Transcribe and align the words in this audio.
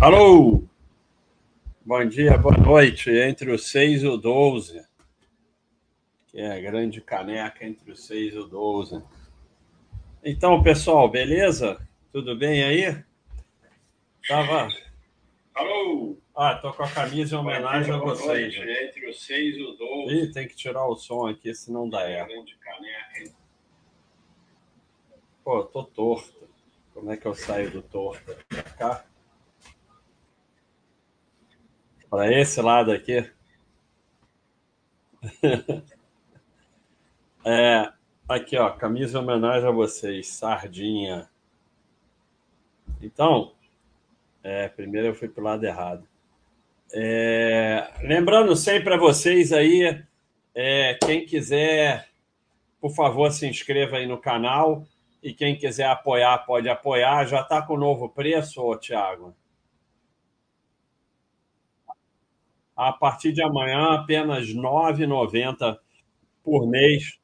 Alô! 0.00 0.64
Bom 1.84 2.02
dia, 2.06 2.38
boa 2.38 2.56
noite. 2.56 3.10
Entre 3.10 3.50
o 3.52 3.58
6 3.58 4.02
e 4.02 4.06
o 4.06 4.16
12. 4.16 4.82
Que 6.26 6.40
é 6.40 6.56
a 6.56 6.58
grande 6.58 7.02
caneca 7.02 7.66
entre 7.66 7.92
o 7.92 7.94
6 7.94 8.32
e 8.32 8.38
o 8.38 8.46
12. 8.46 9.02
Então, 10.24 10.62
pessoal, 10.62 11.06
beleza? 11.06 11.86
Tudo 12.10 12.34
bem 12.34 12.64
aí? 12.64 13.04
Tava. 14.26 14.68
Alô! 15.54 16.16
Ah, 16.34 16.54
tô 16.54 16.72
com 16.72 16.82
a 16.82 16.90
camisa 16.90 17.36
em 17.36 17.38
homenagem 17.38 17.92
a 17.92 17.98
vocês. 17.98 18.56
Noite, 18.56 18.86
entre 18.86 19.06
o 19.06 19.12
6 19.12 19.56
e 19.58 19.62
o 19.62 19.72
12. 19.72 20.14
Ih, 20.14 20.32
tem 20.32 20.48
que 20.48 20.56
tirar 20.56 20.86
o 20.86 20.96
som 20.96 21.26
aqui, 21.26 21.54
senão 21.54 21.86
dá 21.86 22.10
erro. 22.10 22.26
Grande 22.26 22.56
caneca. 22.56 23.34
Pô, 25.44 25.62
tô 25.62 25.84
torto. 25.84 26.48
Como 26.94 27.12
é 27.12 27.18
que 27.18 27.26
eu 27.26 27.34
saio 27.34 27.70
do 27.70 27.82
torto? 27.82 28.34
Pra 28.48 28.62
cá? 28.62 29.09
Para 32.10 32.32
esse 32.32 32.60
lado 32.60 32.90
aqui. 32.90 33.30
é, 37.44 37.92
aqui, 38.28 38.56
ó, 38.58 38.70
camisa 38.70 39.16
em 39.16 39.22
homenagem 39.22 39.68
a 39.68 39.72
vocês, 39.72 40.26
sardinha. 40.26 41.30
Então, 43.00 43.52
é, 44.42 44.68
primeiro 44.68 45.06
eu 45.08 45.14
fui 45.14 45.28
pro 45.28 45.44
lado 45.44 45.64
errado. 45.64 46.04
É, 46.92 47.88
lembrando 48.02 48.56
sempre 48.56 48.92
a 48.92 48.98
vocês 48.98 49.52
aí, 49.52 50.02
é, 50.52 50.94
quem 50.94 51.24
quiser, 51.24 52.08
por 52.80 52.90
favor, 52.90 53.30
se 53.30 53.46
inscreva 53.46 53.98
aí 53.98 54.06
no 54.06 54.18
canal. 54.18 54.84
E 55.22 55.32
quem 55.32 55.56
quiser 55.56 55.86
apoiar, 55.86 56.38
pode 56.38 56.68
apoiar. 56.68 57.26
Já 57.26 57.42
está 57.42 57.62
com 57.62 57.74
o 57.74 57.78
novo 57.78 58.08
preço, 58.08 58.74
Tiago? 58.78 59.36
A 62.80 62.94
partir 62.94 63.30
de 63.30 63.42
amanhã, 63.42 63.90
apenas 63.90 64.48
R$ 64.48 64.54
9,90 64.54 65.78
por 66.42 66.66
mês. 66.66 67.20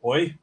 Oi? 0.00 0.38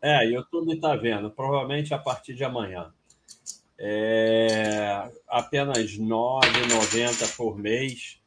É, 0.00 0.24
YouTube 0.24 0.74
está 0.74 0.94
vendo. 0.94 1.28
Provavelmente 1.32 1.92
a 1.92 1.98
partir 1.98 2.34
de 2.34 2.44
amanhã. 2.44 2.94
É, 3.76 5.10
apenas 5.26 5.94
R$ 5.96 6.04
9,90 6.04 7.36
por 7.36 7.58
mês. 7.58 8.22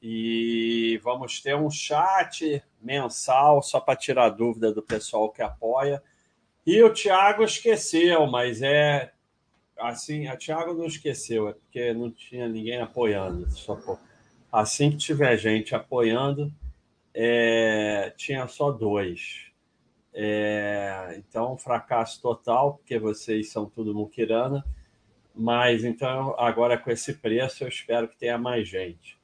E 0.00 1.00
vamos 1.02 1.40
ter 1.40 1.56
um 1.56 1.68
chat 1.68 2.62
mensal 2.80 3.60
só 3.64 3.80
para 3.80 3.96
tirar 3.96 4.28
dúvida 4.28 4.72
do 4.72 4.80
pessoal 4.80 5.32
que 5.32 5.42
apoia. 5.42 6.00
E 6.64 6.80
o 6.84 6.94
Thiago 6.94 7.42
esqueceu, 7.42 8.28
mas 8.28 8.62
é 8.62 9.15
assim, 9.78 10.26
a 10.26 10.36
Thiago 10.36 10.74
não 10.74 10.86
esqueceu, 10.86 11.48
é 11.48 11.52
porque 11.52 11.92
não 11.92 12.10
tinha 12.10 12.48
ninguém 12.48 12.80
apoiando. 12.80 13.50
Só 13.50 13.78
assim 14.50 14.90
que 14.90 14.96
tiver 14.96 15.36
gente 15.36 15.74
apoiando, 15.74 16.52
é, 17.14 18.12
tinha 18.16 18.46
só 18.46 18.70
dois. 18.70 19.46
É, 20.12 21.14
então, 21.18 21.58
fracasso 21.58 22.20
total, 22.22 22.74
porque 22.74 22.98
vocês 22.98 23.50
são 23.50 23.66
tudo 23.66 23.94
muquirana. 23.94 24.64
Mas 25.34 25.84
então, 25.84 26.34
agora 26.38 26.78
com 26.78 26.90
esse 26.90 27.12
preço, 27.14 27.64
eu 27.64 27.68
espero 27.68 28.08
que 28.08 28.16
tenha 28.16 28.38
mais 28.38 28.66
gente. 28.66 29.18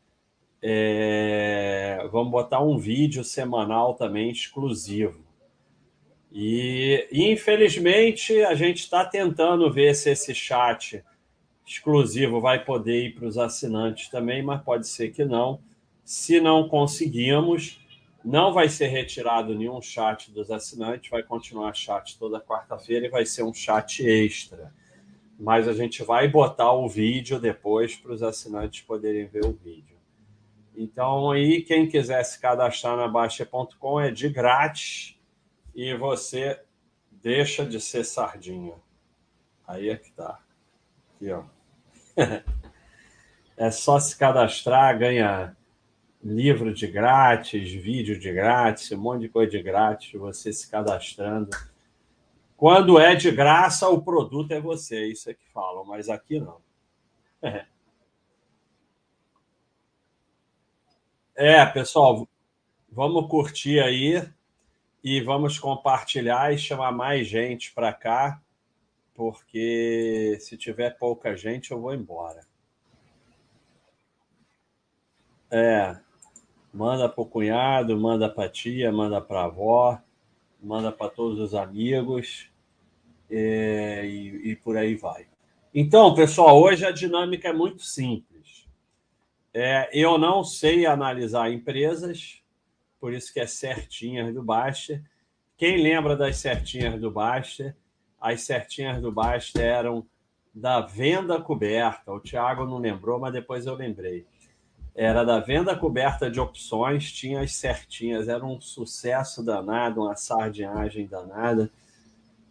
É, 0.61 2.07
vamos 2.13 2.31
botar 2.31 2.61
um 2.61 2.77
vídeo 2.77 3.25
semanal 3.25 3.95
também 3.95 4.31
exclusivo. 4.31 5.25
E, 6.35 7.09
infelizmente, 7.13 8.43
a 8.43 8.55
gente 8.55 8.79
está 8.79 9.05
tentando 9.05 9.71
ver 9.71 9.95
se 9.95 10.11
esse 10.11 10.35
chat 10.35 11.05
exclusivo 11.67 12.41
vai 12.41 12.65
poder 12.65 13.05
ir 13.05 13.15
para 13.15 13.27
os 13.27 13.37
assinantes 13.37 14.09
também, 14.09 14.43
mas 14.43 14.63
pode 14.63 14.89
ser 14.89 15.11
que 15.11 15.27
não. 15.27 15.61
Se 16.03 16.41
não 16.41 16.69
conseguirmos, 16.69 17.79
não 18.25 18.51
vai 18.51 18.71
ser 18.71 18.87
retirado 18.87 19.55
nenhum 19.55 19.83
chat 19.83 20.33
dos 20.33 20.51
assinantes, 20.51 21.11
vai 21.11 21.23
continuar 21.23 21.75
chat 21.75 22.19
toda 22.19 22.41
quarta-feira 22.41 23.07
e 23.07 23.11
vai 23.11 23.27
ser 23.27 23.43
um 23.43 23.53
chat 23.53 24.03
extra. 24.03 24.73
Mas 25.39 25.69
a 25.69 25.75
gente 25.75 26.03
vai 26.03 26.29
botar 26.29 26.73
o 26.73 26.89
vídeo 26.89 27.39
depois 27.39 27.95
para 27.95 28.13
os 28.13 28.23
assinantes 28.23 28.81
poderem 28.81 29.27
ver 29.27 29.45
o 29.45 29.53
vídeo. 29.53 29.97
Então, 30.75 31.31
aí, 31.31 31.61
quem 31.61 31.87
quiser 31.87 32.23
se 32.25 32.41
cadastrar 32.41 32.97
na 32.97 33.07
Baixa.com 33.07 34.01
é 34.01 34.11
de 34.11 34.31
grátis 34.31 35.21
e 35.75 35.95
você 35.95 36.61
deixa 37.11 37.65
de 37.65 37.81
ser 37.81 38.05
sardinha. 38.05 38.75
Aí 39.67 39.89
é 39.89 39.97
que 39.97 40.13
tá. 40.13 40.41
Aqui, 41.15 41.31
ó. 41.31 41.45
é 43.57 43.71
só 43.71 43.99
se 43.99 44.17
cadastrar, 44.17 44.99
ganha 44.99 45.57
livro 46.23 46.73
de 46.73 46.87
grátis, 46.87 47.73
vídeo 47.73 48.19
de 48.19 48.33
grátis, 48.33 48.93
um 48.93 48.99
monte 48.99 49.23
de 49.23 49.29
coisa 49.29 49.51
de 49.51 49.63
grátis, 49.63 50.13
você 50.13 50.53
se 50.53 50.71
cadastrando. 50.71 51.51
Quando 52.57 52.99
é 52.99 53.15
de 53.15 53.31
graça, 53.31 53.89
o 53.89 54.03
produto 54.03 54.53
é 54.53 54.61
você, 54.61 55.07
isso 55.07 55.29
é 55.29 55.35
que 55.35 55.49
falam, 55.49 55.85
mas 55.85 56.09
aqui 56.09 56.39
não. 56.39 56.61
É, 61.35 61.65
pessoal, 61.65 62.29
vamos 62.91 63.27
curtir 63.27 63.81
aí 63.81 64.23
e 65.03 65.21
vamos 65.21 65.59
compartilhar 65.59 66.53
e 66.53 66.59
chamar 66.59 66.93
mais 66.93 67.27
gente 67.27 67.73
para 67.73 67.93
cá, 67.93 68.41
porque 69.15 70.39
se 70.41 70.57
tiver 70.57 70.97
pouca 70.97 71.37
gente, 71.37 71.73
eu 71.73 71.81
vou 71.81 71.95
embora. 71.95 72.47
É, 75.51 75.97
manda 76.73 77.09
para 77.09 77.23
o 77.23 77.27
cunhado, 77.27 77.99
manda 77.99 78.29
para 78.29 78.49
tia, 78.49 78.91
manda 78.91 79.21
para 79.21 79.45
avó, 79.45 80.01
manda 80.63 80.91
para 80.91 81.11
todos 81.11 81.39
os 81.41 81.55
amigos 81.55 82.51
é, 83.31 84.07
e, 84.07 84.51
e 84.51 84.57
por 84.57 84.77
aí 84.77 84.95
vai. 84.95 85.27
Então, 85.75 86.15
pessoal, 86.15 86.61
hoje 86.61 86.85
a 86.85 86.91
dinâmica 86.91 87.49
é 87.49 87.53
muito 87.53 87.83
simples. 87.83 88.69
É, 89.55 89.91
eu 89.93 90.17
não 90.17 90.45
sei 90.45 90.87
analisar 90.87 91.51
empresas, 91.51 92.42
por 93.03 93.13
isso 93.13 93.33
que 93.33 93.41
é 93.41 93.47
certinhas 93.49 94.33
do 94.33 94.45
Basta. 94.45 95.03
Quem 95.57 95.83
lembra 95.83 96.17
das 96.17 96.37
certinhas 96.37 97.01
do 97.01 97.11
Basta? 97.11 97.77
As 98.21 98.43
certinhas 98.43 99.03
do 99.03 99.11
Basta 99.11 99.61
eram 99.61 100.07
da 100.55 100.81
venda 100.81 101.41
coberta. 101.41 102.13
O 102.13 102.21
Thiago 102.21 102.65
não 102.65 102.79
lembrou, 102.79 103.19
mas 103.19 103.33
depois 103.33 103.67
eu 103.67 103.75
lembrei. 103.75 104.25
Era 104.95 105.25
da 105.25 105.41
venda 105.41 105.75
coberta 105.75 106.31
de 106.31 106.39
opções, 106.39 107.11
tinha 107.11 107.41
as 107.41 107.57
certinhas, 107.57 108.29
era 108.29 108.47
um 108.47 108.61
sucesso 108.61 109.43
danado, 109.43 110.03
uma 110.03 110.15
sardinhagem 110.15 111.09
danada. 111.09 111.69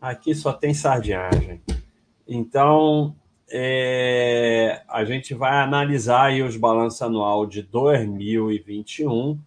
Aqui 0.01 0.35
só 0.35 0.51
tem 0.51 0.73
sardinhagem. 0.73 1.61
Então, 2.27 3.15
é, 3.49 4.81
a 4.89 5.05
gente 5.05 5.33
vai 5.33 5.61
analisar 5.61 6.33
os 6.41 6.57
balanços 6.57 7.01
anual 7.01 7.45
de 7.45 7.61
2021 7.61 9.39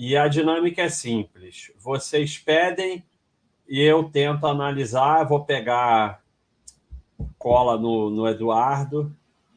e 0.00 0.16
a 0.16 0.28
dinâmica 0.28 0.82
é 0.82 0.88
simples. 0.88 1.72
Vocês 1.76 2.38
pedem 2.38 3.04
e 3.68 3.82
eu 3.82 4.04
tento 4.04 4.46
analisar. 4.46 5.24
Vou 5.24 5.44
pegar 5.44 6.22
cola 7.36 7.76
no, 7.76 8.08
no 8.08 8.28
Eduardo 8.28 9.12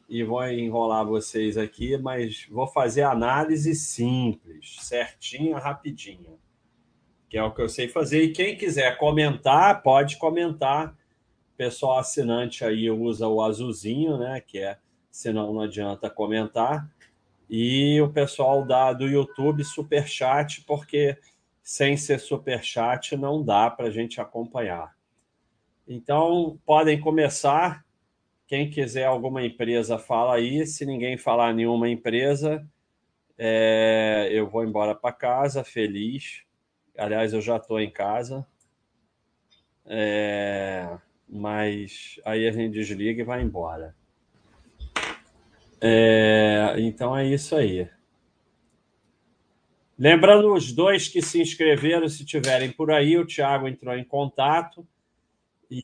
e 0.08 0.24
vou 0.24 0.44
enrolar 0.48 1.06
vocês 1.06 1.56
aqui, 1.56 1.96
mas 1.96 2.48
vou 2.50 2.66
fazer 2.66 3.02
análise 3.02 3.72
simples, 3.76 4.78
certinha, 4.80 5.58
rapidinha, 5.58 6.32
que 7.28 7.38
é 7.38 7.44
o 7.44 7.54
que 7.54 7.62
eu 7.62 7.68
sei 7.68 7.86
fazer. 7.86 8.24
E 8.24 8.32
quem 8.32 8.56
quiser 8.56 8.98
comentar, 8.98 9.80
pode 9.80 10.16
comentar 10.16 10.92
pessoal 11.56 12.00
assinante 12.00 12.64
aí 12.64 12.90
usa 12.90 13.28
o 13.28 13.40
azulzinho, 13.40 14.18
né? 14.18 14.40
Que 14.40 14.58
é, 14.58 14.76
senão 15.08 15.52
não 15.52 15.60
adianta 15.60 16.10
comentar. 16.10 16.90
E 17.52 18.00
o 18.00 18.10
pessoal 18.10 18.64
da, 18.64 18.94
do 18.94 19.06
YouTube, 19.06 19.62
super 19.62 20.08
chat, 20.08 20.64
porque 20.64 21.18
sem 21.62 21.98
ser 21.98 22.18
super 22.18 22.64
chat 22.64 23.14
não 23.14 23.44
dá 23.44 23.70
para 23.70 23.88
a 23.88 23.90
gente 23.90 24.20
acompanhar. 24.20 24.96
Então, 25.86 26.58
podem 26.64 26.98
começar. 26.98 27.84
Quem 28.46 28.70
quiser 28.70 29.04
alguma 29.04 29.44
empresa, 29.44 29.98
fala 29.98 30.36
aí. 30.36 30.66
Se 30.66 30.86
ninguém 30.86 31.18
falar 31.18 31.52
nenhuma 31.52 31.90
empresa, 31.90 32.66
é, 33.36 34.30
eu 34.32 34.48
vou 34.48 34.64
embora 34.64 34.94
para 34.94 35.12
casa, 35.12 35.62
feliz. 35.62 36.44
Aliás, 36.96 37.34
eu 37.34 37.42
já 37.42 37.58
estou 37.58 37.78
em 37.78 37.90
casa. 37.90 38.46
É 39.84 40.96
mas 41.32 42.20
aí 42.26 42.46
a 42.46 42.52
gente 42.52 42.74
desliga 42.74 43.22
e 43.22 43.24
vai 43.24 43.42
embora. 43.42 43.96
É, 45.84 46.76
então 46.78 47.16
é 47.16 47.26
isso 47.26 47.56
aí. 47.56 47.90
Lembrando 49.98 50.54
os 50.54 50.72
dois 50.72 51.08
que 51.08 51.20
se 51.20 51.40
inscreveram, 51.40 52.08
se 52.08 52.24
tiverem 52.24 52.70
por 52.70 52.92
aí, 52.92 53.18
o 53.18 53.26
Thiago 53.26 53.66
entrou 53.66 53.94
em 53.96 54.04
contato 54.04 54.86
E... 55.68 55.82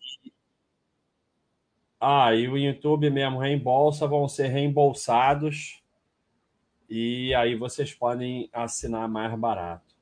Ah, 2.01 2.33
e 2.33 2.47
o 2.47 2.57
YouTube 2.57 3.11
mesmo 3.11 3.41
reembolsa, 3.41 4.07
vão 4.07 4.29
ser 4.29 4.47
reembolsados 4.47 5.83
e 6.89 7.35
aí 7.35 7.57
vocês 7.57 7.93
podem 7.93 8.49
assinar 8.53 9.09
mais 9.09 9.37
barato. 9.39 9.95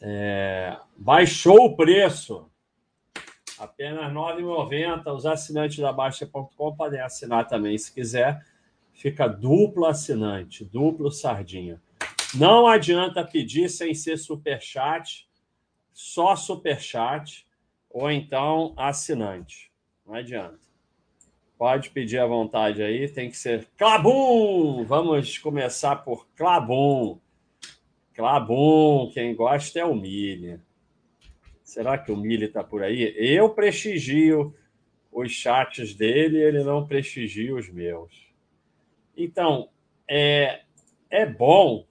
É... 0.00 0.78
Baixou 0.96 1.66
o 1.66 1.76
preço. 1.76 2.48
Apenas 3.58 4.06
R$ 4.06 4.14
9,90. 4.14 5.12
Os 5.14 5.26
assinantes 5.26 5.78
da 5.78 5.92
Baixa.com 5.92 6.76
podem 6.76 7.00
assinar 7.00 7.48
também, 7.48 7.76
se 7.76 7.92
quiser. 7.92 8.53
Fica 8.94 9.26
duplo 9.26 9.84
assinante, 9.84 10.64
duplo 10.64 11.10
sardinha. 11.10 11.82
Não 12.34 12.66
adianta 12.66 13.24
pedir 13.24 13.68
sem 13.68 13.92
ser 13.92 14.16
superchat, 14.16 15.28
só 15.92 16.34
superchat 16.34 17.46
ou 17.90 18.10
então 18.10 18.72
assinante. 18.76 19.70
Não 20.06 20.14
adianta. 20.14 20.58
Pode 21.58 21.90
pedir 21.90 22.18
à 22.18 22.26
vontade 22.26 22.82
aí, 22.82 23.08
tem 23.08 23.30
que 23.30 23.36
ser 23.36 23.68
Clabum! 23.76 24.84
Vamos 24.84 25.38
começar 25.38 25.96
por 25.96 26.26
Clabum. 26.34 27.18
Clabum, 28.14 29.10
quem 29.12 29.34
gosta 29.34 29.80
é 29.80 29.84
o 29.84 29.94
Mili. 29.94 30.60
Será 31.62 31.98
que 31.98 32.12
o 32.12 32.16
Mili 32.16 32.46
está 32.46 32.62
por 32.62 32.82
aí? 32.82 33.14
Eu 33.16 33.50
prestigio 33.50 34.54
os 35.10 35.32
chats 35.32 35.94
dele, 35.94 36.38
ele 36.38 36.62
não 36.64 36.86
prestigia 36.86 37.54
os 37.54 37.68
meus. 37.68 38.23
Então, 39.16 39.68
é, 40.08 40.62
é 41.10 41.24
bom 41.26 41.86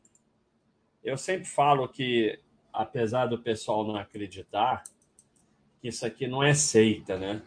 eu 1.04 1.18
sempre 1.18 1.46
falo 1.46 1.88
que, 1.88 2.40
apesar 2.72 3.26
do 3.26 3.38
pessoal 3.38 3.86
não 3.86 3.98
acreditar, 3.98 4.84
que 5.82 5.90
isso 5.90 6.06
aqui 6.06 6.28
não 6.28 6.42
é 6.42 6.54
seita, 6.54 7.18
né? 7.18 7.42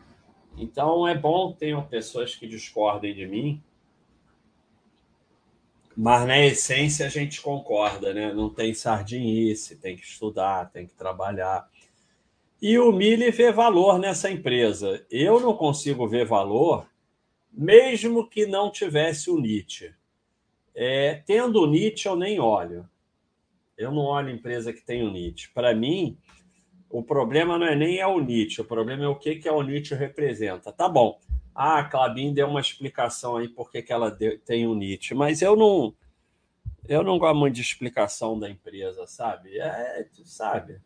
Então 0.58 1.08
é 1.08 1.17
bom 1.17 1.52
ter 1.52 1.81
pessoas 1.84 2.34
que 2.34 2.46
discordem 2.46 3.14
de 3.14 3.26
mim, 3.26 3.62
mas 5.96 6.26
na 6.26 6.38
essência 6.38 7.06
a 7.06 7.08
gente 7.08 7.40
concorda, 7.40 8.12
né? 8.12 8.32
Não 8.34 8.50
tem 8.50 8.75
sardinice, 8.75 9.76
tem 9.76 9.96
que 9.96 10.05
estudar, 10.05 10.70
tem 10.70 10.87
que 10.87 10.94
trabalhar. 10.94 11.67
E 12.61 12.78
o 12.78 12.93
Mili 12.93 13.31
vê 13.31 13.50
valor 13.50 13.99
nessa 13.99 14.31
empresa. 14.31 15.05
Eu 15.11 15.40
não 15.40 15.55
consigo 15.55 16.06
ver 16.06 16.26
valor, 16.26 16.87
mesmo 17.56 18.29
que 18.29 18.47
não 18.47 18.70
tivesse 18.70 19.31
o 19.31 19.41
Nietzsche. 19.41 19.94
É, 20.75 21.23
tendo 21.26 21.62
o 21.62 21.67
Nietzsche, 21.67 22.06
eu 22.06 22.14
nem 22.14 22.38
olho. 22.38 22.87
Eu 23.76 23.91
não 23.91 24.03
olho 24.03 24.31
empresa 24.31 24.73
que 24.73 24.81
tem 24.81 25.03
o 25.03 25.11
NIT. 25.11 25.50
Para 25.53 25.75
mim, 25.75 26.19
o 26.88 27.03
problema 27.03 27.58
não 27.58 27.67
é 27.67 27.75
nem 27.75 27.99
é 27.99 28.06
o 28.06 28.20
NIT, 28.20 28.61
o 28.61 28.64
problema 28.64 29.05
é 29.05 29.08
o 29.08 29.17
que, 29.17 29.37
que 29.37 29.49
a 29.49 29.62
NIT 29.62 29.94
representa. 29.94 30.73
Tá 30.73 30.88
bom. 30.88 31.19
Ah, 31.55 31.79
a 31.81 31.85
Clabin 31.85 32.32
deu 32.32 32.49
uma 32.49 32.61
explicação 32.61 33.37
aí 33.37 33.49
por 33.49 33.70
que, 33.70 33.85
ela 33.88 34.11
deu, 34.11 34.38
tem 34.38 34.67
o 34.67 34.75
NIT, 34.75 35.14
mas 35.14 35.41
eu 35.41 35.56
não 35.56 35.94
eu 36.88 37.02
não 37.02 37.19
gosto 37.19 37.37
muito 37.37 37.55
de 37.55 37.62
explicação 37.62 38.38
da 38.38 38.49
empresa, 38.49 39.06
sabe? 39.06 39.59
É, 39.59 40.06
sabe? 40.25 40.81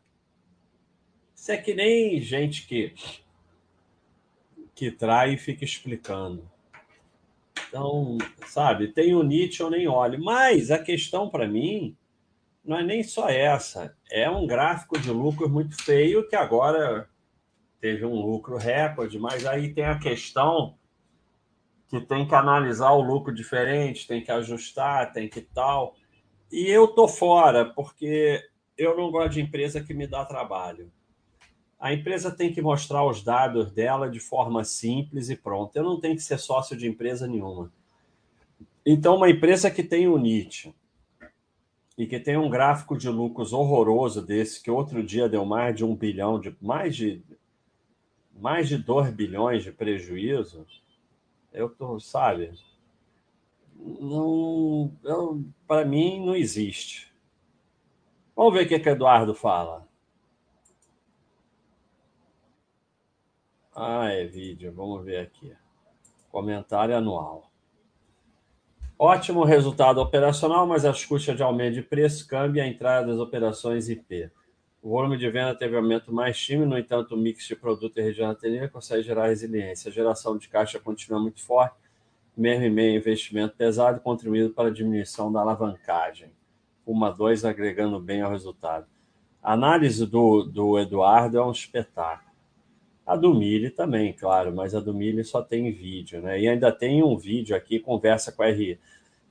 Isso 1.35 1.53
é 1.53 1.57
que 1.59 1.75
nem 1.75 2.21
gente 2.21 2.67
que 2.67 2.95
que 4.75 4.91
trai 4.91 5.35
e 5.35 5.39
fica 5.39 5.65
explicando. 5.65 6.51
Então, 7.71 8.19
sabe, 8.49 8.89
tem 8.89 9.15
o 9.15 9.23
NIT 9.23 9.61
eu 9.61 9.71
nem 9.71 9.87
olho. 9.87 10.21
Mas 10.23 10.73
a 10.73 10.79
questão 10.79 11.31
para 11.31 11.47
mim 11.47 11.97
não 12.65 12.77
é 12.77 12.83
nem 12.83 13.03
só 13.03 13.29
essa, 13.29 13.97
é 14.11 14.29
um 14.29 14.47
gráfico 14.47 14.99
de 14.99 15.11
lucro 15.11 15.49
muito 15.49 15.81
feio 15.83 16.29
que 16.29 16.37
agora 16.37 17.09
teve 17.81 18.05
um 18.05 18.21
lucro 18.21 18.57
recorde, 18.57 19.19
mas 19.19 19.47
aí 19.47 19.73
tem 19.73 19.85
a 19.85 19.99
questão 19.99 20.77
que 21.89 22.01
tem 22.01 22.27
que 22.27 22.35
analisar 22.35 22.91
o 22.91 23.01
lucro 23.01 23.35
diferente, 23.35 24.07
tem 24.07 24.23
que 24.23 24.31
ajustar, 24.31 25.13
tem 25.13 25.29
que 25.29 25.41
tal. 25.41 25.95
E 26.53 26.69
eu 26.69 26.89
tô 26.89 27.09
fora, 27.09 27.65
porque 27.65 28.43
eu 28.77 28.97
não 28.97 29.11
gosto 29.11 29.33
de 29.35 29.41
empresa 29.41 29.81
que 29.81 29.95
me 29.95 30.07
dá 30.07 30.25
trabalho. 30.25 30.93
A 31.81 31.95
empresa 31.95 32.31
tem 32.31 32.53
que 32.53 32.61
mostrar 32.61 33.05
os 33.07 33.23
dados 33.23 33.73
dela 33.73 34.11
de 34.11 34.21
forma 34.21 34.63
simples 34.65 35.31
e 35.31 35.37
pronto. 35.37 35.75
Eu 35.75 35.83
não 35.83 35.99
tenho 35.99 36.15
que 36.15 36.23
ser 36.23 36.39
sócio 36.39 36.77
de 36.77 36.87
empresa 36.87 37.27
nenhuma. 37.27 37.73
Então, 38.85 39.17
uma 39.17 39.31
empresa 39.31 39.71
que 39.71 39.83
tem 39.83 40.07
o 40.07 40.19
NIT, 40.19 40.75
e 42.01 42.07
que 42.07 42.19
tem 42.19 42.35
um 42.35 42.49
gráfico 42.49 42.97
de 42.97 43.11
lucros 43.11 43.53
horroroso 43.53 44.23
desse, 44.23 44.63
que 44.63 44.71
outro 44.71 45.03
dia 45.03 45.29
deu 45.29 45.45
mais 45.45 45.77
de 45.77 45.85
um 45.85 45.95
bilhão, 45.95 46.41
de 46.41 46.57
mais 46.59 46.97
de 46.97 47.23
mais 48.35 48.71
de 48.71 48.79
2 48.79 49.13
bilhões 49.13 49.63
de 49.63 49.71
prejuízo, 49.71 50.67
eu 51.53 51.69
tô, 51.69 52.01
sabe, 52.01 52.53
não, 53.77 54.91
para 55.69 55.85
mim 55.85 56.25
não 56.25 56.35
existe. 56.35 57.13
Vamos 58.35 58.55
ver 58.55 58.65
o 58.65 58.69
que, 58.69 58.79
que 58.79 58.89
Eduardo 58.89 59.35
fala. 59.35 59.87
Ah, 63.75 64.09
é 64.09 64.25
vídeo, 64.27 64.73
vamos 64.73 65.05
ver 65.05 65.19
aqui. 65.19 65.53
Comentário 66.31 66.97
anual. 66.97 67.51
Ótimo 68.99 69.45
resultado 69.45 69.99
operacional, 70.01 70.67
mas 70.67 70.85
as 70.85 71.05
custas 71.05 71.37
de 71.37 71.43
aumento 71.43 71.75
de 71.75 71.83
preço, 71.83 72.27
câmbio 72.27 72.59
e 72.59 72.61
a 72.61 72.67
entrada 72.67 73.07
das 73.07 73.19
operações 73.19 73.89
IP. 73.89 74.31
O 74.83 74.91
volume 74.91 75.17
de 75.17 75.31
venda 75.31 75.55
teve 75.55 75.77
aumento 75.77 76.13
mais 76.13 76.39
tímido, 76.39 76.71
no 76.71 76.79
entanto, 76.79 77.15
o 77.15 77.19
mix 77.19 77.47
de 77.47 77.55
produto 77.55 77.99
e 77.99 78.03
região 78.03 78.31
atendida 78.31 78.69
consegue 78.69 79.03
gerar 79.03 79.29
resiliência. 79.29 79.89
A 79.89 79.93
geração 79.93 80.37
de 80.37 80.49
caixa 80.49 80.81
continua 80.81 81.21
muito 81.21 81.41
forte, 81.43 81.77
mesmo 82.37 82.65
em 82.65 82.71
meio 82.71 82.97
investimento 82.97 83.57
pesado, 83.57 84.01
contribuindo 84.01 84.51
para 84.51 84.69
a 84.69 84.73
diminuição 84.73 85.31
da 85.31 85.41
alavancagem. 85.41 86.33
Uma, 86.85 87.11
dois, 87.11 87.45
agregando 87.45 88.01
bem 88.01 88.21
ao 88.21 88.31
resultado. 88.31 88.87
A 89.43 89.53
análise 89.53 90.05
do, 90.07 90.43
do 90.43 90.79
Eduardo 90.79 91.39
é 91.39 91.45
um 91.45 91.53
espetáculo. 91.53 92.30
A 93.11 93.17
do 93.17 93.35
Mili 93.35 93.71
também, 93.71 94.13
claro, 94.13 94.55
mas 94.55 94.73
a 94.73 94.79
do 94.79 94.95
Mili 94.95 95.25
só 95.25 95.43
tem 95.43 95.73
vídeo, 95.73 96.23
né? 96.23 96.41
E 96.41 96.49
ainda 96.49 96.71
tem 96.71 97.03
um 97.03 97.17
vídeo 97.17 97.57
aqui, 97.57 97.81
conversa 97.81 98.31
com 98.31 98.45
a 98.45 98.47
RI. 98.47 98.79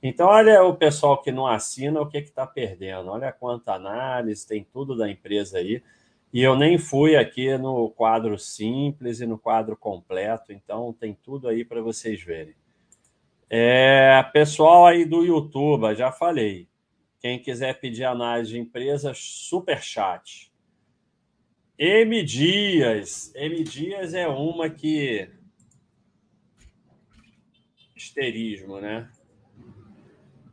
Então, 0.02 0.28
olha 0.28 0.62
o 0.62 0.76
pessoal 0.76 1.22
que 1.22 1.32
não 1.32 1.46
assina, 1.46 1.98
o 1.98 2.06
que 2.06 2.18
está 2.18 2.46
perdendo. 2.46 3.08
Olha 3.08 3.32
quanta 3.32 3.72
análise, 3.72 4.46
tem 4.46 4.62
tudo 4.70 4.94
da 4.94 5.10
empresa 5.10 5.56
aí. 5.56 5.82
E 6.30 6.42
eu 6.42 6.56
nem 6.56 6.76
fui 6.76 7.16
aqui 7.16 7.56
no 7.56 7.88
quadro 7.88 8.38
simples 8.38 9.22
e 9.22 9.26
no 9.26 9.38
quadro 9.38 9.74
completo, 9.74 10.52
então 10.52 10.92
tem 10.92 11.14
tudo 11.14 11.48
aí 11.48 11.64
para 11.64 11.80
vocês 11.80 12.22
verem. 12.22 12.54
É, 13.48 14.22
pessoal 14.30 14.86
aí 14.86 15.06
do 15.06 15.24
YouTube, 15.24 15.94
já 15.94 16.12
falei. 16.12 16.68
Quem 17.18 17.38
quiser 17.38 17.80
pedir 17.80 18.04
análise 18.04 18.50
de 18.50 18.58
empresa, 18.58 19.12
super 19.14 19.82
chat. 19.82 20.49
M 21.82 22.22
Dias. 22.22 23.32
M 23.34 23.64
Dias 23.64 24.12
é 24.12 24.28
uma 24.28 24.68
que. 24.68 25.30
Esterismo, 27.96 28.78
né? 28.78 29.10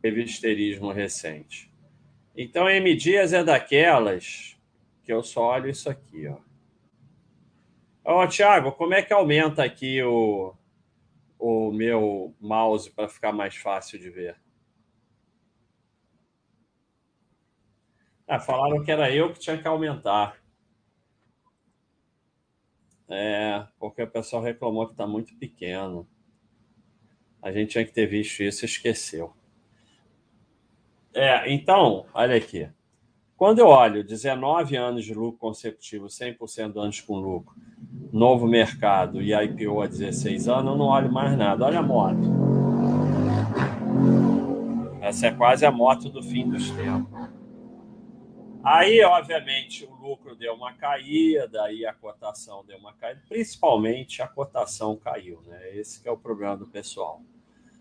Teve 0.02 0.24
esterismo 0.24 0.90
recente. 0.90 1.70
Então, 2.34 2.70
M 2.70 2.96
Dias 2.96 3.34
é 3.34 3.44
daquelas 3.44 4.58
que 5.04 5.12
eu 5.12 5.22
só 5.22 5.50
olho 5.50 5.70
isso 5.70 5.90
aqui, 5.90 6.28
ó. 6.28 6.38
Ó, 8.06 8.26
Thiago, 8.26 8.72
como 8.72 8.94
é 8.94 9.02
que 9.02 9.12
aumenta 9.12 9.66
aqui 9.66 10.02
o, 10.02 10.56
o 11.38 11.74
meu 11.74 12.34
mouse 12.40 12.90
para 12.90 13.10
ficar 13.10 13.34
mais 13.34 13.54
fácil 13.58 14.00
de 14.00 14.10
ver? 14.10 14.40
Ah, 18.26 18.40
falaram 18.40 18.82
que 18.82 18.92
era 18.92 19.14
eu 19.14 19.34
que 19.34 19.40
tinha 19.40 19.58
que 19.62 19.68
aumentar. 19.68 20.47
É, 23.10 23.66
porque 23.80 24.04
o 24.04 24.08
pessoal 24.08 24.42
reclamou 24.42 24.86
que 24.86 24.94
está 24.94 25.08
muito 25.08 25.36
pequeno. 25.36 26.08
A 27.42 27.52
gente 27.52 27.72
tinha 27.72 27.86
que 27.86 27.94
ter 27.94 28.06
visto 28.06 28.42
isso 28.44 28.66
e 28.66 28.68
esqueceu. 28.68 29.34
É, 31.14 31.52
então, 31.52 32.06
olha 32.14 32.36
aqui. 32.36 32.70
Quando 33.38 33.60
eu 33.60 33.68
olho 33.68 34.04
19 34.04 34.76
anos 34.76 35.06
de 35.06 35.14
lucro 35.14 35.40
consecutivo, 35.40 36.08
100% 36.08 36.74
de 36.74 36.80
anos 36.80 37.02
com 37.02 37.20
lucro, 37.20 37.56
novo 38.12 38.48
mercado 38.48 39.22
e 39.22 39.34
IPO 39.34 39.82
há 39.82 39.88
16 39.88 40.48
anos, 40.48 40.72
eu 40.72 40.78
não 40.78 40.86
olho 40.88 41.12
mais 41.12 41.38
nada. 41.38 41.66
Olha 41.66 41.80
a 41.80 41.84
moto. 41.84 42.18
Essa 45.00 45.28
é 45.28 45.32
quase 45.32 45.66
a 45.66 45.72
moto 45.72 46.10
do 46.10 46.22
fim 46.22 46.50
dos 46.50 46.70
tempos. 46.72 47.37
Aí, 48.70 49.02
obviamente, 49.02 49.86
o 49.86 49.96
lucro 49.96 50.36
deu 50.36 50.54
uma 50.54 50.74
caída, 50.74 51.64
aí 51.64 51.86
a 51.86 51.94
cotação 51.94 52.66
deu 52.66 52.78
uma 52.78 52.92
caída, 52.92 53.22
principalmente 53.30 54.22
a 54.22 54.28
cotação 54.28 54.98
caiu, 54.98 55.42
né? 55.48 55.74
Esse 55.74 56.06
é 56.06 56.12
o 56.12 56.18
problema 56.18 56.58
do 56.58 56.68
pessoal. 56.68 57.22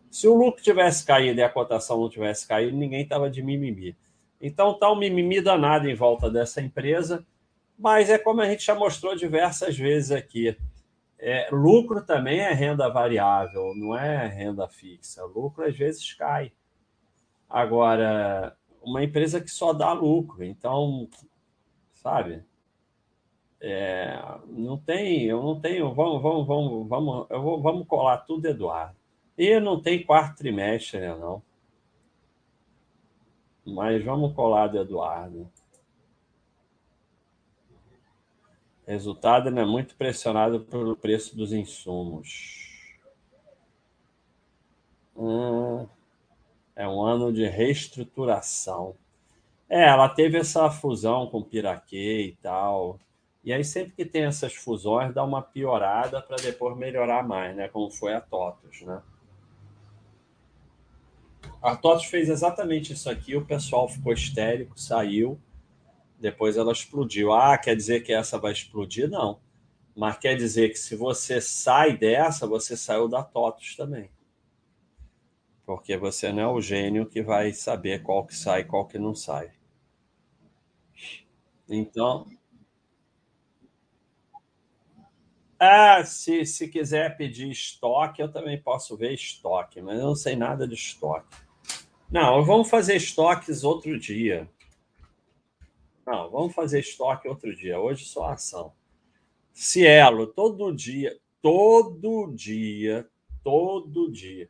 Se 0.09 0.29
o 0.29 0.35
lucro 0.37 0.63
tivesse 0.63 1.05
caído 1.05 1.41
e 1.41 1.43
a 1.43 1.49
cotação 1.49 2.01
não 2.01 2.09
tivesse 2.09 2.47
caído, 2.47 2.77
ninguém 2.77 3.03
estava 3.03 3.29
de 3.29 3.43
mimimi. 3.43 3.97
Então 4.41 4.79
tá 4.79 4.89
um 4.93 4.95
mimimi 4.95 5.41
danado 5.41 5.91
em 5.91 5.95
volta 5.97 6.31
dessa 6.31 6.63
empresa, 6.63 7.27
mas 7.77 8.09
é 8.09 8.17
como 8.17 8.41
a 8.41 8.47
gente 8.47 8.65
já 8.65 8.77
mostrou 8.77 9.17
diversas 9.17 9.77
vezes 9.77 10.13
aqui. 10.13 10.57
É, 11.19 11.49
lucro 11.51 12.01
também 12.01 12.39
é 12.39 12.53
renda 12.53 12.89
variável, 12.89 13.75
não 13.75 13.99
é 13.99 14.29
renda 14.29 14.69
fixa. 14.69 15.25
Lucro 15.25 15.65
às 15.65 15.77
vezes 15.77 16.15
cai. 16.15 16.53
Agora, 17.51 18.57
uma 18.87 19.03
empresa 19.03 19.41
que 19.41 19.51
só 19.51 19.73
dá 19.73 19.93
lucro, 19.93 20.45
então, 20.45 21.09
sabe? 21.93 22.45
É, 23.61 24.17
não 24.47 24.79
tem, 24.79 25.25
eu 25.25 25.43
não 25.43 25.61
tenho. 25.61 25.93
Vamos, 25.93 26.23
vamos, 26.23 26.47
vamos, 26.47 26.89
vamos, 26.89 27.27
eu 27.31 27.43
vou, 27.43 27.61
vamos 27.61 27.87
colar 27.89 28.19
tudo, 28.19 28.47
Eduardo. 28.47 28.97
E 29.37 29.59
não 29.59 29.81
tem 29.83 30.05
quarto 30.05 30.39
trimestre, 30.39 31.01
né, 31.01 31.15
não. 31.15 31.43
Mas 33.65 34.05
vamos 34.05 34.33
colar 34.35 34.69
do 34.69 34.79
Eduardo. 34.79 35.51
Resultado 38.87 39.49
é 39.49 39.65
muito 39.65 39.97
pressionado 39.97 40.61
pelo 40.61 40.97
preço 40.97 41.37
dos 41.37 41.53
insumos. 41.53 42.67
Hum, 45.17 45.89
é 46.77 46.87
um 46.87 47.01
ano 47.03 47.33
de 47.33 47.49
reestruturação. 47.49 48.95
É, 49.69 49.89
ela 49.89 50.09
teve 50.09 50.37
essa 50.37 50.71
fusão 50.71 51.27
com 51.27 51.43
Piraquê 51.43 52.27
e 52.29 52.37
tal. 52.43 53.01
E 53.43 53.53
aí, 53.53 53.65
sempre 53.65 53.93
que 53.93 54.05
tem 54.05 54.25
essas 54.25 54.55
fusões, 54.55 55.15
dá 55.15 55.25
uma 55.25 55.41
piorada 55.41 56.21
para 56.21 56.37
depois 56.37 56.77
melhorar 56.77 57.27
mais, 57.27 57.57
né? 57.57 57.69
Como 57.69 57.91
foi 57.91 58.13
a 58.13 58.21
TOTUS, 58.21 58.83
né? 58.83 59.01
A 61.63 61.75
TOTUS 61.75 62.05
fez 62.07 62.29
exatamente 62.29 62.93
isso 62.93 63.09
aqui, 63.09 63.35
o 63.35 63.45
pessoal 63.45 63.89
ficou 63.89 64.13
histérico, 64.13 64.79
saiu, 64.79 65.41
depois 66.19 66.57
ela 66.57 66.73
explodiu. 66.73 67.33
Ah, 67.33 67.57
quer 67.57 67.75
dizer 67.75 68.03
que 68.03 68.13
essa 68.13 68.39
vai 68.39 68.53
explodir? 68.53 69.09
Não. 69.09 69.41
Mas 69.97 70.19
quer 70.19 70.37
dizer 70.37 70.69
que 70.71 70.79
se 70.79 70.95
você 70.95 71.41
sai 71.41 71.97
dessa, 71.97 72.47
você 72.47 72.77
saiu 72.77 73.09
da 73.09 73.23
TOTUS 73.23 73.77
também. 73.77 74.11
Porque 75.67 75.97
você 75.97 76.33
não 76.33 76.43
é 76.43 76.47
o 76.47 76.61
gênio 76.61 77.05
que 77.05 77.21
vai 77.21 77.53
saber 77.53 78.05
qual 78.05 78.25
que 78.25 78.37
sai 78.37 78.61
e 78.61 78.65
qual 78.65 78.87
que 78.87 79.01
não 79.01 79.17
sai. 79.17 79.51
Então. 81.69 82.31
Ah, 85.59 86.05
se, 86.05 86.47
se 86.47 86.69
quiser 86.69 87.17
pedir 87.17 87.51
estoque, 87.51 88.23
eu 88.23 88.31
também 88.31 88.61
posso 88.63 88.97
ver 88.97 89.13
estoque, 89.13 89.81
mas 89.83 89.99
eu 89.99 90.05
não 90.05 90.15
sei 90.15 90.37
nada 90.37 90.69
de 90.69 90.75
estoque. 90.75 91.37
Não, 92.11 92.45
vamos 92.45 92.71
fazer 92.71 92.95
estoques 92.95 93.65
outro 93.65 93.99
dia. 93.99 94.49
Não, 96.07 96.31
vamos 96.31 96.55
fazer 96.55 96.79
estoque 96.79 97.27
outro 97.27 97.55
dia. 97.57 97.81
Hoje 97.81 98.05
só 98.05 98.27
ação. 98.27 98.73
Cielo, 99.53 100.29
todo 100.29 100.73
dia, 100.73 101.19
todo 101.43 102.33
dia, 102.33 103.09
todo 103.43 104.13
dia, 104.13 104.49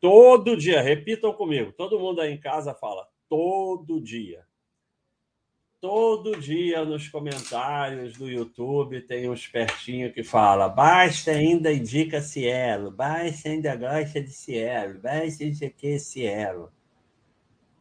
todo 0.00 0.56
dia, 0.56 0.80
repitam 0.80 1.32
comigo. 1.32 1.72
Todo 1.72 1.98
mundo 1.98 2.20
aí 2.20 2.32
em 2.32 2.40
casa 2.40 2.74
fala 2.74 3.08
todo 3.28 4.00
dia. 4.00 4.44
Todo 5.80 6.38
dia 6.38 6.84
nos 6.84 7.08
comentários 7.08 8.16
do 8.18 8.28
YouTube 8.28 9.00
tem 9.00 9.28
um 9.30 9.34
espertinho 9.34 10.12
que 10.12 10.22
fala: 10.22 10.68
basta 10.68 11.30
ainda 11.30 11.72
indica 11.72 12.20
Cielo, 12.20 12.90
basta 12.90 13.48
ainda 13.48 13.74
gosta 13.76 14.20
de 14.20 14.30
Cielo, 14.30 15.00
basta 15.00 15.42
isso 15.42 15.64
aqui 15.64 15.98
Cielo. 15.98 16.70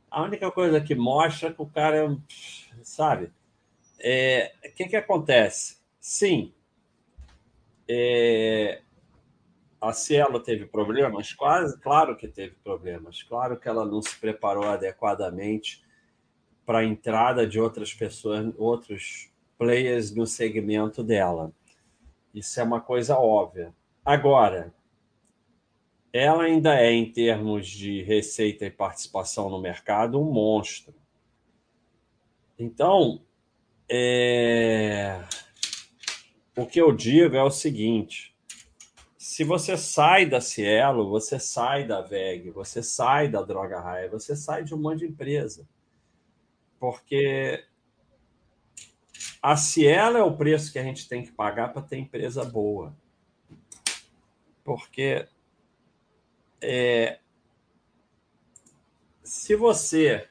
A 0.09 0.23
única 0.23 0.49
coisa 0.49 0.79
que 0.79 0.95
mostra 0.95 1.53
que 1.53 1.61
o 1.61 1.65
cara 1.65 1.97
é 1.97 2.03
um. 2.03 2.21
Sabe? 2.81 3.31
É, 3.99 4.53
o 4.65 4.71
que, 4.73 4.85
que 4.87 4.95
acontece? 4.95 5.79
Sim, 5.99 6.53
é, 7.91 8.81
a 9.81 9.93
Cielo 9.93 10.39
teve 10.39 10.65
problemas, 10.65 11.33
quase, 11.33 11.79
claro 11.79 12.15
que 12.15 12.27
teve 12.27 12.55
problemas, 12.63 13.23
claro 13.23 13.57
que 13.57 13.67
ela 13.67 13.85
não 13.85 14.01
se 14.01 14.17
preparou 14.19 14.65
adequadamente 14.65 15.83
para 16.65 16.79
a 16.79 16.85
entrada 16.85 17.47
de 17.47 17.59
outras 17.59 17.93
pessoas, 17.93 18.53
outros 18.57 19.31
players 19.57 20.13
no 20.13 20.27
segmento 20.27 21.03
dela. 21.03 21.51
Isso 22.33 22.59
é 22.59 22.63
uma 22.63 22.81
coisa 22.81 23.17
óbvia. 23.17 23.73
Agora, 24.05 24.73
ela 26.11 26.43
ainda 26.43 26.79
é, 26.79 26.91
em 26.91 27.11
termos 27.11 27.67
de 27.67 28.01
receita 28.03 28.65
e 28.65 28.71
participação 28.71 29.49
no 29.49 29.59
mercado, 29.59 30.19
um 30.19 30.31
monstro. 30.31 30.93
Então, 32.57 33.21
é... 33.87 35.23
o 36.55 36.65
que 36.65 36.81
eu 36.81 36.91
digo 36.91 37.35
é 37.35 37.43
o 37.43 37.51
seguinte: 37.51 38.35
se 39.29 39.43
você 39.43 39.77
sai 39.77 40.25
da 40.25 40.41
Cielo, 40.41 41.09
você 41.09 41.39
sai 41.39 41.85
da 41.85 42.01
VEG, 42.01 42.49
você 42.51 42.81
sai 42.81 43.29
da 43.29 43.41
Droga 43.41 43.79
Raia, 43.79 44.09
você 44.09 44.35
sai 44.35 44.63
de 44.63 44.73
um 44.73 44.77
monte 44.77 44.99
de 44.99 45.07
empresa 45.07 45.67
porque 46.79 47.65
a 49.41 49.55
Cielo 49.57 50.17
é 50.17 50.23
o 50.23 50.35
preço 50.35 50.71
que 50.71 50.79
a 50.79 50.83
gente 50.83 51.07
tem 51.07 51.23
que 51.23 51.31
pagar 51.31 51.73
para 51.73 51.81
ter 51.81 51.97
empresa 51.97 52.43
boa. 52.45 52.95
Porque 54.63 55.27
é, 56.61 57.19
se 59.21 59.55
você 59.55 60.27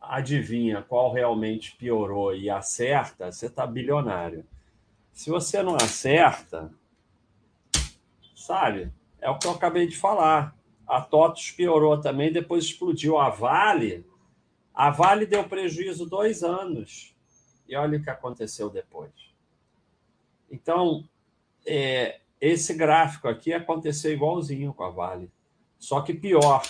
adivinha 0.00 0.82
qual 0.82 1.12
realmente 1.12 1.76
piorou 1.76 2.34
e 2.34 2.48
acerta, 2.48 3.30
você 3.30 3.46
está 3.46 3.66
bilionário. 3.66 4.46
Se 5.12 5.28
você 5.28 5.62
não 5.62 5.74
acerta, 5.74 6.72
sabe? 8.42 8.92
É 9.20 9.30
o 9.30 9.38
que 9.38 9.46
eu 9.46 9.52
acabei 9.52 9.86
de 9.86 9.96
falar. 9.96 10.56
A 10.86 11.00
TOTUS 11.00 11.52
piorou 11.52 12.00
também, 12.00 12.32
depois 12.32 12.64
explodiu. 12.64 13.18
A 13.18 13.30
Vale 13.30 14.04
a 14.74 14.90
Vale 14.90 15.26
deu 15.26 15.44
prejuízo 15.48 16.06
dois 16.06 16.42
anos. 16.42 17.14
E 17.68 17.76
olha 17.76 17.98
o 17.98 18.02
que 18.02 18.10
aconteceu 18.10 18.70
depois. 18.70 19.12
Então, 20.50 21.08
é, 21.66 22.20
esse 22.40 22.74
gráfico 22.74 23.28
aqui 23.28 23.52
aconteceu 23.52 24.12
igualzinho 24.12 24.72
com 24.72 24.84
a 24.84 24.90
Vale. 24.90 25.30
Só 25.78 26.00
que 26.00 26.14
pior, 26.14 26.62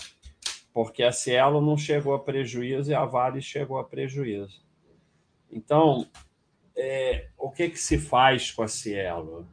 porque 0.73 1.03
a 1.03 1.13
Cielo 1.13 1.61
não 1.61 1.77
chegou 1.77 2.15
a 2.15 2.19
prejuízo 2.19 2.91
e 2.91 2.95
a 2.95 3.05
Vale 3.05 3.41
chegou 3.41 3.79
a 3.79 3.85
prejuízo. 3.85 4.63
Então, 5.51 6.07
é, 6.77 7.29
o 7.37 7.51
que, 7.51 7.71
que 7.71 7.79
se 7.79 7.99
faz 7.99 8.51
com 8.51 8.63
a 8.63 8.69
Cielo? 8.69 9.47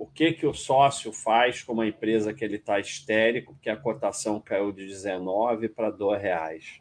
O 0.00 0.06
que, 0.06 0.32
que 0.32 0.46
o 0.46 0.54
sócio 0.54 1.12
faz 1.12 1.62
com 1.62 1.74
uma 1.74 1.86
empresa 1.86 2.32
que 2.32 2.42
ele 2.42 2.56
está 2.56 2.80
histérico, 2.80 3.52
porque 3.52 3.68
a 3.68 3.76
cotação 3.76 4.40
caiu 4.40 4.72
de 4.72 4.86
19 4.86 5.68
para 5.68 5.90
2 5.90 6.22
reais? 6.22 6.80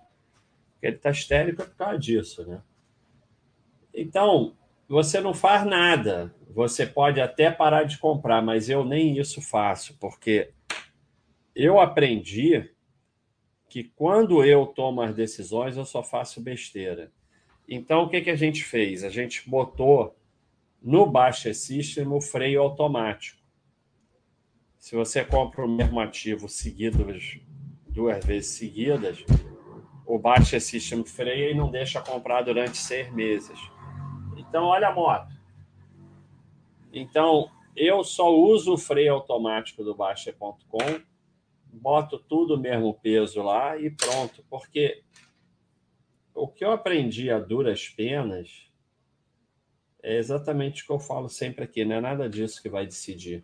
Ele 0.81 0.95
está 0.95 1.09
histérico 1.09 1.65
por 1.65 1.75
causa 1.75 1.99
disso, 1.99 2.47
né? 2.47 2.61
Então, 3.93 4.55
você 4.87 5.19
não 5.19 5.33
faz 5.33 5.65
nada. 5.65 6.33
Você 6.51 6.85
pode 6.85 7.19
até 7.19 7.51
parar 7.51 7.83
de 7.83 7.97
comprar, 7.97 8.41
mas 8.41 8.69
eu 8.69 8.85
nem 8.85 9.19
isso 9.19 9.41
faço, 9.41 9.97
porque 9.99 10.53
eu 11.53 11.77
aprendi 11.77 12.71
que 13.67 13.83
quando 13.83 14.45
eu 14.45 14.65
tomo 14.65 15.01
as 15.01 15.13
decisões, 15.13 15.75
eu 15.75 15.83
só 15.83 16.01
faço 16.01 16.39
besteira. 16.39 17.11
Então, 17.67 18.03
o 18.03 18.09
que, 18.09 18.21
que 18.21 18.29
a 18.29 18.37
gente 18.37 18.63
fez? 18.63 19.03
A 19.03 19.09
gente 19.09 19.49
botou 19.49 20.15
no 20.81 21.05
Baixa 21.05 21.53
System 21.53 22.07
o 22.07 22.21
freio 22.21 22.61
automático. 22.61 23.39
Se 24.77 24.95
você 24.95 25.25
compra 25.25 25.65
o 25.65 25.67
mesmo 25.67 25.99
ativo 25.99 26.47
seguido 26.47 27.05
duas 27.87 28.23
vezes 28.23 28.51
seguidas, 28.51 29.25
o 30.05 30.17
Baixa 30.17 30.59
System 30.59 31.03
freia 31.03 31.51
e 31.51 31.53
não 31.53 31.69
deixa 31.69 32.01
comprar 32.01 32.41
durante 32.43 32.77
seis 32.77 33.11
meses. 33.13 33.59
Então, 34.37 34.65
olha 34.65 34.87
a 34.87 34.93
moto. 34.93 35.37
Então, 36.91 37.51
eu 37.75 38.03
só 38.03 38.33
uso 38.33 38.73
o 38.73 38.77
freio 38.77 39.13
automático 39.13 39.83
do 39.83 39.93
Baixa.com, 39.93 41.01
boto 41.71 42.17
tudo 42.17 42.55
o 42.55 42.59
mesmo 42.59 42.93
peso 42.93 43.43
lá 43.43 43.77
e 43.77 43.91
pronto. 43.91 44.43
Porque 44.49 45.03
o 46.33 46.47
que 46.47 46.63
eu 46.63 46.71
aprendi 46.71 47.29
a 47.29 47.37
duras 47.37 47.87
penas 47.89 48.68
é 50.01 50.17
exatamente 50.17 50.83
o 50.83 50.85
que 50.85 50.91
eu 50.91 50.99
falo 50.99 51.29
sempre 51.29 51.63
aqui, 51.63 51.83
não 51.83 51.95
é 51.95 52.01
nada 52.01 52.29
disso 52.29 52.61
que 52.61 52.69
vai 52.69 52.85
decidir. 52.85 53.43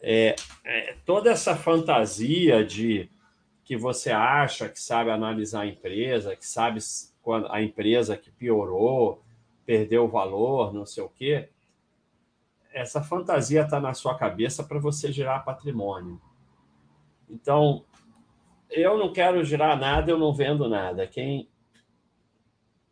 É, 0.00 0.34
é 0.64 0.96
toda 1.04 1.30
essa 1.30 1.56
fantasia 1.56 2.64
de 2.64 3.08
que 3.64 3.76
você 3.76 4.10
acha 4.10 4.68
que 4.68 4.80
sabe 4.80 5.10
analisar 5.10 5.62
a 5.62 5.66
empresa, 5.66 6.36
que 6.36 6.46
sabe 6.46 6.80
quando 7.22 7.50
a 7.50 7.62
empresa 7.62 8.16
que 8.16 8.30
piorou, 8.30 9.22
perdeu 9.64 10.06
valor, 10.08 10.72
não 10.72 10.86
sei 10.86 11.02
o 11.02 11.08
quê. 11.08 11.48
Essa 12.72 13.02
fantasia 13.02 13.62
está 13.62 13.80
na 13.80 13.94
sua 13.94 14.16
cabeça 14.16 14.62
para 14.62 14.78
você 14.78 15.10
gerar 15.10 15.40
patrimônio. 15.40 16.20
Então, 17.28 17.84
eu 18.70 18.98
não 18.98 19.12
quero 19.12 19.42
girar 19.44 19.78
nada, 19.78 20.10
eu 20.10 20.18
não 20.18 20.32
vendo 20.32 20.68
nada. 20.68 21.06
Quem 21.06 21.48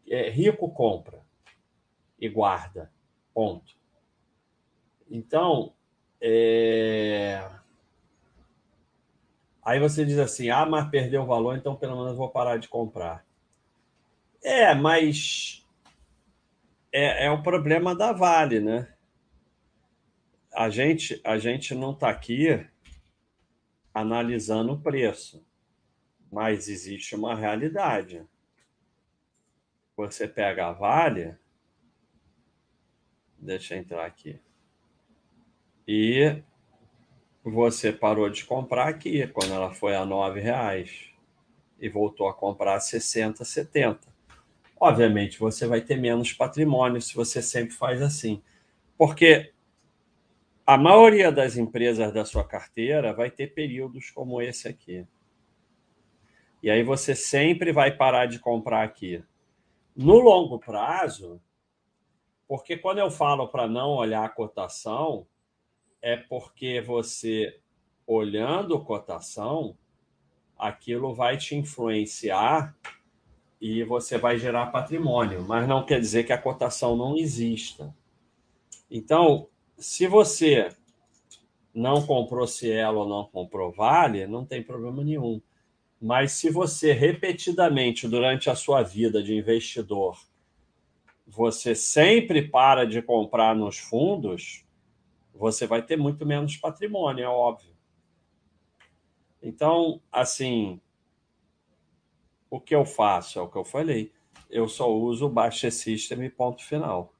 é 0.09 0.31
rico 0.31 0.69
compra 0.71 1.24
e 2.25 2.29
guarda. 2.29 2.91
Ponto. 3.35 3.77
Então, 5.11 5.75
é... 6.21 7.51
aí 9.63 9.79
você 9.79 10.07
diz 10.07 10.19
assim: 10.19 10.49
ah, 10.49 10.65
mas 10.65 10.89
perdeu 10.89 11.23
o 11.23 11.27
valor, 11.27 11.57
então 11.57 11.77
pelo 11.77 12.03
menos 12.03 12.17
vou 12.17 12.31
parar 12.31 12.57
de 12.57 12.69
comprar. 12.69 13.27
É, 14.43 14.75
mas 14.75 15.67
é, 16.91 17.27
é 17.27 17.31
um 17.31 17.43
problema 17.43 17.95
da 17.95 18.13
Vale, 18.13 18.61
né? 18.61 18.95
A 20.55 20.71
gente, 20.71 21.21
a 21.25 21.37
gente 21.37 21.75
não 21.75 21.93
está 21.93 22.09
aqui 22.09 22.67
analisando 23.93 24.73
o 24.73 24.81
preço, 24.81 25.45
mas 26.33 26.69
existe 26.69 27.15
uma 27.15 27.35
realidade. 27.35 28.25
Você 29.97 30.27
pega 30.27 30.69
a 30.69 30.73
Vale, 30.73 31.39
deixa 33.45 33.75
eu 33.75 33.79
entrar 33.79 34.07
aqui, 34.07 34.41
e 35.87 36.43
você 37.45 37.93
parou 37.93 38.31
de 38.31 38.45
comprar 38.45 38.89
aqui 38.89 39.27
quando 39.29 39.53
ela 39.53 39.73
foi 39.75 39.95
a 39.95 40.05
nove 40.05 40.41
reais 40.41 41.11
e 41.79 41.89
voltou 41.89 42.27
a 42.27 42.35
comprar 42.35 42.77
a 42.77 42.81
60, 42.81 43.45
70. 43.45 44.01
Obviamente 44.81 45.39
você 45.39 45.67
vai 45.67 45.83
ter 45.83 45.97
menos 45.97 46.33
patrimônio 46.33 47.01
se 47.03 47.15
você 47.15 47.43
sempre 47.43 47.75
faz 47.75 48.01
assim, 48.01 48.43
porque 48.97 49.53
a 50.67 50.79
maioria 50.79 51.31
das 51.31 51.59
empresas 51.59 52.13
da 52.15 52.25
sua 52.25 52.45
carteira 52.45 53.13
vai 53.13 53.31
ter 53.31 53.49
períodos 53.49 54.11
como 54.11 54.41
esse 54.41 54.67
aqui. 54.67 55.07
E 56.63 56.71
aí 56.71 56.83
você 56.83 57.15
sempre 57.15 57.73
vai 57.73 57.95
parar 57.95 58.25
de 58.25 58.39
comprar 58.39 58.83
aqui. 58.83 59.23
No 59.95 60.19
longo 60.19 60.59
prazo, 60.59 61.39
porque 62.47 62.77
quando 62.77 62.99
eu 62.99 63.11
falo 63.11 63.49
para 63.49 63.67
não 63.67 63.91
olhar 63.91 64.25
a 64.25 64.29
cotação, 64.29 65.27
é 66.01 66.17
porque 66.17 66.81
você, 66.81 67.59
olhando 68.07 68.85
cotação, 68.85 69.77
aquilo 70.59 71.15
vai 71.15 71.37
te 71.37 71.57
influenciar 71.57 72.77
e 73.61 73.83
você 73.83 74.19
vai 74.19 74.39
gerar 74.39 74.67
patrimônio, 74.67 75.43
mas 75.43 75.67
não 75.67 75.85
quer 75.85 75.99
dizer 75.99 76.25
que 76.25 76.33
a 76.33 76.39
cotação 76.41 76.97
não 76.97 77.17
exista. 77.17 77.95
Então, 78.91 79.49
se 79.79 80.07
você 80.07 80.69
não 81.75 82.07
comprou 82.07 82.47
Cielo 82.47 83.01
ou 83.01 83.09
não 83.09 83.25
comprou 83.25 83.73
Vale, 83.73 84.27
não 84.27 84.45
tem 84.45 84.63
problema 84.63 85.03
nenhum. 85.03 85.41
Mas 86.01 86.33
se 86.33 86.51
você 86.51 86.93
repetidamente 86.93 88.07
durante 88.07 88.51
a 88.51 88.55
sua 88.55 88.83
vida 88.83 89.23
de 89.23 89.35
investidor, 89.35 90.19
você 91.27 91.75
sempre 91.75 92.49
para 92.49 92.85
de 92.85 93.01
comprar 93.01 93.55
nos 93.55 93.79
fundos, 93.79 94.65
você 95.35 95.67
vai 95.67 95.83
ter 95.83 95.97
muito 95.97 96.25
menos 96.25 96.57
patrimônio, 96.57 97.25
é 97.25 97.29
óbvio. 97.29 97.75
Então, 99.43 100.01
assim, 100.11 100.81
o 102.49 102.61
que 102.61 102.75
eu 102.75 102.85
faço 102.85 103.39
é 103.39 103.43
o 103.43 103.49
que 103.49 103.57
eu 103.57 103.65
falei. 103.65 104.13
Eu 104.49 104.69
só 104.69 104.91
uso 104.91 105.27
o 105.27 105.31
Baixa 105.31 105.71
System 105.71 106.31
ponto 106.31 106.63
final. 106.65 107.13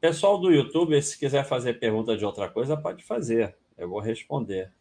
Pessoal 0.00 0.38
do 0.38 0.50
YouTube, 0.50 1.00
se 1.02 1.18
quiser 1.18 1.44
fazer 1.44 1.74
pergunta 1.74 2.16
de 2.16 2.24
outra 2.24 2.48
coisa, 2.48 2.76
pode 2.76 3.02
fazer. 3.02 3.56
Eu 3.76 3.88
vou 3.88 4.00
responder. 4.00 4.72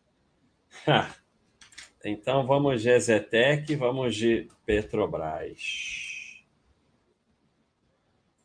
então 2.03 2.45
vamos 2.45 2.81
de 2.81 2.89
Ezetec, 2.89 3.75
vamos 3.75 4.15
de 4.15 4.47
Petrobras. 4.65 6.08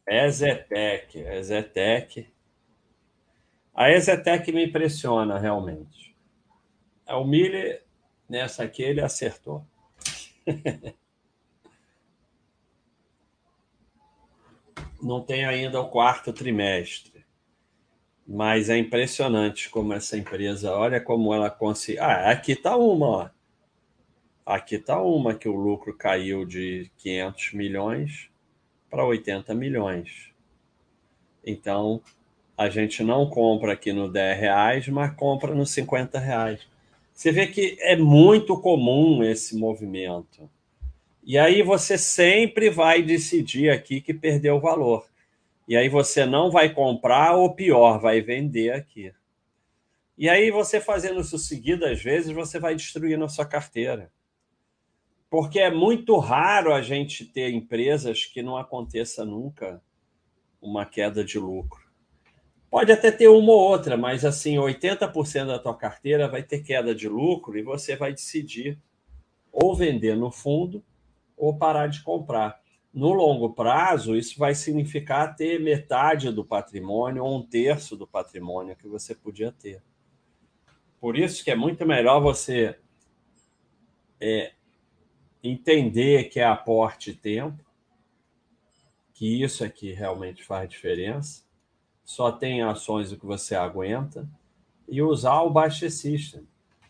Ezetec, 0.07 1.19
Ezetec. 1.19 2.29
A 3.75 3.91
Ezetec 3.91 4.53
me 4.53 4.67
impressiona 4.67 5.39
realmente. 5.39 6.15
O 7.09 7.25
Miller, 7.25 7.83
nessa 8.29 8.65
aqui, 8.65 8.83
ele 8.83 9.01
acertou. 9.01 9.65
Não 15.03 15.21
tem 15.23 15.45
ainda 15.45 15.81
o 15.81 15.91
quarto 15.91 16.33
trimestre, 16.33 17.27
mas 18.27 18.71
é 18.71 18.79
impressionante 18.79 19.69
como 19.69 19.93
essa 19.93 20.17
empresa, 20.17 20.73
olha 20.73 20.99
como 20.99 21.35
ela 21.35 21.51
conseguiu. 21.51 22.03
Ah, 22.03 22.31
aqui 22.31 22.53
está 22.53 22.75
uma, 22.77 23.07
ó. 23.07 23.29
Aqui 24.47 24.77
está 24.77 25.01
uma 25.01 25.35
que 25.35 25.49
o 25.49 25.55
lucro 25.55 25.95
caiu 25.97 26.47
de 26.47 26.91
500 26.97 27.53
milhões 27.53 28.31
para 28.95 29.05
80 29.05 29.53
milhões. 29.57 30.31
Então, 31.45 32.01
a 32.57 32.69
gente 32.69 33.03
não 33.03 33.29
compra 33.29 33.73
aqui 33.73 33.93
no 33.93 34.09
10 34.09 34.39
reais, 34.39 34.89
mas 34.89 35.13
compra 35.17 35.53
no 35.53 35.67
50 35.67 36.17
reais. 36.17 36.61
Você 37.13 37.33
vê 37.33 37.49
que 37.49 37.77
é 37.81 37.97
muito 37.97 38.57
comum 38.61 39.25
esse 39.25 39.57
movimento. 39.57 40.49
E 41.25 41.37
aí 41.37 41.61
você 41.61 41.99
sempre 41.99 42.71
vai 42.71 43.03
decidir 43.03 43.69
aqui 43.69 44.01
que 44.01 44.15
perdeu 44.15 44.61
valor. 44.61 45.05
E 45.67 45.77
aí 45.77 45.89
você 45.89 46.25
não 46.25 46.49
vai 46.49 46.73
comprar 46.73 47.35
ou 47.35 47.53
pior, 47.53 47.99
vai 47.99 48.21
vender 48.21 48.75
aqui. 48.75 49.13
E 50.17 50.29
aí 50.29 50.53
você 50.53 50.81
fazendo 50.81 51.21
isso 51.21 51.37
seguido, 51.37 51.85
às 51.85 52.01
vezes 52.01 52.31
você 52.31 52.61
vai 52.61 52.77
destruindo 52.77 53.25
a 53.25 53.29
sua 53.29 53.45
carteira. 53.45 54.09
Porque 55.35 55.59
é 55.59 55.69
muito 55.69 56.17
raro 56.19 56.73
a 56.73 56.81
gente 56.81 57.25
ter 57.25 57.53
empresas 57.53 58.25
que 58.25 58.41
não 58.41 58.57
aconteça 58.57 59.25
nunca 59.25 59.83
uma 60.63 60.87
queda 60.87 61.25
de 61.25 61.41
lucro. 61.41 61.83
Pode 62.71 62.93
até 62.93 63.11
ter 63.11 63.27
uma 63.27 63.51
ou 63.51 63.59
outra, 63.59 63.97
mas 63.97 64.25
assim, 64.25 64.55
80% 64.55 65.47
da 65.47 65.59
tua 65.59 65.75
carteira 65.75 66.29
vai 66.29 66.45
ter 66.45 66.63
queda 66.63 66.95
de 66.95 67.09
lucro 67.09 67.59
e 67.59 67.65
você 67.65 67.97
vai 67.97 68.13
decidir 68.13 68.79
ou 69.51 69.75
vender 69.75 70.17
no 70.17 70.31
fundo 70.31 70.85
ou 71.37 71.59
parar 71.59 71.89
de 71.89 72.05
comprar. 72.05 72.61
No 72.93 73.13
longo 73.13 73.55
prazo, 73.55 74.15
isso 74.15 74.39
vai 74.39 74.55
significar 74.55 75.35
ter 75.35 75.59
metade 75.59 76.31
do 76.31 76.45
patrimônio 76.45 77.25
ou 77.25 77.39
um 77.39 77.43
terço 77.43 77.97
do 77.97 78.07
patrimônio 78.07 78.77
que 78.77 78.87
você 78.87 79.17
podia 79.17 79.51
ter. 79.51 79.83
Por 81.01 81.19
isso 81.19 81.43
que 81.43 81.51
é 81.51 81.57
muito 81.57 81.85
melhor 81.85 82.21
você 82.21 82.79
é, 84.21 84.53
entender 85.45 86.31
que 86.31 86.41
é 86.41 86.45
aporte 86.45 87.13
tempo, 87.13 87.63
que 89.13 89.43
isso 89.43 89.63
é 89.63 89.69
que 89.69 89.93
realmente 89.93 90.43
faz 90.43 90.69
diferença, 90.69 91.45
só 92.03 92.33
tem 92.33 92.63
ações 92.63 93.13
o 93.13 93.19
que 93.19 93.27
você 93.27 93.55
aguenta 93.55 94.29
e 94.89 95.03
usar 95.03 95.43
o 95.43 95.51
Baixa 95.51 95.89
System 95.91 96.47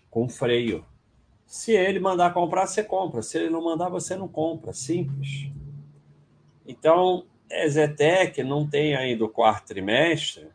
com 0.08 0.28
freio. 0.28 0.86
Se 1.44 1.72
ele 1.72 2.00
mandar 2.00 2.32
comprar, 2.32 2.66
você 2.66 2.82
compra. 2.82 3.22
Se 3.22 3.38
ele 3.38 3.50
não 3.50 3.62
mandar, 3.62 3.88
você 3.88 4.16
não 4.16 4.28
compra. 4.28 4.72
Simples. 4.72 5.50
Então, 6.66 7.26
Zetec 7.68 8.42
não 8.42 8.68
tem 8.68 8.96
ainda 8.96 9.24
o 9.24 9.28
quarto 9.28 9.68
trimestre, 9.68 10.48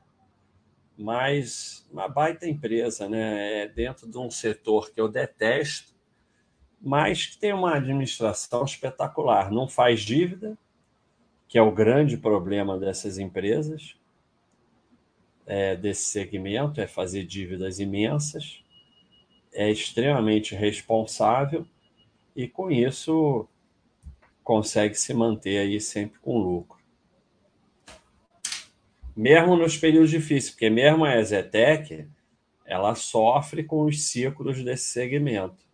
mas 0.97 1.87
uma 1.91 2.07
baita 2.07 2.47
empresa, 2.47 3.07
né? 3.07 3.63
É 3.63 3.67
dentro 3.67 4.09
de 4.09 4.17
um 4.17 4.31
setor 4.31 4.91
que 4.91 4.99
eu 4.99 5.07
detesto, 5.07 5.93
mas 6.81 7.25
que 7.25 7.37
tem 7.37 7.53
uma 7.53 7.75
administração 7.75 8.63
espetacular. 8.63 9.51
Não 9.51 9.67
faz 9.67 10.01
dívida, 10.01 10.57
que 11.47 11.57
é 11.57 11.61
o 11.61 11.71
grande 11.71 12.17
problema 12.17 12.77
dessas 12.77 13.17
empresas 13.17 13.99
é, 15.49 15.75
desse 15.75 16.05
segmento 16.05 16.79
é 16.79 16.85
fazer 16.85 17.25
dívidas 17.25 17.79
imensas, 17.79 18.63
é 19.51 19.69
extremamente 19.71 20.53
responsável 20.53 21.65
e 22.35 22.47
com 22.47 22.69
isso 22.69 23.47
consegue 24.43 24.93
se 24.93 25.11
manter 25.11 25.57
aí 25.57 25.81
sempre 25.81 26.19
com 26.19 26.37
lucro. 26.37 26.77
Mesmo 29.15 29.55
nos 29.55 29.75
períodos 29.75 30.11
difíceis, 30.11 30.51
porque 30.51 30.69
mesmo 30.69 31.03
a 31.03 31.17
Ezetec, 31.17 32.07
ela 32.63 32.93
sofre 32.93 33.63
com 33.63 33.85
os 33.85 34.03
ciclos 34.03 34.63
desse 34.63 34.93
segmento. 34.93 35.65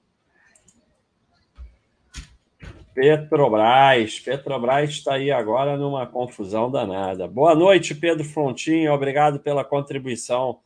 Petrobras. 2.96 4.22
Petrobras 4.22 4.90
está 4.90 5.16
aí 5.16 5.30
agora 5.30 5.76
numa 5.76 6.08
confusão 6.08 6.72
danada. 6.72 7.28
Boa 7.28 7.54
noite, 7.54 7.94
Pedro 7.94 8.24
Frontinho. 8.24 8.94
Obrigado 8.94 9.38
pela 9.38 9.66
contribuição. 9.66 10.62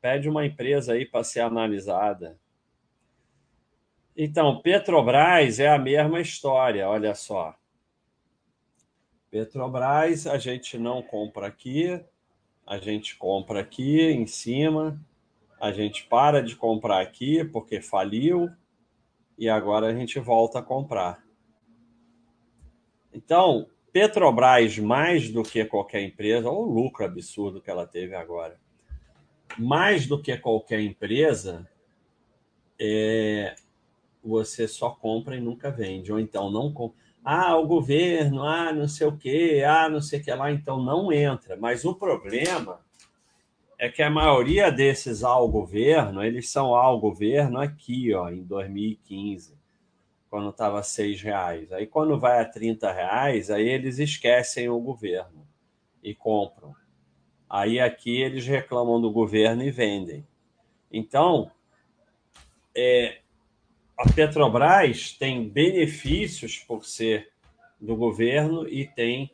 Pede 0.00 0.28
uma 0.28 0.44
empresa 0.44 0.94
aí 0.94 1.06
para 1.06 1.22
ser 1.22 1.38
analisada. 1.38 2.36
Então, 4.16 4.60
Petrobras 4.60 5.60
é 5.60 5.68
a 5.68 5.78
mesma 5.78 6.20
história, 6.20 6.88
olha 6.88 7.14
só. 7.14 7.54
Petrobras, 9.30 10.26
a 10.26 10.36
gente 10.36 10.76
não 10.76 11.00
compra 11.00 11.46
aqui, 11.46 12.04
a 12.66 12.78
gente 12.78 13.14
compra 13.16 13.60
aqui 13.60 14.00
em 14.00 14.26
cima, 14.26 15.00
a 15.60 15.70
gente 15.70 16.04
para 16.08 16.42
de 16.42 16.56
comprar 16.56 17.00
aqui 17.00 17.44
porque 17.44 17.80
faliu 17.80 18.50
e 19.38 19.48
agora 19.48 19.86
a 19.86 19.94
gente 19.94 20.18
volta 20.18 20.58
a 20.58 20.62
comprar. 20.62 21.27
Então, 23.18 23.66
Petrobras, 23.92 24.78
mais 24.78 25.28
do 25.28 25.42
que 25.42 25.64
qualquer 25.64 26.02
empresa, 26.02 26.48
ou 26.48 26.68
o 26.68 26.72
lucro 26.72 27.04
absurdo 27.04 27.60
que 27.60 27.68
ela 27.68 27.84
teve 27.84 28.14
agora, 28.14 28.56
mais 29.58 30.06
do 30.06 30.22
que 30.22 30.36
qualquer 30.36 30.78
empresa, 30.78 31.68
é, 32.80 33.56
você 34.22 34.68
só 34.68 34.90
compra 34.90 35.34
e 35.34 35.40
nunca 35.40 35.68
vende, 35.68 36.12
ou 36.12 36.20
então 36.20 36.48
não 36.48 36.72
compra. 36.72 36.96
Ah, 37.24 37.56
o 37.56 37.66
governo, 37.66 38.44
ah, 38.44 38.72
não 38.72 38.86
sei 38.86 39.08
o 39.08 39.16
quê, 39.16 39.64
ah, 39.66 39.88
não 39.88 40.00
sei 40.00 40.20
o 40.20 40.24
que 40.24 40.30
lá, 40.32 40.52
então 40.52 40.80
não 40.80 41.12
entra. 41.12 41.56
Mas 41.56 41.84
o 41.84 41.96
problema 41.96 42.80
é 43.76 43.88
que 43.88 44.00
a 44.00 44.08
maioria 44.08 44.70
desses 44.70 45.24
ao 45.24 45.48
governo, 45.48 46.22
eles 46.22 46.48
são 46.50 46.72
ao 46.72 47.00
governo 47.00 47.58
aqui, 47.58 48.14
ó, 48.14 48.28
em 48.28 48.44
2015, 48.44 49.57
quando 50.30 50.50
estava 50.50 50.82
seis 50.82 51.20
reais. 51.22 51.72
Aí 51.72 51.86
quando 51.86 52.18
vai 52.18 52.40
a 52.40 52.44
30 52.44 52.92
reais, 52.92 53.50
aí 53.50 53.68
eles 53.68 53.98
esquecem 53.98 54.68
o 54.68 54.80
governo 54.80 55.46
e 56.02 56.14
compram. 56.14 56.74
Aí 57.48 57.80
aqui 57.80 58.20
eles 58.20 58.46
reclamam 58.46 59.00
do 59.00 59.10
governo 59.10 59.62
e 59.62 59.70
vendem. 59.70 60.26
Então, 60.92 61.50
é, 62.76 63.18
a 63.96 64.10
Petrobras 64.12 65.12
tem 65.12 65.48
benefícios 65.48 66.58
por 66.58 66.84
ser 66.84 67.32
do 67.80 67.96
governo 67.96 68.68
e 68.68 68.86
tem 68.86 69.30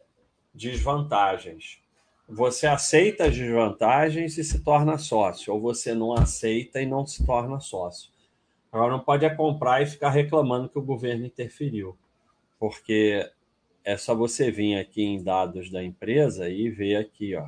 desvantagens. 0.54 1.82
Você 2.28 2.66
aceita 2.66 3.26
as 3.26 3.36
desvantagens 3.36 4.38
e 4.38 4.44
se 4.44 4.62
torna 4.62 4.96
sócio, 4.96 5.52
ou 5.52 5.60
você 5.60 5.92
não 5.92 6.14
aceita 6.14 6.80
e 6.80 6.86
não 6.86 7.06
se 7.06 7.26
torna 7.26 7.60
sócio. 7.60 8.13
Agora 8.74 8.90
não 8.90 8.98
pode 8.98 9.24
é 9.24 9.30
comprar 9.30 9.80
e 9.82 9.86
ficar 9.86 10.10
reclamando 10.10 10.68
que 10.68 10.76
o 10.76 10.82
governo 10.82 11.24
interferiu, 11.24 11.96
porque 12.58 13.24
é 13.84 13.96
só 13.96 14.16
você 14.16 14.50
vir 14.50 14.76
aqui 14.76 15.00
em 15.00 15.22
dados 15.22 15.70
da 15.70 15.80
empresa 15.80 16.48
e 16.48 16.68
ver 16.68 16.96
aqui, 16.96 17.36
ó. 17.36 17.46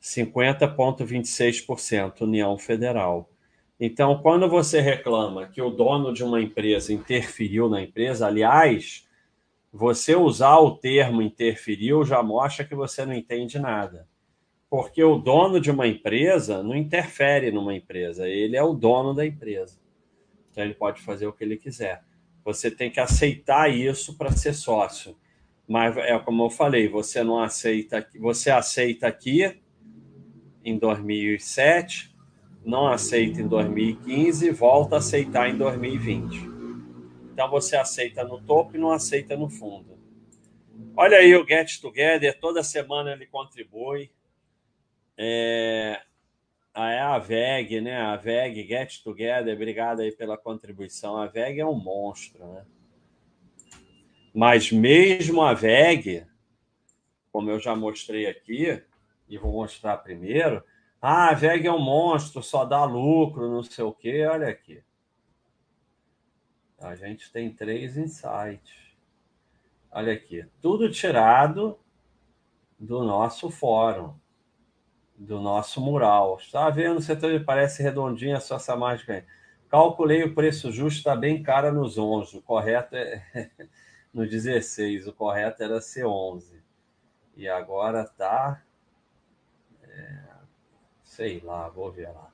50,26% 0.00 2.20
União 2.20 2.56
Federal. 2.56 3.28
Então, 3.80 4.22
quando 4.22 4.48
você 4.48 4.80
reclama 4.80 5.48
que 5.48 5.60
o 5.60 5.70
dono 5.70 6.14
de 6.14 6.22
uma 6.22 6.40
empresa 6.40 6.92
interferiu 6.92 7.68
na 7.68 7.82
empresa, 7.82 8.28
aliás, 8.28 9.08
você 9.72 10.14
usar 10.14 10.58
o 10.58 10.76
termo 10.76 11.20
interferiu 11.20 12.04
já 12.04 12.22
mostra 12.22 12.64
que 12.64 12.76
você 12.76 13.04
não 13.04 13.14
entende 13.14 13.58
nada. 13.58 14.06
Porque 14.70 15.02
o 15.02 15.18
dono 15.18 15.60
de 15.60 15.70
uma 15.70 15.88
empresa 15.88 16.62
não 16.62 16.76
interfere 16.76 17.50
numa 17.50 17.74
empresa, 17.74 18.28
ele 18.28 18.56
é 18.56 18.62
o 18.62 18.72
dono 18.72 19.12
da 19.12 19.26
empresa. 19.26 19.80
Então, 20.50 20.64
ele 20.64 20.74
pode 20.74 21.02
fazer 21.02 21.26
o 21.26 21.32
que 21.32 21.42
ele 21.42 21.56
quiser. 21.56 22.02
Você 22.44 22.70
tem 22.70 22.90
que 22.90 23.00
aceitar 23.00 23.68
isso 23.68 24.16
para 24.16 24.30
ser 24.30 24.54
sócio. 24.54 25.16
Mas 25.66 25.96
é 25.96 26.18
como 26.18 26.44
eu 26.44 26.50
falei, 26.50 26.88
você 26.88 27.22
não 27.22 27.40
aceita, 27.40 28.06
você 28.18 28.50
aceita 28.50 29.06
aqui 29.06 29.60
em 30.64 30.76
2007, 30.76 32.14
não 32.64 32.88
aceita 32.88 33.40
em 33.40 33.46
2015 33.46 34.46
e 34.46 34.50
volta 34.50 34.96
a 34.96 34.98
aceitar 34.98 35.48
em 35.48 35.56
2020. 35.56 36.50
Então 37.32 37.48
você 37.48 37.76
aceita 37.76 38.24
no 38.24 38.40
topo 38.40 38.76
e 38.76 38.80
não 38.80 38.90
aceita 38.90 39.36
no 39.36 39.48
fundo. 39.48 39.98
Olha 40.96 41.18
aí 41.18 41.34
o 41.34 41.46
Get 41.46 41.80
Together, 41.80 42.38
toda 42.38 42.62
semana 42.62 43.12
ele 43.12 43.26
contribui. 43.26 44.10
É, 45.22 46.00
a 46.72 47.18
VEG, 47.18 47.82
né? 47.82 48.00
A 48.00 48.16
VEG, 48.16 48.66
Get 48.66 49.02
Together, 49.02 49.54
obrigado 49.54 50.00
aí 50.00 50.10
pela 50.10 50.38
contribuição. 50.38 51.18
A 51.18 51.26
VEG 51.26 51.60
é 51.60 51.66
um 51.66 51.78
monstro, 51.78 52.42
né? 52.46 52.64
Mas 54.32 54.72
mesmo 54.72 55.42
a 55.42 55.52
VEG, 55.52 56.26
como 57.30 57.50
eu 57.50 57.60
já 57.60 57.76
mostrei 57.76 58.28
aqui, 58.28 58.82
e 59.28 59.36
vou 59.36 59.52
mostrar 59.52 59.98
primeiro. 59.98 60.64
Ah, 61.02 61.28
a 61.28 61.34
VEG 61.34 61.66
é 61.66 61.72
um 61.72 61.84
monstro, 61.84 62.42
só 62.42 62.64
dá 62.64 62.84
lucro, 62.84 63.50
não 63.50 63.62
sei 63.62 63.84
o 63.84 63.92
quê. 63.92 64.24
Olha 64.24 64.48
aqui. 64.48 64.82
A 66.78 66.94
gente 66.94 67.30
tem 67.30 67.52
três 67.52 67.98
insights. 67.98 68.96
Olha 69.90 70.14
aqui. 70.14 70.46
Tudo 70.62 70.90
tirado 70.90 71.78
do 72.78 73.04
nosso 73.04 73.50
fórum, 73.50 74.18
do 75.20 75.40
nosso 75.40 75.80
mural. 75.80 76.38
Está 76.40 76.68
vendo? 76.70 76.98
O 76.98 77.02
setor 77.02 77.44
parece 77.44 77.82
redondinho, 77.82 78.36
é 78.36 78.40
só 78.40 78.56
essa 78.56 78.76
mágica 78.76 79.14
aí. 79.14 79.24
Calculei 79.68 80.24
o 80.24 80.34
preço 80.34 80.72
justo, 80.72 80.98
está 80.98 81.14
bem 81.14 81.42
cara 81.42 81.70
nos 81.70 81.96
11. 81.98 82.38
O 82.38 82.42
correto 82.42 82.96
é 82.96 83.22
no 84.12 84.26
16. 84.28 85.06
O 85.06 85.12
correto 85.12 85.62
era 85.62 85.80
ser 85.80 86.06
11. 86.06 86.60
E 87.36 87.48
agora 87.48 88.02
está 88.02 88.62
sei 91.20 91.40
lá, 91.40 91.68
vou 91.68 91.92
ver 91.92 92.08
lá. 92.08 92.32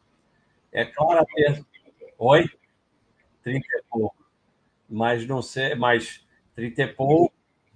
É 0.71 0.85
claro 0.85 1.27
ter. 1.35 1.65
Oi? 2.19 2.49
30 3.43 3.67
e 3.67 3.83
pouco. 3.91 4.25
Mas 4.89 5.27
não 5.27 5.43
sei, 5.43 5.75
mas 5.75 6.25
30 6.55 6.83
e 6.83 6.87
pouco, 6.95 7.35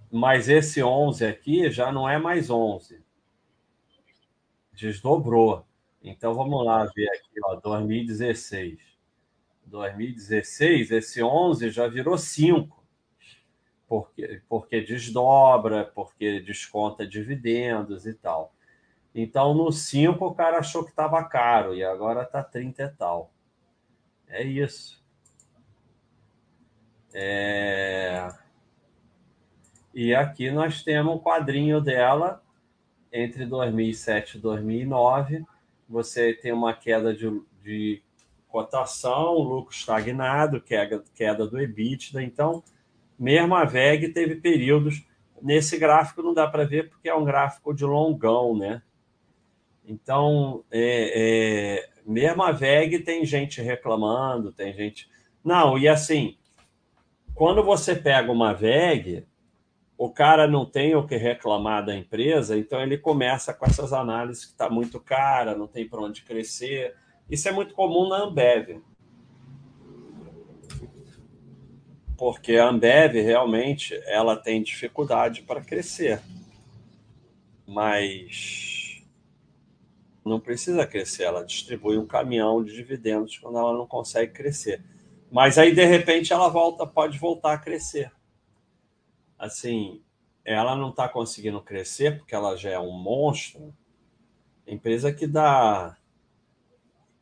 mas 0.08 0.48
esse 0.48 0.80
11 0.82 1.26
aqui 1.26 1.68
já 1.70 1.90
não 1.90 2.08
é 2.08 2.16
mais 2.16 2.48
11. 2.48 3.02
Desdobrou. 4.80 5.66
Então 6.02 6.32
vamos 6.32 6.64
lá 6.64 6.84
ver 6.94 7.08
aqui, 7.10 7.40
ó, 7.44 7.56
2016. 7.56 8.78
2016, 9.66 10.90
esse 10.90 11.22
11 11.22 11.70
já 11.70 11.86
virou 11.86 12.16
5. 12.16 12.82
Porque, 13.86 14.42
porque 14.48 14.80
desdobra, 14.80 15.84
porque 15.84 16.40
desconta 16.40 17.06
dividendos 17.06 18.06
e 18.06 18.14
tal. 18.14 18.54
Então, 19.14 19.52
no 19.52 19.72
5, 19.72 20.24
o 20.24 20.34
cara 20.34 20.58
achou 20.58 20.84
que 20.84 20.90
estava 20.90 21.22
caro 21.24 21.74
e 21.74 21.82
agora 21.84 22.22
está 22.22 22.42
30 22.42 22.82
e 22.82 22.88
tal. 22.90 23.32
É 24.28 24.42
isso. 24.44 25.04
É... 27.12 28.28
E 29.92 30.14
aqui 30.14 30.50
nós 30.52 30.84
temos 30.84 31.16
um 31.16 31.18
quadrinho 31.18 31.80
dela 31.80 32.39
entre 33.12 33.46
2007 33.46 34.36
e 34.36 34.40
2009. 34.40 35.44
Você 35.88 36.32
tem 36.34 36.52
uma 36.52 36.72
queda 36.72 37.14
de, 37.14 37.28
de 37.62 38.02
cotação, 38.48 39.34
lucro 39.38 39.74
estagnado, 39.74 40.60
queda, 40.60 41.02
queda 41.14 41.46
do 41.46 41.60
EBITDA. 41.60 42.22
Então, 42.22 42.62
mesmo 43.18 43.54
a 43.54 43.64
VEG 43.64 44.08
teve 44.08 44.36
períodos. 44.36 45.04
Nesse 45.42 45.78
gráfico 45.78 46.22
não 46.22 46.34
dá 46.34 46.46
para 46.46 46.64
ver 46.64 46.88
porque 46.90 47.08
é 47.08 47.14
um 47.14 47.24
gráfico 47.24 47.74
de 47.74 47.84
longão, 47.84 48.56
né? 48.56 48.82
Então, 49.84 50.64
é, 50.70 51.80
é, 51.80 51.88
mesmo 52.06 52.42
a 52.42 52.52
VEG 52.52 53.00
tem 53.00 53.24
gente 53.24 53.60
reclamando, 53.60 54.52
tem 54.52 54.72
gente. 54.72 55.08
Não, 55.42 55.78
e 55.78 55.88
assim, 55.88 56.36
quando 57.34 57.62
você 57.64 57.94
pega 57.96 58.30
uma 58.30 58.52
VEG, 58.52 59.26
o 60.00 60.08
cara 60.08 60.46
não 60.46 60.64
tem 60.64 60.96
o 60.96 61.06
que 61.06 61.14
reclamar 61.14 61.84
da 61.84 61.94
empresa, 61.94 62.56
então 62.56 62.80
ele 62.80 62.96
começa 62.96 63.52
com 63.52 63.66
essas 63.66 63.92
análises 63.92 64.46
que 64.46 64.52
está 64.52 64.70
muito 64.70 64.98
cara, 64.98 65.54
não 65.54 65.66
tem 65.66 65.86
para 65.86 66.00
onde 66.00 66.22
crescer. 66.22 66.96
Isso 67.28 67.46
é 67.50 67.52
muito 67.52 67.74
comum 67.74 68.08
na 68.08 68.22
Ambev. 68.22 68.80
Porque 72.16 72.56
a 72.56 72.66
Ambev 72.66 73.16
realmente 73.16 73.94
ela 74.06 74.36
tem 74.36 74.62
dificuldade 74.62 75.42
para 75.42 75.60
crescer. 75.60 76.22
Mas 77.66 79.04
não 80.24 80.40
precisa 80.40 80.86
crescer, 80.86 81.24
ela 81.24 81.44
distribui 81.44 81.98
um 81.98 82.06
caminhão 82.06 82.64
de 82.64 82.74
dividendos 82.74 83.36
quando 83.36 83.58
ela 83.58 83.74
não 83.74 83.86
consegue 83.86 84.32
crescer. 84.32 84.82
Mas 85.30 85.58
aí, 85.58 85.74
de 85.74 85.84
repente, 85.84 86.32
ela 86.32 86.48
volta, 86.48 86.86
pode 86.86 87.18
voltar 87.18 87.52
a 87.52 87.58
crescer. 87.58 88.10
Assim, 89.40 90.02
ela 90.44 90.76
não 90.76 90.90
está 90.90 91.08
conseguindo 91.08 91.62
crescer 91.62 92.18
porque 92.18 92.34
ela 92.34 92.56
já 92.56 92.70
é 92.70 92.78
um 92.78 92.92
monstro. 92.92 93.74
Empresa 94.66 95.10
que 95.10 95.26
dá 95.26 95.96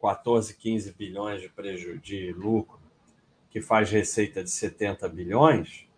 14, 0.03 0.57
15 0.57 0.93
bilhões 0.95 1.41
de, 1.41 1.49
prejuízo, 1.49 2.01
de 2.01 2.33
lucro, 2.33 2.81
que 3.51 3.63
faz 3.63 3.89
receita 3.89 4.43
de 4.43 4.51
70 4.51 5.09
bilhões, 5.09 5.89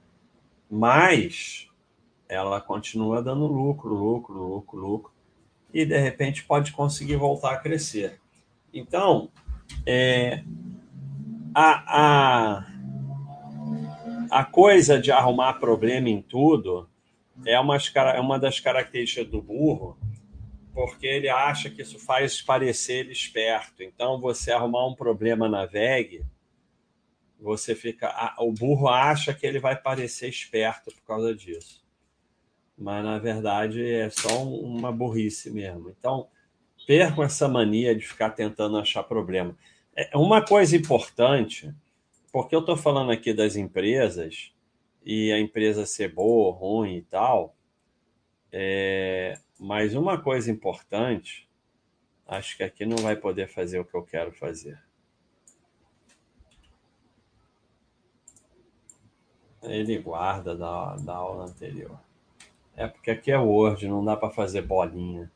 mas 0.71 1.69
ela 2.29 2.61
continua 2.61 3.23
dando 3.23 3.47
lucro, 3.47 3.95
lucro, 3.95 4.35
lucro, 4.35 4.79
lucro 4.79 5.13
e 5.73 5.87
de 5.87 5.99
repente 5.99 6.45
pode 6.45 6.73
conseguir 6.73 7.17
voltar 7.17 7.55
a 7.55 7.59
crescer. 7.59 8.21
Então, 8.75 9.31
é, 9.87 10.45
a, 11.55 12.59
a, 12.59 12.70
a 14.31 14.45
coisa 14.45 14.99
de 14.99 15.11
arrumar 15.11 15.55
problema 15.55 16.09
em 16.09 16.23
tudo 16.23 16.89
é 17.45 17.59
uma, 17.59 17.77
é 18.15 18.21
uma 18.21 18.39
das 18.39 18.61
características 18.61 19.27
do 19.27 19.43
burro, 19.43 19.99
porque 20.73 21.07
ele 21.07 21.29
acha 21.29 21.69
que 21.69 21.83
isso 21.83 21.99
faz 21.99 22.41
parecer 22.41 23.01
ele 23.01 23.13
esperto. 23.13 23.83
Então, 23.83 24.21
você 24.21 24.53
arrumar 24.53 24.87
um 24.87 24.95
problema 24.95 25.49
na 25.49 25.67
VEG 25.67 26.25
você 27.41 27.75
fica. 27.75 28.35
O 28.39 28.53
burro 28.53 28.89
acha 28.89 29.33
que 29.33 29.47
ele 29.47 29.59
vai 29.59 29.75
parecer 29.75 30.29
esperto 30.29 30.93
por 30.95 31.03
causa 31.03 31.35
disso. 31.35 31.83
Mas 32.77 33.05
na 33.05 33.19
verdade 33.19 33.85
é 33.85 34.11
só 34.11 34.45
uma 34.45 34.93
burrice 34.93 35.51
mesmo. 35.51 35.91
Então, 35.91 36.29
percam 36.87 37.25
essa 37.25 37.49
mania 37.49 37.95
de 37.95 38.07
ficar 38.07 38.31
tentando 38.31 38.79
achar 38.79 39.03
problema. 39.03 39.57
É 39.95 40.17
uma 40.17 40.45
coisa 40.45 40.77
importante, 40.77 41.75
porque 42.33 42.55
eu 42.55 42.61
estou 42.61 42.77
falando 42.77 43.11
aqui 43.11 43.33
das 43.33 43.57
empresas 43.57 44.53
e 45.05 45.33
a 45.33 45.39
empresa 45.39 45.87
ser 45.87 46.13
boa, 46.13 46.53
ruim 46.53 46.97
e 46.97 47.03
tal. 47.03 47.57
É... 48.53 49.39
Mas 49.59 49.95
uma 49.95 50.21
coisa 50.21 50.51
importante, 50.51 51.49
acho 52.27 52.57
que 52.57 52.63
aqui 52.63 52.87
não 52.87 52.97
vai 52.99 53.17
poder 53.17 53.49
fazer 53.49 53.79
o 53.79 53.85
que 53.85 53.95
eu 53.95 54.03
quero 54.03 54.33
fazer. 54.33 54.81
Ele 59.63 59.99
guarda 59.99 60.57
da, 60.57 60.97
da 60.97 61.15
aula 61.15 61.45
anterior. 61.45 61.99
É 62.75 62.87
porque 62.87 63.11
aqui 63.11 63.31
é 63.31 63.39
Word, 63.39 63.87
não 63.89 64.03
dá 64.03 64.17
para 64.17 64.31
fazer 64.31 64.63
bolinha. 64.63 65.31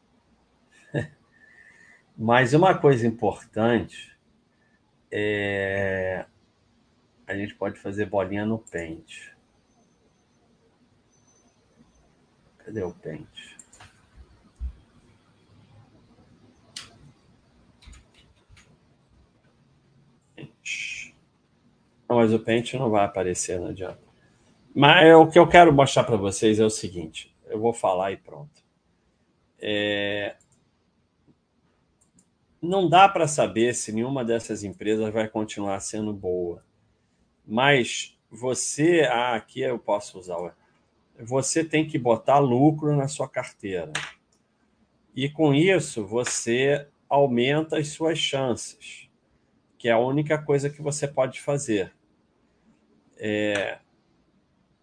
Mas 2.16 2.54
uma 2.54 2.78
coisa 2.78 3.07
importante 3.07 4.16
é 5.11 6.24
a 7.27 7.35
gente 7.35 7.55
pode 7.55 7.79
fazer 7.79 8.07
bolinha 8.07 8.45
no 8.45 8.59
Paint. 8.59 9.33
Cadê 12.59 12.83
o 12.83 12.93
Paint? 12.93 13.55
Não, 22.09 22.17
mas 22.17 22.33
o 22.33 22.39
Paint 22.39 22.75
não 22.75 22.91
vai 22.91 23.05
aparecer, 23.05 23.59
não 23.59 23.69
adianta. 23.69 23.99
Mas 24.75 25.05
é, 25.05 25.17
o 25.17 25.29
que 25.29 25.39
eu 25.39 25.49
quero 25.49 25.73
mostrar 25.73 26.05
para 26.05 26.17
vocês 26.17 26.59
é 26.59 26.65
o 26.65 26.71
seguinte: 26.71 27.35
eu 27.47 27.59
vou 27.61 27.73
falar 27.73 28.13
e 28.13 28.17
pronto. 28.17 28.63
É... 29.61 30.37
Não 32.61 32.89
dá 32.89 33.09
para 33.09 33.29
saber 33.29 33.75
se 33.75 33.93
nenhuma 33.93 34.25
dessas 34.25 34.65
empresas 34.65 35.13
vai 35.13 35.29
continuar 35.29 35.79
sendo 35.81 36.13
boa. 36.13 36.63
Mas 37.46 38.18
você, 38.30 39.02
ah, 39.02 39.35
aqui 39.35 39.61
eu 39.61 39.78
posso 39.78 40.18
usar. 40.18 40.57
Você 41.18 41.64
tem 41.64 41.87
que 41.87 41.98
botar 41.98 42.38
lucro 42.38 42.96
na 42.96 43.07
sua 43.07 43.28
carteira. 43.28 43.92
E 45.14 45.28
com 45.28 45.54
isso 45.54 46.04
você 46.04 46.88
aumenta 47.09 47.78
as 47.78 47.88
suas 47.88 48.18
chances, 48.18 49.09
que 49.78 49.88
é 49.88 49.92
a 49.92 49.98
única 49.98 50.37
coisa 50.37 50.68
que 50.68 50.83
você 50.83 51.07
pode 51.07 51.40
fazer. 51.40 51.92
É, 53.16 53.78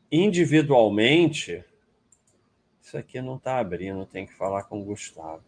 individualmente, 0.10 1.66
isso 2.82 2.98
aqui 2.98 3.22
não 3.22 3.36
está 3.36 3.60
abrindo, 3.60 4.06
tem 4.06 4.26
que 4.26 4.34
falar 4.34 4.64
com 4.64 4.80
o 4.80 4.86
Gustavo. 4.86 5.44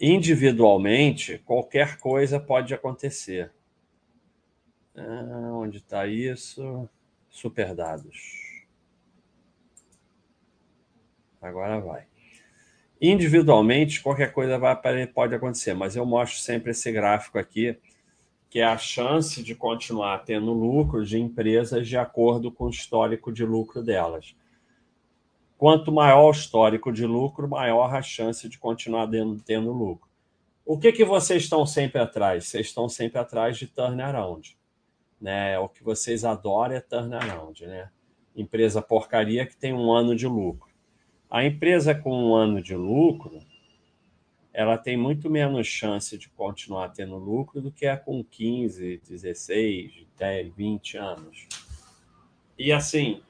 Individualmente, 0.00 1.38
qualquer 1.38 1.98
coisa 1.98 2.40
pode 2.40 2.74
acontecer. 2.74 3.52
Ah, 4.96 5.50
onde 5.54 5.78
está 5.78 6.06
isso? 6.06 6.88
Superdados. 7.28 8.66
Agora 11.40 11.80
vai. 11.80 12.06
Individualmente, 13.00 14.00
qualquer 14.00 14.32
coisa 14.32 14.58
vai, 14.58 14.76
pode 15.08 15.34
acontecer, 15.34 15.74
mas 15.74 15.96
eu 15.96 16.06
mostro 16.06 16.38
sempre 16.38 16.70
esse 16.70 16.92
gráfico 16.92 17.38
aqui 17.38 17.76
que 18.52 18.60
é 18.60 18.64
a 18.64 18.76
chance 18.76 19.42
de 19.42 19.54
continuar 19.54 20.24
tendo 20.26 20.52
lucro 20.52 21.06
de 21.06 21.18
empresas 21.18 21.88
de 21.88 21.96
acordo 21.96 22.52
com 22.52 22.66
o 22.66 22.70
histórico 22.70 23.32
de 23.32 23.46
lucro 23.46 23.82
delas. 23.82 24.36
Quanto 25.56 25.90
maior 25.90 26.28
o 26.28 26.32
histórico 26.32 26.92
de 26.92 27.06
lucro, 27.06 27.48
maior 27.48 27.94
a 27.94 28.02
chance 28.02 28.46
de 28.50 28.58
continuar 28.58 29.08
tendo 29.46 29.72
lucro. 29.72 30.06
O 30.66 30.78
que, 30.78 30.92
que 30.92 31.02
vocês 31.02 31.44
estão 31.44 31.64
sempre 31.64 31.98
atrás? 31.98 32.44
Vocês 32.44 32.66
estão 32.66 32.90
sempre 32.90 33.18
atrás 33.18 33.56
de 33.56 33.66
turnaround. 33.66 34.54
Né? 35.22 35.56
O 35.60 35.68
que 35.68 35.84
vocês 35.84 36.24
adoram 36.24 36.74
é 36.74 36.80
turnaround. 36.80 37.64
Né? 37.64 37.88
Empresa 38.34 38.82
porcaria 38.82 39.46
que 39.46 39.56
tem 39.56 39.72
um 39.72 39.92
ano 39.92 40.16
de 40.16 40.26
lucro. 40.26 40.68
A 41.30 41.44
empresa 41.44 41.94
com 41.94 42.12
um 42.12 42.34
ano 42.34 42.60
de 42.60 42.74
lucro, 42.74 43.38
ela 44.52 44.76
tem 44.76 44.96
muito 44.96 45.30
menos 45.30 45.68
chance 45.68 46.18
de 46.18 46.28
continuar 46.28 46.88
tendo 46.88 47.16
lucro 47.16 47.60
do 47.60 47.70
que 47.70 47.86
a 47.86 47.96
com 47.96 48.22
15, 48.22 49.00
16, 49.08 50.06
10, 50.18 50.54
20 50.54 50.96
anos. 50.98 51.48
E 52.58 52.72
assim, 52.72 53.22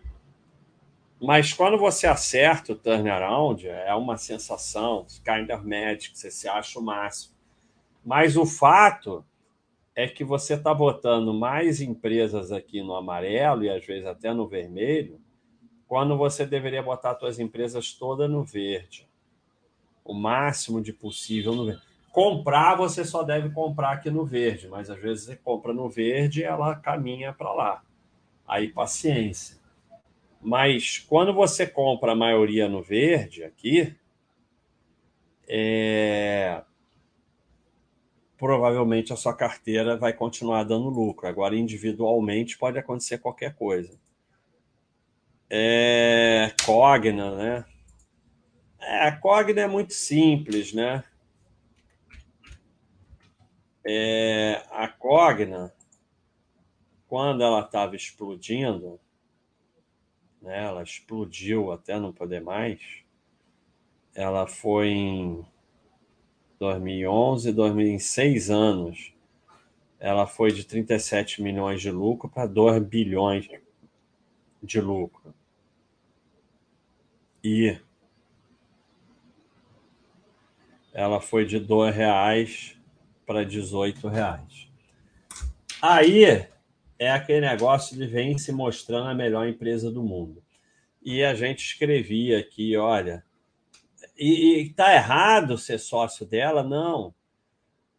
mas 1.20 1.52
quando 1.52 1.78
você 1.78 2.07
acerta 2.07 2.72
o 2.72 2.76
turnaround, 2.76 3.68
é 3.68 3.94
uma 3.94 4.16
sensação, 4.16 5.07
kind 5.24 5.48
of 5.50 5.64
magic, 5.64 6.18
você 6.18 6.31
se 6.31 6.48
acha 6.48 6.81
o 6.81 6.83
máximo. 6.83 7.35
Mas 8.05 8.37
o 8.37 8.44
fato 8.44 9.24
é 9.94 10.09
que 10.09 10.24
você 10.24 10.55
está 10.55 10.72
botando 10.72 11.35
mais 11.35 11.81
empresas 11.81 12.50
aqui 12.50 12.83
no 12.83 12.94
amarelo 12.94 13.64
e 13.64 13.70
às 13.70 13.85
vezes 13.85 14.07
até 14.07 14.33
no 14.33 14.46
vermelho, 14.46 15.20
quando 15.87 16.16
você 16.16 16.46
deveria 16.46 16.83
botar 16.83 17.18
suas 17.18 17.38
empresas 17.38 17.92
todas 17.92 18.31
no 18.31 18.42
verde 18.42 19.07
o 20.05 20.14
máximo 20.14 20.81
de 20.81 20.92
possível 20.92 21.55
no 21.55 21.66
verde. 21.66 21.83
Comprar, 22.11 22.74
você 22.74 23.05
só 23.05 23.22
deve 23.22 23.50
comprar 23.50 23.92
aqui 23.92 24.11
no 24.11 24.24
verde, 24.24 24.68
mas 24.68 24.90
às 24.90 25.00
vezes 25.00 25.24
você 25.24 25.37
compra 25.37 25.72
no 25.72 25.88
verde 25.88 26.40
e 26.40 26.44
ela 26.44 26.74
caminha 26.74 27.33
para 27.33 27.52
lá. 27.52 27.83
Aí, 28.46 28.68
paciência. 28.68 29.57
Mas 30.40 30.98
quando 30.98 31.33
você 31.33 31.66
compra 31.66 32.12
a 32.12 32.16
maioria 32.16 32.68
no 32.68 32.83
verde 32.83 33.44
aqui, 33.44 33.94
é... 35.48 36.62
provavelmente 38.42 39.12
a 39.12 39.16
sua 39.16 39.33
carteira 39.33 39.96
vai 39.96 40.12
continuar 40.12 40.64
dando 40.64 40.88
lucro. 40.88 41.28
Agora, 41.28 41.55
individualmente, 41.55 42.59
pode 42.59 42.76
acontecer 42.76 43.18
qualquer 43.18 43.55
coisa. 43.55 43.96
É... 45.48 46.52
Cogna, 46.66 47.37
né? 47.37 47.64
É, 48.81 49.07
a 49.07 49.16
Cogna 49.16 49.61
é 49.61 49.68
muito 49.68 49.94
simples, 49.94 50.72
né? 50.72 51.05
É, 53.87 54.61
a 54.72 54.88
Cogna, 54.88 55.72
quando 57.07 57.44
ela 57.44 57.61
estava 57.61 57.94
explodindo, 57.94 58.98
né, 60.40 60.64
ela 60.64 60.83
explodiu 60.83 61.70
até 61.70 61.96
não 61.96 62.12
poder 62.12 62.40
mais, 62.40 62.81
ela 64.12 64.48
foi 64.48 64.88
em 64.88 65.46
2011, 66.62 67.51
2006 67.51 68.48
anos, 68.48 69.12
ela 69.98 70.29
foi 70.29 70.53
de 70.53 70.64
37 70.64 71.42
milhões 71.42 71.83
de 71.83 71.90
lucro 71.90 72.29
para 72.29 72.46
2 72.46 72.81
bilhões 72.85 73.48
de 74.62 74.81
lucro. 74.81 75.35
E 77.42 77.77
ela 80.92 81.20
foi 81.20 81.44
de 81.44 81.59
R$ 81.59 81.90
reais 81.90 82.79
para 83.27 83.40
R$ 83.40 83.48
reais. 84.09 84.68
Aí 85.81 86.46
é 86.96 87.11
aquele 87.11 87.40
negócio 87.40 87.96
de 87.96 88.07
vem 88.07 88.38
se 88.38 88.53
mostrando 88.53 89.09
a 89.09 89.14
melhor 89.14 89.48
empresa 89.48 89.90
do 89.90 90.01
mundo. 90.01 90.40
E 91.03 91.25
a 91.25 91.35
gente 91.35 91.64
escrevia 91.66 92.38
aqui, 92.38 92.77
olha, 92.77 93.25
e, 94.16 94.68
está 94.68 94.94
errado 94.94 95.59
ser 95.59 95.79
sócio 95.79 96.27
dela? 96.27 96.62
Não. 96.62 97.14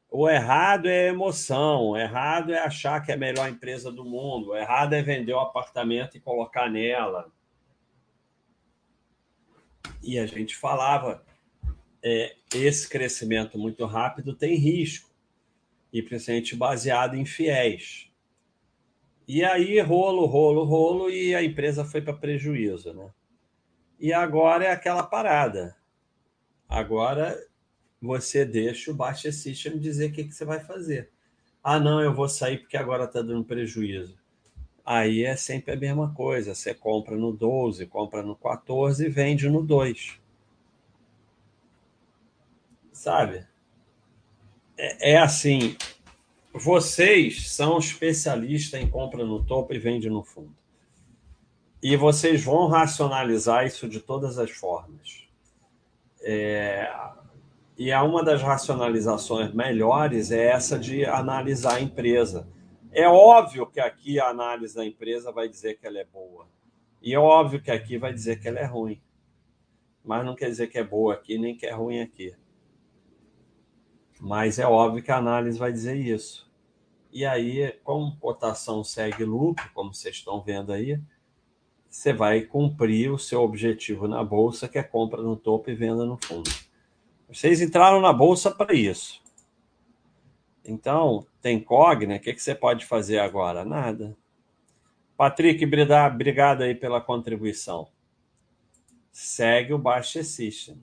O 0.09 0.29
errado 0.29 0.87
é 0.87 1.07
emoção, 1.07 1.89
o 1.89 1.97
errado 1.97 2.53
é 2.53 2.59
achar 2.59 3.03
que 3.03 3.11
é 3.11 3.15
a 3.15 3.17
melhor 3.17 3.49
empresa 3.49 3.91
do 3.91 4.05
mundo, 4.05 4.51
o 4.51 4.55
errado 4.55 4.93
é 4.93 5.01
vender 5.01 5.33
o 5.33 5.39
apartamento 5.39 6.15
e 6.15 6.19
colocar 6.19 6.69
nela. 6.69 7.31
E 10.03 10.19
a 10.19 10.25
gente 10.27 10.55
falava, 10.55 11.25
é, 12.03 12.35
esse 12.53 12.87
crescimento 12.87 13.57
muito 13.57 13.85
rápido 13.85 14.35
tem 14.35 14.55
risco, 14.55 15.09
e 15.91 16.01
principalmente 16.01 16.55
baseado 16.55 17.15
em 17.15 17.25
fiéis. 17.25 18.11
E 19.27 19.43
aí, 19.43 19.79
rolo, 19.79 20.25
rolo, 20.25 20.63
rolo, 20.63 21.09
e 21.09 21.33
a 21.33 21.43
empresa 21.43 21.85
foi 21.85 22.01
para 22.01 22.13
prejuízo. 22.13 22.93
Né? 22.93 23.09
E 23.99 24.11
agora 24.11 24.65
é 24.65 24.71
aquela 24.71 25.03
parada. 25.03 25.75
Agora 26.73 27.39
você 28.01 28.43
deixa 28.43 28.91
o 28.91 28.95
Baixa 28.95 29.31
System 29.31 29.77
dizer 29.77 30.09
o 30.09 30.13
que, 30.13 30.23
que 30.23 30.33
você 30.33 30.43
vai 30.43 30.59
fazer. 30.59 31.09
Ah, 31.63 31.79
não, 31.79 32.01
eu 32.01 32.13
vou 32.13 32.27
sair 32.27 32.57
porque 32.57 32.75
agora 32.75 33.05
está 33.05 33.21
dando 33.21 33.45
prejuízo. 33.45 34.17
Aí 34.85 35.23
é 35.23 35.35
sempre 35.35 35.73
a 35.73 35.77
mesma 35.77 36.13
coisa. 36.13 36.53
Você 36.53 36.73
compra 36.73 37.15
no 37.15 37.31
12, 37.31 37.85
compra 37.85 38.21
no 38.21 38.35
14 38.35 39.05
e 39.05 39.09
vende 39.09 39.47
no 39.47 39.63
2 39.63 40.23
sabe? 43.03 43.45
É, 44.77 45.11
é 45.11 45.17
assim, 45.17 45.75
vocês 46.53 47.51
são 47.51 47.77
especialistas 47.77 48.79
em 48.79 48.89
compra 48.89 49.25
no 49.25 49.43
topo 49.43 49.73
e 49.73 49.79
vende 49.79 50.09
no 50.09 50.23
fundo. 50.23 50.55
E 51.81 51.97
vocês 51.97 52.41
vão 52.43 52.67
racionalizar 52.67 53.65
isso 53.65 53.89
de 53.89 53.99
todas 53.99 54.39
as 54.39 54.51
formas. 54.51 55.22
É, 56.23 56.89
e 57.77 57.91
a 57.91 58.03
uma 58.03 58.23
das 58.23 58.41
racionalizações 58.41 59.53
melhores 59.53 60.31
é 60.31 60.47
essa 60.47 60.79
de 60.79 61.05
analisar 61.05 61.75
a 61.75 61.81
empresa. 61.81 62.47
É 62.91 63.07
óbvio 63.07 63.65
que 63.65 63.79
aqui 63.79 64.19
a 64.19 64.29
análise 64.29 64.75
da 64.75 64.85
empresa 64.85 65.31
vai 65.31 65.49
dizer 65.49 65.79
que 65.79 65.85
ela 65.85 65.99
é 65.99 66.05
boa. 66.05 66.47
E 67.01 67.13
é 67.13 67.19
óbvio 67.19 67.61
que 67.61 67.71
aqui 67.71 67.97
vai 67.97 68.13
dizer 68.13 68.39
que 68.39 68.47
ela 68.47 68.59
é 68.59 68.65
ruim. 68.65 69.01
Mas 70.05 70.25
não 70.25 70.35
quer 70.35 70.49
dizer 70.49 70.67
que 70.67 70.77
é 70.77 70.83
boa 70.83 71.13
aqui, 71.13 71.37
nem 71.37 71.55
que 71.55 71.65
é 71.65 71.71
ruim 71.71 71.99
aqui. 71.99 72.35
Mas 74.21 74.59
é 74.59 74.65
óbvio 74.65 75.03
que 75.03 75.11
a 75.11 75.17
análise 75.17 75.57
vai 75.57 75.71
dizer 75.71 75.95
isso. 75.95 76.49
E 77.11 77.25
aí, 77.25 77.71
como 77.83 78.15
cotação 78.17 78.83
segue 78.83 79.25
lucro, 79.25 79.69
como 79.73 79.93
vocês 79.93 80.15
estão 80.15 80.41
vendo 80.41 80.71
aí, 80.71 80.99
você 81.93 82.11
vai 82.11 82.41
cumprir 82.41 83.11
o 83.11 83.19
seu 83.19 83.41
objetivo 83.41 84.07
na 84.07 84.23
bolsa, 84.23 84.67
que 84.67 84.79
é 84.79 84.83
compra 84.83 85.21
no 85.21 85.35
topo 85.35 85.69
e 85.69 85.75
venda 85.75 86.03
no 86.03 86.17
fundo. 86.17 86.49
Vocês 87.29 87.61
entraram 87.61 88.01
na 88.01 88.11
bolsa 88.11 88.49
para 88.49 88.73
isso. 88.73 89.21
Então, 90.65 91.27
tem 91.39 91.59
cogna, 91.59 92.15
o 92.15 92.19
que, 92.19 92.33
que 92.33 92.41
você 92.41 92.55
pode 92.55 92.83
fazer 92.87 93.19
agora? 93.19 93.63
Nada. 93.63 94.17
Patrick, 95.15 95.63
obrigado 95.63 96.63
aí 96.63 96.73
pela 96.73 96.99
contribuição. 96.99 97.87
Segue 99.11 99.71
o 99.71 99.77
Baixa 99.77 100.23
System. 100.23 100.81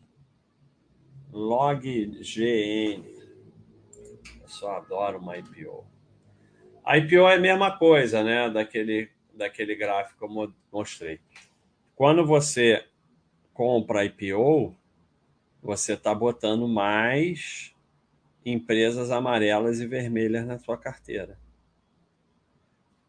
Log 1.33 2.07
GN. 2.23 3.03
Eu 4.41 4.49
só 4.49 4.77
adoro 4.77 5.19
uma 5.19 5.37
IPO. 5.37 5.85
A 6.85 6.99
IPO 6.99 7.29
é 7.29 7.35
a 7.35 7.41
mesma 7.41 7.77
coisa, 7.77 8.23
né? 8.23 8.49
Daquele, 8.49 9.11
daquele 9.41 9.75
gráfico 9.75 10.19
que 10.19 10.25
eu 10.25 10.55
mostrei. 10.71 11.21
Quando 11.97 12.25
você 12.25 12.87
compra 13.53 14.05
IPO, 14.05 14.77
você 15.63 15.95
está 15.95 16.15
botando 16.15 16.69
mais 16.69 17.75
empresas 18.45 19.11
amarelas 19.11 19.81
e 19.81 19.87
vermelhas 19.87 20.47
na 20.47 20.59
sua 20.59 20.79
carteira. 20.79 21.39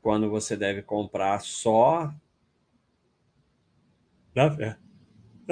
Quando 0.02 0.30
você 0.30 0.58
deve 0.58 0.82
comprar 0.82 1.40
só. 1.42 2.14
Na, 4.34 4.48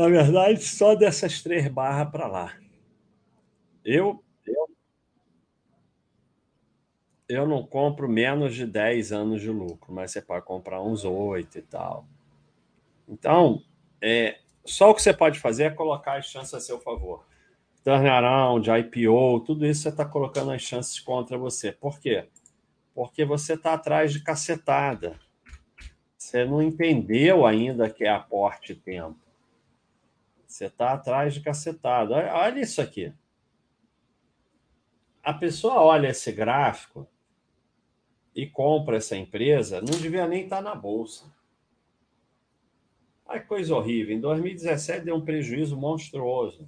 verdade, 0.07 0.63
só 0.63 0.95
dessas 0.95 1.43
três 1.43 1.67
barras 1.67 2.09
para 2.09 2.27
lá. 2.27 2.57
Eu, 3.85 4.23
eu, 7.29 7.47
não 7.47 7.63
compro 7.63 8.09
menos 8.09 8.55
de 8.55 8.65
10 8.65 9.11
anos 9.11 9.39
de 9.39 9.51
lucro, 9.51 9.93
mas 9.93 10.11
você 10.11 10.19
pode 10.19 10.43
comprar 10.43 10.81
uns 10.81 11.05
8 11.05 11.59
e 11.59 11.61
tal. 11.61 12.07
Então, 13.07 13.63
é, 14.01 14.39
só 14.65 14.89
o 14.89 14.95
que 14.95 15.01
você 15.01 15.13
pode 15.13 15.39
fazer 15.39 15.65
é 15.65 15.69
colocar 15.69 16.17
as 16.17 16.25
chances 16.25 16.55
a 16.55 16.59
seu 16.59 16.79
favor. 16.79 17.23
Turnaround, 17.83 18.67
IPO, 18.71 19.41
tudo 19.41 19.65
isso 19.65 19.83
você 19.83 19.89
está 19.89 20.03
colocando 20.03 20.51
as 20.51 20.63
chances 20.63 20.99
contra 20.99 21.37
você. 21.37 21.71
Por 21.71 21.99
quê? 21.99 22.27
Porque 22.95 23.23
você 23.23 23.53
está 23.53 23.73
atrás 23.73 24.11
de 24.11 24.23
cacetada. 24.23 25.19
Você 26.17 26.43
não 26.45 26.63
entendeu 26.63 27.45
ainda 27.45 27.89
que 27.91 28.05
é 28.05 28.09
aporte 28.09 28.73
tempo. 28.73 29.19
Você 30.47 30.65
está 30.65 30.93
atrás 30.93 31.35
de 31.35 31.41
cacetada. 31.41 32.15
Olha, 32.15 32.33
olha 32.33 32.59
isso 32.59 32.81
aqui. 32.81 33.13
A 35.23 35.33
pessoa 35.33 35.75
olha 35.75 36.07
esse 36.07 36.31
gráfico 36.31 37.07
e 38.39 38.49
compra 38.49 38.97
essa 38.97 39.17
empresa, 39.17 39.81
não 39.81 39.99
devia 39.99 40.25
nem 40.25 40.43
estar 40.43 40.57
tá 40.57 40.61
na 40.61 40.73
bolsa. 40.73 41.25
Que 43.29 43.41
coisa 43.41 43.75
horrível. 43.75 44.15
Em 44.15 44.19
2017 44.19 45.05
deu 45.05 45.15
um 45.15 45.25
prejuízo 45.25 45.75
monstruoso. 45.75 46.67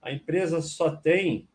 A 0.00 0.12
empresa 0.12 0.62
só 0.62 0.94
tem 0.94 1.48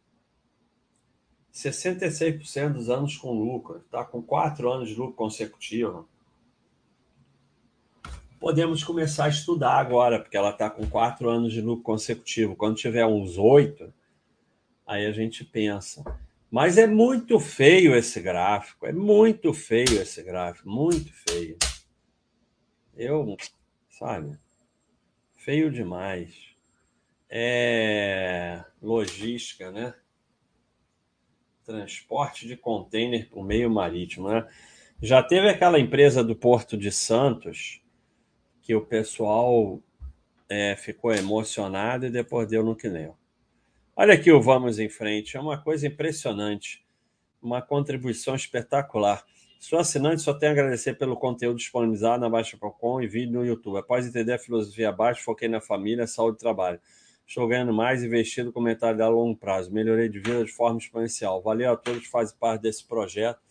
66% 1.54 2.74
dos 2.74 2.90
anos 2.90 3.18
com 3.18 3.32
lucro. 3.32 3.78
Está 3.78 4.04
com 4.04 4.22
quatro 4.22 4.72
anos 4.72 4.90
de 4.90 4.96
lucro 4.96 5.16
consecutivo. 5.16 6.08
Podemos 8.40 8.84
começar 8.84 9.26
a 9.26 9.30
estudar 9.30 9.78
agora, 9.80 10.20
porque 10.20 10.38
ela 10.38 10.52
está 10.52 10.70
com 10.70 10.88
quatro 10.88 11.30
anos 11.30 11.54
de 11.54 11.62
lucro 11.62 11.84
consecutivo. 11.84 12.56
Quando 12.56 12.78
tiver 12.78 13.06
uns 13.06 13.38
oito, 13.38 13.94
aí 14.86 15.06
a 15.06 15.12
gente 15.12 15.46
pensa. 15.46 16.04
Mas 16.52 16.78
é 16.78 16.88
muito 16.88 17.40
feio 17.40 17.96
esse 17.96 18.20
gráfico. 18.20 18.86
É 18.86 18.92
muito 18.92 19.54
feio 19.54 20.02
esse 20.02 20.24
gráfico. 20.24 20.70
Muito 20.70 21.12
feio. 21.14 21.58
Eu 22.96 23.38
sabe? 23.90 24.38
Feio 25.36 25.72
demais. 25.72 26.34
É 27.30 28.64
logística, 28.82 29.72
né? 29.72 29.94
Transporte 31.64 32.48
de 32.48 32.58
container 32.58 33.30
por 33.30 33.46
meio 33.46 33.70
marítimo, 33.70 34.30
né? 34.30 34.48
Já 35.02 35.22
teve 35.22 35.48
aquela 35.50 35.80
empresa 35.80 36.24
do 36.24 36.36
Porto 36.36 36.76
de 36.76 36.92
Santos 36.92 37.82
que 38.62 38.74
o 38.74 38.86
pessoal 38.86 39.80
é, 40.50 40.76
ficou 40.76 41.14
emocionado 41.14 42.06
e 42.06 42.10
depois 42.10 42.48
deu 42.48 42.64
no 42.64 42.76
que 42.76 42.90
nem. 42.90 43.12
Olha 44.02 44.14
aqui 44.14 44.32
o 44.32 44.42
Vamos 44.42 44.80
em 44.80 44.88
Frente, 44.88 45.36
é 45.36 45.42
uma 45.42 45.58
coisa 45.58 45.86
impressionante, 45.86 46.82
uma 47.42 47.62
contribuição 47.62 48.34
espetacular. 48.34 49.26
Sou 49.60 49.78
assinante, 49.78 50.22
só 50.22 50.34
tenho 50.34 50.54
a 50.54 50.54
agradecer 50.54 50.94
pelo 50.94 51.18
conteúdo 51.18 51.58
disponibilizado 51.58 52.22
na 52.22 52.30
Baixa.com 52.30 53.02
e 53.02 53.08
vídeo 53.08 53.34
no 53.34 53.46
YouTube. 53.46 53.78
Após 53.78 54.08
entender 54.08 54.32
a 54.32 54.40
filosofia 54.40 54.90
Baixa, 54.90 55.22
foquei 55.22 55.50
na 55.50 55.60
família, 55.60 56.08
saúde 56.08 56.38
e 56.38 56.40
trabalho. 56.40 56.80
Estou 57.28 57.46
ganhando 57.46 57.74
mais 57.74 58.02
investindo 58.02 58.54
com 58.54 58.62
mentalidade 58.62 59.02
a 59.02 59.14
longo 59.14 59.38
prazo. 59.38 59.70
Melhorei 59.70 60.08
de 60.08 60.20
vida 60.20 60.46
de 60.46 60.52
forma 60.54 60.78
exponencial. 60.78 61.42
Valeu 61.42 61.74
a 61.74 61.76
todos 61.76 62.04
que 62.04 62.08
fazem 62.08 62.38
parte 62.40 62.62
desse 62.62 62.88
projeto. 62.88 63.42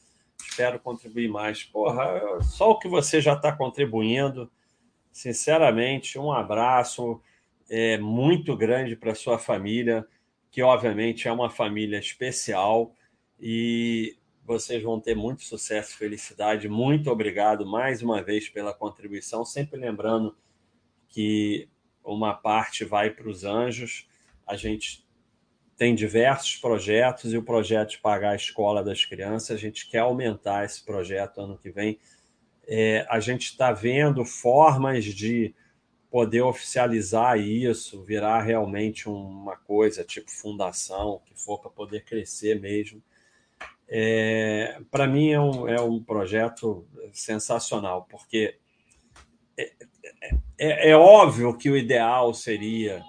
Espero 0.40 0.80
contribuir 0.80 1.28
mais. 1.28 1.62
Porra, 1.62 2.40
só 2.40 2.70
o 2.70 2.78
que 2.78 2.88
você 2.88 3.20
já 3.20 3.34
está 3.34 3.52
contribuindo. 3.52 4.50
Sinceramente, 5.12 6.18
um 6.18 6.32
abraço 6.32 7.20
é, 7.68 7.98
muito 7.98 8.56
grande 8.56 8.96
para 8.96 9.14
sua 9.14 9.38
família, 9.38 10.06
que 10.50 10.62
obviamente 10.62 11.28
é 11.28 11.32
uma 11.32 11.50
família 11.50 11.98
especial. 11.98 12.94
E 13.38 14.16
vocês 14.44 14.82
vão 14.82 15.00
ter 15.00 15.14
muito 15.14 15.42
sucesso, 15.42 15.96
felicidade. 15.96 16.68
Muito 16.68 17.10
obrigado 17.10 17.66
mais 17.66 18.02
uma 18.02 18.22
vez 18.22 18.48
pela 18.48 18.72
contribuição. 18.72 19.44
Sempre 19.44 19.78
lembrando 19.78 20.36
que 21.08 21.68
uma 22.02 22.34
parte 22.34 22.84
vai 22.84 23.10
para 23.10 23.28
os 23.28 23.44
anjos. 23.44 24.08
A 24.46 24.56
gente 24.56 25.06
tem 25.76 25.94
diversos 25.94 26.56
projetos 26.56 27.32
e 27.32 27.36
o 27.36 27.42
projeto 27.42 27.90
de 27.90 27.98
pagar 27.98 28.30
a 28.30 28.36
escola 28.36 28.82
das 28.82 29.04
crianças, 29.04 29.52
a 29.52 29.56
gente 29.56 29.88
quer 29.88 30.00
aumentar 30.00 30.64
esse 30.64 30.84
projeto 30.84 31.40
ano 31.40 31.56
que 31.56 31.70
vem. 31.70 31.98
É, 32.66 33.06
a 33.08 33.20
gente 33.20 33.44
está 33.44 33.70
vendo 33.70 34.24
formas 34.24 35.04
de 35.04 35.54
poder 36.10 36.42
oficializar 36.42 37.38
isso, 37.38 38.02
virar 38.02 38.42
realmente 38.42 39.08
uma 39.08 39.56
coisa 39.56 40.04
tipo 40.04 40.30
fundação, 40.30 41.20
que 41.24 41.34
for 41.34 41.58
para 41.58 41.70
poder 41.70 42.04
crescer 42.04 42.58
mesmo. 42.60 43.02
É, 43.86 44.80
Para 44.90 45.06
mim 45.06 45.30
é 45.30 45.40
um, 45.40 45.68
é 45.68 45.80
um 45.80 46.02
projeto 46.02 46.86
sensacional, 47.12 48.06
porque 48.10 48.58
é, 49.56 49.72
é, 50.58 50.90
é, 50.90 50.96
óbvio 50.96 51.56
que 51.56 51.70
o 51.70 51.76
ideal 51.76 52.32
seria 52.32 53.02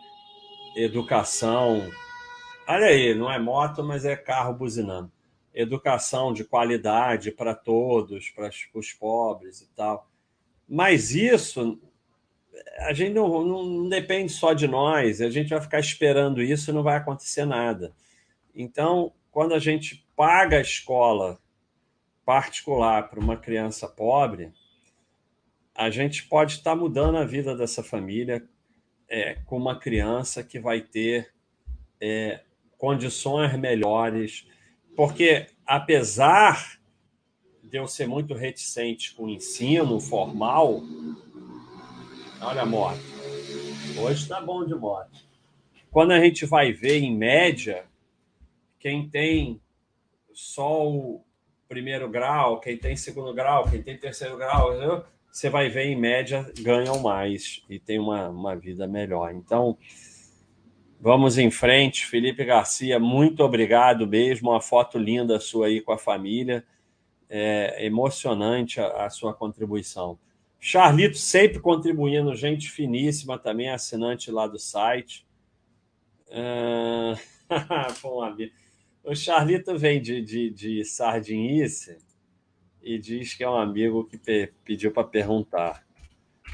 educação. 0.76 1.90
Olha 2.68 2.88
aí, 2.88 3.14
não 3.14 3.32
é 3.32 3.40
moto, 3.40 3.84
mas 3.84 4.06
é 4.06 4.16
carro 4.16 4.54
buzinando. 4.54 5.12
Educação 5.54 6.34
de 6.34 6.44
qualidade 6.44 7.32
para 7.32 7.56
todos, 7.56 8.30
para 8.30 8.50
os 8.74 8.94
pobres 8.94 9.62
e 9.62 9.68
tal. 9.76 10.10
Mas 10.68 11.12
isso 11.12 11.80
a 12.80 12.94
gente 12.94 13.14
não, 13.14 13.44
não, 13.44 13.90
depende 13.90 14.32
só 14.32 14.54
de 14.54 14.68
nós, 14.68 15.22
a 15.22 15.30
gente 15.30 15.50
vai 15.50 15.62
ficar 15.62 15.80
esperando 15.80 16.42
isso 16.42 16.70
e 16.70 16.74
não 16.74 16.84
vai 16.84 16.98
acontecer 16.98 17.46
nada. 17.46 17.94
Então, 18.56 19.14
quando 19.32 19.54
a 19.54 19.60
gente 19.60 20.06
paga 20.16 20.58
a 20.58 20.62
escola 20.62 21.40
particular 22.26 23.10
para 23.10 23.20
uma 23.20 23.38
criança 23.38 23.88
pobre, 23.88 24.52
a 25.74 25.90
gente 25.90 26.24
pode 26.26 26.54
estar 26.54 26.76
mudando 26.76 27.18
a 27.18 27.26
vida 27.26 27.56
dessa 27.56 27.84
família 27.84 28.44
é, 29.08 29.36
com 29.46 29.58
uma 29.58 29.80
criança 29.80 30.44
que 30.44 30.60
vai 30.60 30.82
ter 30.82 31.34
é, 32.00 32.42
condições 32.78 33.58
melhores, 33.58 34.48
porque 34.96 35.48
apesar 35.66 36.80
de 37.64 37.78
eu 37.78 37.88
ser 37.88 38.08
muito 38.08 38.34
reticente 38.34 39.14
com 39.14 39.26
o 39.26 39.30
ensino 39.30 40.00
formal, 40.00 40.82
olha 42.42 42.62
a 42.62 42.66
moto, 42.66 43.00
hoje 44.00 44.24
está 44.24 44.42
bom 44.42 44.66
de 44.66 44.76
moto. 44.76 45.30
Quando 45.92 46.12
a 46.12 46.20
gente 46.20 46.46
vai 46.46 46.72
ver, 46.72 47.00
em 47.00 47.16
média, 47.16 47.86
quem 48.80 49.10
tem 49.10 49.60
o, 50.58 51.22
primeiro 51.68 52.10
grau, 52.10 52.60
quem 52.60 52.78
tem 52.78 52.96
segundo 52.96 53.34
grau, 53.34 53.70
quem 53.70 53.82
tem 53.82 53.98
terceiro 53.98 54.38
grau, 54.38 55.06
você 55.32 55.50
vai 55.50 55.70
ver, 55.70 55.86
em 55.86 55.96
média, 55.96 56.52
ganham 56.60 57.00
mais 57.00 57.64
e 57.70 57.78
tem 57.78 58.00
uma, 58.00 58.30
uma 58.30 58.56
vida 58.56 58.88
melhor. 58.88 59.32
Então, 59.32 59.78
vamos 61.00 61.38
em 61.38 61.52
frente. 61.52 62.08
Felipe 62.08 62.44
Garcia, 62.44 63.00
muito 63.00 63.44
obrigado 63.44 64.08
mesmo. 64.08 64.50
Uma 64.50 64.62
foto 64.62 64.98
linda 64.98 65.40
sua 65.40 65.68
aí 65.68 65.82
com 65.82 65.92
a 65.92 65.98
família. 65.98 66.66
É 67.30 67.86
emocionante 67.86 68.82
a, 68.82 69.06
a 69.06 69.10
sua 69.12 69.34
contribuição. 69.34 70.18
Charlito 70.60 71.18
sempre 71.18 71.60
contribuindo, 71.60 72.36
gente 72.36 72.70
finíssima 72.70 73.40
também, 73.40 73.70
assinante 73.70 74.32
lá 74.32 74.48
do 74.48 74.60
site. 74.60 75.28
Uh... 76.32 77.18
o 79.04 79.16
Charlito 79.16 79.76
vem 79.76 80.00
de, 80.00 80.22
de, 80.22 80.52
de 80.52 80.86
sardinice 80.86 81.98
e 82.84 83.00
diz 83.00 83.34
que 83.34 83.44
é 83.44 83.50
um 83.50 83.58
amigo 83.58 84.06
que 84.06 84.16
pe 84.16 84.54
pediu 84.64 84.92
para 84.92 85.08
perguntar, 85.08 85.84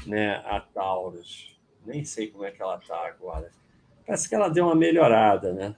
né, 0.06 0.36
a 0.46 0.60
Taurus. 0.60 1.54
Nem 1.84 2.06
sei 2.06 2.28
como 2.28 2.44
é 2.44 2.50
que 2.50 2.62
ela 2.62 2.78
está 2.78 3.06
agora. 3.06 3.50
Parece 4.06 4.28
que 4.28 4.34
ela 4.34 4.48
deu 4.48 4.64
uma 4.64 4.74
melhorada, 4.74 5.52
né? 5.52 5.76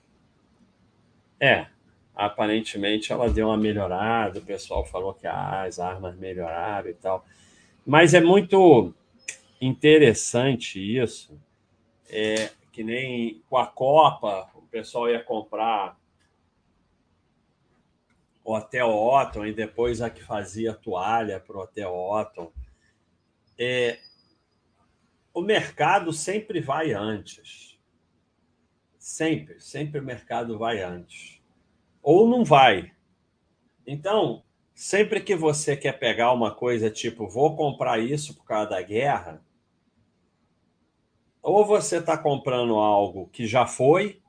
É, 1.40 1.66
aparentemente 2.14 3.12
ela 3.12 3.30
deu 3.30 3.48
uma 3.48 3.56
melhorada, 3.56 4.38
o 4.38 4.44
pessoal 4.44 4.84
falou 4.84 5.14
que 5.14 5.26
ah, 5.26 5.62
as 5.62 5.78
armas 5.78 6.16
melhoraram 6.16 6.88
e 6.88 6.94
tal. 6.94 7.24
Mas 7.86 8.14
é 8.14 8.20
muito 8.20 8.94
interessante 9.60 10.78
isso, 10.78 11.40
é, 12.08 12.50
que 12.72 12.84
nem 12.84 13.42
com 13.48 13.56
a 13.56 13.66
Copa, 13.66 14.50
o 14.54 14.62
pessoal 14.62 15.08
ia 15.10 15.22
comprar 15.22 15.98
o 18.44 18.54
Hotel 18.54 18.88
Otton 18.88 19.44
e 19.44 19.52
depois 19.52 20.00
a 20.00 20.08
que 20.08 20.22
fazia 20.22 20.72
toalha 20.72 21.38
para 21.38 21.56
o 21.56 21.60
Hotel 21.60 21.94
Otton. 21.94 22.50
É, 23.58 23.98
o 25.34 25.42
mercado 25.42 26.12
sempre 26.12 26.60
vai 26.60 26.92
antes. 26.92 27.78
Sempre, 28.98 29.60
sempre 29.60 30.00
o 30.00 30.04
mercado 30.04 30.58
vai 30.58 30.82
antes. 30.82 31.42
Ou 32.02 32.28
não 32.28 32.44
vai. 32.44 32.92
Então, 33.86 34.42
sempre 34.78 35.20
que 35.20 35.34
você 35.34 35.76
quer 35.76 35.98
pegar 35.98 36.30
uma 36.30 36.54
coisa 36.54 36.88
tipo, 36.88 37.28
vou 37.28 37.56
comprar 37.56 37.98
isso 37.98 38.32
por 38.36 38.44
causa 38.44 38.70
da 38.70 38.80
guerra, 38.80 39.44
ou 41.42 41.66
você 41.66 41.96
está 41.96 42.16
comprando 42.16 42.76
algo 42.76 43.28
que 43.32 43.44
já 43.44 43.66
foi, 43.66 44.22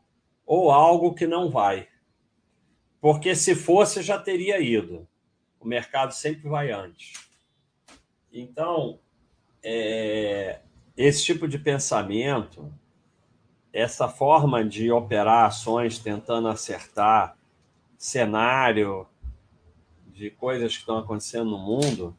ou 0.47 0.71
algo 0.71 1.13
que 1.13 1.27
não 1.27 1.51
vai. 1.51 1.87
Porque 2.99 3.35
se 3.35 3.53
fosse, 3.53 4.01
já 4.01 4.17
teria 4.17 4.59
ido. 4.59 5.07
O 5.59 5.67
mercado 5.67 6.15
sempre 6.15 6.49
vai 6.49 6.71
antes. 6.71 7.13
Então, 8.33 8.99
é, 9.61 10.61
esse 10.97 11.25
tipo 11.25 11.47
de 11.47 11.59
pensamento, 11.59 12.73
essa 13.71 14.09
forma 14.09 14.65
de 14.65 14.91
operar 14.91 15.45
ações 15.45 15.99
tentando 15.99 16.47
acertar 16.47 17.37
cenário 17.99 19.05
de 20.19 20.29
coisas 20.29 20.73
que 20.73 20.79
estão 20.81 20.97
acontecendo 20.97 21.49
no 21.49 21.57
mundo, 21.57 22.15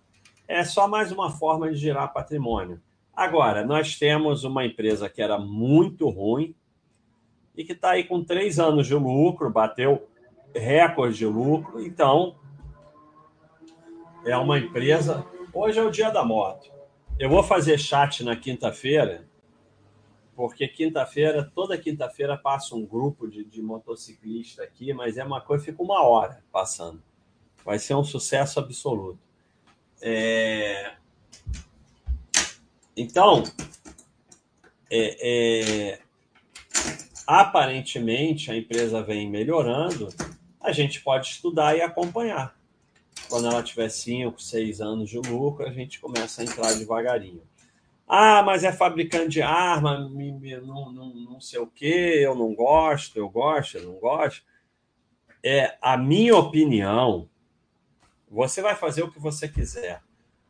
é 0.48 0.64
só 0.64 0.88
mais 0.88 1.12
uma 1.12 1.30
forma 1.30 1.70
de 1.70 1.76
gerar 1.76 2.09
patrimônio. 2.09 2.80
Agora, 3.14 3.64
nós 3.64 3.98
temos 3.98 4.42
uma 4.42 4.64
empresa 4.64 5.09
que 5.09 5.20
era 5.20 5.38
muito 5.38 6.09
ruim 6.09 6.55
e 7.55 7.62
que 7.62 7.72
está 7.72 7.90
aí 7.90 8.05
com 8.05 8.24
três 8.24 8.59
anos 8.59 8.86
de 8.86 8.94
lucro, 8.94 9.51
bateu 9.51 10.09
recorde 10.55 11.18
de 11.18 11.26
lucro. 11.26 11.84
Então, 11.84 12.36
é 14.24 14.34
uma 14.36 14.59
empresa. 14.59 15.26
Hoje 15.53 15.78
é 15.78 15.82
o 15.82 15.90
dia 15.90 16.09
da 16.11 16.24
moto. 16.24 16.72
Eu 17.18 17.28
vou 17.28 17.42
fazer 17.42 17.78
chat 17.78 18.24
na 18.24 18.34
quinta-feira, 18.34 19.28
porque 20.34 20.66
quinta-feira, 20.66 21.51
toda 21.55 21.76
quinta-feira, 21.76 22.34
passa 22.34 22.74
um 22.74 22.86
grupo 22.86 23.28
de, 23.28 23.44
de 23.44 23.61
motociclista 23.61 24.62
aqui, 24.62 24.94
mas 24.94 25.18
é 25.18 25.24
uma 25.24 25.42
coisa, 25.42 25.66
fica 25.66 25.82
uma 25.82 26.03
hora 26.03 26.42
passando. 26.51 27.03
Vai 27.64 27.78
ser 27.78 27.94
um 27.94 28.04
sucesso 28.04 28.58
absoluto. 28.58 29.18
É... 30.00 30.94
Então, 32.96 33.44
é, 34.90 35.92
é... 35.92 36.00
aparentemente 37.26 38.50
a 38.50 38.56
empresa 38.56 39.02
vem 39.02 39.28
melhorando 39.28 40.08
a 40.61 40.72
gente 40.72 41.00
pode 41.00 41.28
estudar 41.28 41.76
e 41.76 41.80
acompanhar. 41.80 42.54
Quando 43.28 43.48
ela 43.48 43.62
tiver 43.62 43.88
5, 43.88 44.40
6 44.40 44.80
anos 44.80 45.08
de 45.08 45.18
lucro, 45.18 45.66
a 45.66 45.72
gente 45.72 45.98
começa 46.00 46.42
a 46.42 46.44
entrar 46.44 46.74
devagarinho. 46.74 47.42
Ah, 48.06 48.42
mas 48.42 48.64
é 48.64 48.72
fabricante 48.72 49.30
de 49.30 49.42
arma, 49.42 49.98
não, 49.98 50.92
não, 50.92 51.14
não 51.14 51.40
sei 51.40 51.61
o 51.61 51.66
quê, 51.66 52.20
eu 52.20 52.34
não 52.34 52.54
gosto, 52.54 53.16
eu 53.16 53.28
gosto, 53.28 53.78
eu 53.78 53.84
não 53.84 53.94
gosto. 54.00 54.44
É 55.42 55.78
a 55.80 55.96
minha 55.96 56.36
opinião. 56.36 57.30
Você 58.31 58.62
vai 58.62 58.76
fazer 58.76 59.03
o 59.03 59.11
que 59.11 59.18
você 59.18 59.49
quiser, 59.49 60.05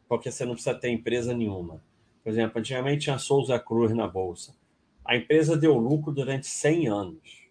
porque 0.06 0.30
você 0.30 0.44
não 0.44 0.52
precisa 0.52 0.78
ter 0.78 0.90
empresa 0.90 1.32
nenhuma. 1.32 1.82
Por 2.22 2.28
exemplo, 2.28 2.58
antigamente 2.60 3.04
tinha 3.04 3.18
Souza 3.18 3.58
Cruz 3.58 3.94
na 3.94 4.06
bolsa. 4.06 4.54
A 5.02 5.16
empresa 5.16 5.56
deu 5.56 5.78
lucro 5.78 6.12
durante 6.12 6.46
100 6.46 6.88
anos, 6.88 7.48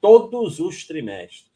todos 0.00 0.58
os 0.58 0.84
trimestres. 0.84 1.48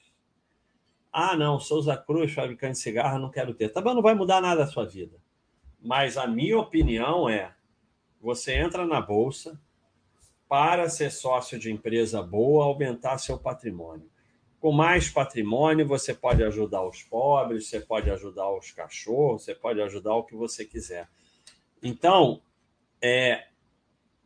Ah, 1.12 1.36
não, 1.36 1.58
Souza 1.58 1.96
Cruz, 1.96 2.32
fabricante 2.32 2.74
de 2.74 2.78
cigarro, 2.78 3.18
não 3.18 3.28
quero 3.28 3.52
ter. 3.54 3.70
Tá 3.70 3.80
não 3.80 4.00
vai 4.00 4.14
mudar 4.14 4.40
nada 4.40 4.62
a 4.62 4.68
sua 4.68 4.86
vida. 4.86 5.18
Mas 5.80 6.16
a 6.16 6.26
minha 6.28 6.58
opinião 6.58 7.28
é: 7.28 7.52
você 8.20 8.54
entra 8.54 8.86
na 8.86 9.00
bolsa 9.00 9.60
para 10.48 10.88
ser 10.88 11.10
sócio 11.10 11.58
de 11.58 11.72
empresa 11.72 12.22
boa, 12.22 12.66
aumentar 12.66 13.18
seu 13.18 13.36
patrimônio. 13.36 14.11
Com 14.62 14.70
mais 14.70 15.08
patrimônio, 15.10 15.84
você 15.88 16.14
pode 16.14 16.44
ajudar 16.44 16.86
os 16.86 17.02
pobres, 17.02 17.66
você 17.66 17.80
pode 17.80 18.08
ajudar 18.08 18.48
os 18.52 18.70
cachorros, 18.70 19.42
você 19.42 19.56
pode 19.56 19.82
ajudar 19.82 20.14
o 20.14 20.22
que 20.22 20.36
você 20.36 20.64
quiser. 20.64 21.08
Então, 21.82 22.40
é, 23.02 23.48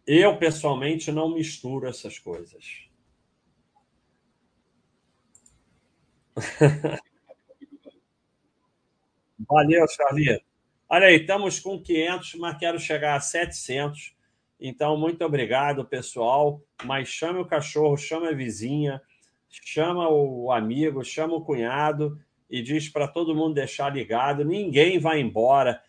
eu 0.07 0.37
pessoalmente 0.37 1.11
não 1.11 1.35
misturo 1.35 1.89
essas 1.89 2.19
coisas. 2.19 2.87
Valeu, 9.49 9.87
Charlie. 9.89 10.43
Olha 10.87 11.07
aí, 11.07 11.17
estamos 11.17 11.59
com 11.59 11.83
500, 11.83 12.35
mas 12.35 12.59
quero 12.59 12.79
chegar 12.79 13.17
a 13.17 13.21
700. 13.21 14.15
Então, 14.61 14.99
muito 14.99 15.25
obrigado, 15.25 15.83
pessoal. 15.87 16.61
Mas 16.85 17.09
chame 17.09 17.41
o 17.41 17.47
cachorro, 17.47 17.97
chame 17.97 18.29
a 18.29 18.33
vizinha, 18.33 19.01
chama 19.65 20.09
o 20.09 20.51
amigo, 20.53 21.05
chama 21.05 21.35
o 21.35 21.45
cunhado 21.45 22.19
e 22.49 22.63
diz 22.63 22.89
para 22.89 23.09
todo 23.09 23.35
mundo 23.35 23.55
deixar 23.55 23.93
ligado. 23.93 24.45
Ninguém 24.45 24.99
vai 24.99 25.21
embora. 25.21 25.83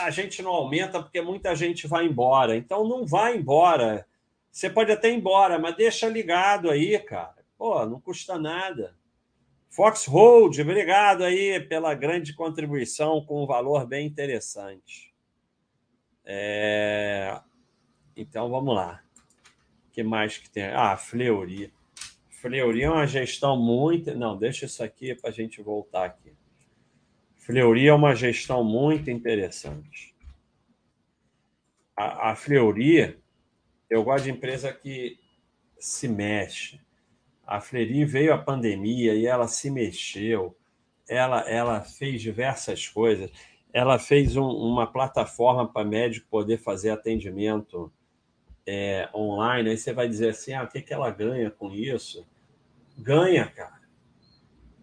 A 0.00 0.10
gente 0.10 0.42
não 0.42 0.52
aumenta 0.52 1.02
porque 1.02 1.20
muita 1.20 1.54
gente 1.54 1.86
vai 1.86 2.06
embora. 2.06 2.56
Então, 2.56 2.86
não 2.86 3.04
vai 3.06 3.36
embora. 3.36 4.06
Você 4.50 4.70
pode 4.70 4.90
até 4.90 5.10
ir 5.10 5.16
embora, 5.16 5.58
mas 5.58 5.76
deixa 5.76 6.08
ligado 6.08 6.70
aí, 6.70 6.98
cara. 6.98 7.44
Pô, 7.58 7.84
não 7.84 8.00
custa 8.00 8.38
nada. 8.38 8.96
Foxhold, 9.68 10.58
obrigado 10.62 11.22
aí 11.22 11.60
pela 11.60 11.92
grande 11.94 12.32
contribuição 12.32 13.22
com 13.22 13.42
um 13.42 13.46
valor 13.46 13.86
bem 13.86 14.06
interessante. 14.06 15.14
É... 16.24 17.38
Então 18.16 18.48
vamos 18.48 18.74
lá. 18.74 19.02
O 19.88 19.90
que 19.92 20.02
mais 20.02 20.38
que 20.38 20.48
tem? 20.48 20.64
Ah, 20.64 20.96
Fleury. 20.96 21.70
Fleury 22.40 22.82
é 22.82 22.90
uma 22.90 23.06
gestão 23.06 23.56
muito. 23.56 24.14
Não, 24.14 24.36
deixa 24.36 24.66
isso 24.66 24.82
aqui 24.82 25.14
para 25.14 25.30
a 25.30 25.32
gente 25.32 25.62
voltar 25.62 26.04
aqui. 26.04 26.32
Fleury 27.36 27.86
é 27.86 27.92
uma 27.92 28.14
gestão 28.14 28.64
muito 28.64 29.10
interessante. 29.10 30.14
A, 31.96 32.30
a 32.30 32.36
Fleury, 32.36 33.18
eu 33.88 34.02
gosto 34.02 34.24
de 34.24 34.30
empresa 34.30 34.72
que 34.72 35.18
se 35.78 36.08
mexe 36.08 36.80
a 37.46 37.60
Fleury 37.60 38.04
veio 38.04 38.34
a 38.34 38.38
pandemia 38.38 39.14
e 39.14 39.24
ela 39.24 39.46
se 39.46 39.70
mexeu, 39.70 40.56
ela, 41.08 41.48
ela 41.48 41.80
fez 41.80 42.20
diversas 42.20 42.88
coisas. 42.88 43.30
Ela 43.72 43.98
fez 43.98 44.36
um, 44.36 44.48
uma 44.48 44.86
plataforma 44.86 45.70
para 45.70 45.86
médico 45.86 46.26
poder 46.28 46.58
fazer 46.58 46.90
atendimento 46.90 47.92
é, 48.66 49.08
online. 49.14 49.70
Aí 49.70 49.78
você 49.78 49.92
vai 49.92 50.08
dizer 50.08 50.30
assim: 50.30 50.52
ah, 50.52 50.64
o 50.64 50.68
que, 50.68 50.82
que 50.82 50.92
ela 50.92 51.10
ganha 51.10 51.50
com 51.50 51.70
isso? 51.72 52.26
Ganha, 52.98 53.46
cara. 53.46 53.80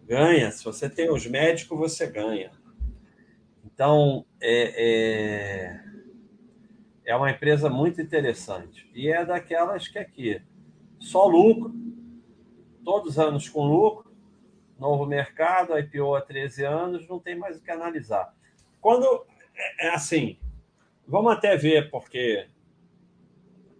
Ganha. 0.04 0.50
Se 0.50 0.64
você 0.64 0.88
tem 0.88 1.10
os 1.10 1.26
médicos, 1.26 1.78
você 1.78 2.06
ganha. 2.06 2.52
Então, 3.64 4.24
é, 4.40 5.74
é, 5.74 5.84
é 7.04 7.16
uma 7.16 7.30
empresa 7.30 7.68
muito 7.68 8.00
interessante. 8.00 8.88
E 8.94 9.08
é 9.08 9.24
daquelas 9.24 9.88
que 9.88 9.98
aqui, 9.98 10.40
só 10.98 11.26
lucro, 11.26 11.74
todos 12.84 13.12
os 13.12 13.18
anos 13.18 13.48
com 13.48 13.66
lucro, 13.66 14.14
novo 14.78 15.06
mercado, 15.06 15.78
IPO 15.78 16.14
há 16.14 16.20
13 16.20 16.64
anos, 16.64 17.08
não 17.08 17.18
tem 17.18 17.36
mais 17.36 17.56
o 17.56 17.62
que 17.62 17.70
analisar. 17.70 18.34
Quando 18.80 19.26
é, 19.54 19.86
é 19.86 19.94
assim, 19.94 20.38
vamos 21.06 21.32
até 21.32 21.56
ver, 21.56 21.90
porque 21.90 22.46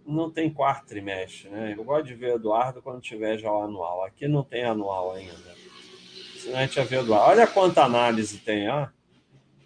não 0.05 0.29
tem 0.29 0.49
quarto 0.49 0.87
trimestre, 0.87 1.49
né? 1.49 1.73
Eu 1.75 1.83
gosto 1.83 2.05
de 2.05 2.13
ver 2.13 2.35
Eduardo 2.35 2.81
quando 2.81 3.01
tiver 3.01 3.37
já 3.37 3.51
o 3.51 3.63
anual. 3.63 4.03
Aqui 4.03 4.27
não 4.27 4.43
tem 4.43 4.63
anual 4.63 5.13
ainda. 5.13 5.55
Senão 6.37 6.59
a 6.59 6.61
gente 6.61 6.77
ia 6.77 6.85
ver 6.85 6.99
Eduardo. 6.99 7.31
Olha 7.31 7.47
quanta 7.47 7.83
análise 7.83 8.37
tem, 8.39 8.69
ó. 8.69 8.87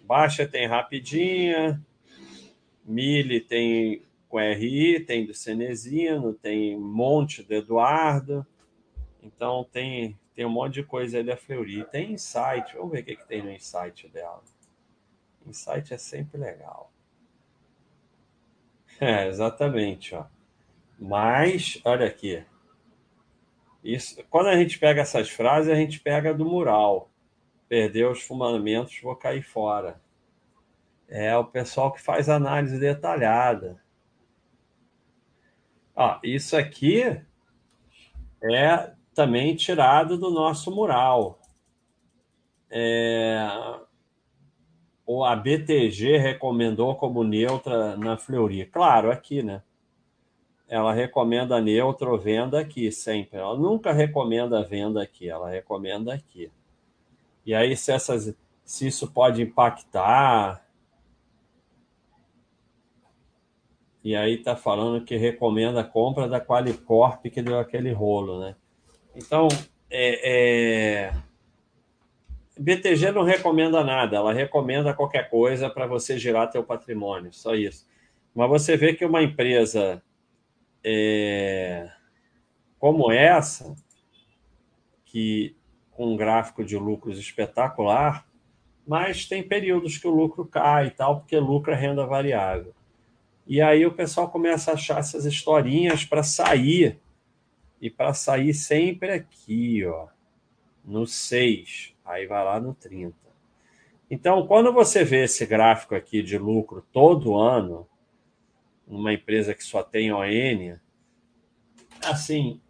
Baixa 0.04 0.46
tem 0.46 0.66
rapidinha, 0.66 1.80
Mille 2.84 3.40
tem 3.40 4.02
com 4.28 4.38
RI, 4.38 5.00
tem 5.00 5.26
do 5.26 5.34
Cenezino, 5.34 6.32
tem 6.32 6.76
monte 6.76 7.42
do 7.42 7.52
Eduardo. 7.52 8.46
Então 9.22 9.64
tem, 9.70 10.18
tem 10.34 10.46
um 10.46 10.50
monte 10.50 10.74
de 10.74 10.82
coisa 10.84 11.18
aí 11.18 11.24
da 11.24 11.36
Fleury. 11.36 11.84
Tem 11.90 12.12
insight, 12.12 12.74
vamos 12.74 12.92
ver 12.92 13.00
o 13.00 13.04
que, 13.04 13.16
que 13.16 13.28
tem 13.28 13.42
no 13.42 13.50
insight 13.50 14.08
dela. 14.08 14.42
Insight 15.46 15.92
é 15.92 15.98
sempre 15.98 16.38
legal. 16.38 16.89
É, 19.02 19.26
exatamente, 19.26 20.14
ó. 20.14 20.26
Mas, 20.98 21.80
olha 21.86 22.06
aqui. 22.06 22.44
Isso, 23.82 24.22
quando 24.28 24.48
a 24.48 24.56
gente 24.56 24.78
pega 24.78 25.00
essas 25.00 25.30
frases, 25.30 25.72
a 25.72 25.74
gente 25.74 25.98
pega 26.00 26.34
do 26.34 26.44
mural. 26.44 27.10
Perdeu 27.66 28.10
os 28.10 28.20
fundamentos, 28.22 29.00
vou 29.00 29.16
cair 29.16 29.42
fora. 29.42 29.98
É 31.08 31.34
o 31.36 31.44
pessoal 31.44 31.90
que 31.92 32.00
faz 32.00 32.28
análise 32.28 32.78
detalhada. 32.78 33.82
Ó, 35.96 36.18
isso 36.22 36.56
aqui 36.56 37.20
é 38.42 38.92
também 39.14 39.56
tirado 39.56 40.18
do 40.18 40.30
nosso 40.30 40.70
mural. 40.70 41.40
É, 42.70 43.38
a 45.24 45.34
BTG 45.34 46.18
recomendou 46.18 46.94
como 46.94 47.24
neutra 47.24 47.96
na 47.96 48.16
Fleury. 48.16 48.66
Claro, 48.66 49.10
aqui, 49.10 49.42
né? 49.42 49.62
Ela 50.68 50.92
recomenda 50.92 51.60
neutra 51.60 52.08
ou 52.08 52.16
venda 52.16 52.60
aqui, 52.60 52.92
sempre. 52.92 53.38
Ela 53.38 53.58
nunca 53.58 53.92
recomenda 53.92 54.62
venda 54.62 55.02
aqui, 55.02 55.28
ela 55.28 55.50
recomenda 55.50 56.14
aqui. 56.14 56.50
E 57.44 57.52
aí, 57.52 57.76
se, 57.76 57.90
essas, 57.90 58.32
se 58.64 58.86
isso 58.86 59.10
pode 59.10 59.42
impactar. 59.42 60.64
E 64.04 64.14
aí 64.14 64.34
está 64.34 64.54
falando 64.54 65.04
que 65.04 65.16
recomenda 65.16 65.80
a 65.80 65.84
compra 65.84 66.28
da 66.28 66.40
Qualicorp, 66.40 67.26
que 67.26 67.42
deu 67.42 67.58
aquele 67.58 67.92
rolo, 67.92 68.40
né? 68.40 68.54
Então, 69.16 69.48
é, 69.90 71.08
é 71.08 71.29
BTG 72.60 73.10
não 73.12 73.22
recomenda 73.22 73.82
nada, 73.82 74.16
ela 74.16 74.32
recomenda 74.32 74.92
qualquer 74.92 75.30
coisa 75.30 75.70
para 75.70 75.86
você 75.86 76.18
gerar 76.18 76.48
teu 76.48 76.62
patrimônio, 76.62 77.32
só 77.32 77.54
isso. 77.54 77.88
Mas 78.34 78.48
você 78.50 78.76
vê 78.76 78.92
que 78.92 79.04
uma 79.04 79.22
empresa 79.22 80.02
é, 80.84 81.90
como 82.78 83.10
essa, 83.10 83.74
que 85.06 85.56
com 85.90 86.12
um 86.12 86.16
gráfico 86.16 86.64
de 86.64 86.76
lucros 86.76 87.18
espetacular, 87.18 88.26
mas 88.86 89.26
tem 89.26 89.42
períodos 89.42 89.96
que 89.96 90.06
o 90.06 90.14
lucro 90.14 90.44
cai 90.44 90.88
e 90.88 90.90
tal, 90.90 91.20
porque 91.20 91.38
lucro 91.38 91.72
é 91.72 91.76
renda 91.76 92.06
variável. 92.06 92.74
E 93.46 93.60
aí 93.60 93.84
o 93.86 93.92
pessoal 93.92 94.30
começa 94.30 94.70
a 94.70 94.74
achar 94.74 94.98
essas 94.98 95.24
historinhas 95.24 96.04
para 96.04 96.22
sair, 96.22 97.00
e 97.80 97.88
para 97.88 98.12
sair 98.12 98.52
sempre 98.52 99.10
aqui, 99.12 99.84
ó, 99.86 100.08
no 100.84 101.06
6 101.06 101.94
Aí 102.10 102.26
vai 102.26 102.44
lá 102.44 102.58
no 102.58 102.74
30. 102.74 103.14
Então, 104.10 104.44
quando 104.44 104.72
você 104.72 105.04
vê 105.04 105.24
esse 105.24 105.46
gráfico 105.46 105.94
aqui 105.94 106.22
de 106.22 106.36
lucro 106.36 106.84
todo 106.92 107.38
ano, 107.38 107.86
numa 108.84 109.12
empresa 109.12 109.54
que 109.54 109.62
só 109.62 109.84
tem 109.84 110.12
ON, 110.12 110.76
assim, 112.04 112.60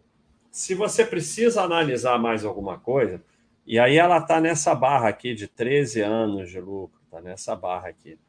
se 0.51 0.75
você 0.75 1.03
precisa 1.03 1.63
analisar 1.63 2.19
mais 2.19 2.45
alguma 2.45 2.77
coisa, 2.77 3.23
e 3.65 3.79
aí 3.79 3.97
ela 3.97 4.19
está 4.19 4.39
nessa 4.39 4.75
barra 4.75 5.09
aqui 5.09 5.33
de 5.33 5.47
13 5.47 6.01
anos 6.01 6.51
de 6.51 6.59
lucro, 6.59 6.99
está 7.05 7.19
nessa 7.19 7.55
barra 7.55 7.87
aqui. 7.89 8.19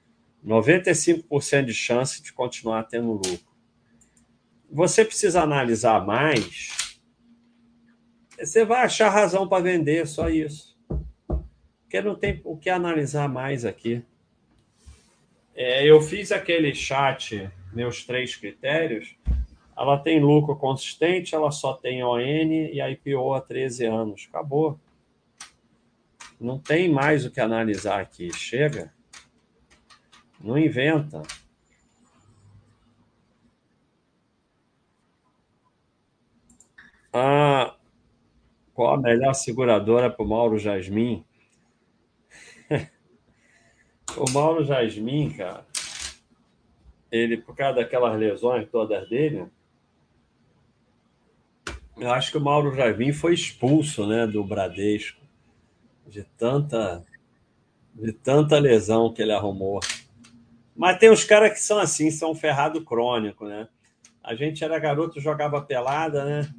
95% 0.43 1.67
de 1.67 1.75
chance 1.75 2.23
de 2.23 2.33
continuar 2.33 2.85
tendo 2.85 3.13
lucro. 3.13 3.53
Você 4.71 5.05
precisa 5.05 5.43
analisar 5.43 6.07
mais, 6.07 6.71
você 8.45 8.65
vai 8.65 8.85
achar 8.85 9.09
razão 9.09 9.49
para 9.49 9.63
vender, 9.63 10.07
só 10.07 10.29
isso 10.29 10.73
porque 11.93 12.01
não 12.01 12.15
tem 12.15 12.41
o 12.43 12.57
que 12.57 12.71
analisar 12.71 13.29
mais 13.29 13.67
aqui. 13.67 14.03
É, 15.55 15.85
eu 15.85 16.01
fiz 16.01 16.33
aquele 16.33 16.75
chat, 16.75 17.51
meus 17.71 18.03
três 18.07 18.35
critérios. 18.35 19.15
Ela 19.77 19.99
tem 19.99 20.19
lucro 20.19 20.57
consistente, 20.57 21.35
ela 21.35 21.51
só 21.51 21.75
tem 21.75 22.03
ON 22.03 22.19
e 22.19 22.81
IPO 22.81 23.35
há 23.35 23.43
13 23.43 23.85
anos. 23.85 24.27
Acabou. 24.31 24.81
Não 26.41 26.59
tem 26.59 26.89
mais 26.91 27.27
o 27.27 27.31
que 27.31 27.43
analisar 27.43 28.01
aqui. 28.01 28.33
Chega. 28.33 28.91
Não 30.41 30.57
inventa. 30.57 31.21
Ah, 37.13 37.77
qual 38.75 38.95
a 38.95 39.01
melhor 39.01 39.35
seguradora 39.35 40.11
para 40.11 40.25
o 40.25 40.29
Mauro 40.29 40.59
Jasmin? 40.59 41.25
O 44.15 44.31
Mauro 44.31 44.63
Jasmin, 44.63 45.31
cara, 45.31 45.65
ele, 47.11 47.39
por 47.39 47.57
causa 47.57 47.77
daquelas 47.77 48.19
lesões 48.19 48.69
todas 48.71 49.09
dele, 49.09 49.47
eu 51.97 52.11
acho 52.11 52.31
que 52.31 52.37
o 52.39 52.41
Mauro 52.41 52.75
Jasmin 52.75 53.13
foi 53.13 53.33
expulso, 53.33 54.07
né, 54.07 54.27
do 54.27 54.45
Bradesco, 54.45 55.21
de 56.07 56.25
tanta, 56.25 57.05
de 57.95 58.13
tanta 58.13 58.59
lesão 58.59 59.13
que 59.13 59.23
ele 59.23 59.33
arrumou. 59.33 59.81
Mas 60.75 60.99
tem 60.99 61.11
os 61.11 61.25
caras 61.25 61.53
que 61.53 61.61
são 61.61 61.79
assim, 61.79 62.11
são 62.11 62.35
ferrado 62.35 62.83
crônico, 62.85 63.47
né? 63.47 63.69
A 64.23 64.35
gente 64.35 64.65
era 64.65 64.79
garoto, 64.79 65.21
jogava 65.21 65.61
pelada, 65.61 66.25
né? 66.25 66.55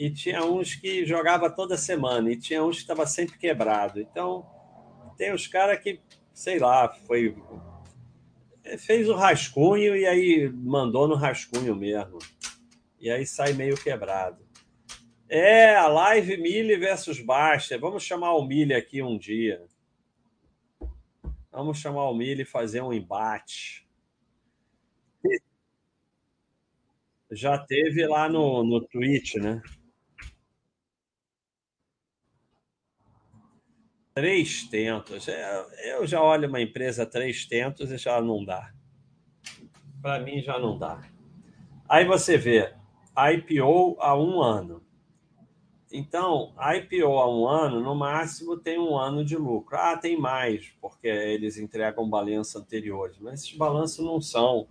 E 0.00 0.10
tinha 0.10 0.44
uns 0.44 0.74
que 0.74 1.04
jogava 1.04 1.50
toda 1.50 1.76
semana, 1.76 2.32
e 2.32 2.36
tinha 2.36 2.64
uns 2.64 2.76
que 2.76 2.82
estava 2.82 3.06
sempre 3.06 3.38
quebrado. 3.38 4.00
Então, 4.00 4.46
tem 5.16 5.32
os 5.32 5.46
caras 5.46 5.78
que 5.78 6.00
sei 6.40 6.58
lá, 6.58 6.88
foi. 6.88 7.36
Fez 8.78 9.08
o 9.08 9.14
rascunho 9.14 9.94
e 9.96 10.06
aí 10.06 10.48
mandou 10.48 11.06
no 11.06 11.14
rascunho 11.14 11.74
mesmo. 11.76 12.18
E 12.98 13.10
aí 13.10 13.26
sai 13.26 13.52
meio 13.52 13.76
quebrado. 13.76 14.42
É, 15.28 15.76
a 15.76 15.86
live 15.86 16.36
Mille 16.38 16.76
versus 16.76 17.20
Baixa. 17.20 17.78
Vamos 17.78 18.02
chamar 18.02 18.34
o 18.34 18.44
Mille 18.44 18.74
aqui 18.74 19.02
um 19.02 19.18
dia. 19.18 19.64
Vamos 21.52 21.78
chamar 21.78 22.08
o 22.08 22.14
Mille 22.14 22.42
e 22.42 22.46
fazer 22.46 22.80
um 22.80 22.92
embate. 22.92 23.86
Já 27.30 27.58
teve 27.58 28.06
lá 28.06 28.28
no, 28.28 28.64
no 28.64 28.80
Twitch, 28.80 29.36
né? 29.36 29.62
Três 34.20 34.64
tentos. 34.64 35.28
É, 35.28 35.64
eu 35.94 36.06
já 36.06 36.22
olho 36.22 36.46
uma 36.46 36.60
empresa 36.60 37.06
três 37.06 37.46
tentos 37.46 37.90
e 37.90 37.96
já 37.96 38.20
não 38.20 38.44
dá. 38.44 38.70
Para 40.02 40.20
mim 40.20 40.42
já 40.42 40.58
não 40.58 40.78
dá. 40.78 41.00
Aí 41.88 42.04
você 42.04 42.36
vê 42.36 42.70
IPO 43.16 43.96
há 43.98 44.14
um 44.14 44.42
ano. 44.42 44.84
Então, 45.90 46.52
IPO 46.58 47.18
há 47.18 47.34
um 47.34 47.48
ano, 47.48 47.80
no 47.80 47.94
máximo 47.94 48.58
tem 48.58 48.78
um 48.78 48.94
ano 48.94 49.24
de 49.24 49.38
lucro. 49.38 49.78
Ah, 49.78 49.96
tem 49.96 50.20
mais, 50.20 50.68
porque 50.82 51.08
eles 51.08 51.56
entregam 51.56 52.06
balanços 52.06 52.56
anteriores, 52.56 53.16
mas 53.18 53.40
esses 53.40 53.56
balanços 53.56 54.04
não 54.04 54.20
são 54.20 54.68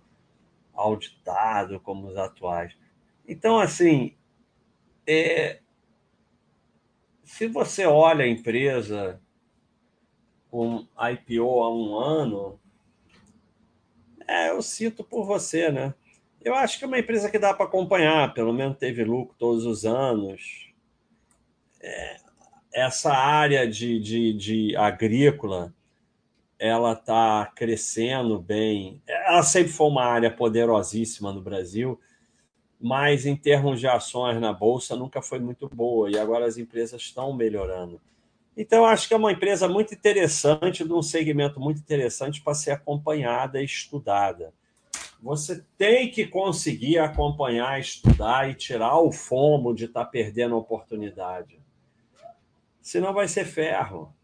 auditados 0.72 1.82
como 1.82 2.06
os 2.06 2.16
atuais. 2.16 2.78
Então, 3.26 3.58
assim, 3.58 4.14
é... 5.04 5.58
se 7.24 7.48
você 7.48 7.84
olha 7.84 8.24
a 8.24 8.28
empresa 8.28 9.20
com 10.50 10.86
IPO 10.98 11.62
há 11.62 11.74
um 11.74 11.96
ano, 11.96 12.60
é, 14.26 14.50
eu 14.50 14.60
cito 14.62 15.02
por 15.04 15.24
você, 15.24 15.70
né? 15.70 15.94
Eu 16.42 16.54
acho 16.54 16.78
que 16.78 16.84
é 16.84 16.86
uma 16.86 16.98
empresa 16.98 17.30
que 17.30 17.38
dá 17.38 17.52
para 17.52 17.66
acompanhar, 17.66 18.32
pelo 18.32 18.52
menos 18.52 18.78
teve 18.78 19.04
lucro 19.04 19.34
todos 19.38 19.66
os 19.66 19.84
anos. 19.84 20.72
É, 21.80 22.16
essa 22.72 23.12
área 23.12 23.68
de, 23.68 23.98
de, 23.98 24.32
de 24.32 24.76
agrícola, 24.76 25.74
ela 26.58 26.92
está 26.92 27.50
crescendo 27.54 28.38
bem. 28.38 29.02
Ela 29.06 29.42
sempre 29.42 29.72
foi 29.72 29.88
uma 29.88 30.04
área 30.04 30.30
poderosíssima 30.30 31.32
no 31.32 31.40
Brasil, 31.40 32.00
mas 32.80 33.26
em 33.26 33.36
termos 33.36 33.80
de 33.80 33.86
ações 33.86 34.40
na 34.40 34.52
bolsa 34.52 34.96
nunca 34.96 35.20
foi 35.20 35.38
muito 35.38 35.68
boa 35.68 36.10
e 36.10 36.18
agora 36.18 36.46
as 36.46 36.56
empresas 36.56 37.02
estão 37.02 37.34
melhorando. 37.34 38.00
Então, 38.56 38.84
acho 38.84 39.08
que 39.08 39.14
é 39.14 39.16
uma 39.16 39.32
empresa 39.32 39.68
muito 39.68 39.94
interessante, 39.94 40.84
de 40.84 40.92
um 40.92 41.02
segmento 41.02 41.60
muito 41.60 41.78
interessante 41.78 42.42
para 42.42 42.54
ser 42.54 42.72
acompanhada 42.72 43.60
e 43.60 43.64
estudada. 43.64 44.52
Você 45.22 45.64
tem 45.76 46.10
que 46.10 46.26
conseguir 46.26 46.98
acompanhar, 46.98 47.78
estudar 47.78 48.50
e 48.50 48.54
tirar 48.54 48.98
o 48.98 49.12
fomo 49.12 49.74
de 49.74 49.84
estar 49.84 50.04
tá 50.04 50.10
perdendo 50.10 50.54
a 50.54 50.58
oportunidade. 50.58 51.60
Senão 52.80 53.12
vai 53.12 53.28
ser 53.28 53.44
ferro. 53.44 54.14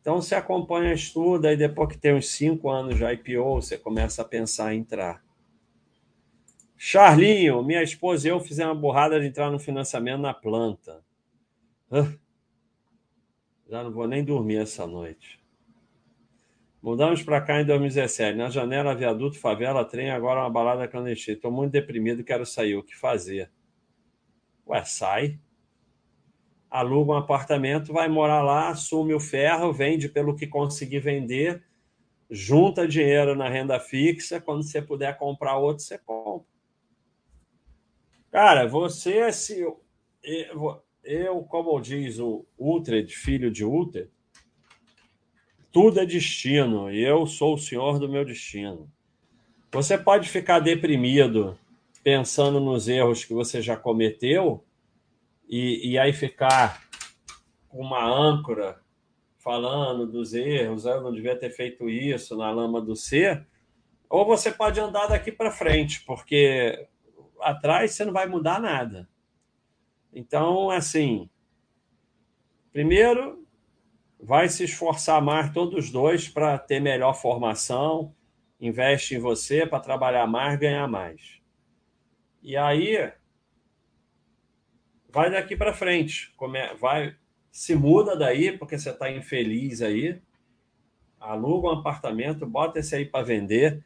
Então, 0.00 0.20
você 0.20 0.34
acompanha, 0.34 0.92
estuda, 0.92 1.52
e 1.52 1.56
depois 1.56 1.90
que 1.90 1.98
tem 1.98 2.14
uns 2.14 2.28
cinco 2.28 2.68
anos 2.68 2.96
de 2.96 3.04
IPO, 3.04 3.62
você 3.62 3.78
começa 3.78 4.22
a 4.22 4.24
pensar 4.24 4.74
em 4.74 4.80
entrar. 4.80 5.22
Charlinho, 6.76 7.62
minha 7.62 7.82
esposa 7.82 8.26
e 8.26 8.30
eu 8.30 8.40
fizemos 8.40 8.74
uma 8.74 8.80
borrada 8.80 9.20
de 9.20 9.26
entrar 9.26 9.52
no 9.52 9.60
financiamento 9.60 10.20
na 10.20 10.34
planta. 10.34 11.00
Já 13.72 13.82
não 13.82 13.90
vou 13.90 14.06
nem 14.06 14.22
dormir 14.22 14.56
essa 14.56 14.86
noite. 14.86 15.42
Mudamos 16.82 17.22
para 17.22 17.40
cá 17.40 17.58
em 17.58 17.64
2017. 17.64 18.36
Na 18.36 18.50
janela, 18.50 18.94
viaduto, 18.94 19.38
favela, 19.38 19.82
trem, 19.82 20.10
agora 20.10 20.40
uma 20.40 20.50
balada 20.50 20.86
clandestina. 20.86 21.36
Estou 21.38 21.50
muito 21.50 21.72
deprimido, 21.72 22.22
quero 22.22 22.44
sair. 22.44 22.76
O 22.76 22.82
que 22.82 22.94
fazer? 22.94 23.50
Ué, 24.66 24.84
sai. 24.84 25.40
Aluga 26.70 27.12
um 27.12 27.16
apartamento, 27.16 27.94
vai 27.94 28.08
morar 28.08 28.42
lá, 28.42 28.68
assume 28.68 29.14
o 29.14 29.20
ferro, 29.20 29.72
vende 29.72 30.06
pelo 30.06 30.36
que 30.36 30.46
conseguir 30.46 31.00
vender, 31.00 31.64
junta 32.30 32.86
dinheiro 32.86 33.34
na 33.34 33.48
renda 33.48 33.80
fixa. 33.80 34.38
Quando 34.38 34.64
você 34.64 34.82
puder 34.82 35.16
comprar 35.16 35.56
outro, 35.56 35.82
você 35.82 35.96
compra. 35.96 36.46
Cara, 38.30 38.68
você, 38.68 39.32
se 39.32 39.60
eu, 39.60 39.82
eu 41.04 41.42
como 41.42 41.80
diz 41.80 42.18
o 42.18 42.44
Ultred, 42.58 43.14
filho 43.14 43.50
de 43.50 43.64
Ultred, 43.64 44.10
tudo 45.72 46.00
é 46.00 46.06
destino 46.06 46.92
e 46.92 47.02
eu 47.02 47.26
sou 47.26 47.54
o 47.54 47.58
senhor 47.58 47.98
do 47.98 48.08
meu 48.08 48.24
destino. 48.24 48.90
Você 49.72 49.96
pode 49.96 50.28
ficar 50.28 50.60
deprimido 50.60 51.58
pensando 52.04 52.60
nos 52.60 52.88
erros 52.88 53.24
que 53.24 53.32
você 53.32 53.62
já 53.62 53.76
cometeu 53.76 54.62
e, 55.48 55.92
e 55.92 55.98
aí 55.98 56.12
ficar 56.12 56.82
com 57.68 57.80
uma 57.80 58.04
âncora 58.04 58.80
falando 59.38 60.06
dos 60.06 60.34
erros, 60.34 60.84
eu 60.84 61.00
não 61.00 61.12
devia 61.12 61.36
ter 61.36 61.50
feito 61.50 61.88
isso 61.88 62.36
na 62.36 62.50
lama 62.50 62.80
do 62.80 62.94
ser, 62.94 63.44
ou 64.08 64.24
você 64.24 64.52
pode 64.52 64.78
andar 64.78 65.08
daqui 65.08 65.32
para 65.32 65.50
frente, 65.50 66.04
porque 66.04 66.86
atrás 67.40 67.92
você 67.92 68.04
não 68.04 68.12
vai 68.12 68.26
mudar 68.26 68.60
nada. 68.60 69.08
Então, 70.12 70.70
assim, 70.70 71.30
primeiro, 72.72 73.46
vai 74.20 74.48
se 74.48 74.64
esforçar 74.64 75.22
mais 75.22 75.52
todos 75.52 75.86
os 75.86 75.90
dois 75.90 76.28
para 76.28 76.58
ter 76.58 76.80
melhor 76.80 77.14
formação, 77.14 78.14
investe 78.60 79.14
em 79.14 79.18
você 79.18 79.66
para 79.66 79.80
trabalhar 79.80 80.26
mais, 80.26 80.58
ganhar 80.58 80.86
mais. 80.86 81.40
E 82.42 82.56
aí, 82.56 83.12
vai 85.08 85.30
daqui 85.30 85.56
para 85.56 85.72
frente, 85.72 86.34
vai 86.78 87.16
se 87.50 87.74
muda 87.74 88.16
daí 88.16 88.56
porque 88.56 88.78
você 88.78 88.90
está 88.90 89.10
infeliz 89.10 89.82
aí, 89.82 90.20
aluga 91.20 91.68
um 91.68 91.78
apartamento, 91.78 92.46
bota 92.46 92.78
esse 92.78 92.94
aí 92.94 93.04
para 93.04 93.24
vender 93.24 93.84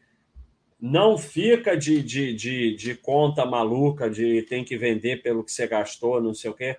não 0.80 1.16
fica 1.16 1.76
de, 1.76 2.02
de, 2.02 2.34
de, 2.34 2.76
de, 2.76 2.94
conta 2.94 3.46
maluca 3.46 4.10
de 4.10 4.42
tem 4.42 4.62
que 4.62 4.76
vender 4.76 5.22
pelo 5.22 5.42
que 5.42 5.50
você 5.50 5.66
gastou, 5.66 6.20
não 6.20 6.34
sei 6.34 6.50
o 6.50 6.54
quê. 6.54 6.76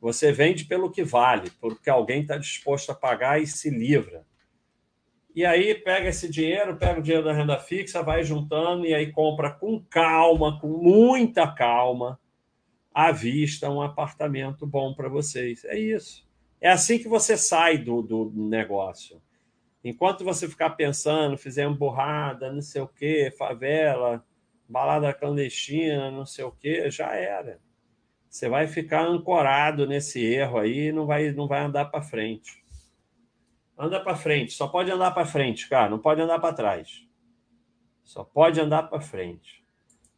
Você 0.00 0.30
vende 0.30 0.64
pelo 0.64 0.90
que 0.90 1.02
vale, 1.02 1.50
porque 1.60 1.90
alguém 1.90 2.22
está 2.22 2.36
disposto 2.36 2.90
a 2.90 2.94
pagar 2.94 3.40
e 3.40 3.46
se 3.46 3.70
livra. 3.70 4.24
E 5.34 5.44
aí 5.44 5.74
pega 5.74 6.08
esse 6.08 6.28
dinheiro, 6.28 6.76
pega 6.76 7.00
o 7.00 7.02
dinheiro 7.02 7.24
da 7.24 7.32
renda 7.32 7.58
fixa, 7.58 8.02
vai 8.02 8.22
juntando 8.22 8.84
e 8.84 8.94
aí 8.94 9.10
compra 9.10 9.50
com 9.50 9.80
calma, 9.80 10.58
com 10.60 10.68
muita 10.68 11.46
calma, 11.50 12.18
à 12.92 13.12
vista, 13.12 13.70
um 13.70 13.80
apartamento 13.80 14.66
bom 14.66 14.94
para 14.94 15.08
vocês. 15.08 15.64
É 15.64 15.78
isso. 15.78 16.26
É 16.60 16.68
assim 16.68 16.98
que 16.98 17.08
você 17.08 17.36
sai 17.36 17.78
do, 17.78 18.02
do 18.02 18.32
negócio. 18.34 19.22
Enquanto 19.82 20.24
você 20.24 20.48
ficar 20.48 20.70
pensando, 20.70 21.38
fizemos 21.38 21.78
burrada, 21.78 22.52
não 22.52 22.60
sei 22.60 22.82
o 22.82 22.88
quê, 22.88 23.32
favela, 23.36 24.24
balada 24.68 25.14
clandestina, 25.14 26.10
não 26.10 26.26
sei 26.26 26.44
o 26.44 26.52
quê, 26.52 26.90
já 26.90 27.14
era. 27.14 27.60
Você 28.28 28.48
vai 28.48 28.66
ficar 28.66 29.06
ancorado 29.06 29.86
nesse 29.86 30.22
erro 30.24 30.58
aí 30.58 30.88
e 30.88 30.92
não 30.92 31.06
vai, 31.06 31.30
não 31.30 31.46
vai 31.46 31.62
andar 31.62 31.86
para 31.86 32.02
frente. 32.02 32.62
Anda 33.78 34.00
para 34.00 34.16
frente, 34.16 34.52
só 34.52 34.66
pode 34.66 34.90
andar 34.90 35.12
para 35.12 35.24
frente, 35.24 35.68
cara, 35.68 35.88
não 35.88 35.98
pode 35.98 36.20
andar 36.20 36.40
para 36.40 36.54
trás. 36.54 37.06
Só 38.02 38.24
pode 38.24 38.60
andar 38.60 38.84
para 38.84 39.00
frente. 39.00 39.64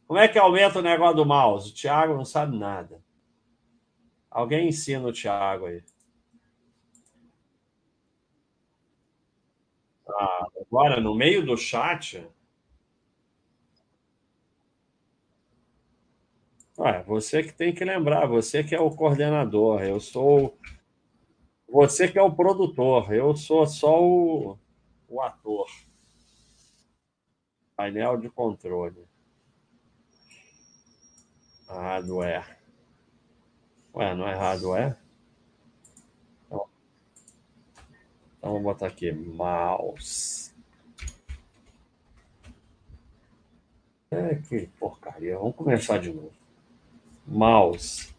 Como 0.07 0.19
é 0.19 0.27
que 0.27 0.39
aumenta 0.39 0.79
o 0.79 0.81
negócio 0.81 1.15
do 1.15 1.25
mouse? 1.25 1.71
O 1.71 1.73
Thiago 1.73 2.15
não 2.15 2.25
sabe 2.25 2.57
nada. 2.57 3.01
Alguém 4.29 4.67
ensina 4.67 5.07
o 5.07 5.13
Thiago 5.13 5.67
aí. 5.67 5.83
Ah, 10.17 10.47
agora, 10.59 10.99
no 10.99 11.15
meio 11.15 11.45
do 11.45 11.57
chat. 11.57 12.27
Ué, 16.77 17.03
você 17.03 17.43
que 17.43 17.53
tem 17.53 17.73
que 17.73 17.85
lembrar, 17.85 18.25
você 18.27 18.63
que 18.63 18.73
é 18.73 18.79
o 18.79 18.89
coordenador, 18.89 19.83
eu 19.83 19.99
sou. 19.99 20.57
Você 21.69 22.07
que 22.07 22.17
é 22.17 22.21
o 22.21 22.33
produtor, 22.33 23.13
eu 23.13 23.35
sou 23.35 23.65
só 23.65 24.01
o, 24.03 24.57
o 25.07 25.21
ator. 25.21 25.67
Painel 27.75 28.17
de 28.17 28.29
controle. 28.29 29.07
Hardware. 31.67 32.57
Ué, 33.93 34.15
não 34.15 34.27
é 34.27 34.35
hardware? 34.35 34.97
Então, 38.41 38.53
vou 38.53 38.59
botar 38.59 38.87
aqui 38.87 39.11
mouse. 39.11 40.51
É 44.09 44.33
que 44.33 44.65
porcaria. 44.79 45.37
Vamos 45.37 45.55
começar 45.55 45.99
de 45.99 46.11
novo. 46.11 46.33
Mouse. 47.27 48.11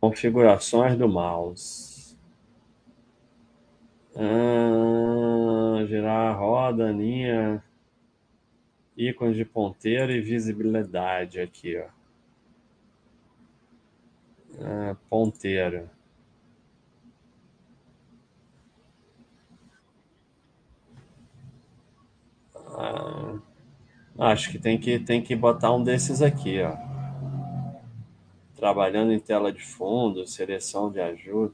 Configurações 0.00 0.98
do 0.98 1.08
mouse. 1.08 2.18
Ah, 4.16 5.86
girar 5.86 6.32
a 6.32 6.34
roda, 6.34 6.90
linha, 6.90 7.62
ícones 8.96 9.36
de 9.36 9.44
ponteiro 9.44 10.10
e 10.10 10.20
visibilidade 10.20 11.40
aqui, 11.40 11.78
ó. 11.78 11.86
Ah, 14.60 14.96
ponteiro. 15.08 15.88
Ah, 22.80 23.40
acho 24.30 24.52
que 24.52 24.58
tem, 24.58 24.78
que 24.78 25.00
tem 25.00 25.20
que 25.20 25.34
botar 25.34 25.74
um 25.74 25.82
desses 25.82 26.22
aqui, 26.22 26.62
ó. 26.62 26.76
Trabalhando 28.54 29.12
em 29.12 29.18
tela 29.18 29.52
de 29.52 29.60
fundo, 29.60 30.24
seleção 30.26 30.88
de 30.90 31.00
ajuda. 31.00 31.52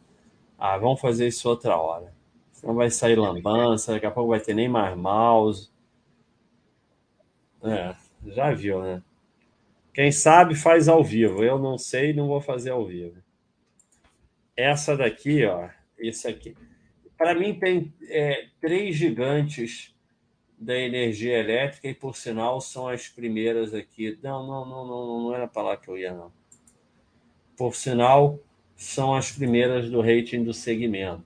Ah, 0.59 0.77
vamos 0.77 1.01
fazer 1.01 1.27
isso 1.27 1.49
outra 1.49 1.79
hora. 1.79 2.13
Senão 2.53 2.75
vai 2.75 2.91
sair 2.91 3.17
lambança, 3.17 3.93
daqui 3.93 4.05
a 4.05 4.11
pouco 4.11 4.31
vai 4.31 4.41
ter 4.41 4.53
nem 4.53 4.69
mais 4.69 4.95
mouse. 4.97 5.71
É, 7.63 7.95
já 8.27 8.53
viu, 8.53 8.83
né? 8.83 9.03
Quem 9.95 10.13
sabe 10.13 10.55
faz 10.55 10.89
ao 10.89 11.03
vivo. 11.03 11.43
Eu 11.43 11.59
não 11.59 11.79
sei, 11.79 12.13
não 12.13 12.29
vou 12.29 12.41
fazer 12.41 12.71
ao 12.71 12.85
vivo. 12.85 13.17
Essa 14.55 14.95
daqui, 14.95 15.47
ó, 15.47 15.71
esse 15.99 16.29
aqui. 16.29 16.55
Para 17.17 17.35
mim 17.35 17.59
tem 17.59 17.95
é, 18.09 18.49
três 18.61 18.95
gigantes 18.95 19.94
da 20.65 20.77
energia 20.77 21.39
elétrica 21.39 21.89
e, 21.89 21.95
por 21.95 22.17
sinal, 22.17 22.61
são 22.61 22.89
as 22.89 23.09
primeiras 23.09 23.75
aqui. 23.75 24.19
Não, 24.23 24.47
não, 24.47 24.65
não, 24.65 24.87
não, 24.87 25.23
não 25.23 25.35
era 25.35 25.47
para 25.47 25.63
lá 25.63 25.77
que 25.77 25.89
eu 25.89 25.99
ia, 25.99 26.13
não. 26.13 26.33
Por 27.57 27.75
sinal, 27.75 28.39
são 28.75 29.15
as 29.15 29.31
primeiras 29.31 29.91
do 29.91 30.01
rating 30.01 30.43
do 30.43 30.55
segmento. 30.55 31.25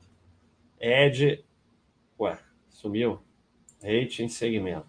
Ed. 0.81 1.45
Ué, 2.19 2.39
sumiu? 2.69 3.21
Rating 3.83 4.29
segmento. 4.29 4.87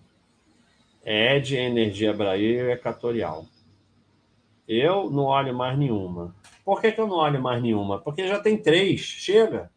Ed, 1.05 1.55
Energia 1.55 2.11
Brasil 2.11 2.69
e 2.69 2.71
Equatorial. 2.71 3.45
Eu 4.67 5.09
não 5.09 5.25
olho 5.25 5.55
mais 5.55 5.77
nenhuma. 5.77 6.35
Por 6.65 6.81
que, 6.81 6.91
que 6.91 6.99
eu 6.99 7.07
não 7.07 7.17
olho 7.17 7.41
mais 7.41 7.61
nenhuma? 7.61 7.99
Porque 7.99 8.27
já 8.27 8.39
tem 8.39 8.57
três. 8.57 8.99
Chega. 8.99 9.71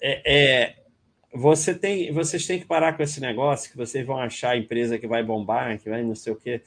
É, 0.00 0.34
é, 0.34 0.85
você 1.32 1.74
tem, 1.74 2.12
vocês 2.12 2.46
têm 2.46 2.58
que 2.58 2.66
parar 2.66 2.96
com 2.96 3.02
esse 3.02 3.20
negócio 3.20 3.70
que 3.70 3.76
vocês 3.76 4.06
vão 4.06 4.18
achar 4.18 4.50
a 4.50 4.56
empresa 4.56 4.98
que 4.98 5.06
vai 5.06 5.22
bombar, 5.22 5.78
que 5.78 5.90
vai 5.90 6.02
não 6.02 6.14
sei 6.14 6.32
o 6.32 6.36
quê. 6.36 6.62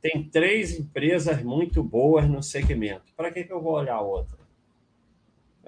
Tem 0.00 0.22
três 0.22 0.78
empresas 0.78 1.42
muito 1.42 1.82
boas 1.82 2.28
no 2.28 2.42
segmento. 2.42 3.12
Para 3.16 3.30
que, 3.30 3.44
que 3.44 3.52
eu 3.52 3.60
vou 3.60 3.72
olhar 3.72 4.00
outra? 4.00 4.38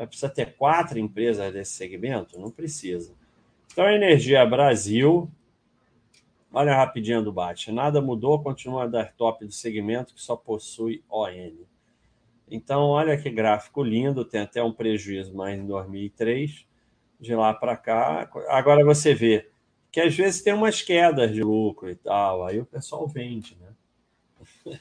Precisa 0.07 0.29
ter 0.29 0.55
quatro 0.57 0.99
empresas 0.99 1.53
desse 1.53 1.73
segmento? 1.73 2.39
Não 2.39 2.51
precisa. 2.51 3.15
Então, 3.73 3.89
Energia 3.89 4.45
Brasil, 4.45 5.31
olha 6.53 6.73
a 6.73 6.77
rapidinha 6.77 7.23
do 7.23 7.33
bate. 7.33 7.73
Nada 7.73 8.01
mudou, 8.01 8.43
continua 8.43 8.85
a 8.85 8.87
dar 8.87 9.13
top 9.15 9.45
do 9.45 9.53
segmento 9.53 10.15
que 10.15 10.21
só 10.21 10.37
possui 10.37 11.03
ON. 11.09 11.31
Então, 12.51 12.83
olha 12.85 13.17
que 13.17 13.31
gráfico 13.31 13.83
lindo, 13.83 14.25
tem 14.25 14.41
até 14.41 14.63
um 14.63 14.73
prejuízo 14.73 15.35
mais 15.35 15.59
em 15.59 15.67
2003, 15.67 16.67
de 17.21 17.35
lá 17.35 17.55
para 17.55 17.77
cá. 17.77 18.29
Agora 18.49 18.85
você 18.85 19.15
vê 19.15 19.49
que 19.91 20.01
às 20.01 20.15
vezes 20.15 20.43
tem 20.43 20.53
umas 20.53 20.83
quedas 20.83 21.33
de 21.33 21.43
lucro 21.43 21.89
e 21.89 21.95
tal, 21.95 22.45
aí 22.45 22.61
o 22.61 22.67
pessoal 22.67 23.07
vende, 23.07 23.57
né? 23.57 24.81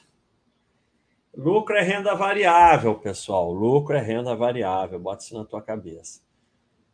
Lucro 1.36 1.76
é 1.76 1.82
renda 1.82 2.14
variável, 2.14 2.94
pessoal. 2.94 3.52
Lucro 3.52 3.94
é 3.94 4.00
renda 4.00 4.34
variável, 4.34 4.98
bota 4.98 5.22
isso 5.22 5.36
na 5.36 5.44
tua 5.44 5.60
cabeça. 5.60 6.22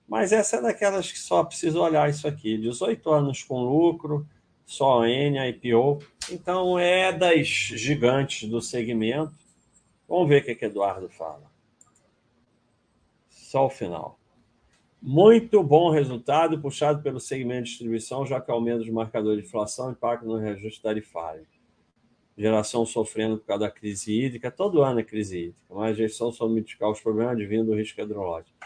Mas 0.09 0.32
essa 0.32 0.57
é 0.57 0.61
daquelas 0.61 1.12
que 1.12 1.18
só 1.18 1.45
precisa 1.45 1.78
olhar 1.78 2.11
isso 2.11 2.26
aqui. 2.26 2.59
18 2.59 3.09
anos 3.09 3.45
com 3.45 3.62
lucro, 3.62 4.26
só 4.66 5.07
N, 5.07 5.38
IPO. 5.49 6.01
Então 6.30 6.76
é 6.76 7.12
das 7.12 7.47
gigantes 7.47 8.49
do 8.49 8.61
segmento. 8.61 9.32
Vamos 10.09 10.28
ver 10.28 10.43
o 10.43 10.45
que, 10.45 10.57
que 10.57 10.64
Eduardo 10.64 11.09
fala. 11.09 11.51
Só 13.30 13.66
o 13.66 13.70
final. 13.70 14.18
Muito 15.03 15.62
bom 15.62 15.90
resultado, 15.90 16.61
puxado 16.61 17.03
pelo 17.03 17.18
segmento 17.18 17.64
de 17.64 17.70
distribuição, 17.70 18.24
já 18.24 18.40
que 18.40 18.50
aumenta 18.50 18.82
os 18.82 18.88
marcadores 18.88 19.42
de 19.42 19.48
inflação 19.48 19.90
impacta 19.90 20.24
no 20.24 20.36
reajuste 20.36 20.80
tarifário 20.80 21.44
geração 22.36 22.86
sofrendo 22.86 23.38
por 23.38 23.46
causa 23.46 23.64
da 23.64 23.70
crise 23.70 24.12
hídrica, 24.12 24.50
todo 24.50 24.82
ano 24.82 25.00
é 25.00 25.05
crise 25.05 25.38
hídrica, 25.38 25.74
mas 25.74 25.90
a 25.90 25.94
gestão 25.94 26.32
soube 26.32 26.55
mitigar 26.55 26.90
os 26.90 27.00
problemas 27.00 27.34
advindo 27.34 27.66
do 27.66 27.76
risco 27.76 28.00
hidrológico. 28.00 28.57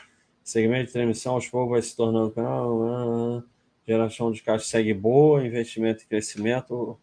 Segmento 0.42 0.86
de 0.86 0.92
transmissão, 0.92 1.34
aos 1.34 1.48
poucos, 1.48 1.72
vai 1.72 1.82
se 1.82 1.96
tornando. 1.96 2.32
Ah, 2.36 3.42
ah, 3.42 3.42
geração 3.86 4.30
de 4.30 4.42
caixa 4.42 4.64
segue 4.64 4.94
boa, 4.94 5.44
investimento 5.44 6.04
e 6.04 6.06
crescimento. 6.06 6.98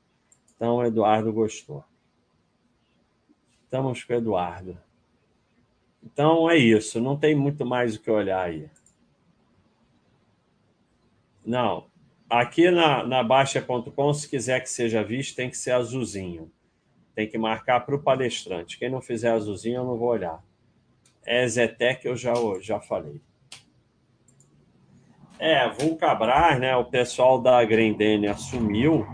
Então, 0.56 0.84
Eduardo 0.86 1.34
gostou. 1.34 1.84
Estamos 3.66 4.02
com 4.04 4.14
o 4.14 4.16
Eduardo. 4.16 4.78
Então, 6.02 6.50
é 6.50 6.58
isso. 6.58 7.02
Não 7.02 7.18
tem 7.18 7.36
muito 7.36 7.66
mais 7.66 7.96
o 7.96 8.02
que 8.02 8.10
olhar 8.10 8.42
aí. 8.42 8.70
Não, 11.46 11.88
Aqui 12.34 12.72
na, 12.72 13.06
na 13.06 13.22
Baixa.com, 13.22 14.12
se 14.12 14.28
quiser 14.28 14.60
que 14.60 14.68
seja 14.68 15.04
visto, 15.04 15.36
tem 15.36 15.52
que 15.52 15.56
ser 15.56 15.70
azulzinho. 15.70 16.52
Tem 17.14 17.30
que 17.30 17.38
marcar 17.38 17.86
para 17.86 17.94
o 17.94 18.02
palestrante. 18.02 18.80
Quem 18.80 18.90
não 18.90 19.02
fizer 19.02 19.30
azulzinho, 19.30 19.76
eu 19.76 19.84
não 19.84 20.00
vou 20.00 20.10
olhar. 20.10 20.44
É 21.24 21.48
Zetec, 21.48 22.04
eu 22.08 22.18
já, 22.18 22.34
já 22.60 22.80
falei. 22.80 23.22
É, 25.38 25.70
Vulcabras, 25.70 26.60
né? 26.60 26.76
O 26.76 26.86
pessoal 26.86 27.40
da 27.40 27.64
Grendene 27.64 28.26
assumiu. 28.26 29.06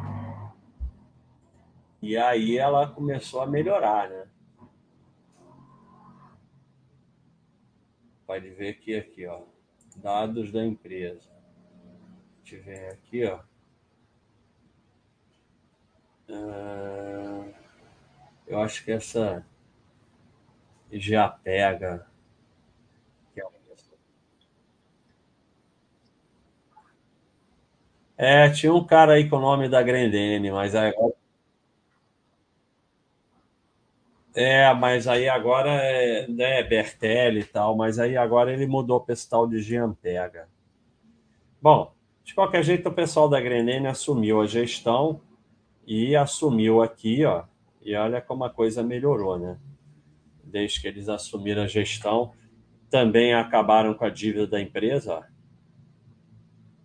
E 2.01 2.15
aí 2.15 2.57
ela 2.57 2.87
começou 2.87 3.41
a 3.41 3.45
melhorar, 3.45 4.09
né? 4.09 4.27
Pode 8.25 8.49
ver 8.51 8.69
aqui, 8.69 8.95
aqui, 8.95 9.27
ó. 9.27 9.41
Dados 9.97 10.53
da 10.53 10.65
empresa 10.65 11.38
tiver 12.49 12.91
aqui, 12.91 13.25
ó. 13.25 13.39
Uh, 16.29 17.53
eu 18.47 18.61
acho 18.61 18.83
que 18.83 18.91
essa 18.91 19.45
já 20.91 21.27
pega. 21.29 22.05
É, 28.17 28.49
tinha 28.49 28.73
um 28.73 28.85
cara 28.85 29.13
aí 29.13 29.29
com 29.29 29.37
o 29.37 29.39
nome 29.39 29.69
da 29.69 29.81
Grendene, 29.81 30.51
mas 30.51 30.75
agora. 30.75 31.13
É, 34.33 34.73
mas 34.73 35.07
aí 35.07 35.27
agora 35.27 35.69
é 35.69 36.27
né, 36.27 36.63
Bertelli 36.63 37.41
e 37.41 37.43
tal, 37.43 37.75
mas 37.75 37.99
aí 37.99 38.15
agora 38.15 38.51
ele 38.53 38.65
mudou 38.67 38.99
para 39.01 39.13
esse 39.13 39.27
tal 39.29 39.47
de 39.47 39.61
Giampega. 39.61 40.47
Bom, 41.61 41.93
de 42.29 42.35
qualquer 42.35 42.63
jeito, 42.63 42.87
o 42.87 42.93
pessoal 42.93 43.27
da 43.27 43.41
Grenene 43.41 43.87
assumiu 43.87 44.39
a 44.39 44.45
gestão 44.45 45.19
e 45.83 46.15
assumiu 46.15 46.79
aqui, 46.79 47.25
ó. 47.25 47.45
E 47.81 47.95
olha 47.95 48.21
como 48.21 48.43
a 48.43 48.51
coisa 48.51 48.83
melhorou, 48.83 49.39
né? 49.39 49.57
Desde 50.43 50.79
que 50.79 50.87
eles 50.87 51.09
assumiram 51.09 51.63
a 51.63 51.67
gestão, 51.67 52.31
também 52.87 53.33
acabaram 53.33 53.95
com 53.95 54.05
a 54.05 54.11
dívida 54.11 54.45
da 54.45 54.61
empresa, 54.61 55.15
ó. 55.15 55.23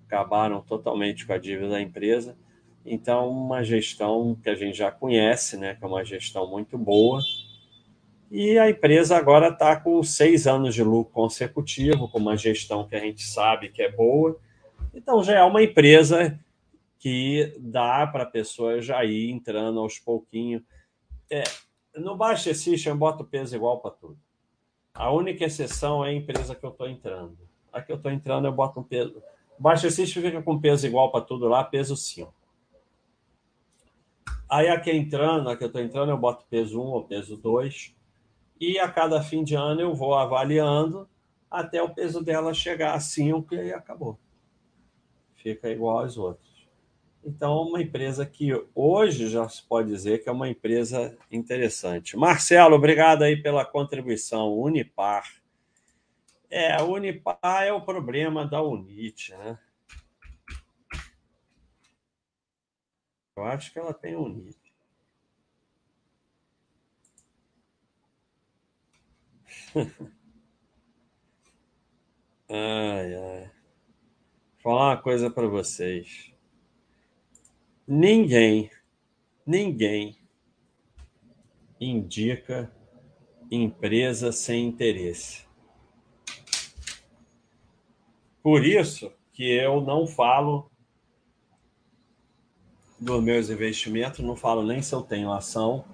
acabaram 0.07 0.63
totalmente 0.63 1.27
com 1.27 1.35
a 1.35 1.39
dívida 1.39 1.69
da 1.69 1.81
empresa. 1.83 2.39
Então, 2.83 3.29
uma 3.29 3.63
gestão 3.63 4.39
que 4.43 4.49
a 4.49 4.55
gente 4.55 4.79
já 4.79 4.91
conhece, 4.91 5.59
né? 5.59 5.75
Que 5.75 5.85
é 5.85 5.87
uma 5.87 6.07
gestão 6.07 6.49
muito 6.49 6.79
boa. 6.79 7.21
E 8.31 8.59
a 8.59 8.71
empresa 8.71 9.15
agora 9.15 9.49
está 9.49 9.77
com 9.77 10.03
seis 10.03 10.47
anos 10.47 10.75
de 10.75 10.83
lucro 10.83 11.13
consecutivo, 11.13 12.09
com 12.09 12.19
uma 12.19 12.35
gestão 12.35 12.89
que 12.89 12.97
a 12.97 13.01
gente 13.01 13.23
sabe 13.23 13.69
que 13.69 13.83
é 13.83 13.93
boa 13.93 14.41
então 14.95 15.23
já 15.23 15.39
é 15.39 15.43
uma 15.43 15.63
empresa 15.63 16.39
que 16.99 17.55
dá 17.59 18.07
para 18.07 18.23
a 18.23 18.27
pessoa 18.27 18.81
já 18.81 19.05
ir 19.05 19.31
entrando 19.31 19.81
aos 19.81 19.99
pouquinhos. 19.99 20.63
É, 21.31 21.43
no 21.97 22.17
Baixa 22.17 22.55
System, 22.55 22.97
bota 22.97 23.23
o 23.23 23.27
peso 23.27 23.55
igual 23.55 23.81
para 23.81 23.91
tudo. 23.91 24.17
A 24.95 25.11
única 25.11 25.45
exceção 25.45 26.05
é 26.05 26.11
a 26.11 26.13
empresa 26.15 26.55
que 26.55 26.65
eu 26.65 26.71
estou 26.71 26.89
entrando. 26.89 27.37
A 27.73 27.83
que 27.83 27.91
eu 27.91 27.97
estou 27.97 28.11
entrando, 28.11 28.47
eu 28.47 28.53
boto 28.53 28.81
um 28.81 28.83
peso. 28.83 29.21
Baixa 29.59 29.91
System 29.91 30.23
fica 30.23 30.41
com 30.41 30.61
peso 30.61 30.87
igual 30.87 31.11
para 31.11 31.25
tudo 31.25 31.49
lá, 31.49 31.65
peso 31.65 31.97
5. 31.97 32.33
Aí 34.49 34.69
a 34.69 34.79
que 34.79 34.91
é 34.91 34.97
entrando, 34.97 35.51
a 35.51 35.57
que 35.57 35.65
eu 35.65 35.69
estou 35.69 35.83
entrando, 35.83 36.11
eu 36.11 36.17
boto 36.17 36.47
peso 36.49 36.81
1 36.81 36.85
ou 36.85 37.05
peso 37.05 37.37
2. 37.37 37.95
E 38.61 38.79
a 38.79 38.89
cada 38.89 39.21
fim 39.23 39.43
de 39.43 39.57
ano 39.57 39.81
eu 39.81 39.95
vou 39.95 40.15
avaliando 40.15 41.09
até 41.51 41.83
o 41.83 41.93
peso 41.93 42.23
dela 42.23 42.55
chegar 42.55 42.95
a 42.95 43.01
5 43.01 43.55
e 43.57 43.73
acabou 43.73 44.19
fica 45.45 45.69
igual 45.69 45.99
aos 45.99 46.17
outros. 46.17 46.67
Então, 47.23 47.61
uma 47.63 47.83
empresa 47.83 48.25
que 48.25 48.51
hoje 48.75 49.29
já 49.29 49.47
se 49.47 49.63
pode 49.63 49.89
dizer 49.89 50.23
que 50.23 50.29
é 50.29 50.33
uma 50.33 50.49
empresa 50.49 51.17
interessante. 51.31 52.17
Marcelo, 52.17 52.75
obrigado 52.75 53.23
aí 53.23 53.37
pela 53.37 53.65
contribuição. 53.65 54.59
Unipar. 54.59 55.31
É, 56.51 56.73
a 56.73 56.83
Unipar 56.83 57.63
é 57.63 57.73
o 57.73 57.85
problema 57.85 58.47
da 58.47 58.63
Unite, 58.63 59.33
né? 59.37 59.59
Eu 63.37 63.45
acho 63.45 63.71
que 63.73 63.79
ela 63.79 63.93
tem 63.93 64.17
Unite. 64.17 64.73
ai, 72.49 73.15
ai 73.15 73.54
falar 74.65 74.95
uma 74.95 74.97
coisa 74.97 75.31
para 75.31 75.47
vocês. 75.47 76.33
Ninguém, 77.87 78.71
ninguém 79.47 80.17
indica 81.79 82.75
empresa 83.51 84.33
sem 84.33 84.67
interesse. 84.67 85.45
Por 88.43 88.65
isso 88.65 89.13
que 89.35 89.45
eu 89.45 89.83
não 89.83 90.07
falo 90.07 90.71
dos 92.99 93.23
meus 93.23 93.51
investimentos, 93.51 94.21
não 94.21 94.35
falo 94.35 94.63
nem 94.63 94.81
se 94.81 94.95
eu 94.95 95.03
tenho 95.03 95.31
ação, 95.31 95.85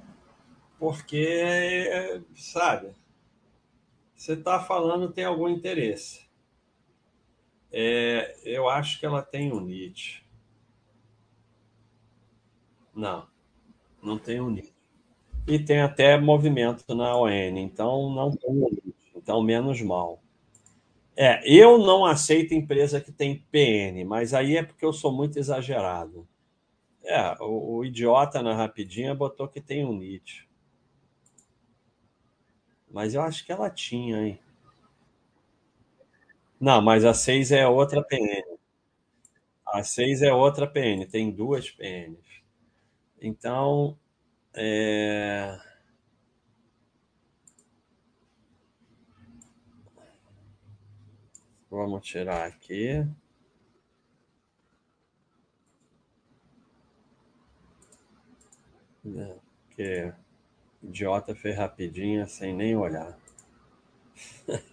porque, 0.79 2.23
sabe, 2.37 2.95
você 4.15 4.35
está 4.35 4.61
falando 4.61 5.13
tem 5.13 5.25
algum 5.25 5.49
interesse. 5.49 6.30
É, 7.73 8.37
eu 8.45 8.69
acho 8.69 8.99
que 8.99 9.07
ela 9.07 9.23
tem 9.23 9.53
um 9.53 9.61
NIT. 9.61 10.25
Não, 12.95 13.27
não 14.03 14.19
tem 14.19 14.41
um 14.41 14.51
NIT. 14.51 14.75
E 15.47 15.59
tem 15.59 15.81
até 15.81 16.19
movimento 16.19 16.95
na 16.95 17.17
ON, 17.17 17.29
então 17.31 18.13
não 18.15 18.31
tem 18.31 18.51
um 18.51 18.69
NIT. 18.69 18.95
Então, 19.15 19.43
menos 19.43 19.81
mal. 19.81 20.23
É, 21.17 21.43
eu 21.45 21.79
não 21.79 22.05
aceito 22.05 22.55
empresa 22.55 23.01
que 23.01 23.13
tem 23.13 23.45
PN, 23.51 24.05
mas 24.07 24.33
aí 24.33 24.57
é 24.57 24.63
porque 24.63 24.85
eu 24.85 24.93
sou 24.93 25.13
muito 25.13 25.39
exagerado. 25.39 26.27
É, 27.03 27.37
o, 27.43 27.77
o 27.77 27.85
idiota 27.85 28.43
na 28.43 28.55
rapidinha 28.55 29.15
botou 29.15 29.49
que 29.49 29.61
tem 29.61 29.85
um 29.85 29.93
NIT. 29.93 30.49
Mas 32.91 33.15
eu 33.15 33.23
acho 33.23 33.45
que 33.45 33.53
ela 33.53 33.71
tinha, 33.71 34.27
hein? 34.27 34.41
Não, 36.61 36.81
mas 36.83 37.05
a 37.05 37.15
6 37.15 37.51
é 37.53 37.67
outra 37.67 38.03
PN. 38.05 38.59
A 39.67 39.83
6 39.83 40.23
é 40.23 40.33
outra 40.33 40.67
PN, 40.67 41.07
tem 41.07 41.31
duas 41.31 41.71
PNs. 41.71 42.19
Então, 43.21 43.99
é... 44.55 45.59
Vamos 51.71 52.05
tirar 52.07 52.45
aqui. 52.47 53.03
Que 59.75 60.13
idiota 60.83 61.35
fez 61.35 61.57
rapidinho, 61.57 62.29
sem 62.29 62.55
nem 62.55 62.77
olhar. 62.77 63.19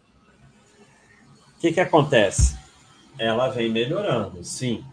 O 1.57 1.59
que, 1.59 1.73
que 1.73 1.79
acontece? 1.79 2.55
Ela 3.17 3.49
vem 3.49 3.67
melhorando, 3.67 4.43
sim. 4.43 4.85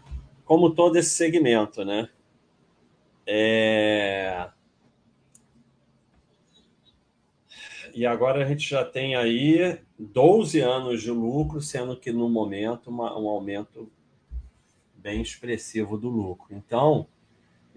Como 0.43 0.71
todo 0.71 0.95
esse 0.95 1.11
segmento, 1.11 1.85
né? 1.85 2.09
É... 3.23 4.49
E 7.93 8.03
agora 8.03 8.43
a 8.43 8.47
gente 8.47 8.67
já 8.67 8.83
tem 8.83 9.15
aí 9.15 9.79
12 9.99 10.59
anos 10.59 11.03
de 11.03 11.11
lucro, 11.11 11.61
sendo 11.61 11.95
que 11.95 12.11
no 12.11 12.27
momento 12.27 12.89
uma, 12.89 13.15
um 13.15 13.29
aumento 13.29 13.87
bem 14.95 15.21
expressivo 15.21 15.99
do 15.99 16.09
lucro. 16.09 16.47
Então, 16.49 17.05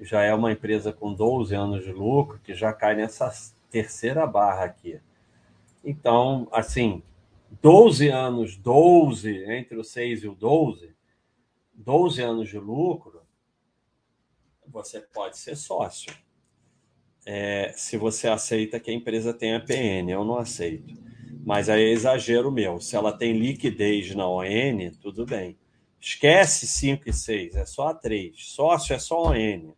já 0.01 0.23
é 0.23 0.33
uma 0.33 0.51
empresa 0.51 0.95
com 0.95 1.13
12 1.13 1.55
anos 1.55 1.85
de 1.85 1.93
lucro 1.93 2.41
que 2.43 2.55
já 2.55 2.73
cai 2.73 2.97
nessa 2.97 3.31
terceira 3.71 4.27
barra 4.27 4.65
aqui. 4.65 4.99
Então, 5.85 6.49
assim, 6.51 7.03
12 7.51 8.09
anos, 8.09 8.57
12, 8.57 9.45
entre 9.53 9.77
o 9.77 9.85
6 9.85 10.25
e 10.25 10.29
o 10.29 10.35
12, 10.35 10.95
12 11.75 12.23
anos 12.23 12.49
de 12.49 12.59
lucro, 12.59 13.23
você 14.67 15.01
pode 15.01 15.39
ser 15.39 15.57
sócio. 15.57 16.13
É, 17.25 17.73
se 17.77 17.97
você 17.97 18.29
aceita 18.29 18.79
que 18.79 18.91
a 18.91 18.95
empresa 18.95 19.35
tenha 19.35 19.61
PN, 19.61 20.11
eu 20.11 20.25
não 20.25 20.37
aceito. 20.37 20.95
Mas 21.45 21.69
aí 21.69 21.83
é 21.83 21.93
exagero 21.93 22.53
meu. 22.53 22.81
Se 22.81 22.95
ela 22.95 23.13
tem 23.13 23.33
liquidez 23.33 24.15
na 24.15 24.29
ON, 24.29 24.91
tudo 25.01 25.25
bem. 25.25 25.59
Esquece 26.01 26.67
5 26.67 27.09
e 27.09 27.13
6, 27.13 27.57
é 27.57 27.65
só 27.65 27.89
a 27.89 27.95
3. 27.95 28.35
Sócio 28.37 28.95
é 28.95 28.99
só 28.99 29.31
ON. 29.31 29.73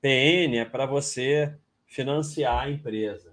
PN 0.00 0.58
é 0.58 0.64
para 0.64 0.84
você 0.86 1.56
financiar 1.86 2.64
a 2.64 2.70
empresa. 2.70 3.32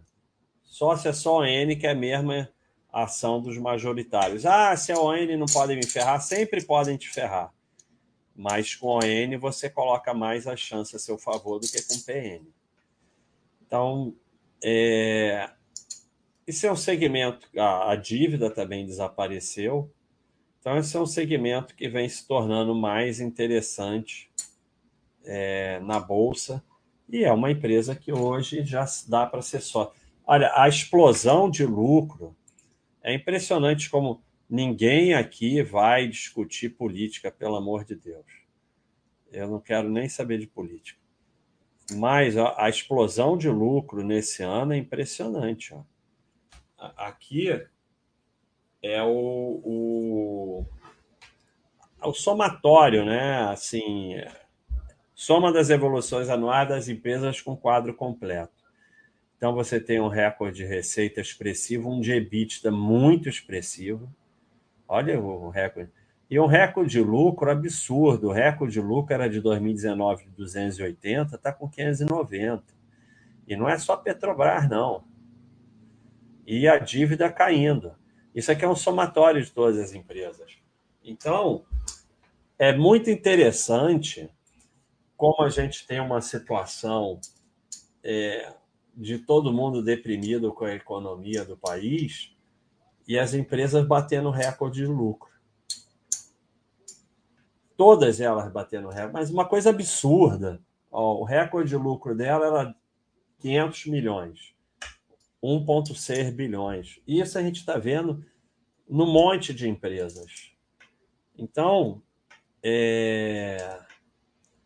Sócio 0.63 1.09
é 1.09 1.13
só 1.13 1.41
ON, 1.41 1.75
que 1.79 1.87
é 1.87 1.91
a 1.91 1.95
mesma 1.95 2.52
ação 2.93 3.41
dos 3.41 3.57
majoritários. 3.57 4.45
Ah, 4.45 4.75
se 4.77 4.91
é 4.91 4.97
ON 4.97 5.37
não 5.37 5.47
podem 5.47 5.75
me 5.75 5.85
ferrar, 5.85 6.21
sempre 6.21 6.63
podem 6.63 6.95
te 6.95 7.09
ferrar. 7.09 7.51
Mas 8.35 8.75
com 8.75 8.87
ON 8.87 9.39
você 9.39 9.69
coloca 9.69 10.13
mais 10.13 10.45
a 10.45 10.55
chance 10.55 10.95
a 10.95 10.99
seu 10.99 11.17
favor 11.17 11.59
do 11.59 11.67
que 11.67 11.81
com 11.81 11.99
PN. 11.99 12.45
Então, 13.65 14.13
é... 14.63 15.49
esse 16.45 16.67
é 16.67 16.71
um 16.71 16.75
segmento, 16.75 17.49
a, 17.57 17.91
a 17.91 17.95
dívida 17.95 18.51
também 18.51 18.85
desapareceu. 18.85 19.91
Então, 20.59 20.77
esse 20.77 20.95
é 20.95 20.99
um 20.99 21.05
segmento 21.05 21.75
que 21.75 21.89
vem 21.89 22.07
se 22.07 22.27
tornando 22.27 22.75
mais 22.75 23.19
interessante 23.19 24.29
é, 25.25 25.79
na 25.79 25.99
Bolsa 25.99 26.63
e 27.09 27.23
é 27.23 27.31
uma 27.31 27.51
empresa 27.51 27.95
que 27.95 28.13
hoje 28.13 28.63
já 28.63 28.85
dá 29.07 29.25
para 29.25 29.41
ser 29.41 29.61
só. 29.61 29.93
Olha, 30.25 30.51
a 30.55 30.69
explosão 30.69 31.49
de 31.49 31.65
lucro 31.65 32.35
é 33.03 33.13
impressionante 33.13 33.89
como 33.89 34.23
ninguém 34.49 35.13
aqui 35.13 35.61
vai 35.61 36.07
discutir 36.07 36.69
política, 36.69 37.29
pelo 37.29 37.57
amor 37.57 37.83
de 37.83 37.95
Deus. 37.95 38.25
Eu 39.31 39.49
não 39.49 39.59
quero 39.59 39.89
nem 39.89 40.07
saber 40.07 40.39
de 40.39 40.47
política. 40.47 41.01
Mas 41.91 42.37
a, 42.37 42.69
explosão 42.69 43.37
de 43.37 43.49
lucro 43.49 44.03
nesse 44.03 44.41
ano 44.41 44.73
é 44.73 44.77
impressionante. 44.77 45.73
Ó. 45.73 45.83
Aqui 46.95 47.49
é 48.81 49.03
o, 49.03 49.61
o, 49.63 50.65
o 52.01 52.13
somatório, 52.13 53.03
né? 53.05 53.41
Assim, 53.49 54.15
soma 55.13 55.51
das 55.51 55.69
evoluções 55.69 56.29
anuais 56.29 56.69
das 56.69 56.87
empresas 56.87 57.41
com 57.41 57.57
quadro 57.57 57.93
completo. 57.93 58.62
Então 59.43 59.53
você 59.53 59.77
tem 59.77 59.99
um 59.99 60.07
recorde 60.07 60.59
de 60.59 60.65
receita 60.65 61.19
expressivo, 61.19 61.91
um 61.91 61.99
de 61.99 62.13
EBITDA 62.13 62.71
muito 62.71 63.27
expressivo. 63.27 64.09
Olha 64.87 65.19
o 65.19 65.49
recorde. 65.49 65.91
E 66.29 66.39
um 66.39 66.45
recorde 66.45 66.91
de 66.91 67.01
lucro 67.01 67.51
absurdo. 67.51 68.29
O 68.29 68.31
recorde 68.31 68.75
de 68.75 68.79
lucro 68.79 69.13
era 69.13 69.29
de 69.29 69.41
2019 69.41 70.23
de 70.23 70.29
280, 70.29 71.35
está 71.35 71.51
com 71.51 71.67
590. 71.67 72.63
E 73.45 73.57
não 73.57 73.67
é 73.67 73.77
só 73.77 73.97
Petrobras, 73.97 74.69
não. 74.69 75.03
E 76.47 76.65
a 76.65 76.79
dívida 76.79 77.29
caindo. 77.29 77.93
Isso 78.33 78.49
aqui 78.49 78.63
é 78.63 78.69
um 78.69 78.77
somatório 78.77 79.43
de 79.43 79.51
todas 79.51 79.77
as 79.77 79.93
empresas. 79.93 80.57
Então, 81.03 81.65
é 82.57 82.71
muito 82.73 83.09
interessante 83.09 84.29
como 85.17 85.43
a 85.43 85.49
gente 85.49 85.85
tem 85.85 85.99
uma 85.99 86.21
situação 86.21 87.19
é, 88.01 88.53
de 88.95 89.17
todo 89.17 89.53
mundo 89.53 89.83
deprimido 89.83 90.53
com 90.53 90.65
a 90.65 90.75
economia 90.75 91.43
do 91.43 91.57
país 91.57 92.35
e 93.07 93.17
as 93.17 93.33
empresas 93.33 93.85
batendo 93.85 94.29
recorde 94.29 94.81
de 94.81 94.87
lucro. 94.87 95.31
Todas 97.75 98.21
elas 98.21 98.51
batendo 98.51 98.89
recorde, 98.89 99.13
mas 99.13 99.29
uma 99.29 99.45
coisa 99.45 99.71
absurda. 99.71 100.61
Ó, 100.91 101.21
o 101.21 101.23
recorde 101.23 101.69
de 101.69 101.75
lucro 101.75 102.15
dela 102.15 102.45
era 102.45 102.75
500 103.39 103.85
milhões, 103.87 104.53
1,6 105.43 106.31
bilhões. 106.31 106.99
Isso 107.07 107.37
a 107.37 107.41
gente 107.41 107.57
está 107.57 107.77
vendo 107.77 108.23
no 108.87 109.05
monte 109.07 109.53
de 109.53 109.67
empresas. 109.67 110.51
Então, 111.37 112.01
é... 112.61 113.79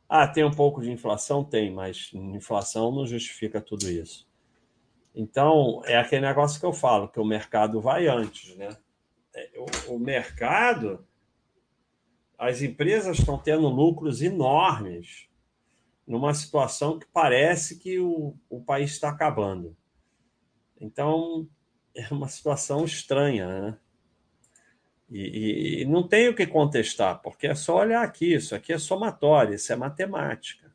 Ah, 0.09 0.27
tem 0.27 0.43
um 0.43 0.51
pouco 0.51 0.81
de 0.81 0.91
inflação? 0.91 1.43
Tem, 1.43 1.71
mas 1.71 2.11
inflação 2.13 2.91
não 2.91 3.05
justifica 3.05 3.59
tudo 3.59 3.89
isso. 3.89 4.27
Então, 5.13 5.81
é 5.85 5.97
aquele 5.97 6.25
negócio 6.25 6.59
que 6.59 6.65
eu 6.65 6.71
falo, 6.71 7.09
que 7.09 7.19
o 7.19 7.25
mercado 7.25 7.81
vai 7.81 8.07
antes, 8.07 8.55
né? 8.55 8.69
É, 9.35 9.51
o, 9.87 9.95
o 9.95 9.99
mercado, 9.99 11.05
as 12.37 12.61
empresas 12.61 13.19
estão 13.19 13.37
tendo 13.37 13.67
lucros 13.67 14.21
enormes 14.21 15.27
numa 16.05 16.33
situação 16.33 16.97
que 16.97 17.05
parece 17.07 17.77
que 17.79 17.99
o, 17.99 18.35
o 18.49 18.61
país 18.61 18.91
está 18.91 19.09
acabando. 19.09 19.75
Então, 20.79 21.49
é 21.93 22.07
uma 22.13 22.29
situação 22.29 22.85
estranha, 22.85 23.47
né? 23.47 23.77
E, 25.09 25.81
e, 25.81 25.85
não 25.85 26.05
tem 26.05 26.27
o 26.27 26.35
que 26.35 26.45
contestar, 26.45 27.21
porque 27.21 27.47
é 27.47 27.55
só 27.55 27.77
olhar 27.77 28.03
aqui, 28.03 28.33
isso 28.33 28.53
aqui 28.53 28.73
é 28.73 28.77
somatório, 28.77 29.55
isso 29.55 29.71
é 29.71 29.75
matemática. 29.75 30.67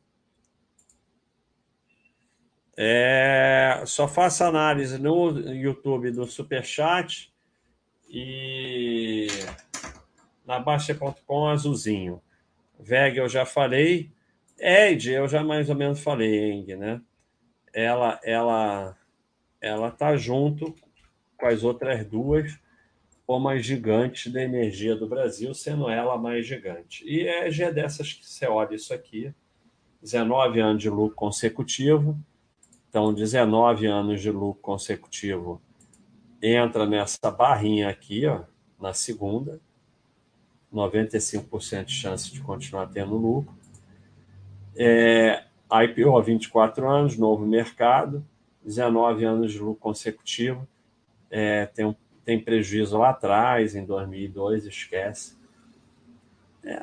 É, 2.75 3.83
só 3.85 4.07
faça 4.07 4.47
análise 4.47 4.97
no 4.97 5.29
YouTube 5.51 6.09
do 6.09 6.25
Superchat 6.25 7.31
e 8.09 9.27
na 10.43 10.59
Baixa.com 10.59 11.47
azulzinho. 11.47 12.19
VEG 12.79 13.17
eu 13.17 13.29
já 13.29 13.45
falei. 13.45 14.11
Ed, 14.59 15.11
eu 15.11 15.27
já 15.27 15.43
mais 15.43 15.69
ou 15.69 15.75
menos 15.75 15.99
falei, 15.99 16.51
Eng, 16.51 16.75
né? 16.75 17.01
Ela, 17.71 18.19
ela, 18.23 18.97
ela 19.61 19.91
tá 19.91 20.15
junto 20.15 20.75
com 21.37 21.45
as 21.45 21.63
outras 21.63 22.05
duas 22.05 22.59
como 23.25 23.47
a 23.47 23.57
gigante 23.57 24.29
da 24.29 24.41
energia 24.41 24.95
do 24.95 25.07
Brasil, 25.07 25.53
sendo 25.53 25.89
ela 25.89 26.15
a 26.15 26.17
mais 26.17 26.45
gigante. 26.45 27.03
E 27.07 27.25
é 27.27 27.49
já 27.49 27.71
dessas 27.71 28.13
que 28.13 28.25
você 28.25 28.45
olha 28.45 28.75
isso 28.75 28.93
aqui, 28.93 29.33
19 30.01 30.59
anos 30.59 30.81
de 30.81 30.89
lucro 30.89 31.15
consecutivo, 31.15 32.19
então 32.89 33.13
19 33.13 33.85
anos 33.85 34.21
de 34.21 34.29
lucro 34.29 34.61
consecutivo 34.61 35.61
entra 36.41 36.85
nessa 36.85 37.31
barrinha 37.31 37.89
aqui, 37.89 38.27
ó, 38.27 38.41
na 38.79 38.93
segunda, 38.93 39.61
95% 40.73 41.85
de 41.85 41.93
chance 41.93 42.31
de 42.31 42.41
continuar 42.41 42.87
tendo 42.87 43.15
lucro. 43.15 43.55
É, 44.75 45.45
IPO 45.71 46.21
24 46.21 46.89
anos, 46.89 47.17
novo 47.17 47.45
mercado, 47.45 48.25
19 48.65 49.23
anos 49.23 49.53
de 49.53 49.59
lucro 49.59 49.79
consecutivo, 49.79 50.67
é, 51.31 51.65
tem 51.67 51.85
um 51.85 51.95
tem 52.25 52.39
prejuízo 52.39 52.97
lá 52.97 53.09
atrás, 53.09 53.75
em 53.75 53.85
2002, 53.85 54.65
esquece. 54.65 55.35
É, 56.63 56.81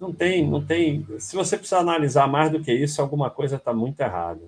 não 0.00 0.12
tem, 0.12 0.48
não 0.48 0.64
tem. 0.64 1.04
Se 1.18 1.34
você 1.34 1.56
precisar 1.56 1.80
analisar 1.80 2.28
mais 2.28 2.50
do 2.50 2.62
que 2.62 2.72
isso, 2.72 3.02
alguma 3.02 3.28
coisa 3.28 3.56
está 3.56 3.72
muito 3.72 4.00
errada. 4.00 4.42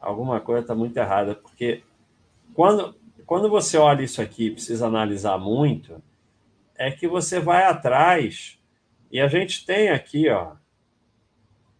Alguma 0.00 0.40
coisa 0.40 0.62
está 0.62 0.74
muito 0.74 0.96
errada, 0.96 1.36
porque 1.36 1.84
quando, 2.52 2.96
quando 3.24 3.48
você 3.48 3.78
olha 3.78 4.02
isso 4.02 4.20
aqui 4.20 4.50
precisa 4.50 4.88
analisar 4.88 5.38
muito, 5.38 6.02
é 6.74 6.90
que 6.90 7.06
você 7.06 7.38
vai 7.38 7.62
atrás 7.64 8.58
e 9.12 9.20
a 9.20 9.28
gente 9.28 9.64
tem 9.64 9.90
aqui, 9.90 10.28
ó. 10.28 10.56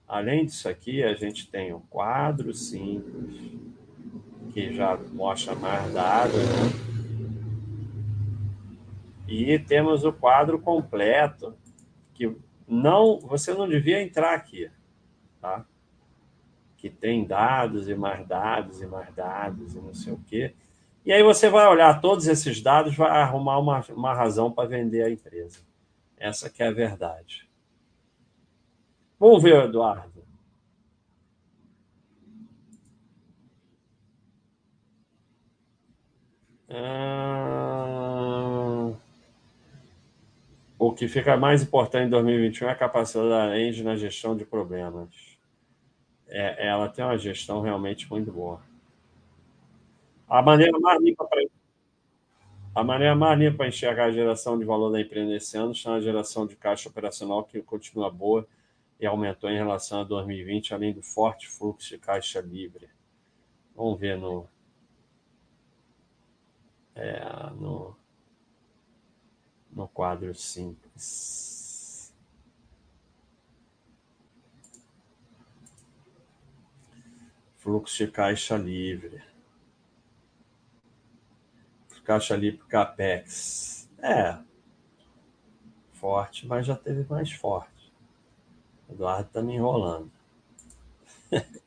Além 0.07 0.45
disso 0.45 0.69
aqui, 0.69 1.03
a 1.03 1.15
gente 1.15 1.49
tem 1.49 1.73
o 1.73 1.81
quadro 1.81 2.55
simples 2.55 3.72
que 4.53 4.73
já 4.75 4.97
mostra 5.13 5.55
mais 5.55 5.93
dados, 5.93 6.37
né? 6.37 6.93
E 9.27 9.59
temos 9.59 10.05
o 10.05 10.13
quadro 10.13 10.59
completo, 10.59 11.57
que 12.13 12.37
não, 12.69 13.19
você 13.21 13.55
não 13.55 13.67
devia 13.67 14.03
entrar 14.03 14.35
aqui, 14.35 14.71
tá? 15.41 15.65
Que 16.77 16.91
tem 16.91 17.25
dados 17.25 17.89
e 17.89 17.95
mais 17.95 18.27
dados 18.27 18.83
e 18.83 18.87
mais 18.87 19.15
dados 19.15 19.75
e 19.75 19.79
não 19.79 19.95
sei 19.95 20.13
o 20.13 20.21
quê. 20.27 20.55
E 21.05 21.13
aí 21.13 21.23
você 21.23 21.49
vai 21.49 21.67
olhar 21.67 22.01
todos 22.01 22.27
esses 22.27 22.61
dados, 22.61 22.95
vai 22.95 23.11
arrumar 23.11 23.59
uma, 23.59 23.85
uma 23.91 24.15
razão 24.15 24.53
para 24.53 24.69
vender 24.69 25.03
a 25.03 25.11
empresa. 25.11 25.61
Essa 26.17 26.51
que 26.51 26.63
é 26.63 26.69
a 26.69 26.73
verdade. 26.73 27.49
Vamos 29.19 29.43
ver, 29.43 29.65
Eduardo. 29.65 30.12
Ah, 36.75 37.93
o 40.79 40.93
que 40.93 41.07
fica 41.07 41.37
mais 41.37 41.63
importante 41.63 42.07
em 42.07 42.11
2021 42.11 42.69
é 42.69 42.73
a 42.73 42.75
capacidade 42.75 43.29
da 43.29 43.61
Engie 43.61 43.83
na 43.83 43.95
gestão 43.95 44.35
de 44.35 44.47
problemas. 44.47 45.39
É, 46.29 46.69
ela 46.69 46.89
tem 46.89 47.05
uma 47.05 47.19
gestão 47.19 47.61
realmente 47.61 48.09
muito 48.09 48.33
boa. 48.33 48.61
A 50.27 50.41
maneira 50.41 50.79
mais 50.81 51.03
limpa 51.03 51.27
para 51.27 51.43
a 52.75 52.83
maneira 52.83 53.15
mais 53.15 53.39
limpa 53.39 53.59
para 53.59 53.69
enxergar 53.69 54.07
a 54.07 54.13
geração 54.13 54.59
de 54.59 54.65
valor 54.65 54.91
da 54.91 54.99
empresa 54.99 55.29
nesse 55.29 55.59
ano 55.59 55.73
está 55.73 55.91
na 55.91 56.01
geração 56.01 56.47
de 56.47 56.57
caixa 56.57 56.89
operacional, 56.89 57.45
que 57.45 57.61
continua 57.61 58.11
boa 58.11 58.49
e 58.99 59.05
aumentou 59.05 59.51
em 59.51 59.59
relação 59.59 60.01
a 60.01 60.05
2020, 60.05 60.73
além 60.73 60.95
do 60.95 61.03
forte 61.03 61.49
fluxo 61.49 61.91
de 61.91 61.99
caixa 61.99 62.41
livre. 62.41 62.89
Vamos 63.77 64.01
ver 64.01 64.17
no, 64.17 64.49
é, 66.95 67.51
no, 67.55 67.97
no 69.71 69.89
quadro 69.89 70.35
simples. 70.35 72.15
Fluxo 77.57 78.05
de 78.05 78.11
caixa 78.11 78.57
livre. 78.57 79.23
Caixa 82.05 82.35
livre 82.37 82.67
CAPEX. 82.67 83.89
É. 83.99 84.37
Forte, 85.93 86.47
mas 86.47 86.67
já 86.67 86.75
teve 86.75 87.09
mais 87.09 87.31
forte. 87.31 87.93
Eduardo 88.91 89.29
está 89.29 89.41
me 89.41 89.55
enrolando. 89.55 90.11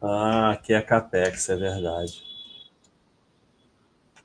Ah, 0.00 0.52
aqui 0.52 0.72
é 0.72 0.80
Capex, 0.80 1.48
é 1.48 1.56
verdade. 1.56 2.22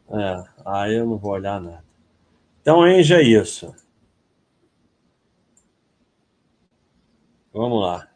É, 0.10 0.44
aí 0.66 0.96
eu 0.96 1.06
não 1.06 1.18
vou 1.18 1.32
olhar 1.32 1.60
nada. 1.60 1.84
Então, 2.62 2.88
Enja 2.88 3.18
é 3.18 3.24
isso. 3.24 3.76
Vamos 7.52 7.82
lá. 7.82 8.08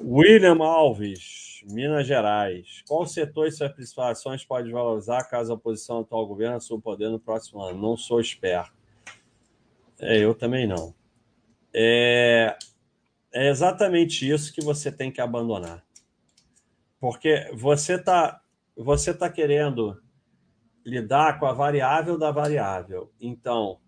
William 0.00 0.62
Alves, 0.62 1.62
Minas 1.70 2.06
Gerais. 2.06 2.82
Qual 2.88 3.06
setor 3.06 3.48
e 3.48 3.52
suas 3.52 3.98
ações 3.98 4.44
pode 4.44 4.70
valorizar 4.70 5.24
caso 5.24 5.52
a 5.52 5.54
oposição 5.56 5.96
ao 5.96 6.02
atual 6.02 6.26
governo 6.26 6.56
assuma 6.56 6.78
o 6.78 6.82
poder 6.82 7.10
no 7.10 7.20
próximo 7.20 7.60
ano? 7.60 7.80
Não 7.80 7.96
sou 7.96 8.20
esperto. 8.20 8.72
É, 9.98 10.18
eu 10.18 10.34
também 10.34 10.66
não. 10.66 10.94
É, 11.74 12.56
é 13.32 13.48
exatamente 13.48 14.28
isso 14.28 14.52
que 14.52 14.62
você 14.62 14.90
tem 14.90 15.10
que 15.10 15.20
abandonar. 15.20 15.84
Porque 16.98 17.50
você 17.54 17.94
está 17.94 18.42
você 18.76 19.12
tá 19.12 19.28
querendo 19.28 20.02
lidar 20.84 21.38
com 21.38 21.46
a 21.46 21.52
variável 21.52 22.16
da 22.16 22.30
variável. 22.30 23.12
Então, 23.20 23.80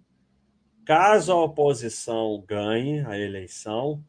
caso 0.85 1.33
a 1.33 1.43
oposição 1.43 2.45
ganhe 2.47 3.01
a 3.07 3.19
eleição, 3.19 4.05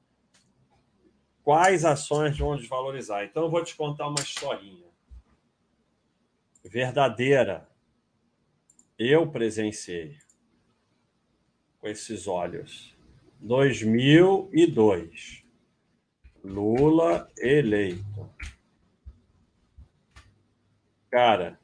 quais 1.42 1.86
ações 1.86 2.38
vão 2.38 2.58
desvalorizar? 2.58 3.24
Então, 3.24 3.44
eu 3.44 3.50
vou 3.50 3.64
te 3.64 3.76
contar 3.76 4.08
uma 4.08 4.20
historinha 4.20 4.88
verdadeira. 6.64 7.68
Eu 8.98 9.30
presenciei 9.32 10.18
com 11.80 11.88
esses 11.88 12.28
olhos. 12.28 12.93
2002. 13.44 15.44
Lula 16.42 17.30
eleito. 17.38 18.34
Cara, 21.12 21.60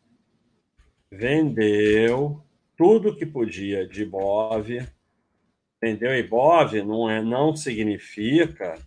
vendeu 1.10 2.44
tudo 2.78 3.16
que 3.16 3.26
podia 3.26 3.88
de 3.88 4.04
Ibov. 4.04 4.68
Vendeu 5.82 6.14
Ibov 6.18 6.74
não, 6.84 7.10
é, 7.10 7.22
não 7.22 7.56
significa 7.56 8.78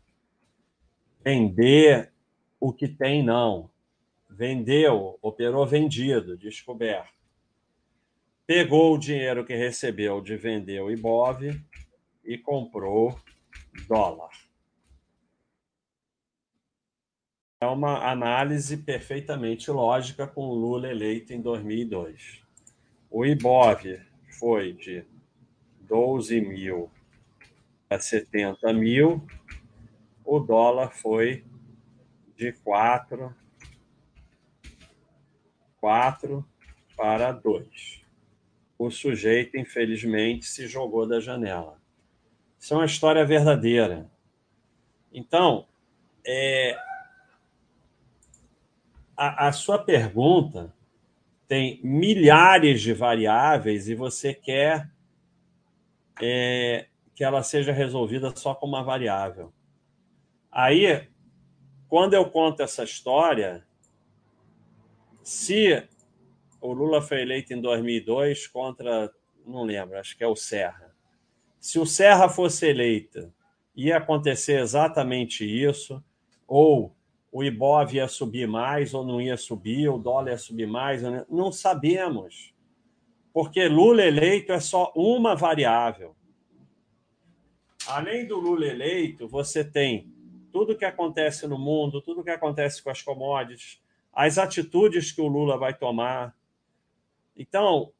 vender 1.24 2.12
o 2.60 2.74
que 2.74 2.86
tem, 2.86 3.22
não. 3.22 3.70
Vendeu, 4.28 5.18
operou 5.22 5.66
vendido, 5.66 6.36
descoberto. 6.36 7.10
Pegou 8.46 8.94
o 8.94 8.98
dinheiro 8.98 9.46
que 9.46 9.54
recebeu 9.54 10.20
de 10.20 10.36
vender 10.36 10.82
o 10.82 10.90
Ibov 10.90 11.40
e 12.24 12.38
comprou 12.38 13.18
dólar. 13.88 14.30
É 17.60 17.66
uma 17.66 18.10
análise 18.10 18.76
perfeitamente 18.76 19.70
lógica 19.70 20.26
com 20.26 20.46
o 20.46 20.54
Lula 20.54 20.88
eleito 20.88 21.32
em 21.32 21.40
2002. 21.40 22.42
O 23.08 23.24
IBOV 23.24 24.00
foi 24.38 24.72
de 24.72 25.04
12 25.80 26.40
mil 26.40 26.90
a 27.88 27.98
70 28.00 28.72
mil, 28.72 29.26
o 30.24 30.40
dólar 30.40 30.90
foi 30.90 31.44
de 32.36 32.52
4, 32.52 33.34
4 35.78 36.44
para 36.96 37.32
2. 37.32 38.02
O 38.78 38.90
sujeito, 38.90 39.56
infelizmente, 39.58 40.46
se 40.46 40.66
jogou 40.66 41.06
da 41.06 41.20
janela. 41.20 41.81
Isso 42.62 42.74
é 42.74 42.76
uma 42.76 42.86
história 42.86 43.26
verdadeira. 43.26 44.08
Então, 45.12 45.66
é, 46.24 46.78
a, 49.16 49.48
a 49.48 49.52
sua 49.52 49.80
pergunta 49.80 50.72
tem 51.48 51.80
milhares 51.82 52.80
de 52.80 52.92
variáveis 52.94 53.88
e 53.88 53.96
você 53.96 54.32
quer 54.32 54.88
é, 56.22 56.86
que 57.16 57.24
ela 57.24 57.42
seja 57.42 57.72
resolvida 57.72 58.32
só 58.36 58.54
com 58.54 58.68
uma 58.68 58.84
variável. 58.84 59.52
Aí, 60.48 61.08
quando 61.88 62.14
eu 62.14 62.30
conto 62.30 62.62
essa 62.62 62.84
história, 62.84 63.66
se 65.20 65.84
o 66.60 66.72
Lula 66.72 67.02
foi 67.02 67.22
eleito 67.22 67.52
em 67.52 67.60
2002 67.60 68.46
contra, 68.46 69.12
não 69.44 69.64
lembro, 69.64 69.98
acho 69.98 70.16
que 70.16 70.22
é 70.22 70.28
o 70.28 70.36
Serra 70.36 70.81
se 71.62 71.78
o 71.78 71.86
Serra 71.86 72.28
fosse 72.28 72.66
eleita, 72.66 73.32
ia 73.72 73.98
acontecer 73.98 74.60
exatamente 74.60 75.44
isso, 75.44 76.02
ou 76.44 76.92
o 77.30 77.44
Ibov 77.44 77.94
ia 77.94 78.08
subir 78.08 78.48
mais 78.48 78.92
ou 78.92 79.06
não 79.06 79.20
ia 79.20 79.36
subir, 79.36 79.88
o 79.88 79.96
dólar 79.96 80.32
ia 80.32 80.38
subir 80.38 80.66
mais, 80.66 81.02
não 81.30 81.52
sabemos. 81.52 82.52
Porque 83.32 83.68
Lula 83.68 84.02
eleito 84.02 84.52
é 84.52 84.58
só 84.58 84.92
uma 84.96 85.36
variável. 85.36 86.16
Além 87.86 88.26
do 88.26 88.40
Lula 88.40 88.66
eleito, 88.66 89.28
você 89.28 89.64
tem 89.64 90.12
tudo 90.50 90.76
que 90.76 90.84
acontece 90.84 91.46
no 91.46 91.56
mundo, 91.56 92.02
tudo 92.02 92.24
que 92.24 92.30
acontece 92.30 92.82
com 92.82 92.90
as 92.90 93.00
commodities, 93.00 93.80
as 94.12 94.36
atitudes 94.36 95.12
que 95.12 95.20
o 95.20 95.28
Lula 95.28 95.56
vai 95.56 95.72
tomar. 95.72 96.36
Então, 97.36 97.92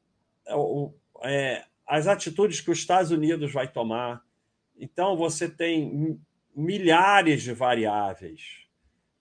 é, 1.22 1.64
as 1.87 2.07
atitudes 2.07 2.61
que 2.61 2.70
os 2.70 2.78
Estados 2.78 3.11
Unidos 3.11 3.53
vai 3.53 3.68
tomar. 3.68 4.22
Então, 4.76 5.16
você 5.16 5.49
tem 5.49 6.18
milhares 6.55 7.43
de 7.43 7.53
variáveis. 7.53 8.62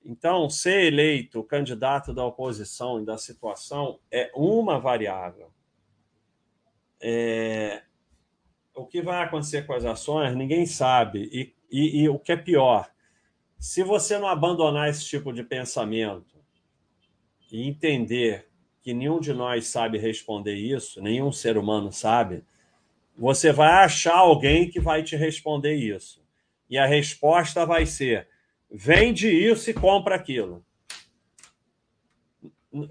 Então, 0.03 0.49
ser 0.49 0.85
eleito 0.85 1.43
candidato 1.43 2.13
da 2.13 2.25
oposição 2.25 3.01
e 3.01 3.05
da 3.05 3.17
situação 3.17 3.99
é 4.11 4.31
uma 4.35 4.79
variável. 4.79 5.51
É... 6.99 7.83
O 8.73 8.85
que 8.85 9.01
vai 9.01 9.23
acontecer 9.23 9.65
com 9.65 9.73
as 9.73 9.85
ações, 9.85 10.35
ninguém 10.35 10.65
sabe. 10.65 11.29
E, 11.31 11.55
e, 11.69 12.01
e 12.01 12.09
o 12.09 12.17
que 12.17 12.31
é 12.31 12.37
pior, 12.37 12.89
se 13.59 13.83
você 13.83 14.17
não 14.17 14.27
abandonar 14.27 14.89
esse 14.89 15.05
tipo 15.05 15.31
de 15.31 15.43
pensamento 15.43 16.39
e 17.51 17.67
entender 17.67 18.49
que 18.81 18.93
nenhum 18.93 19.19
de 19.19 19.33
nós 19.33 19.67
sabe 19.67 19.97
responder 19.97 20.55
isso, 20.55 21.01
nenhum 21.01 21.31
ser 21.31 21.57
humano 21.57 21.91
sabe, 21.91 22.43
você 23.17 23.51
vai 23.51 23.83
achar 23.83 24.17
alguém 24.17 24.69
que 24.69 24.79
vai 24.79 25.03
te 25.03 25.15
responder 25.15 25.75
isso. 25.75 26.23
E 26.69 26.77
a 26.77 26.85
resposta 26.85 27.65
vai 27.65 27.85
ser: 27.85 28.27
vende 28.69 29.29
isso 29.29 29.69
e 29.69 29.73
compra 29.73 30.15
aquilo. 30.15 30.65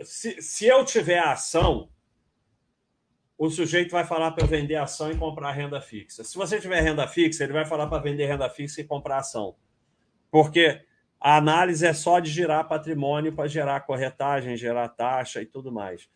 Se, 0.04 0.42
se 0.42 0.66
eu 0.66 0.84
tiver 0.84 1.18
ação, 1.18 1.88
o 3.38 3.48
sujeito 3.48 3.92
vai 3.92 4.04
falar 4.04 4.32
para 4.32 4.44
eu 4.44 4.48
vender 4.48 4.76
ação 4.76 5.10
e 5.10 5.16
comprar 5.16 5.52
renda 5.52 5.80
fixa. 5.80 6.22
Se 6.22 6.36
você 6.36 6.60
tiver 6.60 6.82
renda 6.82 7.08
fixa, 7.08 7.42
ele 7.42 7.54
vai 7.54 7.64
falar 7.64 7.86
para 7.86 8.02
vender 8.02 8.26
renda 8.26 8.50
fixa 8.50 8.82
e 8.82 8.84
comprar 8.84 9.18
ação. 9.18 9.56
Porque 10.30 10.84
a 11.18 11.38
análise 11.38 11.86
é 11.86 11.94
só 11.94 12.20
de 12.20 12.30
girar 12.30 12.68
patrimônio 12.68 13.32
para 13.32 13.48
gerar 13.48 13.80
corretagem, 13.80 14.56
gerar 14.58 14.88
taxa 14.88 15.40
e 15.40 15.46
tudo 15.46 15.72
mais. 15.72 16.06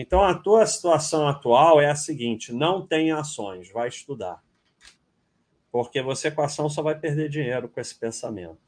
Então, 0.00 0.22
a 0.22 0.32
tua 0.32 0.64
situação 0.64 1.26
atual 1.26 1.80
é 1.80 1.90
a 1.90 1.96
seguinte: 1.96 2.52
não 2.52 2.86
tem 2.86 3.10
ações, 3.10 3.68
vai 3.72 3.88
estudar. 3.88 4.40
Porque 5.72 6.00
você 6.00 6.30
com 6.30 6.40
ação 6.40 6.70
só 6.70 6.82
vai 6.82 6.96
perder 6.96 7.28
dinheiro 7.28 7.68
com 7.68 7.80
esse 7.80 7.98
pensamento. 7.98 8.60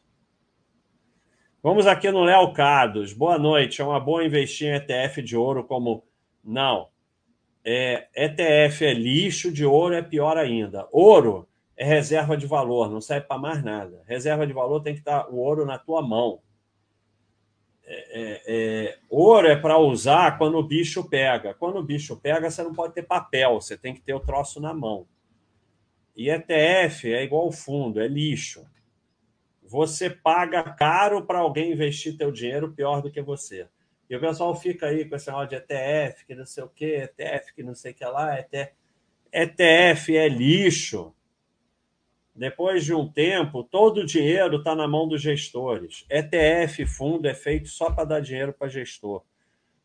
Vamos 1.63 1.87
aqui 1.87 2.11
no 2.11 2.25
Léo 2.25 2.53
Cados. 2.53 3.13
Boa 3.13 3.39
noite. 3.39 3.81
É 3.81 3.85
uma 3.85 4.01
boa 4.01 4.25
investir 4.25 4.67
em 4.67 4.75
ETF 4.75 5.23
de 5.23 5.37
ouro 5.37 5.63
como. 5.63 6.03
Não. 6.43 6.89
É, 7.65 8.09
ETF 8.13 8.87
é 8.87 8.93
lixo, 8.93 9.53
de 9.53 9.65
ouro 9.65 9.95
é 9.95 10.03
pior 10.03 10.37
ainda. 10.37 10.89
Ouro 10.91 11.49
é 11.77 11.85
reserva 11.85 12.37
de 12.37 12.47
valor, 12.47 12.91
não 12.91 13.01
serve 13.01 13.29
para 13.29 13.39
mais 13.39 13.63
nada. 13.63 14.03
Reserva 14.05 14.45
de 14.45 14.53
valor 14.53 14.81
tem 14.81 14.95
que 14.95 15.01
estar 15.01 15.29
o 15.31 15.37
ouro 15.37 15.65
na 15.65 15.79
tua 15.79 16.03
mão. 16.03 16.41
É, 17.93 18.21
é, 18.23 18.43
é, 18.47 18.99
ouro 19.09 19.49
é 19.49 19.57
para 19.57 19.77
usar 19.77 20.39
quando 20.39 20.57
o 20.57 20.63
bicho 20.63 21.09
pega. 21.09 21.53
Quando 21.53 21.79
o 21.79 21.83
bicho 21.83 22.17
pega, 22.17 22.49
você 22.49 22.63
não 22.63 22.73
pode 22.73 22.95
ter 22.95 23.03
papel, 23.03 23.55
você 23.61 23.77
tem 23.77 23.93
que 23.93 24.01
ter 24.01 24.15
o 24.15 24.21
troço 24.21 24.61
na 24.61 24.73
mão. 24.73 25.09
E 26.17 26.31
ETF 26.31 27.13
é 27.13 27.25
igual 27.25 27.51
fundo, 27.51 28.01
é 28.01 28.07
lixo. 28.07 28.65
Você 29.65 30.09
paga 30.09 30.63
caro 30.63 31.27
para 31.27 31.41
alguém 31.41 31.73
investir 31.73 32.17
teu 32.17 32.31
dinheiro 32.31 32.73
pior 32.73 33.03
do 33.03 33.11
que 33.11 33.21
você. 33.21 33.67
E 34.09 34.15
o 34.15 34.21
pessoal 34.21 34.55
fica 34.55 34.87
aí 34.87 35.05
com 35.05 35.17
esse 35.17 35.27
negócio 35.27 35.49
de 35.49 35.57
ETF, 35.57 36.27
que 36.27 36.35
não 36.37 36.47
sei 36.47 36.63
o 36.63 36.69
que, 36.69 36.85
ETF, 36.85 37.55
que 37.55 37.63
não 37.65 37.75
sei 37.75 37.91
o 37.91 37.95
que 37.95 38.05
lá, 38.05 38.39
ETF. 38.39 38.73
ETF 39.33 40.17
é 40.17 40.29
lixo. 40.29 41.13
Depois 42.35 42.85
de 42.85 42.95
um 42.95 43.11
tempo, 43.11 43.65
todo 43.65 43.99
o 43.99 44.07
dinheiro 44.07 44.59
está 44.59 44.75
na 44.75 44.87
mão 44.87 45.09
dos 45.09 45.21
gestores. 45.21 46.07
ETF, 46.09 46.87
fundo, 46.87 47.27
é 47.27 47.35
feito 47.35 47.69
só 47.69 47.91
para 47.91 48.05
dar 48.05 48.21
dinheiro 48.21 48.53
para 48.53 48.69
gestor. 48.69 49.25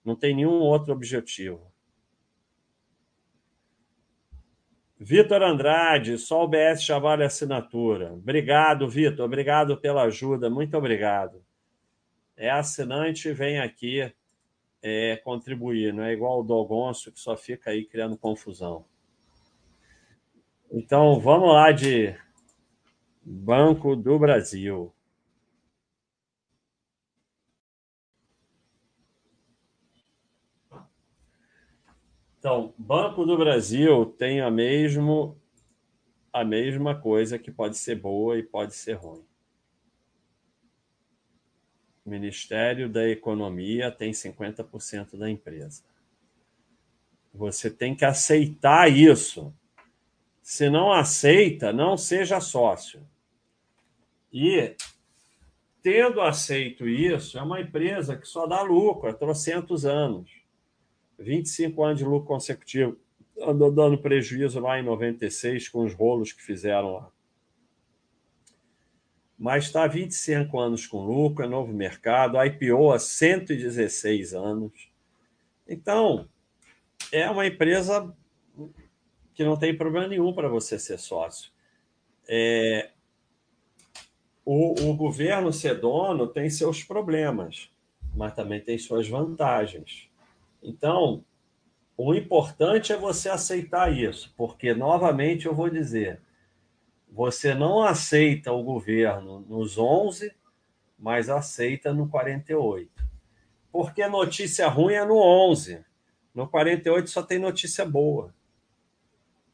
Não 0.03 0.15
tem 0.15 0.35
nenhum 0.35 0.59
outro 0.59 0.93
objetivo. 0.93 1.73
Vitor 4.97 5.43
Andrade, 5.43 6.17
só 6.17 6.43
o 6.43 6.47
BS 6.47 6.83
já 6.83 6.97
vale 6.97 7.23
assinatura. 7.23 8.13
Obrigado, 8.13 8.87
Vitor. 8.87 9.25
Obrigado 9.25 9.75
pela 9.77 10.03
ajuda. 10.03 10.49
Muito 10.49 10.77
obrigado. 10.77 11.43
É 12.37 12.49
assinante, 12.49 13.33
vem 13.33 13.59
aqui 13.59 14.13
é, 14.81 15.17
contribuir. 15.17 15.93
Não 15.93 16.03
é 16.03 16.13
igual 16.13 16.39
o 16.39 16.43
Dogonço, 16.43 17.11
que 17.11 17.19
só 17.19 17.35
fica 17.35 17.71
aí 17.71 17.85
criando 17.85 18.17
confusão. 18.17 18.85
Então, 20.71 21.19
vamos 21.19 21.49
lá 21.49 21.71
de 21.71 22.15
Banco 23.25 23.95
do 23.95 24.19
Brasil. 24.19 24.93
Então, 32.37 32.71
Banco 32.77 33.25
do 33.25 33.35
Brasil 33.35 34.05
tem 34.05 34.41
a, 34.41 34.51
mesmo, 34.51 35.35
a 36.31 36.45
mesma 36.45 36.93
coisa 37.01 37.39
que 37.39 37.49
pode 37.49 37.75
ser 37.75 37.95
boa 37.95 38.37
e 38.37 38.43
pode 38.43 38.75
ser 38.75 38.93
ruim. 38.93 39.25
Ministério 42.05 42.87
da 42.87 43.09
Economia 43.09 43.89
tem 43.89 44.11
50% 44.11 45.17
da 45.17 45.27
empresa. 45.27 45.83
Você 47.33 47.71
tem 47.71 47.95
que 47.95 48.05
aceitar 48.05 48.87
isso. 48.91 49.51
Se 50.43 50.69
não 50.69 50.91
aceita, 50.91 51.73
não 51.73 51.97
seja 51.97 52.39
sócio. 52.39 53.03
E, 54.37 54.75
tendo 55.81 56.19
aceito 56.19 56.85
isso, 56.85 57.39
é 57.39 57.41
uma 57.41 57.61
empresa 57.61 58.17
que 58.17 58.27
só 58.27 58.45
dá 58.45 58.61
lucro 58.61 59.09
há 59.09 59.13
trocentos 59.13 59.85
anos. 59.85 60.29
25 61.17 61.81
anos 61.81 61.99
de 61.99 62.03
lucro 62.03 62.27
consecutivo. 62.27 62.97
Andou 63.39 63.71
dando 63.71 63.97
prejuízo 63.97 64.59
lá 64.59 64.77
em 64.77 64.83
96 64.83 65.69
com 65.69 65.85
os 65.85 65.93
rolos 65.93 66.33
que 66.33 66.43
fizeram 66.43 66.95
lá. 66.95 67.09
Mas 69.39 69.65
está 69.65 69.85
há 69.85 69.87
25 69.87 70.59
anos 70.59 70.85
com 70.85 71.05
lucro, 71.05 71.45
é 71.45 71.47
novo 71.47 71.71
mercado, 71.71 72.37
IPO 72.37 72.91
há 72.91 72.99
116 72.99 74.33
anos. 74.33 74.89
Então, 75.65 76.27
é 77.09 77.29
uma 77.29 77.47
empresa 77.47 78.13
que 79.33 79.45
não 79.45 79.55
tem 79.55 79.77
problema 79.77 80.09
nenhum 80.09 80.33
para 80.33 80.49
você 80.49 80.77
ser 80.77 80.99
sócio. 80.99 81.53
É, 82.27 82.91
o, 84.45 84.89
o 84.89 84.95
governo 84.95 85.51
ser 85.51 85.79
dono 85.79 86.27
tem 86.27 86.49
seus 86.49 86.83
problemas, 86.83 87.71
mas 88.13 88.33
também 88.33 88.61
tem 88.61 88.77
suas 88.77 89.09
vantagens. 89.09 90.07
Então, 90.61 91.25
o 91.97 92.13
importante 92.13 92.93
é 92.93 92.97
você 92.97 93.29
aceitar 93.29 93.91
isso, 93.91 94.33
porque, 94.37 94.73
novamente, 94.73 95.47
eu 95.47 95.55
vou 95.55 95.69
dizer: 95.69 96.21
você 97.09 97.55
não 97.55 97.81
aceita 97.81 98.51
o 98.51 98.61
governo 98.61 99.39
nos 99.47 99.77
11, 99.77 100.31
mas 100.99 101.29
aceita 101.29 101.93
no 101.93 102.09
48. 102.09 102.91
Porque 103.71 104.05
notícia 104.07 104.67
ruim 104.67 104.93
é 104.93 105.05
no 105.05 105.17
11. 105.17 105.83
No 106.33 106.47
48 106.47 107.09
só 107.09 107.23
tem 107.23 107.39
notícia 107.39 107.85
boa. 107.85 108.34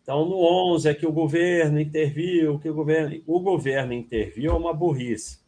Então, 0.01 0.25
no 0.25 0.37
11 0.37 0.89
é 0.89 0.93
que 0.93 1.05
o 1.05 1.11
governo 1.11 1.79
interviu, 1.79 2.59
que 2.59 2.69
o 2.69 2.73
governo, 2.73 3.21
o 3.27 3.39
governo 3.39 3.93
interviu 3.93 4.51
é 4.51 4.55
uma 4.55 4.73
burrice. 4.73 5.39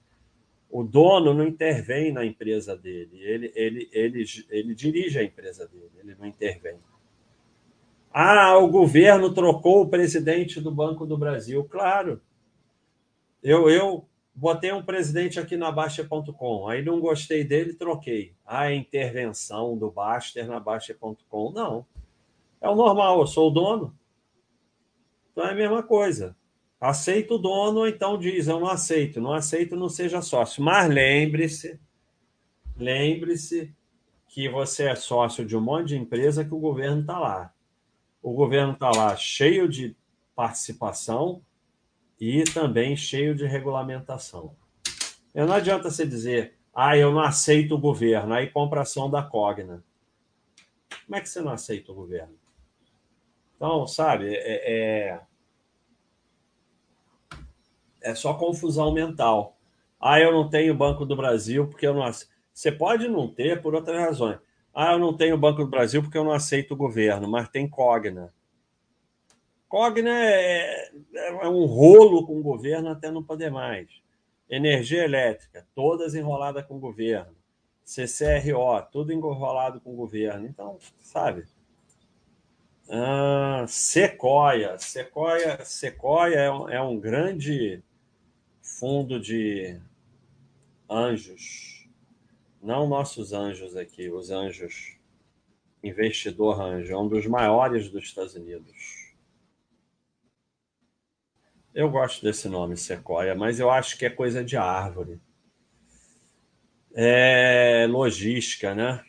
O 0.69 0.83
dono 0.83 1.33
não 1.33 1.47
intervém 1.47 2.11
na 2.11 2.25
empresa 2.25 2.75
dele, 2.75 3.19
ele, 3.21 3.51
ele, 3.55 3.89
ele, 3.91 4.25
ele 4.49 4.75
dirige 4.75 5.19
a 5.19 5.23
empresa 5.23 5.67
dele, 5.67 5.91
ele 5.99 6.15
não 6.15 6.25
intervém. 6.25 6.77
Ah, 8.11 8.57
o 8.57 8.67
governo 8.67 9.33
trocou 9.33 9.81
o 9.81 9.89
presidente 9.89 10.61
do 10.61 10.71
Banco 10.71 11.05
do 11.05 11.17
Brasil. 11.17 11.63
Claro. 11.63 12.21
Eu, 13.41 13.69
eu 13.69 14.05
botei 14.35 14.71
um 14.71 14.83
presidente 14.83 15.39
aqui 15.39 15.57
na 15.57 15.71
Baixa.com, 15.71 16.67
aí 16.67 16.83
não 16.83 16.99
gostei 16.99 17.43
dele, 17.43 17.73
troquei. 17.73 18.33
Ah, 18.45 18.61
a 18.61 18.75
intervenção 18.75 19.75
do 19.75 19.89
Baster 19.89 20.47
na 20.47 20.59
Baixa.com. 20.59 21.51
Não. 21.51 21.85
É 22.61 22.69
o 22.69 22.75
normal, 22.75 23.19
eu 23.19 23.27
sou 23.27 23.49
o 23.49 23.51
dono. 23.51 23.93
Então 25.33 25.45
é 25.45 25.51
a 25.51 25.55
mesma 25.55 25.83
coisa. 25.83 26.37
Aceita 26.79 27.33
o 27.33 27.37
dono, 27.37 27.79
ou 27.79 27.87
então 27.87 28.17
diz, 28.17 28.47
eu 28.47 28.59
não 28.59 28.67
aceito. 28.67 29.19
Não 29.19 29.33
aceito, 29.33 29.75
não 29.75 29.89
seja 29.89 30.21
sócio. 30.21 30.63
Mas 30.63 30.89
lembre-se, 30.89 31.79
lembre-se 32.77 33.75
que 34.27 34.47
você 34.47 34.85
é 34.85 34.95
sócio 34.95 35.45
de 35.45 35.57
um 35.57 35.61
monte 35.61 35.89
de 35.89 35.97
empresa 35.97 36.45
que 36.45 36.53
o 36.53 36.59
governo 36.59 37.01
está 37.01 37.19
lá. 37.19 37.53
O 38.21 38.33
governo 38.33 38.73
está 38.73 38.89
lá 38.89 39.15
cheio 39.15 39.67
de 39.67 39.95
participação 40.35 41.41
e 42.19 42.43
também 42.43 42.95
cheio 42.95 43.35
de 43.35 43.45
regulamentação. 43.45 44.55
E 45.35 45.43
não 45.43 45.53
adianta 45.53 45.89
você 45.89 46.05
dizer, 46.05 46.57
ah, 46.73 46.97
eu 46.97 47.11
não 47.11 47.21
aceito 47.21 47.75
o 47.75 47.79
governo, 47.79 48.33
aí 48.33 48.49
compra 48.49 48.81
ação 48.81 49.09
da 49.09 49.21
Cogna. 49.21 49.83
Como 51.05 51.15
é 51.15 51.21
que 51.21 51.29
você 51.29 51.41
não 51.41 51.51
aceita 51.51 51.91
o 51.91 51.95
governo? 51.95 52.42
Então, 53.55 53.87
sabe, 53.87 54.33
é, 54.35 55.13
é, 55.13 55.21
é 58.01 58.15
só 58.15 58.33
confusão 58.33 58.93
mental. 58.93 59.57
Ah, 59.99 60.19
eu 60.19 60.31
não 60.31 60.49
tenho 60.49 60.75
Banco 60.75 61.05
do 61.05 61.15
Brasil 61.15 61.67
porque 61.67 61.87
eu 61.87 61.93
não 61.93 62.03
Você 62.53 62.71
pode 62.71 63.07
não 63.07 63.27
ter 63.27 63.61
por 63.61 63.73
outras 63.73 63.97
razões. 63.99 64.37
Ah, 64.73 64.93
eu 64.93 64.99
não 64.99 65.15
tenho 65.15 65.37
Banco 65.37 65.63
do 65.63 65.69
Brasil 65.69 66.01
porque 66.01 66.17
eu 66.17 66.23
não 66.23 66.33
aceito 66.33 66.73
o 66.73 66.77
governo, 66.77 67.27
mas 67.29 67.47
tem 67.47 67.69
Cogna. 67.69 68.33
Cogna 69.69 70.09
é, 70.09 70.91
é 71.15 71.47
um 71.47 71.65
rolo 71.65 72.25
com 72.25 72.37
o 72.37 72.43
governo 72.43 72.89
até 72.89 73.09
não 73.09 73.23
poder 73.23 73.49
mais. 73.49 73.87
Energia 74.49 75.03
elétrica, 75.03 75.65
todas 75.73 76.15
enroladas 76.15 76.65
com 76.65 76.75
o 76.75 76.79
governo. 76.79 77.35
CCRO, 77.85 78.81
tudo 78.91 79.11
enrolado 79.11 79.79
com 79.79 79.93
o 79.93 79.95
governo. 79.95 80.47
Então, 80.47 80.77
sabe, 81.01 81.45
ah, 82.95 83.65
Sequoia. 83.67 84.77
Sequoia, 84.77 85.65
Sequoia 85.65 86.35
é 86.35 86.51
um, 86.51 86.69
é 86.69 86.81
um 86.81 86.99
grande 86.99 87.83
fundo 88.61 89.19
de 89.19 89.79
anjos. 90.87 91.87
Não 92.61 92.87
nossos 92.87 93.33
anjos 93.33 93.75
aqui, 93.75 94.09
os 94.09 94.29
anjos 94.29 94.97
investidor 95.83 96.61
anjo, 96.61 96.93
é 96.93 96.97
um 96.97 97.07
dos 97.07 97.25
maiores 97.25 97.89
dos 97.89 98.03
Estados 98.03 98.35
Unidos. 98.35 99.11
Eu 101.73 101.89
gosto 101.89 102.23
desse 102.23 102.47
nome, 102.47 102.77
Sequoia, 102.77 103.33
mas 103.33 103.59
eu 103.59 103.71
acho 103.71 103.97
que 103.97 104.05
é 104.05 104.09
coisa 104.09 104.43
de 104.43 104.55
árvore. 104.55 105.19
É 106.93 107.87
logística, 107.89 108.75
né? 108.75 109.03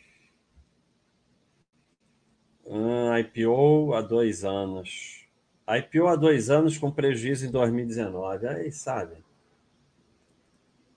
Hum, 2.77 3.17
IPO 3.17 3.93
há 3.93 4.01
dois 4.01 4.43
anos. 4.43 5.25
IPO 5.65 6.07
há 6.07 6.15
dois 6.17 6.49
anos 6.49 6.77
com 6.77 6.91
prejuízo 6.91 7.45
em 7.45 7.49
2019. 7.49 8.47
Aí, 8.49 8.69
sabe? 8.69 9.23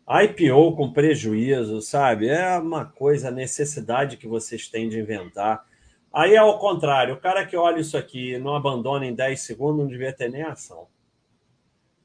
IPO 0.08 0.74
com 0.74 0.92
prejuízo, 0.92 1.80
sabe? 1.80 2.26
É 2.28 2.58
uma 2.58 2.84
coisa, 2.84 3.30
necessidade 3.30 4.16
que 4.16 4.26
vocês 4.26 4.66
têm 4.66 4.88
de 4.88 4.98
inventar. 4.98 5.64
Aí 6.12 6.34
é 6.34 6.38
ao 6.38 6.58
contrário, 6.58 7.14
o 7.14 7.20
cara 7.20 7.46
que 7.46 7.56
olha 7.56 7.78
isso 7.78 7.96
aqui 7.96 8.32
e 8.32 8.38
não 8.40 8.56
abandona 8.56 9.06
em 9.06 9.14
10 9.14 9.40
segundos 9.40 9.78
não 9.78 9.86
devia 9.86 10.12
ter 10.12 10.28
nem 10.28 10.42
ação. 10.42 10.88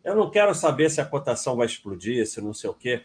Eu 0.04 0.16
não 0.16 0.30
quero 0.30 0.54
saber 0.54 0.92
se 0.92 1.02
a 1.02 1.06
cotação 1.06 1.56
vai 1.56 1.66
explodir, 1.66 2.28
se 2.28 2.40
não 2.42 2.54
sei 2.54 2.70
o 2.70 2.76
quê. 2.76 3.02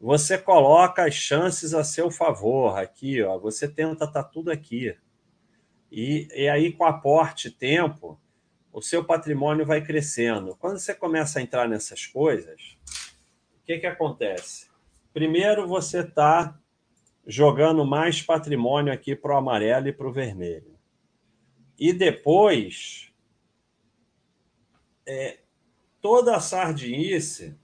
Você 0.00 0.38
coloca 0.38 1.04
as 1.04 1.14
chances 1.14 1.74
a 1.74 1.82
seu 1.82 2.08
favor 2.08 2.78
aqui, 2.78 3.20
ó. 3.20 3.36
Você 3.36 3.66
tenta 3.66 4.06
tá 4.06 4.22
tudo 4.22 4.52
aqui. 4.52 4.94
E, 5.96 6.26
e 6.34 6.48
aí, 6.48 6.72
com 6.72 6.84
aporte 6.84 7.48
tempo, 7.52 8.20
o 8.72 8.82
seu 8.82 9.04
patrimônio 9.04 9.64
vai 9.64 9.80
crescendo. 9.80 10.56
Quando 10.56 10.76
você 10.76 10.92
começa 10.92 11.38
a 11.38 11.42
entrar 11.42 11.68
nessas 11.68 12.04
coisas, 12.04 12.76
o 13.62 13.64
que, 13.64 13.78
que 13.78 13.86
acontece? 13.86 14.66
Primeiro, 15.12 15.68
você 15.68 16.00
está 16.00 16.58
jogando 17.24 17.86
mais 17.86 18.20
patrimônio 18.20 18.92
aqui 18.92 19.14
para 19.14 19.34
o 19.34 19.38
amarelo 19.38 19.86
e 19.86 19.92
para 19.92 20.08
o 20.08 20.12
vermelho. 20.12 20.76
E 21.78 21.92
depois, 21.92 23.12
é, 25.06 25.38
toda 26.00 26.34
a 26.34 26.40
sardinice 26.40 27.56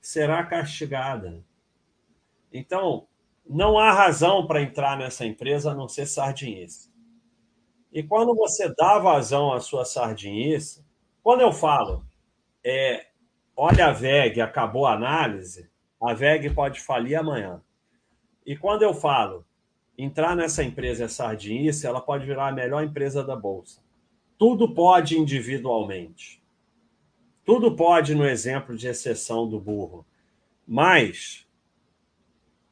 será 0.00 0.44
castigada. 0.44 1.44
Então, 2.52 3.08
não 3.44 3.76
há 3.76 3.90
razão 3.90 4.46
para 4.46 4.62
entrar 4.62 4.96
nessa 4.96 5.26
empresa 5.26 5.72
a 5.72 5.74
não 5.74 5.88
ser 5.88 6.06
sardinice. 6.06 6.93
E 7.94 8.02
quando 8.02 8.34
você 8.34 8.74
dá 8.74 8.98
vazão 8.98 9.52
à 9.52 9.60
sua 9.60 9.84
sardinice, 9.84 10.84
quando 11.22 11.42
eu 11.42 11.52
falo, 11.52 12.04
é, 12.64 13.06
olha 13.56 13.86
a 13.86 13.92
VEG, 13.92 14.40
acabou 14.40 14.84
a 14.84 14.94
análise, 14.94 15.70
a 16.02 16.12
VEG 16.12 16.50
pode 16.50 16.80
falir 16.80 17.14
amanhã. 17.14 17.62
E 18.44 18.56
quando 18.56 18.82
eu 18.82 18.92
falo, 18.92 19.46
entrar 19.96 20.34
nessa 20.34 20.64
empresa 20.64 21.04
é 21.04 21.08
sardinice, 21.08 21.86
ela 21.86 22.00
pode 22.00 22.26
virar 22.26 22.48
a 22.48 22.52
melhor 22.52 22.82
empresa 22.82 23.22
da 23.22 23.36
Bolsa. 23.36 23.80
Tudo 24.36 24.74
pode 24.74 25.16
individualmente. 25.16 26.42
Tudo 27.44 27.76
pode 27.76 28.12
no 28.12 28.26
exemplo 28.26 28.76
de 28.76 28.88
exceção 28.88 29.48
do 29.48 29.60
burro. 29.60 30.04
Mas 30.66 31.46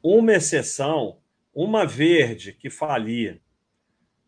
uma 0.03 0.33
exceção, 0.33 1.19
uma 1.55 1.85
verde 1.85 2.51
que 2.51 2.69
falir 2.69 3.41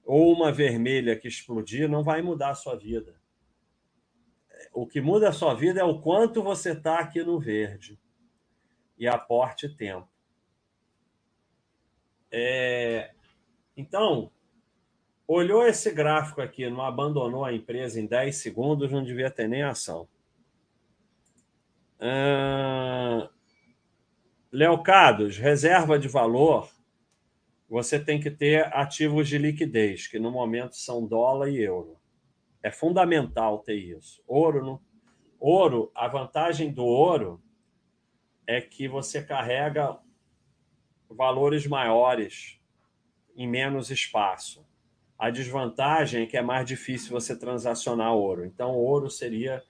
ou 0.05 0.31
uma 0.31 0.51
vermelha 0.51 1.17
que 1.17 1.27
explodir, 1.27 1.89
não 1.89 2.03
vai 2.03 2.21
mudar 2.21 2.51
a 2.51 2.55
sua 2.55 2.75
vida. 2.75 3.19
O 4.71 4.85
que 4.85 5.01
muda 5.01 5.29
a 5.29 5.33
sua 5.33 5.55
vida 5.55 5.81
é 5.81 5.83
o 5.83 5.99
quanto 5.99 6.43
você 6.43 6.73
está 6.73 6.99
aqui 6.99 7.23
no 7.23 7.39
verde 7.39 7.99
e 8.97 9.07
aporte 9.07 9.67
tempo. 9.67 10.07
É... 12.31 13.11
Então, 13.75 14.31
olhou 15.27 15.65
esse 15.65 15.91
gráfico 15.91 16.41
aqui, 16.41 16.69
não 16.69 16.81
abandonou 16.81 17.43
a 17.43 17.53
empresa 17.53 17.99
em 17.99 18.05
10 18.05 18.35
segundos, 18.35 18.91
não 18.91 19.03
devia 19.03 19.31
ter 19.31 19.47
nem 19.47 19.63
ação. 19.63 20.07
Uh... 21.99 23.27
Leocados, 24.51 25.37
reserva 25.37 25.97
de 25.97 26.07
valor, 26.07 26.69
você 27.75 27.99
tem 27.99 28.21
que 28.21 28.31
ter 28.31 28.73
ativos 28.73 29.27
de 29.27 29.37
liquidez, 29.37 30.07
que 30.07 30.17
no 30.17 30.31
momento 30.31 30.77
são 30.77 31.05
dólar 31.05 31.49
e 31.49 31.61
euro. 31.61 31.97
É 32.63 32.71
fundamental 32.71 33.59
ter 33.59 33.75
isso. 33.75 34.23
Ouro, 34.25 34.63
no... 34.63 34.81
ouro, 35.37 35.91
a 35.93 36.07
vantagem 36.07 36.71
do 36.71 36.85
ouro 36.85 37.43
é 38.47 38.61
que 38.61 38.87
você 38.87 39.21
carrega 39.21 39.99
valores 41.09 41.67
maiores 41.67 42.61
em 43.35 43.45
menos 43.45 43.91
espaço. 43.91 44.65
A 45.19 45.29
desvantagem 45.29 46.23
é 46.23 46.25
que 46.27 46.37
é 46.37 46.41
mais 46.41 46.65
difícil 46.65 47.11
você 47.11 47.37
transacionar 47.37 48.13
ouro. 48.13 48.45
Então, 48.45 48.71
ouro 48.71 49.09
seria 49.09 49.61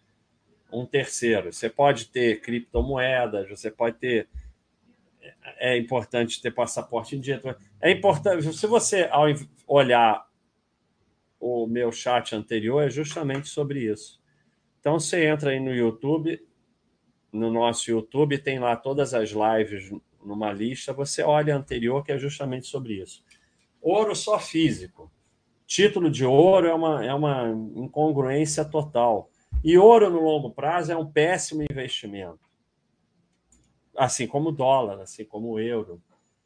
um 0.72 0.86
terceiro. 0.86 1.52
Você 1.52 1.72
pode 1.72 2.10
ter 2.10 2.40
criptomoedas, 2.40 3.49
você 3.49 3.72
pode 3.72 3.98
ter. 3.98 4.30
É 5.57 5.77
importante 5.77 6.41
ter 6.41 6.52
passaporte 6.52 7.18
dia. 7.18 7.41
É 7.82 7.91
importante. 7.91 8.53
Se 8.53 8.68
você 8.68 9.07
ao 9.11 9.26
olhar 9.68 10.26
o 11.40 11.68
meu 11.68 11.91
chat 11.91 12.36
anterior, 12.36 12.82
é 12.84 12.90
justamente 12.90 13.48
sobre 13.48 13.91
isso. 13.91 14.22
Então, 14.80 14.99
você 14.99 15.26
entra 15.26 15.52
aí 15.52 15.60
no 15.60 15.73
YouTube, 15.73 16.40
no 17.32 17.52
nosso 17.52 17.90
YouTube, 17.90 18.38
tem 18.38 18.60
lá 18.60 18.76
todas 18.76 19.14
as 19.14 19.32
lives 19.32 19.91
numa 20.23 20.52
lista. 20.52 20.94
Você 20.94 21.23
olha 21.23 21.56
anterior, 21.56 22.03
que 22.03 22.11
é 22.11 22.18
justamente 22.18 22.68
sobre 22.68 23.02
isso. 23.02 23.23
Ouro 23.82 24.15
só 24.15 24.40
físico. 24.40 25.11
Título 25.68 26.10
de 26.10 26.23
ouro 26.23 26.68
é 26.68 26.73
uma, 26.73 27.06
é 27.06 27.14
uma 27.14 27.49
incongruência 27.76 28.64
total 28.64 29.32
e 29.64 29.80
ouro 29.80 30.11
no 30.11 30.22
longo 30.22 30.52
prazo 30.52 30.91
é 30.91 30.95
um 30.95 31.11
péssimo 31.11 31.64
investimento. 31.64 32.45
Assim 33.96 34.28
como 34.28 34.50
o 34.50 34.52
dólar, 34.52 35.00
assim 35.02 35.26
como 35.26 35.50
o 35.50 35.60
euro. 35.60 36.02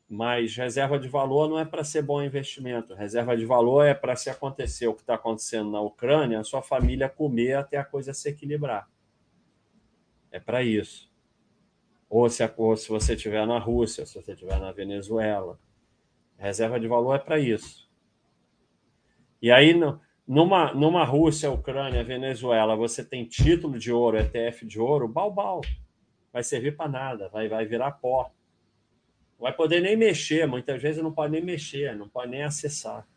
Mas 0.07 0.55
reserva 0.55 0.97
de 0.97 1.07
valor 1.07 1.47
não 1.47 1.59
é 1.59 1.65
para 1.65 1.83
ser 1.83 2.01
bom 2.01 2.21
investimento. 2.21 2.95
Reserva 2.95 3.37
de 3.37 3.45
valor 3.45 3.83
é 3.85 3.93
para 3.93 4.15
se 4.15 4.29
acontecer 4.29 4.87
o 4.87 4.93
que 4.93 5.01
está 5.01 5.13
acontecendo 5.13 5.69
na 5.69 5.81
Ucrânia, 5.81 6.39
a 6.39 6.43
sua 6.43 6.63
família 6.63 7.07
comer 7.07 7.53
até 7.53 7.77
a 7.77 7.85
coisa 7.85 8.13
se 8.13 8.29
equilibrar. 8.29 8.89
É 10.31 10.39
para 10.39 10.63
isso. 10.63 11.09
Ou 12.09 12.27
se, 12.27 12.43
ou 12.57 12.75
se 12.75 12.89
você 12.89 13.13
estiver 13.13 13.45
na 13.45 13.59
Rússia, 13.59 14.05
se 14.05 14.15
você 14.15 14.31
estiver 14.31 14.59
na 14.59 14.71
Venezuela. 14.71 15.59
Reserva 16.37 16.79
de 16.79 16.87
valor 16.87 17.15
é 17.15 17.19
para 17.19 17.37
isso. 17.37 17.87
E 19.41 19.51
aí, 19.51 19.79
numa, 20.27 20.73
numa 20.73 21.03
Rússia, 21.03 21.51
Ucrânia, 21.51 22.03
Venezuela, 22.03 22.75
você 22.75 23.03
tem 23.03 23.25
título 23.25 23.77
de 23.77 23.91
ouro, 23.91 24.17
ETF 24.17 24.65
de 24.65 24.79
ouro, 24.79 25.07
balbal. 25.07 25.61
Vai 26.31 26.43
servir 26.43 26.75
para 26.75 26.89
nada, 26.89 27.29
vai, 27.29 27.47
vai 27.47 27.65
virar 27.65 27.91
pó. 27.91 28.31
Não 29.37 29.43
vai 29.43 29.53
poder 29.53 29.81
nem 29.81 29.95
mexer, 29.95 30.45
muitas 30.47 30.81
vezes 30.81 31.01
não 31.01 31.11
pode 31.11 31.31
nem 31.31 31.43
mexer, 31.43 31.95
não 31.95 32.07
pode 32.07 32.31
nem 32.31 32.43
acessar. 32.43 33.07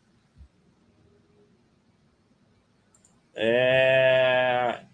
É... 3.35 4.85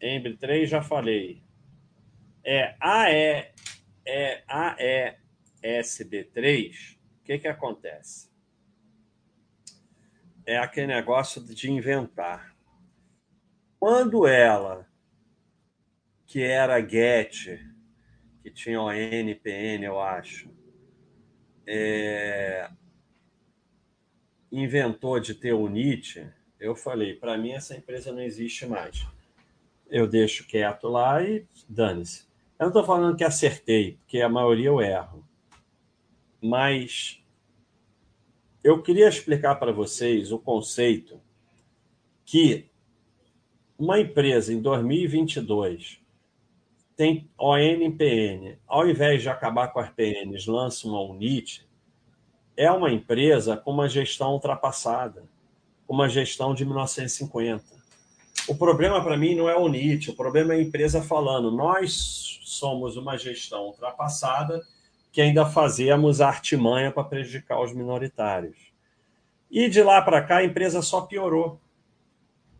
Embre 0.00 0.36
3 0.36 0.68
já 0.68 0.82
falei. 0.82 1.42
É 2.44 2.76
AE, 2.80 3.50
é 4.06 4.44
AESB3, 5.62 6.96
o 7.20 7.24
que, 7.24 7.38
que 7.38 7.48
acontece? 7.48 8.30
é 10.46 10.56
aquele 10.56 10.86
negócio 10.86 11.42
de 11.42 11.70
inventar. 11.70 12.54
Quando 13.80 14.26
ela, 14.26 14.86
que 16.36 16.42
era 16.42 16.86
Get, 16.86 17.58
que 18.42 18.50
tinha 18.50 18.78
o 18.78 18.92
NPN, 18.92 19.86
eu 19.86 19.98
acho, 19.98 20.50
é, 21.66 22.68
inventou 24.52 25.18
de 25.18 25.32
ter 25.32 25.54
o 25.54 25.66
Nietzsche, 25.66 26.28
eu 26.60 26.76
falei, 26.76 27.14
para 27.14 27.38
mim 27.38 27.52
essa 27.52 27.74
empresa 27.74 28.12
não 28.12 28.20
existe 28.20 28.66
mais. 28.66 29.06
Eu 29.88 30.06
deixo 30.06 30.46
quieto 30.46 30.88
lá 30.88 31.22
e 31.22 31.46
dane-se. 31.66 32.26
Eu 32.58 32.64
não 32.64 32.68
estou 32.68 32.84
falando 32.84 33.16
que 33.16 33.24
acertei, 33.24 33.92
porque 33.92 34.20
a 34.20 34.28
maioria 34.28 34.68
eu 34.68 34.82
erro. 34.82 35.26
Mas 36.38 37.18
eu 38.62 38.82
queria 38.82 39.08
explicar 39.08 39.54
para 39.54 39.72
vocês 39.72 40.30
o 40.30 40.38
conceito 40.38 41.18
que 42.26 42.68
uma 43.78 43.98
empresa 43.98 44.52
em 44.52 44.60
2022 44.60 46.04
tem 46.96 47.28
ONPN, 47.38 48.58
ao 48.66 48.88
invés 48.88 49.20
de 49.20 49.28
acabar 49.28 49.68
com 49.68 49.78
as 49.78 49.90
PNs, 49.90 50.46
lança 50.46 50.88
uma 50.88 51.00
UNIT, 51.00 51.66
é 52.56 52.70
uma 52.70 52.90
empresa 52.90 53.54
com 53.56 53.70
uma 53.70 53.88
gestão 53.88 54.32
ultrapassada, 54.32 55.24
com 55.86 55.92
uma 55.92 56.08
gestão 56.08 56.54
de 56.54 56.64
1950. 56.64 57.62
O 58.48 58.54
problema 58.54 59.02
para 59.04 59.16
mim 59.16 59.34
não 59.34 59.48
é 59.48 59.52
a 59.52 59.58
UNIT, 59.58 60.10
o 60.10 60.16
problema 60.16 60.54
é 60.54 60.56
a 60.56 60.62
empresa 60.62 61.02
falando, 61.02 61.50
nós 61.50 62.40
somos 62.44 62.96
uma 62.96 63.18
gestão 63.18 63.66
ultrapassada 63.66 64.62
que 65.12 65.20
ainda 65.20 65.44
fazíamos 65.44 66.20
artimanha 66.20 66.90
para 66.90 67.04
prejudicar 67.04 67.60
os 67.62 67.74
minoritários. 67.74 68.56
E 69.50 69.68
de 69.68 69.82
lá 69.82 70.00
para 70.00 70.22
cá 70.22 70.38
a 70.38 70.44
empresa 70.44 70.80
só 70.80 71.02
piorou. 71.02 71.60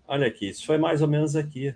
Olha 0.06 0.26
aqui, 0.26 0.48
isso 0.48 0.66
foi 0.66 0.76
mais 0.76 1.00
ou 1.02 1.08
menos 1.08 1.36
aqui, 1.36 1.74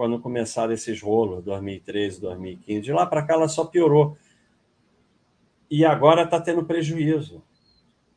quando 0.00 0.18
começaram 0.18 0.72
esses 0.72 1.02
rolos, 1.02 1.44
2013, 1.44 2.22
2015. 2.22 2.80
De 2.80 2.90
lá 2.90 3.04
para 3.04 3.22
cá 3.22 3.34
ela 3.34 3.48
só 3.48 3.66
piorou. 3.66 4.16
e 5.70 5.84
agora 5.84 6.22
está 6.22 6.40
tendo 6.40 6.64
prejuízo. 6.64 7.42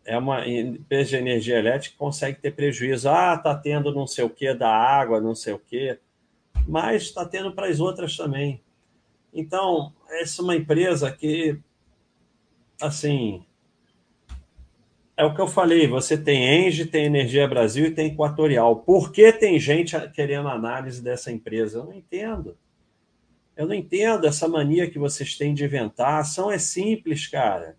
É 0.06 0.18
uma 0.18 0.48
empresa 0.48 1.10
de 1.10 1.16
energia 1.18 1.60
elétrica 1.60 1.98
consegue 1.98 2.40
ter 2.40 2.52
prejuízo. 2.52 3.10
Ah, 3.10 3.34
está 3.36 3.54
tendo 3.54 3.94
não 3.94 4.08
sei 4.08 4.24
o 4.24 4.30
que 4.30 4.54
da 4.54 4.74
água, 4.74 5.20
não 5.20 5.36
sei 5.36 5.52
o 5.52 5.60
que, 5.60 6.00
mas 6.66 7.04
está 7.04 7.26
tendo 7.26 7.52
para 7.52 7.68
as 7.68 7.82
outras 7.82 8.16
também. 8.16 8.64
Então, 9.34 9.92
essa 10.22 10.42
é 10.42 10.44
uma 10.46 10.56
empresa 10.56 11.12
que, 11.12 11.60
assim, 12.82 13.46
é 15.16 15.24
o 15.24 15.34
que 15.34 15.42
eu 15.42 15.48
falei, 15.48 15.88
você 15.88 16.18
tem 16.18 16.68
Engie, 16.68 16.86
tem 16.86 17.06
Energia 17.06 17.48
Brasil 17.48 17.86
e 17.86 17.92
tem 17.92 18.08
Equatorial. 18.08 18.78
Por 18.78 19.12
que 19.12 19.32
tem 19.32 19.60
gente 19.60 19.96
querendo 20.10 20.48
análise 20.48 21.04
dessa 21.04 21.32
empresa? 21.32 21.80
Eu 21.80 21.86
não 21.86 21.94
entendo. 21.94 22.58
Eu 23.56 23.68
não 23.68 23.76
entendo 23.76 24.26
essa 24.26 24.48
mania 24.48 24.90
que 24.90 24.98
vocês 24.98 25.38
têm 25.38 25.54
de 25.54 25.64
inventar. 25.64 26.16
A 26.16 26.20
ação 26.20 26.52
é 26.52 26.58
simples, 26.58 27.28
cara. 27.28 27.78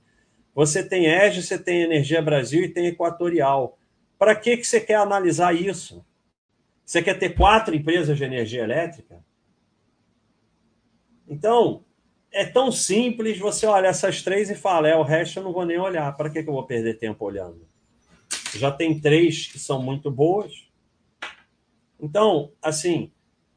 Você 0.55 0.87
tem 0.87 1.07
Engie, 1.07 1.43
você 1.43 1.59
tem 1.59 1.83
Energia 1.83 2.23
Brasil 2.23 2.63
e 2.63 2.69
tem 2.69 2.87
Equatorial. 2.87 3.77
Para 4.17 4.37
que, 4.37 4.57
que 4.57 4.65
você 4.65 4.81
quer 4.81 4.95
analisar 4.95 5.53
isso? 5.53 6.05
Você 6.85 7.03
quer 7.03 7.19
ter 7.19 7.31
quatro 7.31 7.75
empresas 7.75 8.17
de 8.17 8.23
energia 8.23 8.63
elétrica? 8.63 9.19
Então, 11.29 11.83
é 12.35 12.45
tão 12.45 12.73
simples, 12.73 13.39
você 13.39 13.65
olha 13.65 13.87
essas 13.87 14.21
três 14.21 14.51
e 14.51 14.57
fala, 14.57 14.89
é, 14.89 14.97
o 14.97 15.05
resto 15.05 15.39
eu 15.39 15.45
não 15.45 15.53
vou 15.53 15.65
nem 15.65 15.79
olhar. 15.79 16.15
Para 16.17 16.29
que, 16.29 16.43
que 16.43 16.49
eu 16.49 16.53
vou 16.53 16.67
perder 16.67 16.99
tempo 16.99 17.25
olhando? 17.25 17.65
Já 18.57 18.73
tem 18.73 18.99
três 18.99 19.47
que 19.47 19.59
são 19.59 19.81
muito 19.81 20.11
boas. 20.11 20.69
Então, 21.99 22.53
assim, 22.61 23.13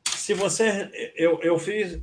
se 0.08 0.36
você. 0.36 0.92
Eu, 1.16 1.40
eu 1.42 1.58
fiz. 1.58 2.00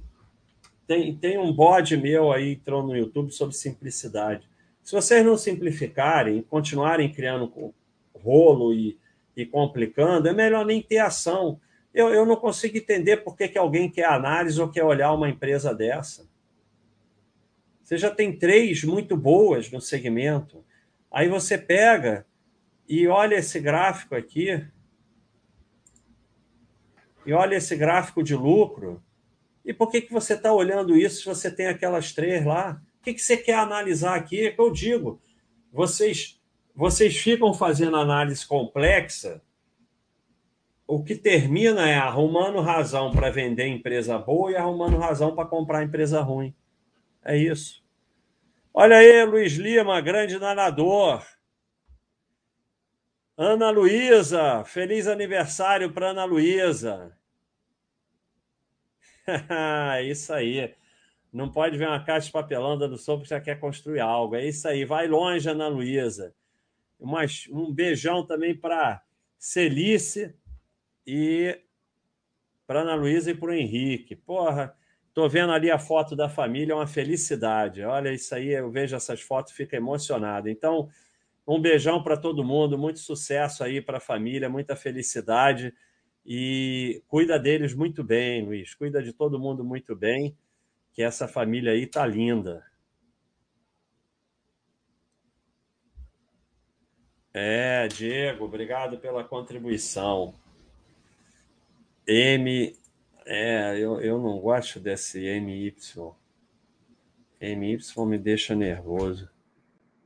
Tem, 0.87 1.15
tem 1.15 1.39
um 1.39 1.53
bode 1.53 1.97
meu 1.97 2.33
aí, 2.33 2.53
entrou 2.53 2.83
no 2.83 2.95
YouTube 2.95 3.33
sobre 3.33 3.55
simplicidade. 3.55 4.47
Se 4.83 4.93
vocês 4.93 5.25
não 5.25 5.39
simplificarem, 5.39 6.43
continuarem 6.43 7.11
criando 7.11 7.73
rolo 8.15 8.75
e, 8.75 8.99
e 9.35 9.47
complicando, 9.47 10.29
é 10.29 10.33
melhor 10.33 10.67
nem 10.67 10.83
ter 10.83 10.99
ação. 10.99 11.59
Eu, 11.95 12.13
eu 12.13 12.27
não 12.27 12.37
consigo 12.37 12.77
entender 12.77 13.19
por 13.19 13.37
que, 13.37 13.49
que 13.49 13.57
alguém 13.57 13.89
quer 13.89 14.07
análise 14.07 14.61
ou 14.61 14.69
quer 14.69 14.85
olhar 14.85 15.13
uma 15.13 15.31
empresa 15.31 15.73
dessa. 15.73 16.29
Você 17.95 17.99
já 17.99 18.11
tem 18.11 18.37
três 18.37 18.83
muito 18.83 19.17
boas 19.17 19.71
no 19.71 19.81
segmento. 19.81 20.65
Aí 21.13 21.29
você 21.29 21.57
pega 21.57 22.27
e 22.89 23.07
olha 23.07 23.37
esse 23.37 23.61
gráfico 23.61 24.17
aqui. 24.17 24.67
E 27.25 27.33
olha 27.33 27.55
esse 27.55 27.77
gráfico 27.77 28.21
de 28.21 28.35
lucro. 28.35 29.01
E 29.65 29.73
por 29.73 29.93
que, 29.93 30.01
que 30.01 30.13
você 30.13 30.35
está 30.35 30.53
olhando 30.53 30.97
isso 30.97 31.21
se 31.21 31.25
você 31.25 31.49
tem 31.49 31.69
aquelas 31.69 32.13
três 32.13 32.45
lá? 32.45 32.83
O 32.99 33.05
que, 33.05 33.15
que 33.15 33.23
você 33.23 33.37
quer 33.37 33.55
analisar 33.55 34.17
aqui? 34.17 34.47
É 34.47 34.51
que 34.51 34.61
eu 34.61 34.73
digo. 34.73 35.21
Vocês, 35.73 36.43
vocês 36.75 37.17
ficam 37.17 37.55
fazendo 37.55 37.97
análise 37.97 38.45
complexa. 38.45 39.41
O 40.85 41.05
que 41.05 41.15
termina 41.15 41.89
é 41.89 41.95
arrumando 41.95 42.61
razão 42.61 43.13
para 43.13 43.31
vender 43.31 43.69
empresa 43.69 44.19
boa 44.19 44.51
e 44.51 44.57
arrumando 44.57 44.99
razão 44.99 45.33
para 45.33 45.49
comprar 45.49 45.85
empresa 45.85 46.21
ruim. 46.21 46.53
É 47.25 47.37
isso. 47.37 47.84
Olha 48.77 48.97
aí, 48.97 49.25
Luiz 49.25 49.53
Lima, 49.53 50.01
grande 50.01 50.37
nadador. 50.37 51.25
Ana 53.39 53.71
Luísa, 53.71 54.65
feliz 54.65 55.07
aniversário 55.07 55.93
para 55.93 56.11
Ana 56.11 56.25
Luísa. 56.25 57.17
isso 60.03 60.33
aí. 60.33 60.75
Não 61.33 61.53
pode 61.53 61.79
ver 61.79 61.87
uma 61.87 62.03
caixa 62.03 62.27
de 62.27 62.33
papelão 62.33 62.77
dando 62.77 62.99
sopa 62.99 63.23
que 63.23 63.29
já 63.29 63.41
quer 63.41 63.61
construir 63.61 64.01
algo. 64.01 64.35
É 64.35 64.45
isso 64.45 64.67
aí. 64.67 64.85
Vai 64.85 65.07
longe, 65.07 65.49
Ana 65.49 65.69
Luísa. 65.69 66.35
Um 66.99 67.73
beijão 67.73 68.27
também 68.27 68.57
para 68.57 69.05
Celice 69.39 70.35
e 71.07 71.61
para 72.67 72.81
Ana 72.81 72.97
Luísa 72.97 73.31
e 73.31 73.37
para 73.37 73.51
o 73.51 73.55
Henrique. 73.55 74.17
Porra, 74.17 74.77
Estou 75.15 75.29
vendo 75.29 75.53
ali 75.53 75.71
a 75.71 75.79
foto 75.79 76.17
da 76.17 76.29
família, 76.29 76.73
é 76.73 76.75
uma 76.75 76.89
felicidade. 76.89 77.85
Olha, 77.85 78.13
isso 78.13 78.35
aí, 78.35 78.49
eu 78.49 78.69
vejo 78.69 78.97
essas 78.97 79.21
fotos, 79.21 79.53
fico 79.53 79.77
emocionado. 79.77 80.49
Então, 80.49 80.89
um 81.47 81.61
beijão 81.61 82.03
para 82.03 82.17
todo 82.17 82.43
mundo, 82.43 82.77
muito 82.77 82.99
sucesso 82.99 83.63
aí 83.63 83.81
para 83.81 83.99
a 83.99 84.01
família, 84.01 84.49
muita 84.49 84.75
felicidade. 84.75 85.73
E 86.27 87.01
cuida 87.07 87.39
deles 87.39 87.73
muito 87.75 88.03
bem, 88.03 88.45
Luiz. 88.45 88.75
Cuida 88.75 89.01
de 89.01 89.13
todo 89.13 89.39
mundo 89.39 89.63
muito 89.63 89.95
bem, 89.95 90.37
que 90.93 91.01
essa 91.01 91.29
família 91.29 91.71
aí 91.71 91.87
tá 91.87 92.05
linda. 92.05 92.67
É, 97.33 97.87
Diego, 97.87 98.47
obrigado 98.47 98.99
pela 98.99 99.23
contribuição. 99.23 100.35
M 102.05 102.77
é, 103.27 103.79
eu, 103.79 104.01
eu 104.01 104.19
não 104.19 104.39
gosto 104.39 104.79
desse 104.79 105.21
MY. 105.41 105.75
MY 107.41 107.79
me 108.07 108.19
deixa 108.19 108.55
nervoso. 108.55 109.31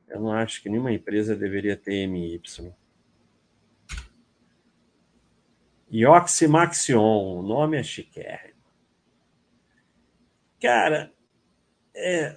Eu 0.07 0.19
não 0.19 0.31
acho 0.31 0.61
que 0.61 0.69
nenhuma 0.69 0.91
empresa 0.91 1.35
deveria 1.35 1.77
ter 1.77 2.07
MY. 2.07 2.41
Ioximaxion, 5.91 7.39
o 7.39 7.41
nome 7.41 7.77
é 7.77 7.83
chiquérrimo. 7.83 8.59
Cara, 10.61 11.11
é... 11.95 12.35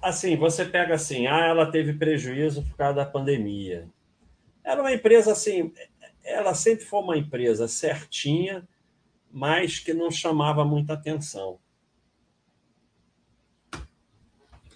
Assim, 0.00 0.36
você 0.36 0.64
pega 0.64 0.94
assim, 0.94 1.26
ah, 1.26 1.46
ela 1.46 1.70
teve 1.70 1.92
prejuízo 1.92 2.64
por 2.64 2.76
causa 2.76 2.94
da 2.94 3.06
pandemia. 3.06 3.88
Era 4.64 4.80
uma 4.80 4.92
empresa 4.92 5.32
assim, 5.32 5.72
ela 6.28 6.54
sempre 6.54 6.84
foi 6.84 7.00
uma 7.00 7.16
empresa 7.16 7.66
certinha, 7.66 8.66
mas 9.30 9.78
que 9.78 9.92
não 9.92 10.10
chamava 10.10 10.64
muita 10.64 10.92
atenção. 10.92 11.58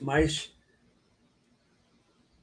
Mas 0.01 0.55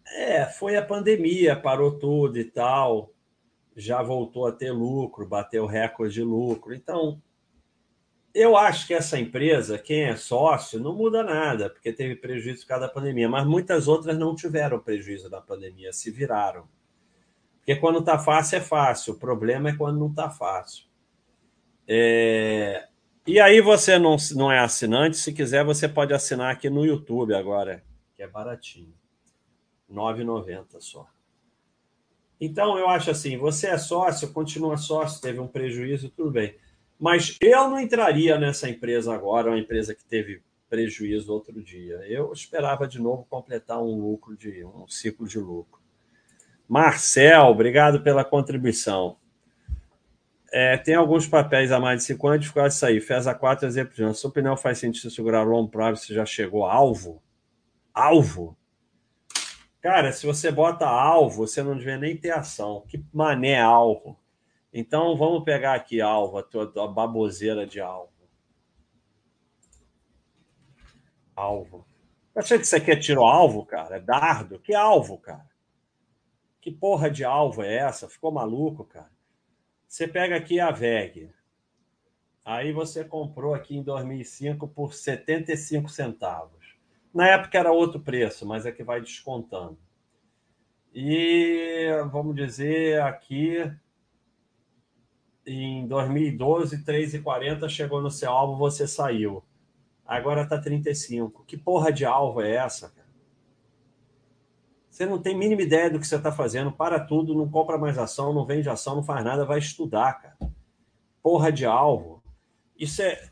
é, 0.08 0.46
foi 0.46 0.78
a 0.78 0.86
pandemia, 0.86 1.56
parou 1.56 1.98
tudo 1.98 2.38
e 2.40 2.46
tal, 2.46 3.14
já 3.76 4.02
voltou 4.02 4.48
a 4.48 4.52
ter 4.52 4.72
lucro, 4.72 5.28
bateu 5.28 5.66
recorde 5.66 6.16
de 6.16 6.24
lucro. 6.24 6.74
Então, 6.74 7.22
eu 8.34 8.56
acho 8.56 8.88
que 8.88 8.94
essa 8.94 9.20
empresa, 9.20 9.78
quem 9.78 10.04
é 10.04 10.16
sócio, 10.16 10.80
não 10.80 10.96
muda 10.96 11.24
nada, 11.24 11.70
porque 11.70 11.92
teve 11.92 12.16
prejuízo 12.16 12.62
por 12.62 12.70
causa 12.70 12.88
da 12.88 12.94
pandemia, 12.94 13.28
mas 13.28 13.46
muitas 13.46 13.88
outras 13.88 14.18
não 14.18 14.36
tiveram 14.36 14.80
prejuízo 14.80 15.30
da 15.30 15.42
pandemia, 15.42 15.92
se 15.92 16.12
viraram. 16.12 16.68
Porque 17.70 17.82
quando 17.82 18.00
está 18.00 18.18
fácil 18.18 18.58
é 18.58 18.62
fácil, 18.62 19.14
o 19.14 19.18
problema 19.20 19.70
é 19.70 19.76
quando 19.76 20.00
não 20.00 20.08
está 20.08 20.28
fácil. 20.28 20.86
É... 21.88 22.88
E 23.28 23.40
aí 23.40 23.62
você 23.62 24.00
não, 24.00 24.16
não 24.34 24.52
é 24.52 24.58
assinante, 24.58 25.18
se 25.18 25.32
quiser 25.32 25.64
você 25.64 25.88
pode 25.88 26.12
assinar 26.12 26.52
aqui 26.52 26.68
no 26.68 26.84
YouTube 26.84 27.32
agora, 27.36 27.84
que 28.16 28.24
é 28.24 28.28
baratinho. 28.28 28.92
R$ 29.88 29.96
9,90 29.96 30.80
só. 30.80 31.08
Então 32.42 32.76
eu 32.76 32.90
acho 32.90 33.12
assim, 33.12 33.38
você 33.38 33.68
é 33.68 33.78
sócio, 33.78 34.34
continua 34.34 34.76
sócio, 34.76 35.22
teve 35.22 35.40
um 35.40 35.48
prejuízo, 35.48 36.10
tudo 36.10 36.32
bem. 36.32 36.56
Mas 37.00 37.38
eu 37.40 37.70
não 37.70 37.80
entraria 37.80 38.40
nessa 38.40 38.68
empresa 38.68 39.14
agora, 39.14 39.52
uma 39.52 39.60
empresa 39.60 39.94
que 39.94 40.04
teve 40.04 40.42
prejuízo 40.68 41.32
outro 41.32 41.62
dia. 41.62 41.98
Eu 42.08 42.34
esperava 42.34 42.88
de 42.88 43.00
novo 43.00 43.28
completar 43.30 43.80
um 43.80 43.94
lucro 43.96 44.36
de 44.36 44.66
um 44.66 44.88
ciclo 44.88 45.28
de 45.28 45.38
lucro. 45.38 45.79
Marcel, 46.70 47.48
obrigado 47.48 48.04
pela 48.04 48.24
contribuição. 48.24 49.18
É, 50.52 50.78
tem 50.78 50.94
alguns 50.94 51.28
papéis 51.28 51.72
a 51.72 51.80
mais 51.80 52.02
de 52.02 52.06
5 52.06 52.28
anos, 52.28 52.42
dificuldade 52.42 52.76
de 52.76 52.80
sair. 52.80 53.02
FESA 53.02 53.34
4, 53.34 53.66
exemplo 53.66 53.96
de 53.96 54.16
Se 54.18 54.28
o 54.28 54.30
pneu 54.30 54.56
faz 54.56 54.78
sentido 54.78 55.10
segurar 55.10 55.48
o 55.48 55.50
long 55.50 55.68
privacy, 55.68 56.14
já 56.14 56.28
chegou 56.28 56.66
alvo? 56.66 57.24
Alvo? 57.92 58.56
Cara, 59.82 60.12
se 60.12 60.28
você 60.28 60.52
bota 60.52 60.88
alvo, 60.88 61.48
você 61.48 61.64
não 61.64 61.76
devia 61.76 61.98
nem 61.98 62.16
ter 62.16 62.32
ação. 62.32 62.84
Que 62.88 63.04
mané 63.12 63.60
alvo? 63.60 64.20
Então 64.72 65.18
vamos 65.18 65.44
pegar 65.44 65.74
aqui 65.74 66.00
alvo, 66.00 66.38
a 66.38 66.44
tua, 66.44 66.72
a 66.84 66.88
baboseira 66.88 67.66
de 67.66 67.82
alvo. 67.82 68.14
Alvo. 71.36 71.84
Achei 72.36 72.60
que 72.60 72.66
você 72.66 72.80
quer 72.80 72.98
tiro 72.98 73.24
alvo, 73.24 73.66
cara? 73.66 73.96
É 73.96 74.00
dardo? 74.00 74.60
Que 74.60 74.76
alvo, 74.76 75.18
cara? 75.18 75.49
Que 76.62 76.72
porra 76.72 77.10
de 77.10 77.24
alvo 77.24 77.64
é 77.64 77.76
essa? 77.76 78.10
Ficou 78.10 78.32
maluco, 78.32 78.84
cara? 78.84 79.12
Você 79.88 80.08
pega 80.08 80.36
aqui 80.36 80.60
a 80.60 80.72
VEG. 80.72 81.32
Aí 82.44 82.72
você 82.72 83.04
comprou 83.04 83.54
aqui 83.54 83.78
em 83.78 83.84
2005 83.84 84.68
por 84.68 84.94
75 84.94 85.90
centavos. 85.90 86.76
Na 87.14 87.28
época 87.28 87.58
era 87.58 87.72
outro 87.72 88.00
preço, 88.00 88.46
mas 88.46 88.66
é 88.66 88.72
que 88.72 88.84
vai 88.84 89.02
descontando. 89.02 89.78
E 90.94 91.88
vamos 92.12 92.36
dizer 92.36 93.02
aqui 93.02 93.72
em 95.46 95.88
2012, 95.88 96.84
3,40 96.84 97.70
chegou 97.70 98.02
no 98.02 98.12
seu 98.12 98.32
alvo, 98.32 98.58
você 98.58 98.88
saiu. 98.88 99.44
agora 100.06 100.44
está 100.44 100.60
35. 100.60 101.44
Que 101.46 101.58
porra 101.58 101.92
de 101.92 102.06
alvo 102.06 102.42
é 102.42 102.56
essa? 102.56 102.94
Você 105.00 105.06
não 105.06 105.18
tem 105.18 105.34
mínima 105.34 105.62
ideia 105.62 105.90
do 105.90 105.98
que 105.98 106.06
você 106.06 106.18
está 106.18 106.30
fazendo, 106.30 106.74
para 106.74 107.00
tudo, 107.00 107.34
não 107.34 107.50
compra 107.50 107.78
mais 107.78 107.98
ação, 107.98 108.34
não 108.34 108.46
vende 108.46 108.70
ação, 108.70 108.98
não 108.98 109.04
faz 109.04 109.24
nada, 109.24 109.46
vai 109.46 109.58
estudar, 109.58 110.22
cara. 110.22 110.36
Porra 111.24 111.54
de 111.54 111.66
alvo. 111.66 112.22
Isso 112.78 113.02
é. 113.02 113.30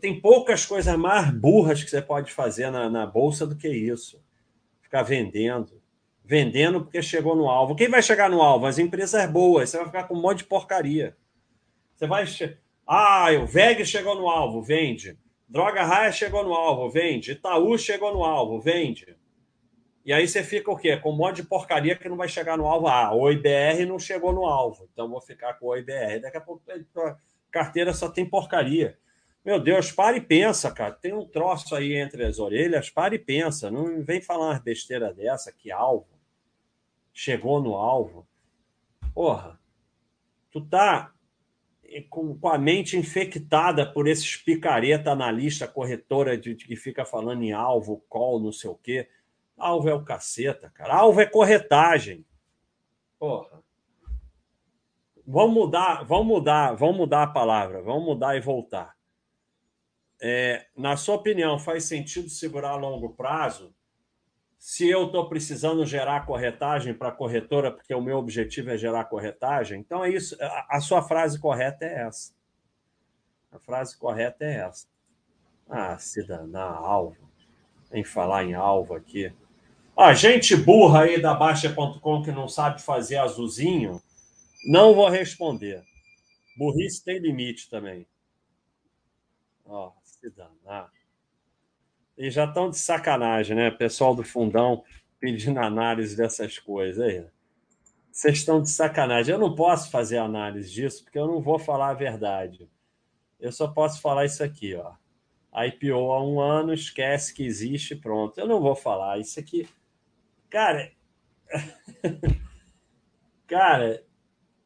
Tem 0.00 0.20
poucas 0.20 0.64
coisas 0.64 0.96
mais 0.96 1.28
burras 1.32 1.82
que 1.82 1.90
você 1.90 2.00
pode 2.00 2.32
fazer 2.32 2.70
na, 2.70 2.88
na 2.88 3.06
bolsa 3.06 3.44
do 3.44 3.56
que 3.56 3.68
isso. 3.68 4.22
Ficar 4.80 5.02
vendendo. 5.02 5.82
Vendendo 6.24 6.82
porque 6.82 7.02
chegou 7.02 7.34
no 7.34 7.50
alvo. 7.50 7.74
Quem 7.74 7.88
vai 7.88 8.02
chegar 8.02 8.30
no 8.30 8.40
alvo? 8.40 8.66
As 8.66 8.78
empresas 8.78 9.28
boas. 9.28 9.68
Você 9.68 9.78
vai 9.78 9.86
ficar 9.86 10.04
com 10.04 10.14
um 10.14 10.22
monte 10.22 10.38
de 10.38 10.44
porcaria. 10.44 11.16
Você 11.96 12.06
vai. 12.06 12.24
Ah, 12.86 13.26
o 13.42 13.46
VEG 13.46 13.84
chegou 13.84 14.14
no 14.14 14.28
alvo, 14.28 14.62
vende. 14.62 15.18
Droga 15.48 15.82
Raia 15.82 16.12
chegou 16.12 16.44
no 16.44 16.54
alvo, 16.54 16.88
vende. 16.88 17.32
Itaú 17.32 17.76
chegou 17.76 18.14
no 18.14 18.22
alvo, 18.22 18.60
vende. 18.60 19.18
E 20.04 20.12
aí 20.12 20.26
você 20.26 20.42
fica 20.42 20.70
o 20.70 20.76
quê? 20.76 20.96
Com 20.96 21.12
um 21.12 21.16
monte 21.16 21.36
de 21.36 21.42
porcaria 21.44 21.96
que 21.96 22.08
não 22.08 22.16
vai 22.16 22.28
chegar 22.28 22.56
no 22.56 22.66
alvo. 22.66 22.88
Ah, 22.88 23.14
o 23.14 23.30
IBR 23.30 23.84
não 23.86 23.98
chegou 23.98 24.32
no 24.32 24.46
alvo, 24.46 24.88
então 24.92 25.08
vou 25.08 25.20
ficar 25.20 25.54
com 25.54 25.66
o 25.66 25.76
IBR. 25.76 26.20
Daqui 26.20 26.36
a 26.36 26.40
pouco 26.40 26.62
a 26.70 27.16
carteira 27.50 27.92
só 27.92 28.08
tem 28.08 28.24
porcaria. 28.24 28.98
Meu 29.44 29.58
Deus, 29.58 29.90
para 29.90 30.16
e 30.16 30.20
pensa, 30.20 30.70
cara. 30.70 30.92
Tem 30.92 31.12
um 31.12 31.26
troço 31.26 31.74
aí 31.74 31.94
entre 31.94 32.24
as 32.24 32.38
orelhas, 32.38 32.90
para 32.90 33.14
e 33.14 33.18
pensa. 33.18 33.70
Não 33.70 34.02
vem 34.02 34.20
falar 34.20 34.50
uma 34.50 34.60
besteira 34.60 35.12
dessa, 35.12 35.52
que 35.52 35.70
alvo. 35.70 36.08
Chegou 37.12 37.62
no 37.62 37.74
alvo. 37.74 38.26
Porra, 39.14 39.58
tu 40.50 40.60
tá 40.60 41.12
com, 42.08 42.38
a 42.48 42.58
mente 42.58 42.96
infectada 42.96 43.90
por 43.90 44.06
esses 44.06 44.36
picareta 44.36 45.10
analista, 45.10 45.66
corretora 45.66 46.36
de, 46.38 46.54
de, 46.54 46.66
que 46.66 46.76
fica 46.76 47.04
falando 47.04 47.42
em 47.42 47.52
alvo, 47.52 48.04
call, 48.08 48.38
não 48.40 48.52
sei 48.52 48.70
o 48.70 48.76
quê. 48.76 49.08
Alvo 49.60 49.88
é 49.88 49.94
o 49.94 50.04
caceta, 50.04 50.70
cara. 50.70 50.94
Alvo 50.94 51.20
é 51.20 51.26
corretagem. 51.26 52.24
Porra. 53.18 53.60
Vamos 55.26 55.54
mudar, 55.54 56.02
vamos 56.04 56.26
mudar, 56.26 56.74
vamos 56.74 56.96
mudar 56.96 57.22
a 57.22 57.26
palavra, 57.26 57.80
vamos 57.82 58.04
mudar 58.04 58.36
e 58.36 58.40
voltar. 58.40 58.96
É, 60.20 60.66
na 60.76 60.96
sua 60.96 61.14
opinião, 61.14 61.58
faz 61.58 61.84
sentido 61.84 62.28
segurar 62.28 62.70
a 62.70 62.76
longo 62.76 63.14
prazo? 63.14 63.74
Se 64.58 64.88
eu 64.88 65.06
estou 65.06 65.28
precisando 65.28 65.86
gerar 65.86 66.26
corretagem 66.26 66.92
para 66.92 67.08
a 67.08 67.12
corretora, 67.12 67.70
porque 67.70 67.94
o 67.94 68.02
meu 68.02 68.18
objetivo 68.18 68.70
é 68.70 68.76
gerar 68.76 69.04
corretagem, 69.04 69.80
então 69.80 70.04
é 70.04 70.10
isso. 70.10 70.36
A, 70.42 70.76
a 70.76 70.80
sua 70.80 71.00
frase 71.00 71.38
correta 71.38 71.84
é 71.84 72.06
essa. 72.06 72.34
A 73.52 73.58
frase 73.58 73.96
correta 73.96 74.44
é 74.44 74.56
essa. 74.56 74.86
Ah, 75.68 75.96
se 75.96 76.26
danar, 76.26 76.74
alvo. 76.74 77.30
Em 77.92 78.04
falar 78.04 78.44
em 78.44 78.54
alvo 78.54 78.94
aqui. 78.94 79.32
A 80.00 80.14
gente 80.14 80.56
burra 80.56 81.02
aí 81.02 81.20
da 81.20 81.34
Baixa.com 81.34 82.22
que 82.22 82.32
não 82.32 82.48
sabe 82.48 82.80
fazer 82.80 83.18
azulzinho, 83.18 84.00
não 84.64 84.94
vou 84.94 85.10
responder. 85.10 85.84
Burrice 86.56 87.04
tem 87.04 87.18
limite 87.18 87.68
também. 87.68 88.06
Ó, 89.62 89.92
se 90.02 90.30
danar. 90.30 90.90
E 92.16 92.30
já 92.30 92.46
estão 92.46 92.70
de 92.70 92.78
sacanagem, 92.78 93.54
né? 93.54 93.70
Pessoal 93.70 94.14
do 94.14 94.24
fundão 94.24 94.82
pedindo 95.20 95.60
análise 95.60 96.16
dessas 96.16 96.58
coisas 96.58 97.04
aí. 97.04 97.26
Vocês 98.10 98.38
estão 98.38 98.62
de 98.62 98.70
sacanagem. 98.70 99.34
Eu 99.34 99.38
não 99.38 99.54
posso 99.54 99.90
fazer 99.90 100.16
análise 100.16 100.72
disso 100.72 101.04
porque 101.04 101.18
eu 101.18 101.26
não 101.26 101.42
vou 101.42 101.58
falar 101.58 101.90
a 101.90 101.94
verdade. 101.94 102.70
Eu 103.38 103.52
só 103.52 103.68
posso 103.68 104.00
falar 104.00 104.24
isso 104.24 104.42
aqui, 104.42 104.74
ó. 104.74 104.94
IPO 105.62 106.10
há 106.10 106.24
um 106.24 106.40
ano, 106.40 106.72
esquece 106.72 107.34
que 107.34 107.44
existe, 107.44 107.94
pronto. 107.94 108.40
Eu 108.40 108.48
não 108.48 108.62
vou 108.62 108.74
falar 108.74 109.18
isso 109.18 109.38
aqui. 109.38 109.68
Cara, 110.50 110.90
cara, 113.46 114.04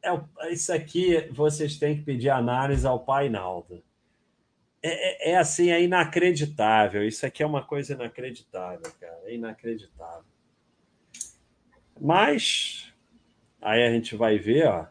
é, 0.03 0.51
isso 0.51 0.73
aqui 0.73 1.29
vocês 1.31 1.77
têm 1.77 1.97
que 1.97 2.03
pedir 2.03 2.29
análise 2.29 2.85
ao 2.85 2.99
Pai 2.99 3.29
Naldo 3.29 3.83
é, 4.87 5.29
é, 5.29 5.31
é, 5.31 5.37
assim, 5.37 5.71
é 5.71 5.81
inacreditável. 5.81 7.03
Isso 7.07 7.25
aqui 7.25 7.41
é 7.41 7.45
uma 7.45 7.65
coisa 7.65 7.93
inacreditável, 7.93 8.91
cara. 8.99 9.19
É 9.23 9.33
inacreditável. 9.33 10.25
Mas 11.99 12.93
aí 13.59 13.83
a 13.83 13.89
gente 13.89 14.15
vai 14.15 14.37
ver, 14.37 14.67
ó. 14.67 14.85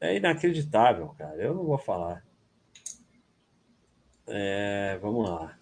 É 0.00 0.16
inacreditável, 0.16 1.10
cara. 1.10 1.40
Eu 1.40 1.54
não 1.54 1.64
vou 1.64 1.78
falar. 1.78 2.24
É, 4.26 4.98
vamos 5.00 5.30
lá. 5.30 5.56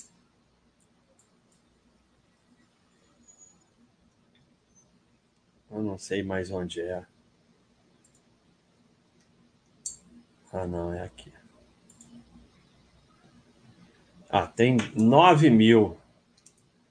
Eu 5.70 5.82
não 5.82 5.98
sei 5.98 6.22
mais 6.22 6.50
onde 6.50 6.80
é. 6.80 7.04
Ah, 10.52 10.66
não, 10.66 10.92
é 10.92 11.02
aqui. 11.02 11.32
Ah, 14.30 14.46
tem 14.46 14.78
9 14.94 15.50
mil. 15.50 15.98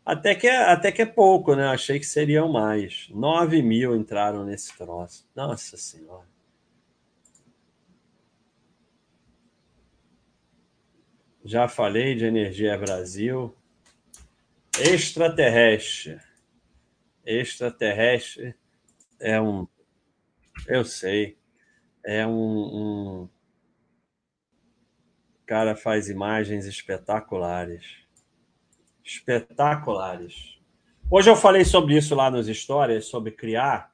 Até 0.06 0.36
que, 0.36 0.48
é, 0.48 0.58
até 0.72 0.91
que 0.91 1.02
é 1.02 1.06
pouco, 1.06 1.56
né? 1.56 1.68
Achei 1.68 1.99
que 1.99 2.06
seriam 2.06 2.48
mais. 2.52 3.08
9 3.10 3.62
mil 3.62 3.95
entraram 3.95 4.45
nesse 4.45 4.76
troço. 4.78 5.28
Nossa 5.36 5.76
Senhora. 5.76 6.28
Já 11.44 11.68
falei 11.68 12.16
de 12.16 12.26
Energia 12.26 12.78
Brasil. 12.78 13.56
Extraterrestre. 14.80 16.20
Extraterrestre 17.26 18.56
é 19.19 19.39
um. 19.39 19.68
Eu 20.68 20.84
sei. 20.84 21.38
É 22.06 22.26
um, 22.26 22.31
um 22.31 23.30
cara 25.45 25.76
faz 25.76 26.10
imagens 26.10 26.65
espetaculares. 26.65 27.98
Espetaculares. 29.03 30.57
Hoje 31.10 31.30
eu 31.30 31.35
falei 31.35 31.64
sobre 31.64 31.98
isso 31.98 32.14
lá 32.15 32.30
nas 32.30 32.48
histórias, 32.48 33.06
sobre 33.06 33.31
criar. 33.31 33.94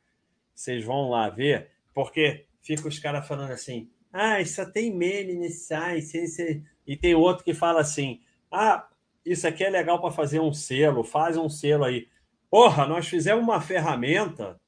Vocês 0.53 0.83
vão 0.83 1.09
lá 1.09 1.29
ver, 1.29 1.69
porque 1.93 2.45
fica 2.61 2.87
os 2.87 2.99
caras 2.99 3.27
falando 3.27 3.51
assim: 3.51 3.89
ah, 4.11 4.43
só 4.45 4.65
tem 4.65 4.93
meme 4.95 5.35
nesse 5.35 5.67
site. 5.67 6.63
E 6.85 6.97
tem 6.97 7.15
outro 7.15 7.43
que 7.43 7.53
fala 7.53 7.81
assim: 7.81 8.21
ah, 8.51 8.87
isso 9.25 9.47
aqui 9.47 9.63
é 9.63 9.69
legal 9.69 10.01
para 10.01 10.11
fazer 10.11 10.39
um 10.39 10.53
selo, 10.53 11.03
faz 11.03 11.37
um 11.37 11.49
selo 11.49 11.85
aí. 11.85 12.07
Porra, 12.49 12.85
nós 12.85 13.07
fizemos 13.07 13.43
uma 13.43 13.61
ferramenta 13.61 14.59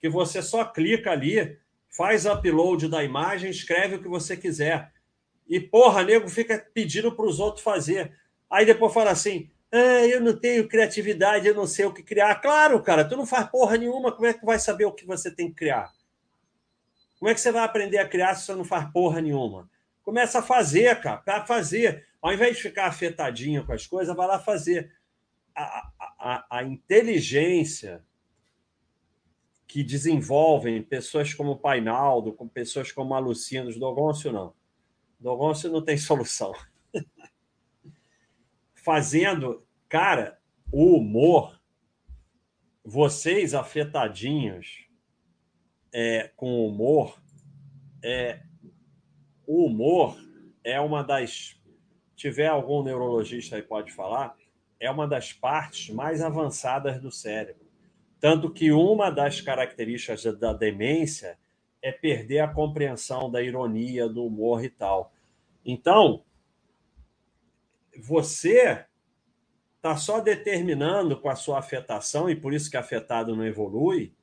que 0.00 0.08
você 0.08 0.40
só 0.42 0.64
clica 0.64 1.10
ali, 1.10 1.58
faz 1.88 2.24
upload 2.24 2.88
da 2.88 3.04
imagem, 3.04 3.50
escreve 3.50 3.96
o 3.96 4.02
que 4.02 4.08
você 4.08 4.36
quiser. 4.36 4.92
E, 5.48 5.60
porra, 5.60 6.02
nego 6.02 6.28
fica 6.28 6.64
pedindo 6.72 7.12
para 7.12 7.26
os 7.26 7.40
outros 7.40 7.62
fazer. 7.62 8.12
Aí 8.48 8.64
depois 8.64 8.94
fala 8.94 9.10
assim: 9.10 9.50
ah, 9.72 10.06
eu 10.06 10.20
não 10.20 10.36
tenho 10.36 10.66
criatividade, 10.66 11.46
eu 11.46 11.54
não 11.54 11.66
sei 11.66 11.84
o 11.84 11.92
que 11.92 12.02
criar. 12.02 12.34
Claro, 12.36 12.82
cara, 12.82 13.04
tu 13.04 13.16
não 13.16 13.26
faz 13.26 13.48
porra 13.48 13.76
nenhuma, 13.76 14.12
como 14.12 14.26
é 14.26 14.32
que 14.32 14.44
vai 14.44 14.58
saber 14.58 14.84
o 14.84 14.92
que 14.92 15.06
você 15.06 15.30
tem 15.30 15.48
que 15.48 15.56
criar? 15.56 15.92
Como 17.18 17.30
é 17.30 17.34
que 17.34 17.40
você 17.40 17.52
vai 17.52 17.62
aprender 17.62 17.98
a 17.98 18.08
criar 18.08 18.34
se 18.34 18.46
você 18.46 18.54
não 18.54 18.64
faz 18.64 18.90
porra 18.90 19.20
nenhuma? 19.20 19.68
Começa 20.02 20.38
a 20.38 20.42
fazer, 20.42 20.98
cara, 21.00 21.18
para 21.18 21.44
fazer. 21.44 22.06
Ao 22.22 22.32
invés 22.32 22.56
de 22.56 22.62
ficar 22.62 22.86
afetadinho 22.86 23.64
com 23.64 23.72
as 23.72 23.86
coisas, 23.86 24.16
vai 24.16 24.26
lá 24.26 24.38
fazer. 24.38 24.92
A, 25.54 25.90
a, 26.18 26.46
a 26.58 26.64
inteligência 26.64 28.02
que 29.70 29.84
desenvolvem 29.84 30.82
pessoas 30.82 31.32
como 31.32 31.52
o 31.52 31.56
Painaldo, 31.56 32.32
com 32.32 32.48
pessoas 32.48 32.90
como 32.90 33.14
a 33.14 33.20
Lucinha 33.20 33.62
dos 33.62 33.78
Dogoncio, 33.78 34.32
não. 34.32 34.52
Dogoncio 35.20 35.70
não 35.70 35.80
tem 35.80 35.94
solução. 35.96 36.52
Fazendo, 38.74 39.64
cara, 39.88 40.40
o 40.72 40.96
humor, 40.96 41.62
vocês 42.84 43.54
afetadinhos 43.54 44.88
é, 45.92 46.32
com 46.34 46.66
humor, 46.66 47.22
é, 48.02 48.42
o 49.46 49.66
humor 49.66 50.18
é 50.64 50.80
uma 50.80 51.04
das. 51.04 51.56
Tiver 52.16 52.48
algum 52.48 52.82
neurologista 52.82 53.54
aí 53.54 53.62
pode 53.62 53.92
falar, 53.92 54.36
é 54.80 54.90
uma 54.90 55.06
das 55.06 55.32
partes 55.32 55.94
mais 55.94 56.20
avançadas 56.20 57.00
do 57.00 57.12
cérebro. 57.12 57.69
Tanto 58.20 58.52
que 58.52 58.70
uma 58.70 59.10
das 59.10 59.40
características 59.40 60.22
da 60.38 60.52
demência 60.52 61.38
é 61.80 61.90
perder 61.90 62.40
a 62.40 62.52
compreensão 62.52 63.30
da 63.30 63.42
ironia, 63.42 64.06
do 64.06 64.26
humor 64.26 64.62
e 64.62 64.68
tal. 64.68 65.12
Então, 65.64 66.22
você 67.98 68.84
está 69.76 69.96
só 69.96 70.20
determinando 70.20 71.18
com 71.18 71.30
a 71.30 71.34
sua 71.34 71.58
afetação, 71.58 72.28
e 72.28 72.36
por 72.36 72.52
isso 72.52 72.70
que 72.70 72.76
afetado 72.76 73.34
não 73.34 73.46
evolui, 73.46 74.14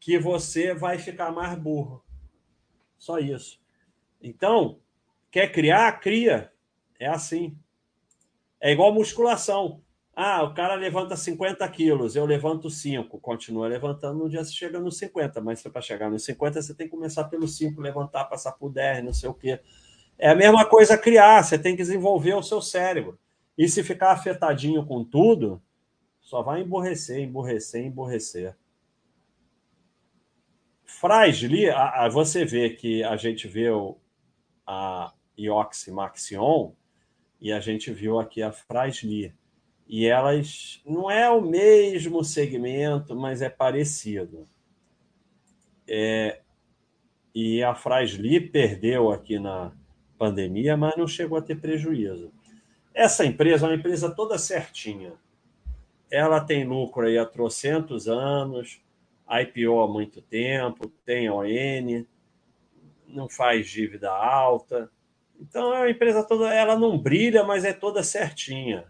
que 0.00 0.18
você 0.18 0.72
vai 0.72 0.98
ficar 0.98 1.30
mais 1.30 1.58
burro. 1.58 2.02
Só 2.96 3.18
isso. 3.18 3.60
Então, 4.22 4.80
quer 5.30 5.52
criar? 5.52 6.00
Cria. 6.00 6.50
É 6.98 7.06
assim. 7.06 7.58
É 8.58 8.72
igual 8.72 8.94
musculação. 8.94 9.83
Ah, 10.16 10.44
o 10.44 10.54
cara 10.54 10.76
levanta 10.76 11.16
50 11.16 11.68
quilos, 11.70 12.14
eu 12.14 12.24
levanto 12.24 12.70
5. 12.70 13.18
Continua 13.18 13.66
levantando, 13.66 14.20
no 14.20 14.28
dia 14.28 14.44
você 14.44 14.52
chega 14.52 14.78
nos 14.78 14.96
50. 14.98 15.40
Mas 15.40 15.62
para 15.62 15.82
chegar 15.82 16.08
nos 16.08 16.24
50, 16.24 16.62
você 16.62 16.74
tem 16.74 16.86
que 16.86 16.92
começar 16.92 17.24
pelos 17.24 17.56
5, 17.56 17.80
levantar, 17.80 18.24
passar 18.26 18.52
por 18.52 18.70
10, 18.70 19.04
não 19.04 19.12
sei 19.12 19.28
o 19.28 19.34
quê. 19.34 19.58
É 20.16 20.28
a 20.30 20.34
mesma 20.34 20.64
coisa 20.64 20.96
criar, 20.96 21.42
você 21.42 21.58
tem 21.58 21.74
que 21.74 21.82
desenvolver 21.82 22.34
o 22.34 22.42
seu 22.42 22.62
cérebro. 22.62 23.18
E 23.58 23.68
se 23.68 23.82
ficar 23.82 24.12
afetadinho 24.12 24.86
com 24.86 25.04
tudo, 25.04 25.60
só 26.20 26.42
vai 26.42 26.62
emborrecer, 26.62 27.18
emborrecer, 27.20 27.84
emborrecer. 27.84 28.56
Frasli, 30.84 31.66
você 32.12 32.44
vê 32.44 32.70
que 32.70 33.02
a 33.02 33.16
gente 33.16 33.48
vê 33.48 33.66
a 34.64 35.12
Ioximaxion 35.36 36.70
e 37.40 37.52
a 37.52 37.58
gente 37.58 37.92
viu 37.92 38.20
aqui 38.20 38.42
a 38.42 38.52
Frasli. 38.52 39.34
E 39.86 40.06
elas 40.06 40.80
não 40.84 41.10
é 41.10 41.28
o 41.28 41.40
mesmo 41.40 42.24
segmento, 42.24 43.14
mas 43.14 43.42
é 43.42 43.50
parecido. 43.50 44.44
É, 45.86 46.40
e 47.34 47.62
a 47.62 47.74
Frasli 47.74 48.40
perdeu 48.40 49.10
aqui 49.10 49.38
na 49.38 49.72
pandemia, 50.16 50.76
mas 50.76 50.96
não 50.96 51.06
chegou 51.06 51.36
a 51.36 51.42
ter 51.42 51.60
prejuízo. 51.60 52.32
Essa 52.94 53.26
empresa 53.26 53.66
é 53.66 53.70
uma 53.70 53.76
empresa 53.76 54.10
toda 54.10 54.38
certinha. 54.38 55.14
Ela 56.10 56.40
tem 56.40 56.64
lucro 56.64 57.06
aí 57.06 57.18
há 57.18 57.26
trocentos 57.26 58.08
anos, 58.08 58.80
IPO 59.28 59.80
há 59.80 59.88
muito 59.88 60.22
tempo, 60.22 60.88
tem 61.04 61.28
ON, 61.28 62.04
não 63.08 63.28
faz 63.28 63.68
dívida 63.68 64.10
alta. 64.10 64.88
Então 65.40 65.74
é 65.74 65.78
uma 65.80 65.90
empresa 65.90 66.22
toda, 66.22 66.54
ela 66.54 66.78
não 66.78 66.96
brilha, 66.96 67.42
mas 67.42 67.64
é 67.64 67.72
toda 67.72 68.04
certinha. 68.04 68.84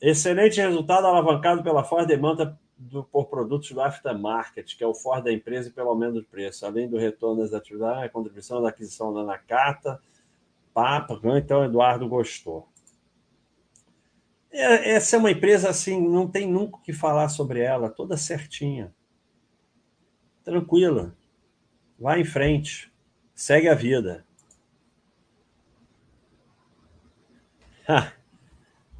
Excelente 0.00 0.60
resultado 0.60 1.06
alavancado 1.06 1.62
pela 1.62 1.84
forte 1.84 2.08
demanda 2.08 2.58
do, 2.76 3.04
por 3.04 3.26
produtos 3.26 3.70
do 3.72 3.80
aftermarket, 3.80 4.76
que 4.76 4.82
é 4.82 4.86
o 4.86 4.94
forte 4.94 5.24
da 5.24 5.32
empresa 5.32 5.68
e 5.68 5.72
pelo 5.72 5.90
aumento 5.90 6.14
do 6.14 6.24
preço, 6.24 6.64
além 6.64 6.88
do 6.88 6.96
retorno 6.96 7.42
das 7.42 7.52
atividades, 7.52 8.04
a 8.04 8.08
contribuição 8.08 8.62
da 8.62 8.70
aquisição 8.70 9.12
da 9.12 9.22
Nakata, 9.22 10.00
Papa, 10.72 11.20
então 11.36 11.64
Eduardo 11.64 12.08
gostou. 12.08 12.66
É, 14.50 14.92
essa 14.92 15.16
é 15.16 15.18
uma 15.18 15.30
empresa 15.30 15.68
assim, 15.68 16.00
não 16.00 16.26
tem 16.26 16.50
nunca 16.50 16.78
o 16.78 16.80
que 16.80 16.92
falar 16.92 17.28
sobre 17.28 17.60
ela, 17.60 17.90
toda 17.90 18.16
certinha. 18.16 18.94
Tranquila. 20.42 21.14
Vai 21.98 22.22
em 22.22 22.24
frente. 22.24 22.90
Segue 23.34 23.68
a 23.68 23.74
vida. 23.74 24.24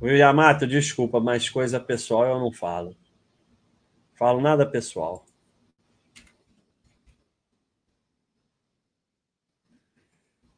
William 0.03 0.33
Mato, 0.33 0.67
desculpa, 0.67 1.21
mas 1.21 1.51
coisa 1.51 1.79
pessoal 1.79 2.25
eu 2.25 2.39
não 2.39 2.51
falo. 2.51 2.97
Falo 4.15 4.41
nada 4.41 4.65
pessoal. 4.65 5.27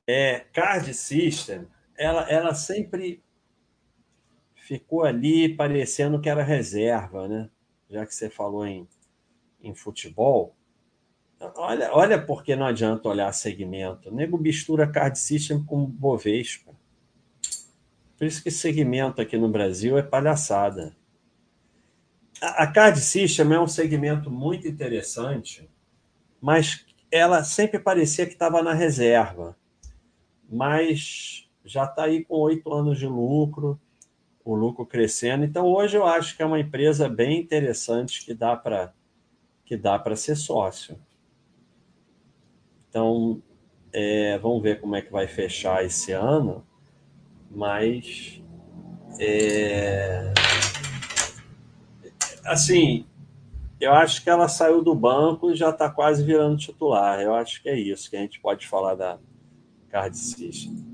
É, 0.06 0.40
Card 0.52 0.94
System, 0.94 1.66
ela, 1.96 2.28
ela 2.30 2.54
sempre 2.54 3.22
ficou 4.54 5.02
ali 5.04 5.54
parecendo 5.54 6.20
que 6.20 6.28
era 6.28 6.42
reserva, 6.42 7.26
né? 7.26 7.50
Já 7.90 8.06
que 8.06 8.14
você 8.14 8.30
falou 8.30 8.64
em, 8.64 8.86
em 9.60 9.74
futebol. 9.74 10.54
Olha, 11.56 11.92
olha 11.92 12.24
porque 12.24 12.54
não 12.54 12.66
adianta 12.66 13.08
olhar 13.08 13.32
segmento. 13.32 14.08
O 14.08 14.14
nego 14.14 14.38
mistura 14.38 14.90
Card 14.90 15.18
System 15.18 15.64
com 15.64 15.84
Bovespa. 15.84 16.72
Por 18.22 18.26
isso 18.26 18.40
que 18.40 18.52
segmento 18.52 19.20
aqui 19.20 19.36
no 19.36 19.48
Brasil 19.48 19.98
é 19.98 20.02
palhaçada. 20.04 20.94
A, 22.40 22.68
Card 22.68 23.00
System 23.00 23.52
é 23.52 23.58
um 23.58 23.66
segmento 23.66 24.30
muito 24.30 24.68
interessante, 24.68 25.68
mas 26.40 26.86
ela 27.10 27.42
sempre 27.42 27.80
parecia 27.80 28.24
que 28.24 28.34
estava 28.34 28.62
na 28.62 28.74
reserva. 28.74 29.56
Mas 30.48 31.50
já 31.64 31.82
está 31.82 32.04
aí 32.04 32.24
com 32.24 32.36
oito 32.36 32.72
anos 32.72 32.96
de 32.96 33.08
lucro, 33.08 33.76
o 34.44 34.54
lucro 34.54 34.86
crescendo. 34.86 35.44
Então, 35.44 35.66
hoje 35.66 35.96
eu 35.96 36.06
acho 36.06 36.36
que 36.36 36.44
é 36.44 36.46
uma 36.46 36.60
empresa 36.60 37.08
bem 37.08 37.40
interessante 37.40 38.24
que 38.24 38.32
dá 38.32 38.56
para 38.56 38.94
que 39.64 39.76
dá 39.76 39.98
para 39.98 40.14
ser 40.14 40.36
sócio. 40.36 40.96
Então, 42.88 43.42
é, 43.92 44.38
vamos 44.38 44.62
ver 44.62 44.80
como 44.80 44.94
é 44.94 45.02
que 45.02 45.10
vai 45.10 45.26
fechar 45.26 45.84
esse 45.84 46.12
ano 46.12 46.64
mas 47.54 48.42
é, 49.20 50.32
assim, 52.44 53.06
eu 53.80 53.92
acho 53.92 54.22
que 54.22 54.30
ela 54.30 54.48
saiu 54.48 54.82
do 54.82 54.94
banco 54.94 55.50
e 55.50 55.56
já 55.56 55.70
está 55.70 55.90
quase 55.90 56.22
virando 56.24 56.56
titular. 56.56 57.20
Eu 57.20 57.34
acho 57.34 57.62
que 57.62 57.68
é 57.68 57.78
isso 57.78 58.08
que 58.08 58.16
a 58.16 58.20
gente 58.20 58.40
pode 58.40 58.66
falar 58.66 58.94
da 58.94 59.18
Card 59.90 60.16
System. 60.16 60.92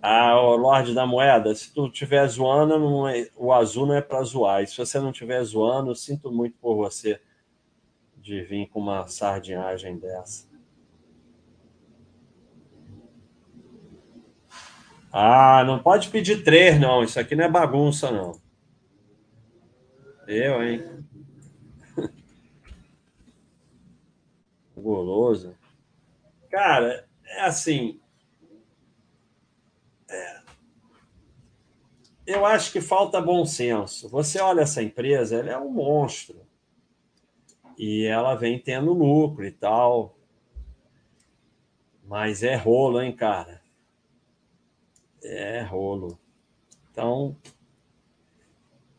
Ah, 0.00 0.40
o 0.40 0.56
Lorde 0.56 0.94
da 0.94 1.04
Moeda, 1.06 1.54
se 1.54 1.74
tu 1.74 1.86
estiver 1.86 2.26
zoando, 2.28 3.08
é, 3.08 3.28
o 3.36 3.52
azul 3.52 3.84
não 3.84 3.94
é 3.94 4.00
para 4.00 4.22
zoar. 4.22 4.62
E 4.62 4.66
se 4.66 4.78
você 4.78 4.98
não 4.98 5.10
estiver 5.10 5.42
zoando, 5.42 5.90
eu 5.90 5.94
sinto 5.94 6.30
muito 6.30 6.56
por 6.58 6.76
você 6.76 7.20
de 8.16 8.42
vir 8.42 8.68
com 8.68 8.80
uma 8.80 9.06
sardinhagem 9.06 9.98
dessa. 9.98 10.47
Ah, 15.20 15.64
não 15.64 15.82
pode 15.82 16.10
pedir 16.10 16.44
três, 16.44 16.78
não. 16.78 17.02
Isso 17.02 17.18
aqui 17.18 17.34
não 17.34 17.44
é 17.44 17.50
bagunça, 17.50 18.08
não. 18.12 18.40
Eu, 20.28 20.62
hein? 20.62 21.04
Goloso. 24.76 25.56
Cara, 26.48 27.04
é 27.24 27.40
assim. 27.40 28.00
É, 30.08 30.40
eu 32.24 32.46
acho 32.46 32.70
que 32.70 32.80
falta 32.80 33.20
bom 33.20 33.44
senso. 33.44 34.08
Você 34.10 34.40
olha 34.40 34.60
essa 34.60 34.84
empresa, 34.84 35.40
ela 35.40 35.50
é 35.50 35.58
um 35.58 35.72
monstro. 35.72 36.46
E 37.76 38.04
ela 38.04 38.36
vem 38.36 38.56
tendo 38.56 38.92
lucro 38.92 39.44
e 39.44 39.50
tal. 39.50 40.16
Mas 42.04 42.44
é 42.44 42.54
rolo, 42.54 43.02
hein, 43.02 43.12
cara? 43.12 43.57
É 45.22 45.62
rolo. 45.62 46.18
Então, 46.90 47.36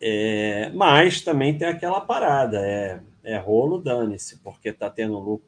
é, 0.02 0.70
mas 0.72 1.22
também 1.22 1.58
tem 1.58 1.68
aquela 1.68 2.00
parada, 2.00 2.66
é, 2.66 3.02
é 3.24 3.38
rolo, 3.38 3.80
dane-se, 3.82 4.40
porque 4.40 4.70
está 4.70 4.90
tendo 4.90 5.18
um 5.18 5.22
lucro 5.22 5.48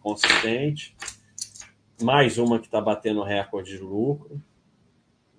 consistente, 0.00 0.94
mais 2.02 2.36
uma 2.36 2.58
que 2.58 2.66
está 2.66 2.80
batendo 2.80 3.22
recorde 3.22 3.78
de 3.78 3.82
lucro, 3.82 4.40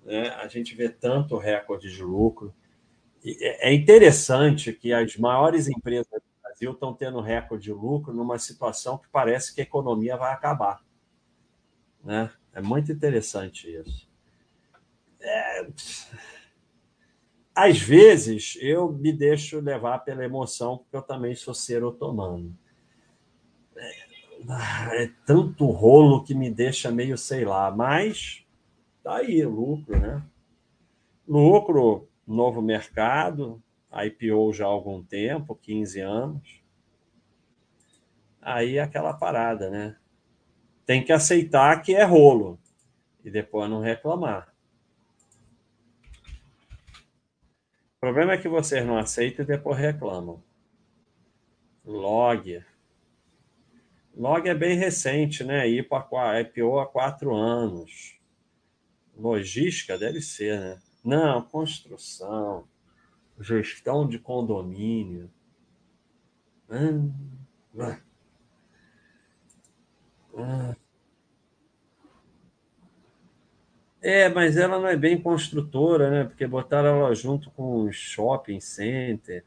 né? 0.04 0.30
a 0.30 0.48
gente 0.48 0.74
vê 0.74 0.88
tanto 0.88 1.38
recorde 1.38 1.90
de 1.94 2.02
lucro. 2.02 2.52
E 3.24 3.36
é, 3.40 3.70
é 3.70 3.74
interessante 3.74 4.72
que 4.72 4.92
as 4.92 5.16
maiores 5.16 5.68
empresas 5.68 6.10
do 6.10 6.42
Brasil 6.42 6.72
estão 6.72 6.92
tendo 6.92 7.20
recorde 7.20 7.64
de 7.64 7.72
lucro 7.72 8.12
numa 8.12 8.38
situação 8.38 8.98
que 8.98 9.08
parece 9.12 9.54
que 9.54 9.60
a 9.60 9.64
economia 9.64 10.16
vai 10.16 10.32
acabar. 10.32 10.82
Né? 12.02 12.30
É 12.52 12.60
muito 12.60 12.90
interessante 12.90 13.72
isso. 13.72 14.09
É... 15.20 15.66
Às 17.54 17.78
vezes 17.78 18.56
eu 18.60 18.90
me 18.92 19.12
deixo 19.12 19.60
levar 19.60 19.98
pela 20.00 20.24
emoção, 20.24 20.78
porque 20.78 20.96
eu 20.96 21.02
também 21.02 21.34
sou 21.34 21.52
ser 21.52 21.84
otomano. 21.84 22.56
É, 23.76 25.04
é 25.04 25.10
tanto 25.26 25.66
rolo 25.66 26.24
que 26.24 26.34
me 26.34 26.50
deixa 26.50 26.90
meio, 26.90 27.18
sei 27.18 27.44
lá, 27.44 27.70
mas 27.70 28.46
tá 29.02 29.16
aí, 29.16 29.44
lucro, 29.44 29.98
né? 29.98 30.22
Lucro, 31.28 32.08
novo 32.26 32.62
mercado, 32.62 33.62
IPO 33.92 34.52
já 34.52 34.64
há 34.64 34.68
algum 34.68 35.02
tempo, 35.02 35.54
15 35.54 36.00
anos. 36.00 36.62
Aí 38.40 38.78
é 38.78 38.82
aquela 38.82 39.12
parada, 39.12 39.68
né? 39.68 39.96
Tem 40.86 41.04
que 41.04 41.12
aceitar 41.12 41.82
que 41.82 41.94
é 41.94 42.04
rolo 42.04 42.58
e 43.24 43.30
depois 43.30 43.68
não 43.68 43.80
reclamar. 43.80 44.49
O 48.00 48.06
problema 48.06 48.32
é 48.32 48.38
que 48.38 48.48
vocês 48.48 48.82
não 48.86 48.96
aceitam 48.96 49.44
e 49.44 49.48
depois 49.48 49.76
reclamam. 49.76 50.42
Log. 51.84 52.64
Log 54.16 54.48
é 54.48 54.54
bem 54.54 54.74
recente, 54.78 55.44
né? 55.44 55.68
IPO 55.68 55.96
IPO 56.40 56.78
há 56.78 56.86
quatro 56.86 57.34
anos. 57.34 58.18
Logística 59.14 59.98
deve 59.98 60.22
ser, 60.22 60.58
né? 60.58 60.82
Não, 61.04 61.42
construção, 61.42 62.66
gestão 63.38 64.08
de 64.08 64.18
condomínio. 64.18 65.30
Hum, 66.70 67.12
Ah. 70.38 70.79
É, 74.02 74.28
mas 74.30 74.56
ela 74.56 74.78
não 74.78 74.88
é 74.88 74.96
bem 74.96 75.20
construtora, 75.20 76.10
né? 76.10 76.24
Porque 76.24 76.46
botaram 76.46 77.00
ela 77.00 77.14
junto 77.14 77.50
com 77.50 77.84
o 77.84 77.92
shopping 77.92 78.60
center. 78.60 79.44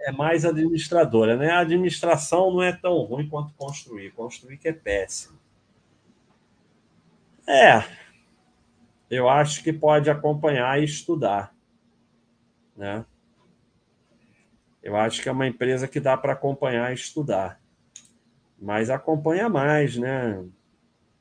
É 0.00 0.10
mais 0.10 0.44
administradora, 0.44 1.36
né? 1.36 1.50
A 1.50 1.60
administração 1.60 2.50
não 2.50 2.62
é 2.62 2.72
tão 2.72 2.98
ruim 3.02 3.28
quanto 3.28 3.54
construir. 3.54 4.10
Construir 4.12 4.56
que 4.58 4.68
é 4.68 4.72
péssimo. 4.72 5.38
É, 7.46 7.82
eu 9.10 9.28
acho 9.28 9.62
que 9.62 9.72
pode 9.74 10.08
acompanhar 10.08 10.80
e 10.80 10.84
estudar, 10.84 11.54
né? 12.74 13.04
Eu 14.82 14.96
acho 14.96 15.22
que 15.22 15.28
é 15.28 15.32
uma 15.32 15.46
empresa 15.46 15.86
que 15.86 16.00
dá 16.00 16.16
para 16.16 16.32
acompanhar 16.32 16.90
e 16.90 16.94
estudar, 16.94 17.60
mas 18.58 18.88
acompanha 18.88 19.48
mais, 19.50 19.98
né? 19.98 20.42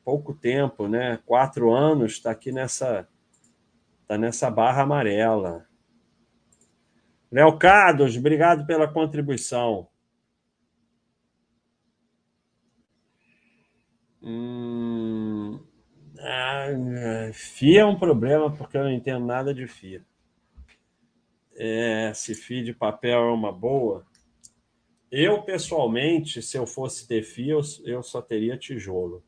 Pouco 0.04 0.34
tempo, 0.34 0.88
né? 0.88 1.20
Quatro 1.26 1.72
anos 1.72 2.14
está 2.14 2.32
aqui 2.32 2.52
nessa, 2.52 3.08
tá 4.08 4.18
nessa 4.18 4.50
barra 4.50 4.84
amarela. 4.84 5.68
Léo 7.32 7.58
Cardos, 7.58 8.18
obrigado 8.18 8.66
pela 8.66 8.92
contribuição. 8.92 9.88
Hum, 14.22 15.60
ah, 16.20 17.32
FIA 17.34 17.82
é 17.82 17.86
um 17.86 17.98
problema 17.98 18.56
porque 18.56 18.78
eu 18.78 18.84
não 18.84 18.92
entendo 18.92 19.26
nada 19.26 19.54
de 19.54 19.66
FIA. 19.68 20.06
É, 21.56 22.12
se 22.14 22.36
FIA 22.36 22.64
de 22.64 22.74
papel 22.74 23.20
é 23.20 23.32
uma 23.32 23.52
boa. 23.52 24.06
Eu, 25.12 25.42
pessoalmente, 25.44 26.42
se 26.42 26.58
eu 26.58 26.66
fosse 26.66 27.08
ter 27.08 27.24
FIA, 27.24 27.54
eu, 27.54 27.62
eu 27.86 28.04
só 28.04 28.22
teria 28.22 28.58
tijolo. 28.58 29.24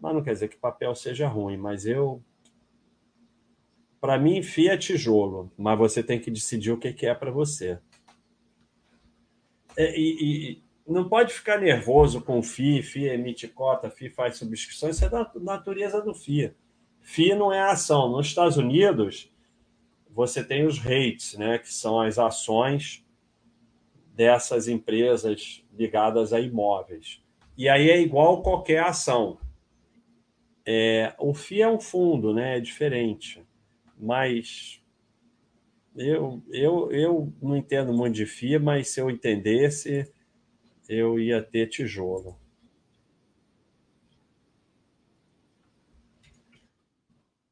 Mas 0.00 0.14
não 0.14 0.22
quer 0.22 0.32
dizer 0.32 0.48
que 0.48 0.56
papel 0.56 0.94
seja 0.94 1.28
ruim, 1.28 1.56
mas 1.56 1.86
eu. 1.86 2.22
Para 4.00 4.18
mim, 4.18 4.42
FIA 4.42 4.74
é 4.74 4.76
tijolo, 4.76 5.50
mas 5.56 5.78
você 5.78 6.02
tem 6.02 6.20
que 6.20 6.30
decidir 6.30 6.72
o 6.72 6.78
que 6.78 7.06
é 7.06 7.14
para 7.14 7.30
você. 7.30 7.78
É, 9.76 9.98
e, 9.98 10.60
e, 10.60 10.64
não 10.86 11.08
pode 11.08 11.32
ficar 11.32 11.58
nervoso 11.58 12.20
com 12.20 12.38
o 12.38 12.42
FI, 12.42 12.82
FI 12.82 13.06
emite 13.06 13.48
cota, 13.48 13.90
FI 13.90 14.10
faz 14.10 14.36
subscrições, 14.36 14.96
isso 14.96 15.04
é 15.04 15.08
da 15.08 15.30
natureza 15.36 16.00
do 16.00 16.14
FI. 16.14 16.54
FI 17.00 17.34
não 17.34 17.52
é 17.52 17.60
ação. 17.60 18.10
Nos 18.10 18.26
Estados 18.26 18.56
Unidos, 18.56 19.32
você 20.10 20.44
tem 20.44 20.66
os 20.66 20.78
REITs, 20.78 21.34
né, 21.34 21.58
que 21.58 21.72
são 21.72 22.00
as 22.00 22.18
ações 22.18 23.04
dessas 24.14 24.68
empresas 24.68 25.64
ligadas 25.72 26.32
a 26.32 26.40
imóveis. 26.40 27.22
E 27.56 27.68
aí 27.68 27.90
é 27.90 28.00
igual 28.00 28.42
qualquer 28.42 28.84
ação. 28.84 29.38
É, 30.66 31.14
o 31.18 31.34
FI 31.34 31.62
é 31.62 31.68
um 31.68 31.80
fundo, 31.80 32.32
né, 32.32 32.56
é 32.56 32.60
diferente. 32.60 33.42
Mas 33.98 34.82
eu, 35.96 36.42
eu, 36.50 36.90
eu 36.92 37.32
não 37.40 37.56
entendo 37.56 37.92
muito 37.92 38.14
de 38.16 38.26
FI, 38.26 38.58
mas 38.58 38.88
se 38.88 39.00
eu 39.00 39.10
entendesse, 39.10 40.10
eu 40.88 41.18
ia 41.20 41.42
ter 41.42 41.68
tijolo. 41.68 42.36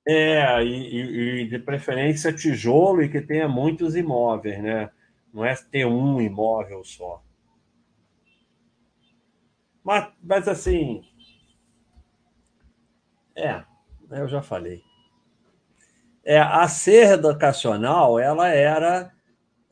É, 0.06 0.62
e, 0.64 1.42
e, 1.42 1.48
de 1.48 1.58
preferência 1.60 2.32
tijolo 2.32 3.02
e 3.02 3.08
que 3.08 3.20
tenha 3.20 3.48
muitos 3.48 3.94
imóveis, 3.94 4.60
né? 4.62 4.90
Não 5.32 5.44
é 5.44 5.54
ter 5.70 5.86
um 5.86 6.20
imóvel 6.20 6.82
só. 6.84 7.22
Mas, 9.84 10.12
mas 10.22 10.48
assim. 10.48 11.02
É, 13.34 13.64
eu 14.10 14.28
já 14.28 14.42
falei. 14.42 14.82
É, 16.24 16.38
a 16.38 16.68
ser 16.68 17.14
educacional, 17.14 18.18
ela 18.18 18.48
era 18.48 19.12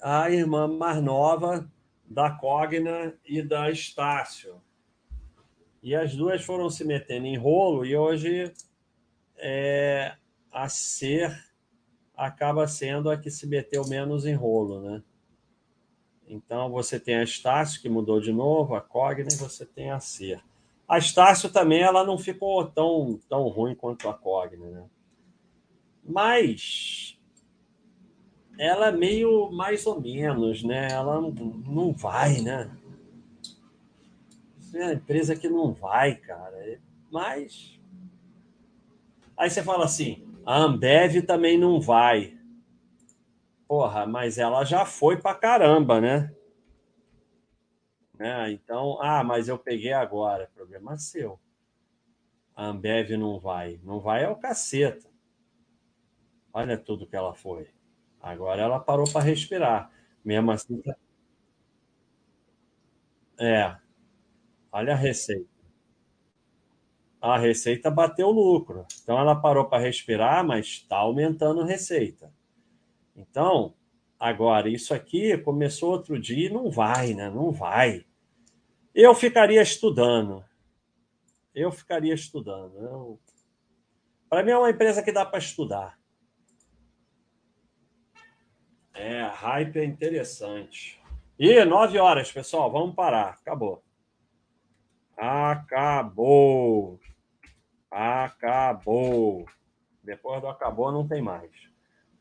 a 0.01 0.31
irmã 0.31 0.66
mais 0.66 1.03
nova 1.03 1.70
da 2.05 2.31
Cogna 2.31 3.15
e 3.24 3.41
da 3.43 3.70
Estácio. 3.70 4.61
E 5.82 5.95
as 5.95 6.15
duas 6.15 6.45
foram 6.45 6.69
se 6.69 6.85
metendo 6.85 7.27
em 7.27 7.37
rolo 7.37 7.87
e 7.87 7.97
hoje 7.97 8.53
é, 9.37 10.15
a 10.51 10.69
Ser 10.69 11.32
acaba 12.16 12.66
sendo 12.66 13.11
a 13.11 13.16
que 13.16 13.31
se 13.31 13.47
meteu 13.47 13.87
menos 13.89 14.27
em 14.27 14.35
rolo, 14.35 14.82
né? 14.82 15.03
Então 16.27 16.70
você 16.70 17.01
tem 17.01 17.16
a 17.16 17.23
Estácio 17.23 17.81
que 17.81 17.89
mudou 17.89 18.20
de 18.20 18.32
novo, 18.32 18.74
a 18.74 18.81
Cogna 18.81 19.28
e 19.32 19.37
você 19.37 19.65
tem 19.65 19.91
a 19.91 20.01
Ser. 20.01 20.43
A 20.91 20.99
Estácio 20.99 21.49
também 21.49 21.83
ela 21.83 22.03
não 22.03 22.19
ficou 22.19 22.67
tão, 22.67 23.21
tão 23.29 23.47
ruim 23.47 23.77
quanto 23.77 24.09
a 24.09 24.12
Cogna, 24.12 24.67
né? 24.67 24.85
Mas 26.03 27.17
ela 28.59 28.89
é 28.89 28.93
meio 28.93 29.53
mais 29.53 29.87
ou 29.87 30.01
menos, 30.01 30.65
né? 30.65 30.89
Ela 30.91 31.21
não, 31.21 31.93
vai, 31.93 32.41
né? 32.41 32.77
É 34.75 34.83
uma 34.83 34.95
empresa 34.95 35.37
que 35.37 35.49
não 35.49 35.73
vai, 35.73 36.17
cara. 36.17 36.81
Mas. 37.09 37.79
Aí 39.37 39.49
você 39.49 39.62
fala 39.62 39.85
assim: 39.85 40.27
a 40.45 40.59
Ambev 40.59 41.23
também 41.23 41.57
não 41.57 41.81
vai. 41.81 42.37
Porra, 43.69 44.07
mas 44.07 44.39
ela 44.39 44.65
já 44.65 44.85
foi 44.85 45.17
pra 45.19 45.37
caramba, 45.37 46.01
né? 46.01 46.35
Né? 48.20 48.52
Então, 48.52 49.01
ah, 49.01 49.24
mas 49.24 49.48
eu 49.48 49.59
peguei 49.59 49.94
agora. 49.94 50.51
Problema 50.55 50.94
seu. 50.98 51.40
A 52.55 52.66
Ambev 52.66 53.12
não 53.16 53.40
vai. 53.40 53.80
Não 53.82 53.98
vai 53.98 54.24
é 54.24 54.28
o 54.28 54.36
caceta. 54.36 55.09
Olha 56.52 56.76
tudo 56.76 57.06
que 57.06 57.16
ela 57.16 57.34
foi. 57.34 57.70
Agora 58.20 58.60
ela 58.60 58.78
parou 58.78 59.10
para 59.10 59.22
respirar. 59.24 59.90
Mesmo 60.22 60.51
assim. 60.51 60.82
Tá 60.82 60.94
é. 63.38 63.76
Olha 64.72 64.92
a 64.94 64.97
receita. 64.97 65.48
A 67.20 67.38
receita 67.38 67.90
bateu 67.90 68.30
lucro. 68.30 68.86
Então 69.02 69.18
ela 69.18 69.34
parou 69.34 69.64
para 69.66 69.82
respirar, 69.82 70.47
mas 70.47 70.66
está 70.66 70.98
aumentando 70.98 71.62
a 71.62 71.66
receita. 71.66 72.30
Então, 73.16 73.74
agora, 74.18 74.68
isso 74.68 74.94
aqui 74.94 75.38
começou 75.38 75.92
outro 75.92 76.18
dia 76.20 76.48
e 76.48 76.52
não 76.52 76.70
vai, 76.70 77.14
né? 77.14 77.30
Não 77.30 77.51
vai. 77.52 78.05
Eu 78.95 79.15
ficaria 79.15 79.62
estudando. 79.62 80.45
Eu 81.55 81.71
ficaria 81.71 82.15
estudando. 82.15 82.77
Eu... 82.77 83.21
Para 84.29 84.43
mim 84.43 84.51
é 84.51 84.59
uma 84.59 84.71
empresa 84.71 85.03
que 85.03 85.12
dá 85.12 85.25
para 85.25 85.39
estudar. 85.39 85.99
É, 88.95 89.23
hype 89.23 89.79
é 89.79 89.85
interessante. 89.85 91.01
E 91.39 91.65
nove 91.65 91.99
horas, 91.99 92.31
pessoal, 92.31 92.71
vamos 92.71 92.95
parar. 92.95 93.39
Acabou. 93.41 93.83
Acabou. 95.17 97.01
Acabou. 97.91 99.47
Depois 100.03 100.41
do 100.41 100.49
acabou, 100.49 100.93
não 100.93 101.07
tem 101.07 101.23
mais. 101.23 101.51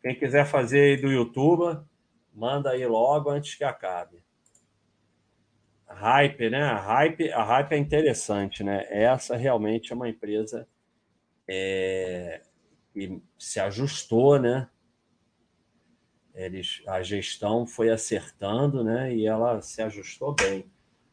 Quem 0.01 0.17
quiser 0.17 0.45
fazer 0.45 0.81
aí 0.81 0.97
do 1.01 1.11
YouTube, 1.11 1.83
manda 2.33 2.71
aí 2.71 2.85
logo 2.85 3.29
antes 3.29 3.55
que 3.55 3.63
acabe. 3.63 4.23
Hype, 5.99 6.49
né? 6.49 6.63
A 6.63 6.77
hype, 6.77 7.31
a 7.31 7.43
hype 7.43 7.73
é 7.73 7.77
interessante, 7.77 8.63
né? 8.63 8.85
Essa 8.89 9.35
realmente 9.35 9.91
é 9.91 9.95
uma 9.95 10.09
empresa 10.09 10.67
é, 11.47 12.41
que 12.93 13.21
se 13.37 13.59
ajustou, 13.59 14.39
né? 14.39 14.69
eles, 16.39 16.81
a 16.87 17.01
gestão 17.01 17.67
foi 17.67 17.89
acertando, 17.89 18.83
né? 18.83 19.13
E 19.13 19.25
ela 19.25 19.61
se 19.61 19.81
ajustou 19.81 20.33
bem. 20.33 20.65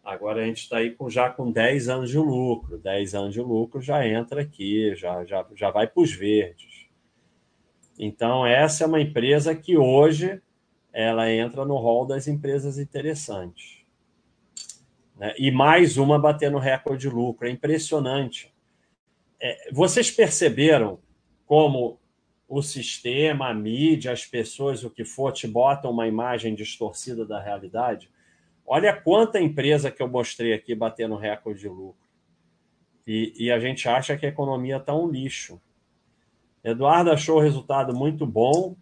Agora 0.04 0.42
a 0.42 0.46
gente 0.46 0.62
está 0.62 0.76
aí 0.76 0.92
com, 0.92 1.10
já 1.10 1.28
com 1.28 1.50
10 1.50 1.88
anos 1.88 2.10
de 2.10 2.18
lucro. 2.18 2.78
10 2.78 3.14
anos 3.14 3.34
de 3.34 3.40
lucro 3.40 3.80
já 3.80 4.06
entra 4.06 4.42
aqui, 4.42 4.94
já, 4.94 5.24
já, 5.24 5.44
já 5.54 5.70
vai 5.70 5.88
para 5.88 6.00
os 6.00 6.12
verdes. 6.12 6.86
Então, 7.98 8.46
essa 8.46 8.84
é 8.84 8.86
uma 8.86 9.00
empresa 9.00 9.54
que 9.54 9.76
hoje 9.76 10.40
ela 10.92 11.30
entra 11.30 11.64
no 11.64 11.76
rol 11.76 12.06
das 12.06 12.28
empresas 12.28 12.78
interessantes. 12.78 13.75
Né? 15.16 15.34
E 15.38 15.50
mais 15.50 15.96
uma 15.96 16.18
batendo 16.18 16.58
recorde 16.58 17.08
de 17.08 17.14
lucro. 17.14 17.48
É 17.48 17.50
impressionante. 17.50 18.52
É, 19.40 19.70
vocês 19.72 20.10
perceberam 20.10 20.98
como 21.46 21.98
o 22.48 22.62
sistema, 22.62 23.48
a 23.48 23.54
mídia, 23.54 24.12
as 24.12 24.24
pessoas, 24.24 24.84
o 24.84 24.90
que 24.90 25.04
for, 25.04 25.32
te 25.32 25.48
botam 25.48 25.90
uma 25.90 26.06
imagem 26.06 26.54
distorcida 26.54 27.24
da 27.24 27.40
realidade. 27.40 28.10
Olha 28.64 28.94
quanta 28.94 29.40
empresa 29.40 29.90
que 29.90 30.02
eu 30.02 30.08
mostrei 30.08 30.52
aqui 30.52 30.74
batendo 30.74 31.16
recorde 31.16 31.60
de 31.60 31.68
lucro. 31.68 32.06
E, 33.06 33.32
e 33.36 33.50
a 33.52 33.58
gente 33.58 33.88
acha 33.88 34.16
que 34.16 34.26
a 34.26 34.28
economia 34.28 34.76
está 34.76 34.94
um 34.94 35.08
lixo. 35.08 35.60
Eduardo 36.62 37.12
achou 37.12 37.38
o 37.38 37.40
resultado 37.40 37.94
muito 37.94 38.26
bom. 38.26 38.76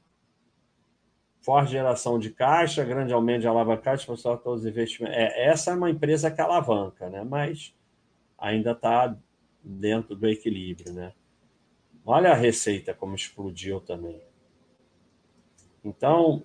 Forte 1.44 1.72
geração 1.72 2.18
de 2.18 2.30
caixa, 2.30 2.82
grande 2.82 3.12
aumento 3.12 3.42
de 3.42 3.46
alavancagem, 3.46 4.06
pessoal, 4.06 4.38
todos 4.38 4.62
os 4.62 4.66
investimentos. 4.66 5.14
É, 5.14 5.46
essa 5.46 5.72
é 5.72 5.74
uma 5.74 5.90
empresa 5.90 6.30
que 6.30 6.40
alavanca, 6.40 7.10
né? 7.10 7.22
Mas 7.22 7.74
ainda 8.38 8.70
está 8.70 9.14
dentro 9.62 10.16
do 10.16 10.26
equilíbrio, 10.26 10.90
né? 10.94 11.12
Olha 12.02 12.30
a 12.30 12.34
receita 12.34 12.94
como 12.94 13.14
explodiu 13.14 13.78
também. 13.78 14.22
Então, 15.84 16.42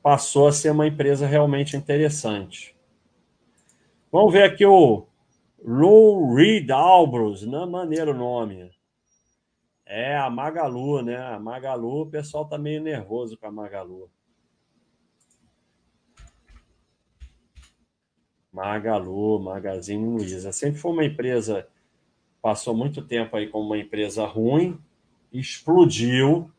passou 0.00 0.46
a 0.46 0.52
ser 0.52 0.70
uma 0.70 0.86
empresa 0.86 1.26
realmente 1.26 1.76
interessante. 1.76 2.76
Vamos 4.12 4.32
ver 4.32 4.44
aqui 4.44 4.64
o 4.64 5.04
Lou 5.60 6.32
Reed 6.32 6.70
Albros, 6.70 7.44
não 7.44 7.64
é 7.64 7.66
maneiro 7.66 8.12
o 8.12 8.16
nome. 8.16 8.70
É 9.84 10.16
a 10.16 10.30
Magalu, 10.30 11.02
né? 11.02 11.16
A 11.16 11.40
Magalu, 11.40 12.02
o 12.02 12.06
pessoal 12.06 12.44
tá 12.44 12.56
meio 12.56 12.80
nervoso 12.80 13.36
com 13.36 13.48
a 13.48 13.50
Magalu. 13.50 14.08
Magalu, 18.58 19.38
Magazine 19.38 20.04
Luiza. 20.04 20.50
Sempre 20.50 20.80
foi 20.80 20.90
uma 20.90 21.04
empresa, 21.04 21.68
passou 22.42 22.74
muito 22.74 23.00
tempo 23.02 23.36
aí 23.36 23.46
como 23.46 23.66
uma 23.66 23.78
empresa 23.78 24.26
ruim, 24.26 24.76
explodiu, 25.32 26.50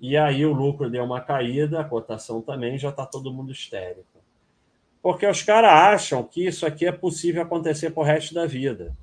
e 0.00 0.16
aí 0.16 0.46
o 0.46 0.52
lucro 0.52 0.88
deu 0.88 1.02
uma 1.02 1.20
caída, 1.20 1.80
a 1.80 1.84
cotação 1.84 2.40
também, 2.40 2.78
já 2.78 2.90
está 2.90 3.04
todo 3.04 3.32
mundo 3.32 3.50
histérico. 3.50 4.06
Porque 5.02 5.26
os 5.26 5.42
caras 5.42 5.72
acham 5.72 6.22
que 6.22 6.46
isso 6.46 6.64
aqui 6.64 6.86
é 6.86 6.92
possível 6.92 7.42
acontecer 7.42 7.90
por 7.90 8.04
resto 8.04 8.32
da 8.32 8.46
vida. 8.46 8.96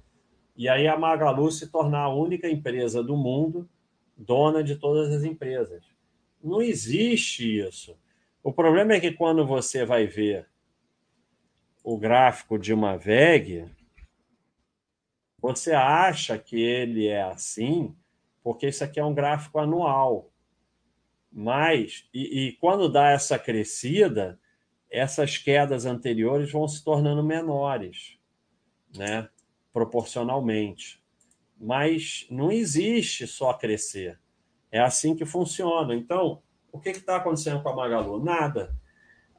E 0.56 0.70
aí 0.70 0.88
a 0.88 0.98
Magalu 0.98 1.52
se 1.52 1.68
tornar 1.68 2.04
a 2.04 2.14
única 2.14 2.48
empresa 2.50 3.04
do 3.04 3.18
mundo 3.18 3.68
dona 4.16 4.64
de 4.64 4.78
todas 4.78 5.14
as 5.14 5.24
empresas. 5.24 5.84
Não 6.42 6.62
existe 6.62 7.60
isso. 7.60 7.98
O 8.42 8.54
problema 8.54 8.94
é 8.94 9.00
que 9.02 9.12
quando 9.12 9.46
você 9.46 9.86
vai 9.86 10.06
ver 10.06 10.48
o 11.84 11.98
gráfico 11.98 12.58
de 12.58 12.74
uma 12.74 12.98
VEG, 12.98 13.70
você 15.40 15.74
acha 15.74 16.38
que 16.38 16.60
ele 16.60 17.08
é 17.08 17.22
assim, 17.22 17.94
porque 18.42 18.68
isso 18.68 18.84
aqui 18.84 19.00
é 19.00 19.06
um 19.06 19.14
gráfico 19.14 19.60
anual. 19.60 20.32
Mas, 21.32 22.08
e, 22.14 22.48
e 22.48 22.52
quando 22.54 22.88
dá 22.88 23.10
essa 23.10 23.38
crescida, 23.38 24.40
essas 24.90 25.38
quedas 25.38 25.86
anteriores 25.86 26.52
vão 26.52 26.68
se 26.68 26.84
tornando 26.84 27.24
menores, 27.24 28.18
né? 28.96 29.28
proporcionalmente. 29.74 31.04
Mas 31.60 32.28
não 32.30 32.52
existe 32.52 33.26
só 33.26 33.54
crescer. 33.54 34.20
É 34.72 34.80
assim 34.80 35.16
que 35.16 35.26
funciona. 35.26 35.96
Então, 35.96 36.42
o 36.72 36.80
que 36.80 36.90
está 36.90 37.18
acontecendo 37.18 37.62
com 37.62 37.70
a 37.70 37.76
Magalu? 37.76 38.24
Nada. 38.24 38.76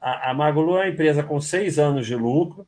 A, 0.05 0.29
a 0.29 0.33
Magalu 0.35 0.77
é 0.77 0.81
uma 0.81 0.87
empresa 0.87 1.23
com 1.23 1.41
seis 1.41 1.79
anos 1.79 2.05
de 2.05 2.15
lucro, 2.15 2.67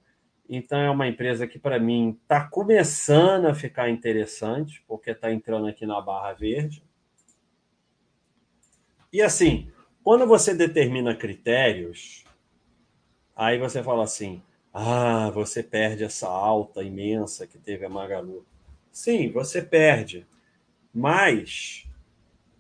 então 0.50 0.80
é 0.80 0.90
uma 0.90 1.08
empresa 1.08 1.46
que, 1.46 1.60
para 1.60 1.80
mim, 1.80 2.18
está 2.24 2.48
começando 2.48 3.46
a 3.46 3.54
ficar 3.54 3.92
interessante, 3.92 4.84
porque 4.88 5.12
está 5.12 5.32
entrando 5.32 5.68
aqui 5.68 5.86
na 5.86 6.02
barra 6.02 6.34
verde. 6.34 6.84
E 9.14 9.22
assim, 9.22 9.72
quando 10.04 10.26
você 10.26 10.56
determina 10.56 11.16
critérios, 11.16 12.24
aí 13.36 13.60
você 13.60 13.84
fala 13.84 14.04
assim: 14.04 14.42
ah, 14.74 15.30
você 15.30 15.62
perde 15.62 16.04
essa 16.04 16.28
alta 16.28 16.82
imensa 16.82 17.46
que 17.46 17.60
teve 17.60 17.86
a 17.86 17.90
Magalu. 17.90 18.44
Sim, 18.92 19.30
você 19.32 19.62
perde, 19.62 20.26
mas 20.92 21.88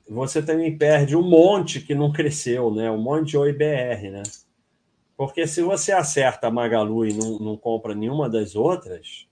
você 0.07 0.39
também 0.39 0.77
perde 0.77 1.15
um 1.15 1.27
monte 1.27 1.81
que 1.81 1.95
não 1.95 2.13
cresceu, 2.13 2.71
né? 2.71 2.91
Um 2.91 3.01
monte 3.01 3.29
de 3.29 3.37
OIBR, 3.39 4.11
né? 4.11 4.21
Porque 5.17 5.47
se 5.47 5.63
você 5.63 5.91
acerta 5.91 6.47
a 6.47 6.51
Magalu 6.51 7.07
e 7.07 7.13
não, 7.13 7.39
não 7.39 7.57
compra 7.57 7.95
nenhuma 7.95 8.29
das 8.29 8.55
outras, 8.55 9.27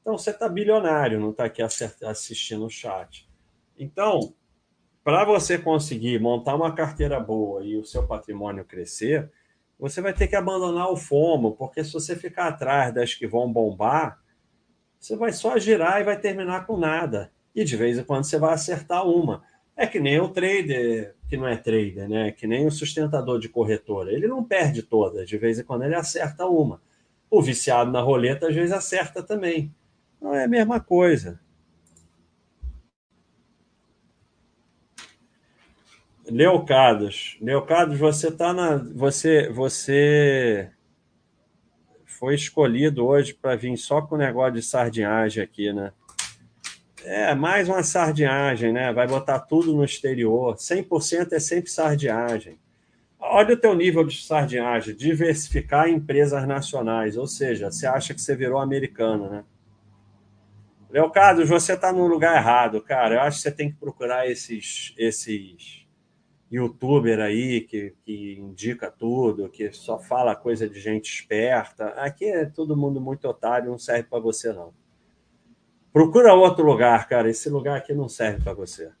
então 0.00 0.16
você 0.16 0.30
está 0.30 0.48
bilionário, 0.48 1.18
não 1.18 1.30
está 1.30 1.46
aqui 1.46 1.60
assistindo 1.60 2.64
o 2.64 2.70
chat. 2.70 3.28
Então, 3.76 4.32
para 5.02 5.24
você 5.24 5.58
conseguir 5.58 6.20
montar 6.20 6.54
uma 6.54 6.72
carteira 6.72 7.18
boa 7.18 7.64
e 7.64 7.76
o 7.76 7.84
seu 7.84 8.06
patrimônio 8.06 8.64
crescer, 8.64 9.28
você 9.78 10.00
vai 10.00 10.14
ter 10.14 10.28
que 10.28 10.36
abandonar 10.36 10.90
o 10.90 10.96
FOMO, 10.96 11.56
porque 11.56 11.82
se 11.82 11.92
você 11.92 12.14
ficar 12.14 12.46
atrás 12.46 12.94
das 12.94 13.12
que 13.12 13.26
vão 13.26 13.52
bombar, 13.52 14.22
você 14.98 15.16
vai 15.16 15.32
só 15.32 15.58
girar 15.58 16.00
e 16.00 16.04
vai 16.04 16.18
terminar 16.18 16.66
com 16.66 16.76
nada. 16.76 17.32
E 17.54 17.64
de 17.64 17.76
vez 17.76 17.98
em 17.98 18.04
quando 18.04 18.24
você 18.24 18.38
vai 18.38 18.54
acertar 18.54 19.06
uma. 19.06 19.42
É 19.76 19.86
que 19.86 20.00
nem 20.00 20.18
o 20.18 20.28
trader, 20.28 21.14
que 21.28 21.36
não 21.36 21.46
é 21.46 21.56
trader, 21.56 22.08
né? 22.08 22.32
Que 22.32 22.46
nem 22.46 22.66
o 22.66 22.70
sustentador 22.70 23.38
de 23.38 23.48
corretora. 23.48 24.10
Ele 24.10 24.26
não 24.26 24.42
perde 24.42 24.82
todas, 24.82 25.28
de 25.28 25.36
vez 25.36 25.58
em 25.58 25.64
quando 25.64 25.84
ele 25.84 25.94
acerta 25.94 26.46
uma. 26.46 26.80
O 27.30 27.42
viciado 27.42 27.90
na 27.90 28.00
roleta 28.00 28.48
às 28.48 28.54
vezes 28.54 28.72
acerta 28.72 29.22
também. 29.22 29.74
Não 30.20 30.34
é 30.34 30.44
a 30.44 30.48
mesma 30.48 30.80
coisa. 30.80 31.38
Leocados, 36.28 37.36
Leocados, 37.40 37.98
você 37.98 38.32
tá 38.32 38.52
na, 38.52 38.76
você, 38.76 39.48
você 39.48 40.72
foi 42.04 42.34
escolhido 42.34 43.06
hoje 43.06 43.32
para 43.32 43.54
vir 43.54 43.76
só 43.76 44.02
com 44.02 44.16
o 44.16 44.18
negócio 44.18 44.54
de 44.54 44.62
sardinhagem 44.62 45.42
aqui, 45.42 45.72
né? 45.72 45.92
É, 47.08 47.36
mais 47.36 47.68
uma 47.68 47.84
sardinhagem, 47.84 48.72
né? 48.72 48.92
Vai 48.92 49.06
botar 49.06 49.38
tudo 49.38 49.72
no 49.72 49.84
exterior. 49.84 50.56
100% 50.56 51.34
é 51.34 51.38
sempre 51.38 51.70
sardinhagem. 51.70 52.58
Olha 53.16 53.54
o 53.54 53.56
teu 53.56 53.76
nível 53.76 54.02
de 54.04 54.20
sardinhagem, 54.20 54.96
diversificar 54.96 55.88
em 55.88 55.94
empresas 55.94 56.44
nacionais, 56.48 57.16
ou 57.16 57.28
seja, 57.28 57.70
você 57.70 57.86
acha 57.86 58.12
que 58.12 58.20
você 58.20 58.34
virou 58.34 58.58
americano, 58.58 59.30
né? 59.30 59.44
Leocardo, 60.90 61.46
você 61.46 61.74
está 61.74 61.92
no 61.92 62.08
lugar 62.08 62.36
errado, 62.36 62.80
cara. 62.80 63.14
Eu 63.14 63.20
acho 63.20 63.36
que 63.36 63.42
você 63.44 63.52
tem 63.52 63.70
que 63.70 63.78
procurar 63.78 64.28
esses, 64.28 64.92
esses 64.98 65.86
youtuber 66.50 67.20
aí 67.20 67.60
que, 67.60 67.94
que 68.04 68.36
indica 68.36 68.90
tudo, 68.90 69.48
que 69.48 69.70
só 69.70 69.96
fala 70.00 70.34
coisa 70.34 70.68
de 70.68 70.80
gente 70.80 71.08
esperta. 71.08 71.86
Aqui 71.90 72.24
é 72.24 72.46
todo 72.46 72.76
mundo 72.76 73.00
muito 73.00 73.28
otário, 73.28 73.70
não 73.70 73.78
serve 73.78 74.08
para 74.08 74.18
você, 74.18 74.52
não. 74.52 74.74
Procura 75.96 76.34
outro 76.34 76.62
lugar, 76.62 77.08
cara. 77.08 77.30
Esse 77.30 77.48
lugar 77.48 77.78
aqui 77.78 77.94
não 77.94 78.06
serve 78.06 78.44
para 78.44 78.52
você. 78.52 78.92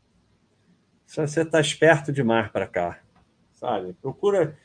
Você 1.06 1.42
está 1.42 1.60
esperto 1.60 2.10
demais 2.10 2.50
para 2.50 2.66
cá, 2.66 3.02
sabe? 3.52 3.92
Procura. 4.00 4.56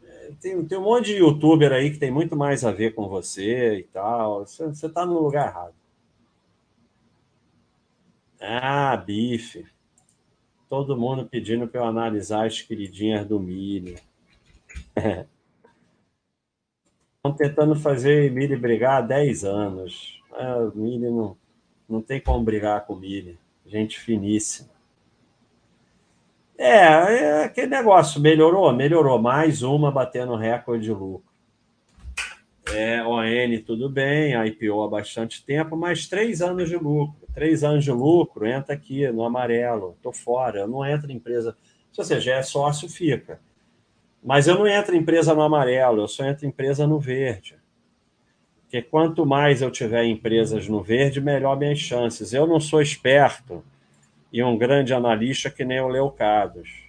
É, 0.00 0.30
tem, 0.40 0.64
tem 0.64 0.78
um 0.78 0.82
monte 0.82 1.06
de 1.06 1.16
youtuber 1.16 1.72
aí 1.72 1.90
que 1.90 1.98
tem 1.98 2.08
muito 2.08 2.36
mais 2.36 2.64
a 2.64 2.70
ver 2.70 2.94
com 2.94 3.08
você 3.08 3.80
e 3.80 3.82
tal. 3.82 4.46
Você 4.46 4.86
está 4.86 5.04
no 5.04 5.18
lugar 5.18 5.48
errado. 5.48 5.74
Ah, 8.40 8.96
bife. 8.96 9.66
Todo 10.68 10.96
mundo 10.96 11.26
pedindo 11.26 11.66
para 11.66 11.80
eu 11.80 11.84
analisar 11.84 12.46
as 12.46 12.62
queridinhas 12.62 13.26
do 13.26 13.40
milho. 13.40 13.98
Estão 17.16 17.34
tentando 17.36 17.74
fazer 17.74 18.30
milho 18.30 18.56
brigar 18.56 18.98
há 18.98 19.00
10 19.00 19.42
anos. 19.42 20.22
Ah, 20.30 20.58
o 20.58 20.78
milho 20.78 21.10
não 21.10 21.45
não 21.88 22.00
tem 22.00 22.20
como 22.20 22.44
brigar 22.44 22.86
com 22.86 22.96
milho. 22.96 23.38
Gente 23.64 23.98
finíssima. 23.98 24.70
É, 26.58 26.78
é 26.78 27.44
aquele 27.44 27.68
negócio. 27.68 28.20
Melhorou? 28.20 28.72
Melhorou. 28.72 29.18
Mais 29.18 29.62
uma 29.62 29.90
batendo 29.90 30.36
recorde 30.36 30.84
de 30.84 30.92
lucro. 30.92 31.26
É, 32.72 33.00
ON 33.04 33.62
tudo 33.64 33.88
bem, 33.88 34.34
IPO 34.48 34.82
há 34.82 34.88
bastante 34.88 35.44
tempo, 35.44 35.76
mas 35.76 36.08
três 36.08 36.42
anos 36.42 36.68
de 36.68 36.76
lucro. 36.76 37.16
Três 37.32 37.62
anos 37.62 37.84
de 37.84 37.92
lucro, 37.92 38.46
entra 38.46 38.74
aqui 38.74 39.06
no 39.08 39.24
amarelo. 39.24 39.94
Estou 39.96 40.12
fora, 40.12 40.60
eu 40.60 40.68
não 40.68 40.84
entro 40.84 41.10
em 41.10 41.16
empresa. 41.16 41.56
Se 41.92 41.98
você 41.98 42.20
já 42.20 42.36
é 42.36 42.42
sócio, 42.42 42.88
fica. 42.88 43.40
Mas 44.22 44.48
eu 44.48 44.56
não 44.58 44.66
entro 44.66 44.96
em 44.96 44.98
empresa 44.98 45.34
no 45.34 45.42
amarelo, 45.42 46.02
eu 46.02 46.08
só 46.08 46.24
entro 46.24 46.44
em 46.44 46.48
empresa 46.48 46.86
no 46.86 46.98
verde. 46.98 47.56
Porque 48.76 48.90
quanto 48.90 49.24
mais 49.24 49.62
eu 49.62 49.70
tiver 49.70 50.04
empresas 50.04 50.68
no 50.68 50.82
verde, 50.82 51.18
melhor 51.18 51.56
minhas 51.56 51.78
chances. 51.78 52.34
Eu 52.34 52.46
não 52.46 52.60
sou 52.60 52.82
esperto 52.82 53.64
e 54.30 54.42
um 54.42 54.58
grande 54.58 54.92
analista 54.92 55.48
que 55.48 55.64
nem 55.64 55.80
o 55.80 55.88
Leocados. 55.88 56.84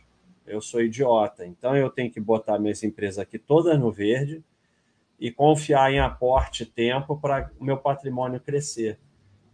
Eu 0.45 0.59
sou 0.59 0.81
idiota. 0.81 1.45
Então 1.45 1.77
eu 1.77 1.89
tenho 1.89 2.11
que 2.11 2.19
botar 2.19 2.59
minhas 2.59 2.83
empresas 2.83 3.19
aqui 3.19 3.39
todas 3.39 3.79
no 3.79 3.89
verde 3.89 4.43
e 5.17 5.31
confiar 5.31 5.89
em 5.93 5.99
aporte 5.99 6.65
tempo 6.65 7.15
para 7.15 7.49
o 7.57 7.63
meu 7.63 7.77
patrimônio 7.77 8.41
crescer. 8.41 8.99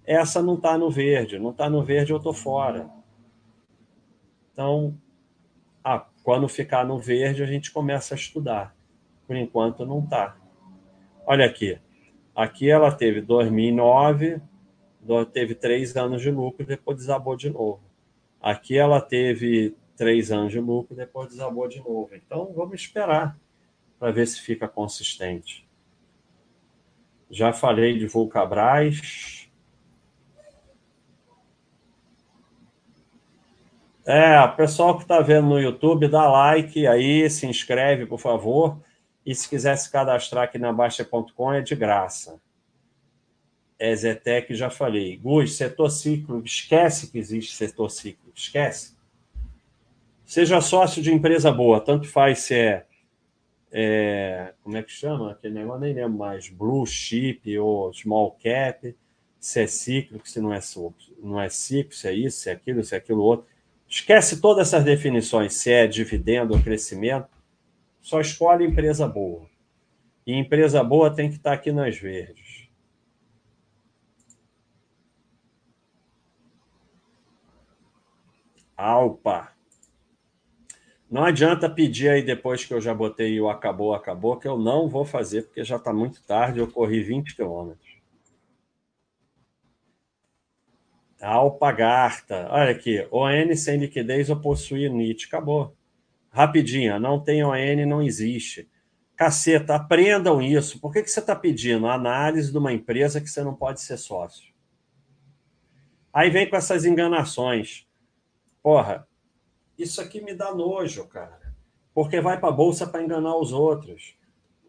Essa 0.03 0.41
não 0.41 0.55
está 0.55 0.75
no 0.75 0.89
verde. 0.89 1.37
Não 1.37 1.51
está 1.51 1.69
no 1.69 1.83
verde, 1.83 2.13
eu 2.13 2.17
estou 2.17 2.33
fora. 2.33 2.89
Então, 4.51 4.97
ah, 5.83 6.03
quando 6.23 6.47
ficar 6.47 6.83
no 6.83 6.97
verde, 6.97 7.43
a 7.43 7.45
gente 7.45 7.71
começa 7.71 8.15
a 8.15 8.17
estudar. 8.17 8.75
Por 9.27 9.35
enquanto, 9.35 9.85
não 9.85 9.99
está. 9.99 10.35
Olha 11.27 11.45
aqui. 11.45 11.77
Aqui 12.35 12.69
ela 12.69 12.91
teve 12.91 13.21
2009, 13.21 14.41
teve 15.31 15.53
três 15.53 15.95
anos 15.95 16.21
de 16.21 16.31
lucro, 16.31 16.65
depois 16.65 16.97
desabou 16.97 17.35
de 17.35 17.49
novo. 17.49 17.81
Aqui 18.41 18.77
ela 18.77 18.99
teve 18.99 19.75
três 19.95 20.31
anos 20.31 20.51
de 20.51 20.59
lucro, 20.59 20.95
depois 20.95 21.29
desabou 21.29 21.67
de 21.67 21.79
novo. 21.79 22.09
Então 22.15 22.51
vamos 22.53 22.81
esperar 22.81 23.37
para 23.99 24.11
ver 24.11 24.25
se 24.25 24.41
fica 24.41 24.67
consistente. 24.67 25.67
Já 27.29 27.53
falei 27.53 27.97
de 27.97 28.07
Vulcabras. 28.07 29.49
É, 34.05 34.45
pessoal 34.49 34.97
que 34.97 35.03
está 35.03 35.21
vendo 35.21 35.47
no 35.47 35.59
YouTube, 35.59 36.09
dá 36.09 36.27
like 36.27 36.85
aí, 36.85 37.29
se 37.29 37.47
inscreve, 37.47 38.05
por 38.05 38.19
favor. 38.19 38.77
E 39.25 39.33
se 39.33 39.47
quiser 39.47 39.75
se 39.77 39.89
cadastrar 39.89 40.43
aqui 40.43 40.57
na 40.57 40.73
Baixa.com, 40.73 41.53
é 41.53 41.61
de 41.61 41.75
graça. 41.75 42.39
É 43.79 43.95
Zetec, 43.95 44.53
já 44.53 44.69
falei. 44.69 45.17
Gus, 45.17 45.55
setor 45.55 45.89
ciclo, 45.89 46.41
esquece 46.43 47.11
que 47.11 47.17
existe 47.17 47.55
setor 47.55 47.89
ciclo, 47.89 48.31
esquece. 48.35 48.95
Seja 50.25 50.61
sócio 50.61 51.01
de 51.01 51.13
empresa 51.13 51.51
boa, 51.51 51.79
tanto 51.79 52.07
faz 52.07 52.39
se 52.39 52.55
é, 52.55 52.85
é 53.71 54.53
como 54.63 54.77
é 54.77 54.83
que 54.83 54.91
chama? 54.91 55.31
Aquele 55.31 55.53
negócio, 55.55 55.81
nem 55.81 55.93
lembro 55.93 56.17
mais, 56.17 56.49
blue 56.49 56.85
chip 56.85 57.57
ou 57.57 57.93
small 57.93 58.37
cap, 58.41 58.95
se 59.39 59.61
é 59.61 59.67
cíclico, 59.67 60.27
se 60.27 60.39
não 60.39 60.53
é, 60.53 60.59
não 61.21 61.41
é 61.41 61.49
ciclo, 61.49 61.93
se 61.93 62.07
é 62.07 62.13
isso, 62.13 62.39
se 62.39 62.49
é 62.49 62.53
aquilo, 62.53 62.83
se 62.83 62.95
é 62.95 62.97
aquilo 62.97 63.21
outro. 63.21 63.45
Esquece 63.87 64.39
todas 64.41 64.69
essas 64.69 64.83
definições, 64.83 65.53
se 65.53 65.71
é 65.71 65.85
dividendo 65.85 66.53
ou 66.53 66.61
crescimento 66.61 67.32
só 68.03 68.19
escolhe 68.19 68.65
empresa 68.65 69.07
boa. 69.07 69.49
E 70.27 70.33
empresa 70.33 70.83
boa 70.83 71.09
tem 71.09 71.29
que 71.29 71.37
estar 71.37 71.53
aqui 71.53 71.71
nas 71.71 71.97
verdes. 71.97 72.67
Alpa. 78.75 79.53
Não 81.09 81.23
adianta 81.23 81.69
pedir 81.69 82.09
aí 82.09 82.21
depois 82.21 82.65
que 82.65 82.73
eu 82.73 82.81
já 82.81 82.93
botei 82.93 83.39
o 83.39 83.49
acabou, 83.49 83.93
acabou, 83.93 84.37
que 84.37 84.47
eu 84.47 84.57
não 84.57 84.89
vou 84.89 85.05
fazer, 85.05 85.43
porque 85.43 85.63
já 85.63 85.77
está 85.77 85.93
muito 85.93 86.21
tarde, 86.23 86.59
eu 86.59 86.69
corri 86.69 87.01
20 87.01 87.35
quilômetros. 87.35 87.93
Alpagarta. 91.21 92.47
Olha 92.49 92.71
aqui, 92.71 93.07
ON 93.11 93.55
sem 93.55 93.77
liquidez 93.77 94.29
ou 94.29 94.41
possuir 94.41 94.91
NIT. 94.91 95.27
Acabou. 95.27 95.73
Rapidinho, 96.33 96.99
não 96.99 97.19
tem 97.19 97.43
ON, 97.45 97.85
não 97.87 98.01
existe. 98.01 98.67
Caceta, 99.15 99.75
aprendam 99.75 100.41
isso. 100.41 100.79
Por 100.79 100.91
que, 100.91 101.03
que 101.03 101.11
você 101.11 101.19
está 101.19 101.35
pedindo 101.35 101.87
análise 101.87 102.51
de 102.51 102.57
uma 102.57 102.73
empresa 102.73 103.21
que 103.21 103.29
você 103.29 103.43
não 103.43 103.53
pode 103.53 103.79
ser 103.81 103.97
sócio? 103.97 104.51
Aí 106.11 106.31
vem 106.31 106.49
com 106.49 106.55
essas 106.55 106.85
enganações. 106.85 107.87
Porra, 108.63 109.07
isso 109.77 110.01
aqui 110.01 110.21
me 110.21 110.33
dá 110.33 110.51
nojo, 110.53 111.07
cara. 111.07 111.53
Porque 111.93 112.19
vai 112.19 112.39
para 112.39 112.49
a 112.49 112.51
bolsa 112.51 112.87
para 112.87 113.03
enganar 113.03 113.37
os 113.37 113.53
outros. 113.53 114.17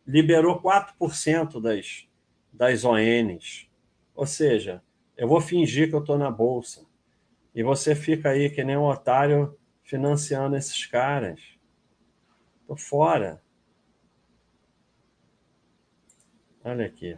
Liberou 0.07 0.61
4% 0.61 1.63
das, 1.63 2.07
das 2.53 2.85
ONs. 2.85 3.71
Ou 4.15 4.27
seja, 4.27 4.83
eu 5.17 5.27
vou 5.27 5.41
fingir 5.41 5.89
que 5.89 5.95
eu 5.95 6.01
estou 6.01 6.19
na 6.19 6.31
bolsa. 6.31 6.85
E 7.55 7.63
você 7.63 7.95
fica 7.95 8.29
aí 8.29 8.51
que 8.51 8.63
nem 8.63 8.77
um 8.77 8.85
otário 8.85 9.57
financiando 9.83 10.57
esses 10.57 10.85
caras. 10.85 11.54
Tô 12.67 12.77
fora. 12.77 13.43
Olha 16.65 16.87
aqui. 16.87 17.17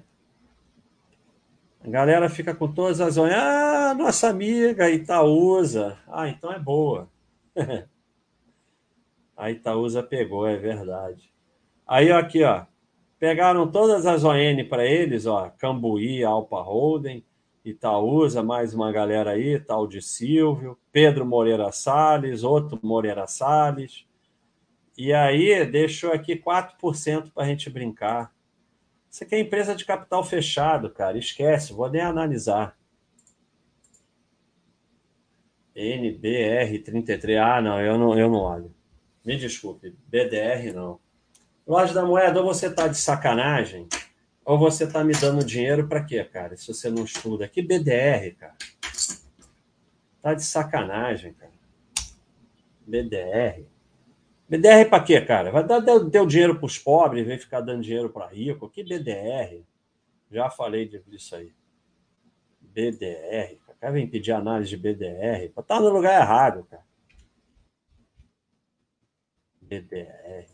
A 1.81 1.89
galera 1.89 2.29
fica 2.29 2.53
com 2.53 2.73
todas 2.73 3.01
as 3.01 3.17
unhas. 3.17 3.39
Ah, 3.39 3.95
nossa 3.95 4.29
amiga 4.29 4.91
Itaúsa. 4.91 5.99
Ah, 6.09 6.29
então 6.29 6.53
é 6.53 6.59
boa. 6.59 7.09
a 9.37 9.51
Itaúsa 9.51 10.03
pegou, 10.03 10.47
é 10.47 10.57
verdade. 10.57 11.33
Aí, 11.87 12.11
aqui, 12.11 12.43
ó. 12.43 12.67
Pegaram 13.19 13.71
todas 13.71 14.05
as 14.05 14.25
ON 14.25 14.69
para 14.69 14.85
eles, 14.85 15.27
ó. 15.27 15.49
Cambuí, 15.51 16.25
Alpa 16.25 16.61
Holden, 16.61 17.25
Itaúsa, 17.65 18.43
mais 18.43 18.75
uma 18.75 18.93
galera 18.93 19.31
aí, 19.31 19.59
tal 19.59 19.87
de 19.87 20.03
Silvio, 20.03 20.79
Pedro 20.93 21.25
Moreira 21.25 21.73
Salles, 21.73 22.45
outro 22.45 22.79
Moreira 22.83 23.27
Salles, 23.27 24.06
e 24.97 25.13
aí 25.13 25.65
deixou 25.67 26.13
aqui 26.13 26.37
4% 26.37 27.33
para 27.33 27.45
a 27.45 27.47
gente 27.47 27.69
brincar. 27.69 28.33
Isso 29.11 29.25
aqui 29.25 29.35
é 29.35 29.41
empresa 29.41 29.75
de 29.75 29.85
capital 29.85 30.25
fechado, 30.25 30.91
cara. 30.91 31.19
Esquece, 31.19 31.73
vou 31.73 31.91
nem 31.91 32.01
analisar. 32.01 32.77
NBR33. 35.75 37.39
Ah, 37.39 37.61
não, 37.61 37.81
eu 37.81 37.99
não, 37.99 38.19
eu 38.19 38.31
não 38.31 38.39
olho. 38.39 38.75
Me 39.25 39.37
desculpe. 39.37 39.95
BDR 40.09 40.73
não. 40.75 40.99
Loja 41.67 41.93
da 41.93 42.05
moeda, 42.05 42.41
ou 42.41 42.47
você 42.47 42.73
tá 42.73 42.87
de 42.87 42.97
sacanagem, 42.97 43.89
ou 44.45 44.57
você 44.57 44.87
tá 44.87 45.03
me 45.03 45.13
dando 45.13 45.45
dinheiro 45.45 45.89
para 45.89 46.05
quê, 46.05 46.25
cara? 46.25 46.57
Se 46.57 46.69
você 46.69 46.89
não 46.89 47.05
estuda. 47.05 47.49
Que 47.49 47.61
BDR, 47.61 48.35
cara? 48.39 48.57
Tá 50.23 50.33
de 50.33 50.45
sacanagem, 50.45 51.35
cara. 51.35 51.53
BDR. 52.87 53.67
BDR 54.49 54.89
para 54.89 55.03
quê, 55.03 55.21
cara? 55.21 55.51
Vai 55.51 55.67
dar 55.67 55.81
deu 55.81 56.25
dinheiro 56.25 56.57
para 56.57 56.67
os 56.67 56.79
pobres, 56.79 57.27
vem 57.27 57.39
ficar 57.39 57.61
dando 57.61 57.83
dinheiro 57.83 58.11
para 58.11 58.29
rico. 58.29 58.71
Que 58.71 58.85
BDR? 58.85 59.65
Já 60.31 60.49
falei 60.51 60.87
disso 60.87 61.35
aí. 61.35 61.53
BDR. 62.61 63.59
O 63.69 63.75
cara 63.81 63.93
vem 63.93 64.09
pedir 64.09 64.33
análise 64.33 64.71
de 64.71 64.77
BDR. 64.77 65.53
Tá 65.67 65.81
no 65.81 65.89
lugar 65.89 66.21
errado, 66.21 66.65
cara. 66.65 66.85
BDR. 69.61 70.47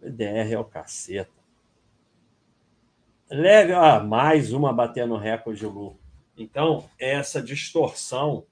BDR 0.00 0.52
é 0.52 0.58
o 0.58 0.64
caceta. 0.64 1.38
Leve, 3.30 3.74
ah, 3.74 4.00
mais 4.00 4.52
uma 4.52 4.72
batendo 4.72 5.16
recorde 5.16 5.60
de 5.60 5.66
lucro. 5.66 6.00
Então, 6.36 6.88
essa 6.98 7.42
distorção 7.42 8.46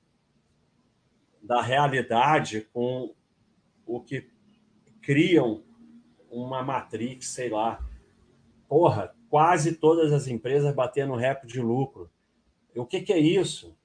da 1.41 1.63
realidade 1.63 2.63
com 2.73 3.15
o 3.87 4.01
que 4.01 4.29
criam 5.01 5.63
uma 6.31 6.63
matrix, 6.63 7.29
sei 7.29 7.49
lá. 7.49 7.85
Porra, 8.69 9.15
quase 9.29 9.77
todas 9.77 10.13
as 10.13 10.27
empresas 10.27 10.75
batendo 10.75 11.15
recorde 11.15 11.55
de 11.55 11.61
lucro. 11.61 12.11
O 12.75 12.85
que, 12.85 13.01
que 13.01 13.13
é 13.13 13.19
isso? 13.19 13.77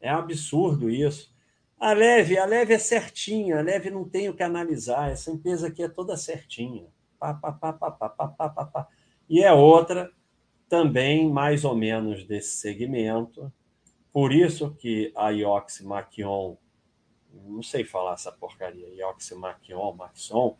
É 0.00 0.08
absurdo 0.08 0.90
isso. 0.90 1.32
A 1.78 1.92
Leve, 1.92 2.38
a 2.38 2.44
Leve 2.44 2.74
é 2.74 2.78
certinha, 2.78 3.58
a 3.58 3.62
Leve 3.62 3.90
não 3.90 4.08
tem 4.08 4.28
o 4.28 4.34
que 4.34 4.42
analisar. 4.42 5.10
Essa 5.10 5.32
empresa 5.32 5.68
aqui 5.68 5.82
é 5.82 5.88
toda 5.88 6.16
certinha. 6.16 6.86
Pá, 7.18 7.34
pá, 7.34 7.52
pá, 7.52 7.72
pá, 7.72 7.90
pá, 7.90 8.08
pá, 8.08 8.28
pá, 8.28 8.64
pá. 8.66 8.88
E 9.28 9.42
é 9.42 9.52
outra 9.52 10.12
também 10.68 11.28
mais 11.30 11.64
ou 11.64 11.74
menos 11.74 12.24
desse 12.24 12.56
segmento. 12.56 13.52
Por 14.12 14.32
isso 14.32 14.74
que 14.74 15.12
a 15.16 15.30
Iox 15.30 15.80
Maquion 15.80 16.56
não 17.46 17.62
sei 17.62 17.84
falar 17.84 18.14
essa 18.14 18.32
porcaria, 18.32 18.88
Ioximaquion, 18.88 19.92
Maxon, 19.92 20.56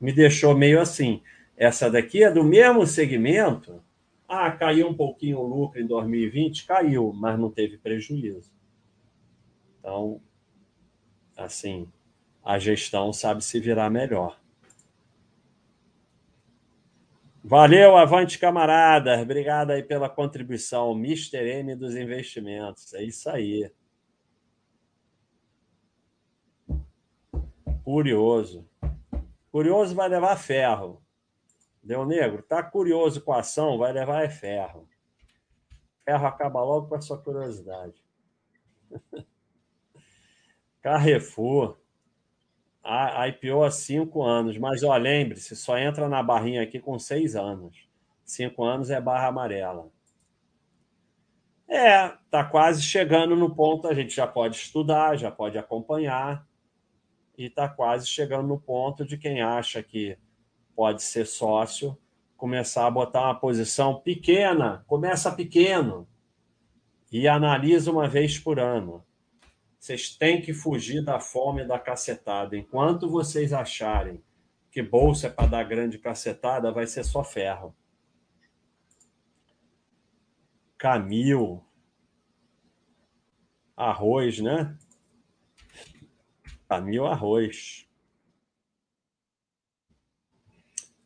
me 0.00 0.12
deixou 0.12 0.56
meio 0.56 0.80
assim. 0.80 1.22
Essa 1.56 1.90
daqui 1.90 2.22
é 2.22 2.30
do 2.30 2.44
mesmo 2.44 2.86
segmento. 2.86 3.82
Ah, 4.28 4.50
caiu 4.50 4.88
um 4.88 4.94
pouquinho 4.94 5.38
o 5.38 5.46
lucro 5.46 5.80
em 5.80 5.86
2020? 5.86 6.66
Caiu, 6.66 7.12
mas 7.12 7.38
não 7.38 7.50
teve 7.50 7.78
prejuízo. 7.78 8.50
Então, 9.78 10.20
assim, 11.36 11.88
a 12.44 12.58
gestão 12.58 13.12
sabe 13.12 13.42
se 13.42 13.58
virar 13.60 13.88
melhor. 13.88 14.38
Valeu, 17.48 17.96
avante 17.96 18.40
camaradas. 18.40 19.22
Obrigado 19.22 19.70
aí 19.70 19.80
pela 19.80 20.08
contribuição. 20.08 20.90
Mr. 20.98 21.38
M 21.38 21.76
dos 21.76 21.94
investimentos. 21.94 22.92
É 22.92 23.04
isso 23.04 23.30
aí. 23.30 23.70
Curioso. 27.86 28.68
Curioso 29.52 29.94
vai 29.94 30.08
levar 30.08 30.34
ferro. 30.36 31.00
Deu 31.80 32.04
negro? 32.04 32.42
Tá 32.42 32.60
curioso 32.60 33.20
com 33.20 33.32
a 33.32 33.38
ação, 33.38 33.78
vai 33.78 33.92
levar 33.92 34.24
é 34.24 34.28
ferro. 34.28 34.88
Ferro 36.04 36.26
acaba 36.26 36.64
logo 36.64 36.88
com 36.88 36.96
a 36.96 37.00
sua 37.00 37.16
curiosidade. 37.16 37.94
Carrefour. 40.82 41.78
A 42.82 43.28
IPO 43.28 43.62
há 43.62 43.70
cinco 43.70 44.24
anos, 44.24 44.58
mas 44.58 44.82
ó, 44.82 44.96
lembre-se, 44.96 45.54
só 45.54 45.78
entra 45.78 46.08
na 46.08 46.24
barrinha 46.24 46.62
aqui 46.62 46.80
com 46.80 46.98
seis 46.98 47.36
anos. 47.36 47.88
Cinco 48.24 48.64
anos 48.64 48.90
é 48.90 49.00
barra 49.00 49.28
amarela. 49.28 49.92
É, 51.68 52.08
tá 52.32 52.42
quase 52.42 52.82
chegando 52.82 53.36
no 53.36 53.54
ponto, 53.54 53.86
a 53.86 53.94
gente 53.94 54.12
já 54.12 54.26
pode 54.26 54.56
estudar, 54.56 55.16
já 55.16 55.30
pode 55.30 55.56
acompanhar 55.56 56.44
e 57.36 57.46
está 57.46 57.68
quase 57.68 58.06
chegando 58.06 58.48
no 58.48 58.58
ponto 58.58 59.04
de 59.04 59.16
quem 59.16 59.42
acha 59.42 59.82
que 59.82 60.16
pode 60.74 61.02
ser 61.02 61.26
sócio 61.26 61.96
começar 62.36 62.86
a 62.86 62.90
botar 62.90 63.22
uma 63.22 63.34
posição 63.34 64.00
pequena, 64.00 64.84
começa 64.86 65.32
pequeno 65.32 66.06
e 67.10 67.26
analisa 67.26 67.90
uma 67.90 68.08
vez 68.08 68.38
por 68.38 68.60
ano. 68.60 69.02
Vocês 69.78 70.14
têm 70.14 70.40
que 70.40 70.52
fugir 70.52 71.02
da 71.02 71.18
fome 71.18 71.64
da 71.64 71.78
cacetada. 71.78 72.56
Enquanto 72.56 73.08
vocês 73.08 73.52
acharem 73.52 74.22
que 74.70 74.82
bolsa 74.82 75.28
é 75.28 75.30
para 75.30 75.46
dar 75.46 75.64
grande 75.64 75.98
cacetada, 75.98 76.72
vai 76.72 76.86
ser 76.86 77.04
só 77.04 77.24
ferro. 77.24 77.74
Camil. 80.76 81.64
Arroz, 83.76 84.40
né? 84.40 84.76
Camil 86.68 87.06
Arroz. 87.06 87.88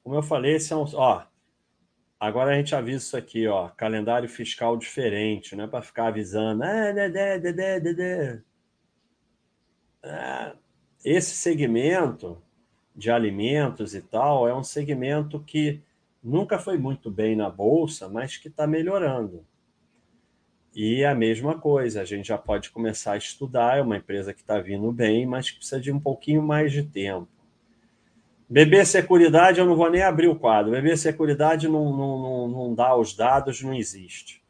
Como 0.02 0.14
eu 0.14 0.22
falei, 0.22 0.56
esse 0.56 0.72
é 0.72 0.76
um. 0.76 0.84
Ó, 0.94 1.22
agora 2.18 2.52
a 2.52 2.54
gente 2.56 2.74
avisa 2.74 3.04
isso 3.04 3.16
aqui, 3.16 3.46
ó. 3.46 3.68
Calendário 3.70 4.28
fiscal 4.28 4.76
diferente, 4.76 5.54
não 5.54 5.64
é 5.64 5.68
para 5.68 5.82
ficar 5.82 6.08
avisando. 6.08 6.64
Ah. 6.64 6.92
Ah, 10.02 10.56
esse 11.04 11.34
segmento 11.36 12.42
de 12.94 13.10
alimentos 13.10 13.94
e 13.94 14.02
tal 14.02 14.48
é 14.48 14.54
um 14.54 14.64
segmento 14.64 15.40
que 15.40 15.82
nunca 16.22 16.58
foi 16.58 16.78
muito 16.78 17.10
bem 17.10 17.36
na 17.36 17.48
bolsa, 17.50 18.08
mas 18.08 18.36
que 18.36 18.48
está 18.48 18.66
melhorando. 18.66 19.46
E 20.74 21.04
a 21.04 21.14
mesma 21.14 21.58
coisa, 21.58 22.00
a 22.00 22.04
gente 22.04 22.28
já 22.28 22.38
pode 22.38 22.70
começar 22.70 23.12
a 23.12 23.16
estudar, 23.16 23.78
é 23.78 23.82
uma 23.82 23.96
empresa 23.96 24.32
que 24.32 24.40
está 24.40 24.60
vindo 24.60 24.92
bem, 24.92 25.26
mas 25.26 25.50
que 25.50 25.56
precisa 25.56 25.80
de 25.80 25.90
um 25.90 25.98
pouquinho 25.98 26.42
mais 26.42 26.70
de 26.70 26.84
tempo. 26.84 27.28
BB 28.48 28.84
Seguridade, 28.84 29.58
eu 29.58 29.66
não 29.66 29.76
vou 29.76 29.90
nem 29.90 30.02
abrir 30.02 30.28
o 30.28 30.36
quadro. 30.36 30.72
BB 30.72 30.96
Seguridade 30.96 31.68
não, 31.68 31.96
não, 31.96 32.18
não, 32.18 32.48
não 32.48 32.74
dá 32.74 32.96
os 32.96 33.14
dados, 33.14 33.62
não 33.62 33.74
existe. 33.74 34.42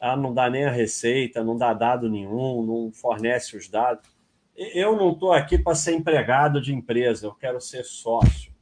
Ah, 0.00 0.16
não 0.16 0.32
dá 0.32 0.48
nem 0.50 0.64
a 0.64 0.70
receita, 0.70 1.42
não 1.42 1.56
dá 1.56 1.72
dado 1.72 2.08
nenhum, 2.08 2.64
não 2.64 2.92
fornece 2.92 3.56
os 3.56 3.68
dados. 3.68 4.08
Eu 4.54 4.96
não 4.96 5.12
estou 5.12 5.32
aqui 5.32 5.58
para 5.58 5.74
ser 5.74 5.94
empregado 5.94 6.60
de 6.60 6.74
empresa, 6.74 7.26
eu 7.26 7.34
quero 7.34 7.60
ser 7.60 7.84
sócio. 7.84 8.52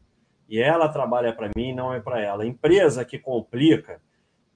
E 0.49 0.61
ela 0.61 0.89
trabalha 0.89 1.33
para 1.33 1.51
mim, 1.57 1.75
não 1.75 1.93
é 1.93 2.01
para 2.01 2.21
ela. 2.21 2.47
Empresa 2.47 3.05
que 3.05 3.19
complica, 3.19 4.01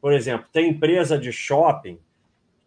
por 0.00 0.12
exemplo, 0.12 0.46
tem 0.52 0.70
empresa 0.70 1.18
de 1.18 1.32
shopping 1.32 1.98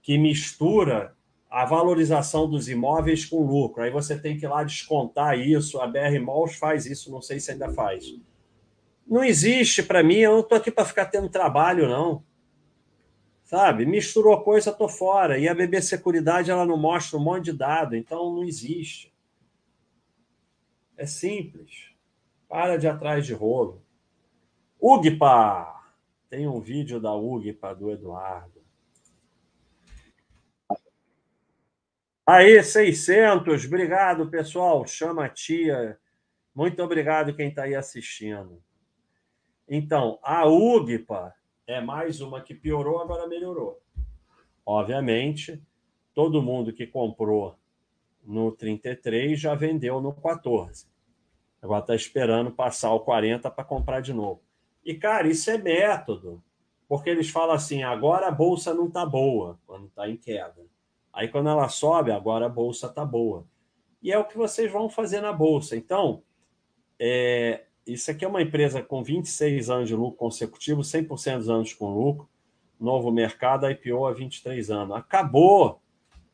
que 0.03 0.17
mistura 0.17 1.15
a 1.49 1.65
valorização 1.65 2.47
dos 2.47 2.67
imóveis 2.67 3.25
com 3.25 3.45
lucro. 3.45 3.81
Aí 3.81 3.89
você 3.89 4.19
tem 4.19 4.37
que 4.37 4.45
ir 4.45 4.49
lá 4.49 4.63
descontar 4.63 5.39
isso. 5.39 5.79
A 5.79 5.87
BR 5.87 6.19
Malls 6.21 6.57
faz 6.57 6.85
isso, 6.85 7.09
não 7.09 7.21
sei 7.21 7.39
se 7.39 7.51
ainda 7.51 7.69
faz. 7.69 8.13
Não 9.07 9.23
existe 9.23 9.81
para 9.81 10.03
mim, 10.03 10.17
eu 10.17 10.33
não 10.33 10.39
estou 10.41 10.57
aqui 10.57 10.69
para 10.69 10.85
ficar 10.85 11.05
tendo 11.05 11.29
trabalho, 11.29 11.87
não. 11.87 12.23
Sabe? 13.43 13.85
Misturou 13.85 14.41
coisa, 14.41 14.71
estou 14.71 14.89
fora. 14.89 15.37
E 15.39 15.47
a 15.47 15.53
BB 15.53 15.81
Seguridade 15.81 16.51
ela 16.51 16.65
não 16.65 16.77
mostra 16.77 17.17
um 17.17 17.23
monte 17.23 17.45
de 17.45 17.53
dado, 17.53 17.95
então 17.95 18.35
não 18.35 18.43
existe. 18.43 19.13
É 20.97 21.05
simples. 21.05 21.91
Para 22.49 22.77
de 22.77 22.87
atrás 22.87 23.25
de 23.25 23.33
rolo. 23.33 23.81
UGPA! 24.81 25.81
Tem 26.29 26.47
um 26.47 26.59
vídeo 26.59 26.99
da 26.99 27.15
UGPA 27.15 27.73
do 27.73 27.91
Eduardo. 27.91 28.52
Aí, 32.25 32.63
600. 32.63 33.65
Obrigado, 33.65 34.29
pessoal. 34.29 34.87
Chama 34.87 35.25
a 35.25 35.29
tia. 35.29 35.99
Muito 36.55 36.81
obrigado 36.81 37.35
quem 37.35 37.49
está 37.49 37.63
aí 37.63 37.75
assistindo. 37.75 38.63
Então, 39.67 40.19
a 40.23 40.47
UGPA 40.47 41.33
é 41.67 41.81
mais 41.81 42.21
uma 42.21 42.41
que 42.41 42.53
piorou, 42.53 43.01
agora 43.01 43.27
melhorou. 43.27 43.81
Obviamente, 44.65 45.61
todo 46.13 46.41
mundo 46.41 46.71
que 46.71 46.87
comprou 46.87 47.57
no 48.23 48.51
33 48.51 49.37
já 49.37 49.53
vendeu 49.53 49.99
no 49.99 50.13
14. 50.13 50.87
Agora 51.61 51.81
está 51.81 51.95
esperando 51.95 52.51
passar 52.51 52.93
o 52.93 53.01
40 53.01 53.51
para 53.51 53.63
comprar 53.65 53.99
de 53.99 54.13
novo. 54.13 54.41
E, 54.85 54.93
cara, 54.93 55.27
isso 55.27 55.49
é 55.49 55.57
método. 55.57 56.41
Porque 56.87 57.09
eles 57.09 57.29
falam 57.29 57.55
assim: 57.55 57.83
agora 57.83 58.27
a 58.27 58.31
bolsa 58.31 58.73
não 58.73 58.87
está 58.87 59.05
boa, 59.05 59.59
quando 59.65 59.87
está 59.87 60.07
em 60.07 60.15
queda. 60.15 60.72
Aí 61.13 61.27
quando 61.27 61.49
ela 61.49 61.69
sobe, 61.69 62.11
agora 62.11 62.47
a 62.47 62.49
bolsa 62.49 62.87
está 62.87 63.05
boa. 63.05 63.45
E 64.01 64.11
é 64.11 64.17
o 64.17 64.25
que 64.25 64.35
vocês 64.35 64.71
vão 64.71 64.89
fazer 64.89 65.21
na 65.21 65.31
bolsa. 65.31 65.77
Então, 65.77 66.23
é, 66.99 67.65
isso 67.85 68.09
aqui 68.09 68.25
é 68.25 68.27
uma 68.27 68.41
empresa 68.41 68.81
com 68.81 69.03
26 69.03 69.69
anos 69.69 69.87
de 69.87 69.95
lucro 69.95 70.17
consecutivo, 70.17 70.81
100% 70.81 71.37
dos 71.37 71.49
anos 71.49 71.73
com 71.73 71.93
lucro, 71.93 72.27
novo 72.79 73.11
mercado, 73.11 73.69
IPO 73.69 74.05
há 74.05 74.11
23 74.11 74.71
anos. 74.71 74.95
Acabou! 74.95 75.81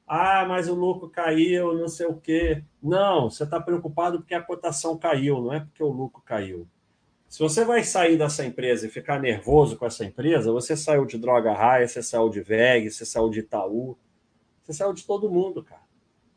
Ah, 0.07 0.43
mas 0.47 0.67
o 0.67 0.73
lucro 0.73 1.07
caiu, 1.07 1.77
não 1.77 1.87
sei 1.87 2.07
o 2.07 2.15
quê. 2.15 2.63
Não, 2.81 3.29
você 3.29 3.43
está 3.43 3.59
preocupado 3.59 4.19
porque 4.19 4.33
a 4.33 4.41
cotação 4.41 4.97
caiu, 4.97 5.39
não 5.39 5.53
é 5.53 5.59
porque 5.59 5.83
o 5.83 5.91
lucro 5.91 6.23
caiu. 6.23 6.67
Se 7.27 7.37
você 7.37 7.63
vai 7.63 7.83
sair 7.83 8.17
dessa 8.17 8.43
empresa 8.43 8.87
e 8.87 8.89
ficar 8.89 9.19
nervoso 9.19 9.77
com 9.77 9.85
essa 9.85 10.03
empresa, 10.03 10.51
você 10.51 10.75
saiu 10.75 11.05
de 11.05 11.15
Droga 11.15 11.53
Raia, 11.53 11.87
você 11.87 12.01
saiu 12.01 12.27
de 12.27 12.41
VEG, 12.41 12.89
você 12.89 13.05
saiu 13.05 13.29
de 13.29 13.41
Itaú, 13.41 13.95
você 14.69 14.77
saiu 14.77 14.93
de 14.93 15.05
todo 15.05 15.29
mundo, 15.29 15.63
cara. 15.63 15.81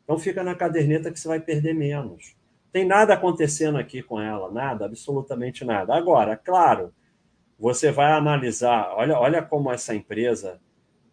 Então 0.03 0.17
fica 0.17 0.43
na 0.43 0.55
caderneta 0.55 1.11
que 1.11 1.19
você 1.19 1.27
vai 1.27 1.39
perder 1.39 1.73
menos. 1.73 2.35
Tem 2.71 2.83
nada 2.83 3.13
acontecendo 3.13 3.77
aqui 3.77 4.01
com 4.01 4.19
ela, 4.19 4.51
nada, 4.51 4.85
absolutamente 4.85 5.63
nada. 5.63 5.95
Agora, 5.95 6.35
claro, 6.35 6.91
você 7.59 7.91
vai 7.91 8.11
analisar, 8.11 8.91
olha, 8.95 9.17
olha 9.17 9.41
como 9.43 9.71
essa 9.71 9.93
empresa 9.93 10.59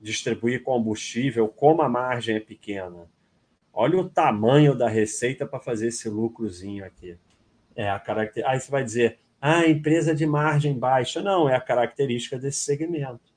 distribui 0.01 0.59
combustível, 0.59 1.47
como 1.49 1.83
a 1.83 1.89
margem 1.89 2.37
é 2.37 2.41
pequena. 2.41 3.07
Olha 3.73 3.99
o 3.99 4.09
tamanho 4.09 4.75
da 4.75 4.89
receita 4.89 5.47
para 5.47 5.61
fazer 5.61 5.89
esse 5.89 6.09
lucrozinho 6.09 6.85
aqui. 6.85 7.19
É 7.77 7.91
a 7.91 7.99
caracter... 7.99 8.45
Aí 8.49 8.59
você 8.59 8.71
vai 8.71 8.83
dizer, 8.83 9.19
ah, 9.41 9.67
empresa 9.67 10.15
de 10.15 10.27
margem 10.27 10.79
baixa. 10.79 11.23
Não, 11.23 11.49
é 11.49 11.55
a 11.55 11.61
característica 11.61 12.39
desse 12.39 12.61
segmento. 12.61 13.30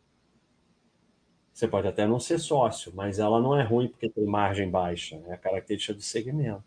Você 1.54 1.68
pode 1.68 1.88
até 1.88 2.08
não 2.08 2.20
ser 2.20 2.40
sócio, 2.40 2.92
mas 2.96 3.20
ela 3.20 3.40
não 3.40 3.58
é 3.60 3.64
ruim 3.64 3.88
porque 3.88 4.10
tem 4.10 4.26
margem 4.26 4.70
baixa. 4.70 5.22
É 5.28 5.34
a 5.34 5.38
característica 5.38 5.94
do 5.94 6.02
segmento. 6.02 6.64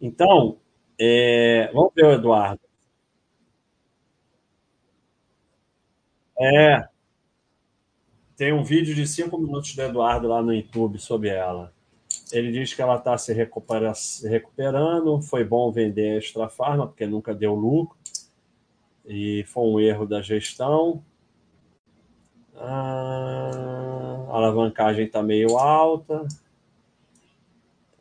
Então, 0.00 0.58
é... 0.98 1.70
vamos 1.72 1.92
ver 1.94 2.06
o 2.06 2.12
Eduardo. 2.12 2.60
É, 6.40 6.88
tem 8.38 8.52
um 8.52 8.62
vídeo 8.62 8.94
de 8.94 9.04
cinco 9.04 9.36
minutos 9.36 9.74
do 9.74 9.82
Eduardo 9.82 10.28
lá 10.28 10.40
no 10.40 10.54
YouTube 10.54 10.96
sobre 11.00 11.28
ela. 11.28 11.72
Ele 12.30 12.52
diz 12.52 12.72
que 12.72 12.80
ela 12.80 12.96
está 12.96 13.18
se, 13.18 13.32
recupera... 13.32 13.92
recuperando, 14.22 15.20
foi 15.20 15.42
bom 15.42 15.72
vender 15.72 16.12
a 16.12 16.18
Extra 16.18 16.48
Farma, 16.48 16.86
porque 16.86 17.04
nunca 17.04 17.34
deu 17.34 17.52
lucro, 17.56 17.98
e 19.04 19.42
foi 19.48 19.64
um 19.64 19.80
erro 19.80 20.06
da 20.06 20.22
gestão. 20.22 21.02
Ah, 22.60 24.26
a 24.28 24.36
alavancagem 24.36 25.06
está 25.06 25.22
meio 25.22 25.56
alta. 25.56 26.26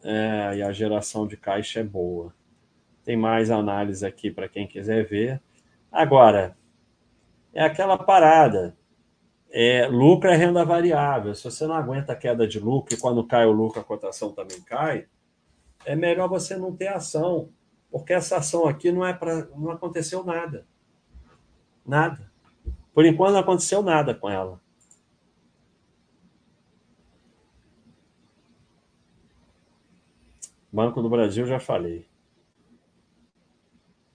É, 0.04 0.58
e 0.58 0.64
a 0.64 0.72
geração 0.72 1.28
de 1.28 1.38
caixa 1.38 1.80
é 1.80 1.84
boa. 1.84 2.34
Tem 3.04 3.18
mais 3.18 3.52
análise 3.52 4.06
aqui 4.06 4.32
para 4.32 4.48
quem 4.48 4.68
quiser 4.68 5.06
ver. 5.06 5.42
Agora, 5.92 6.58
é 7.54 7.64
aquela 7.64 7.98
parada. 7.98 8.76
É, 9.50 9.88
lucro 9.88 10.30
é 10.30 10.36
renda 10.36 10.64
variável. 10.66 11.34
Se 11.34 11.44
você 11.44 11.66
não 11.66 11.76
aguenta 11.76 12.14
a 12.14 12.16
queda 12.16 12.48
de 12.48 12.60
lucro 12.60 12.94
e 12.94 12.98
quando 12.98 13.26
cai 13.26 13.46
o 13.46 13.52
lucro 13.52 13.80
a 13.80 13.84
cotação 13.84 14.32
também 14.32 14.62
cai, 14.62 15.08
é 15.86 15.96
melhor 15.96 16.28
você 16.28 16.58
não 16.58 16.76
ter 16.76 16.90
ação, 16.90 17.50
porque 17.90 18.14
essa 18.14 18.38
ação 18.38 18.68
aqui 18.68 18.92
não 18.92 19.06
é 19.06 19.14
para 19.14 19.46
não 19.56 19.72
aconteceu 19.72 20.24
nada. 20.24 20.66
Nada. 21.86 22.27
Por 22.98 23.06
enquanto 23.06 23.34
não 23.34 23.42
aconteceu 23.42 23.84
nada 23.84 24.16
com 24.16 24.28
ela. 24.28 24.60
Banco 30.74 31.04
do 31.04 31.08
Brasil, 31.08 31.46
já 31.46 31.60
falei. 31.60 32.08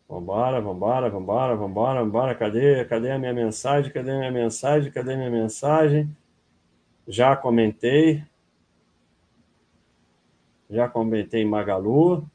Vambora, 0.09 0.61
vambora, 0.61 1.09
vambora, 1.09 1.55
vambora, 1.55 2.03
vambora. 2.03 2.35
Cadê, 2.35 2.85
cadê 2.87 3.13
a 3.13 3.21
minha 3.21 3.33
mensagem? 3.33 3.93
Cadê 3.93 4.11
a 4.11 4.19
minha 4.19 4.33
mensagem? 4.33 4.91
Cadê 4.91 5.13
a 5.13 5.17
minha 5.17 5.31
mensagem? 5.31 6.17
Já 7.07 7.37
comentei. 7.37 8.25
Já 10.69 10.89
comentei 10.89 11.45
Magalu. 11.45 12.29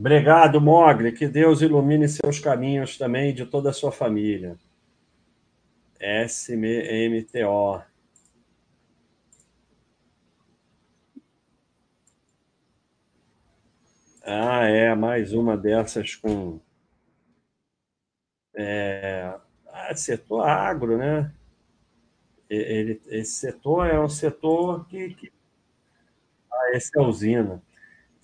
Obrigado, 0.00 0.62
Mogli. 0.62 1.12
Que 1.12 1.28
Deus 1.28 1.60
ilumine 1.60 2.08
seus 2.08 2.38
caminhos 2.40 2.96
também 2.96 3.34
de 3.34 3.44
toda 3.44 3.68
a 3.68 3.72
sua 3.72 3.92
família. 3.92 4.56
SMMTO. 6.26 7.82
Ah, 14.22 14.64
é, 14.64 14.94
mais 14.94 15.34
uma 15.34 15.54
dessas 15.54 16.14
com. 16.16 16.58
É, 18.54 19.38
ah, 19.66 19.94
setor 19.94 20.48
agro, 20.48 20.96
né? 20.96 21.30
Ele, 22.48 23.02
esse 23.08 23.32
setor 23.32 23.86
é 23.86 24.00
um 24.00 24.08
setor 24.08 24.86
que. 24.88 25.10
que 25.14 25.30
ah, 26.50 26.70
esse 26.74 26.98
é 26.98 27.02
a 27.02 27.06
usina 27.06 27.62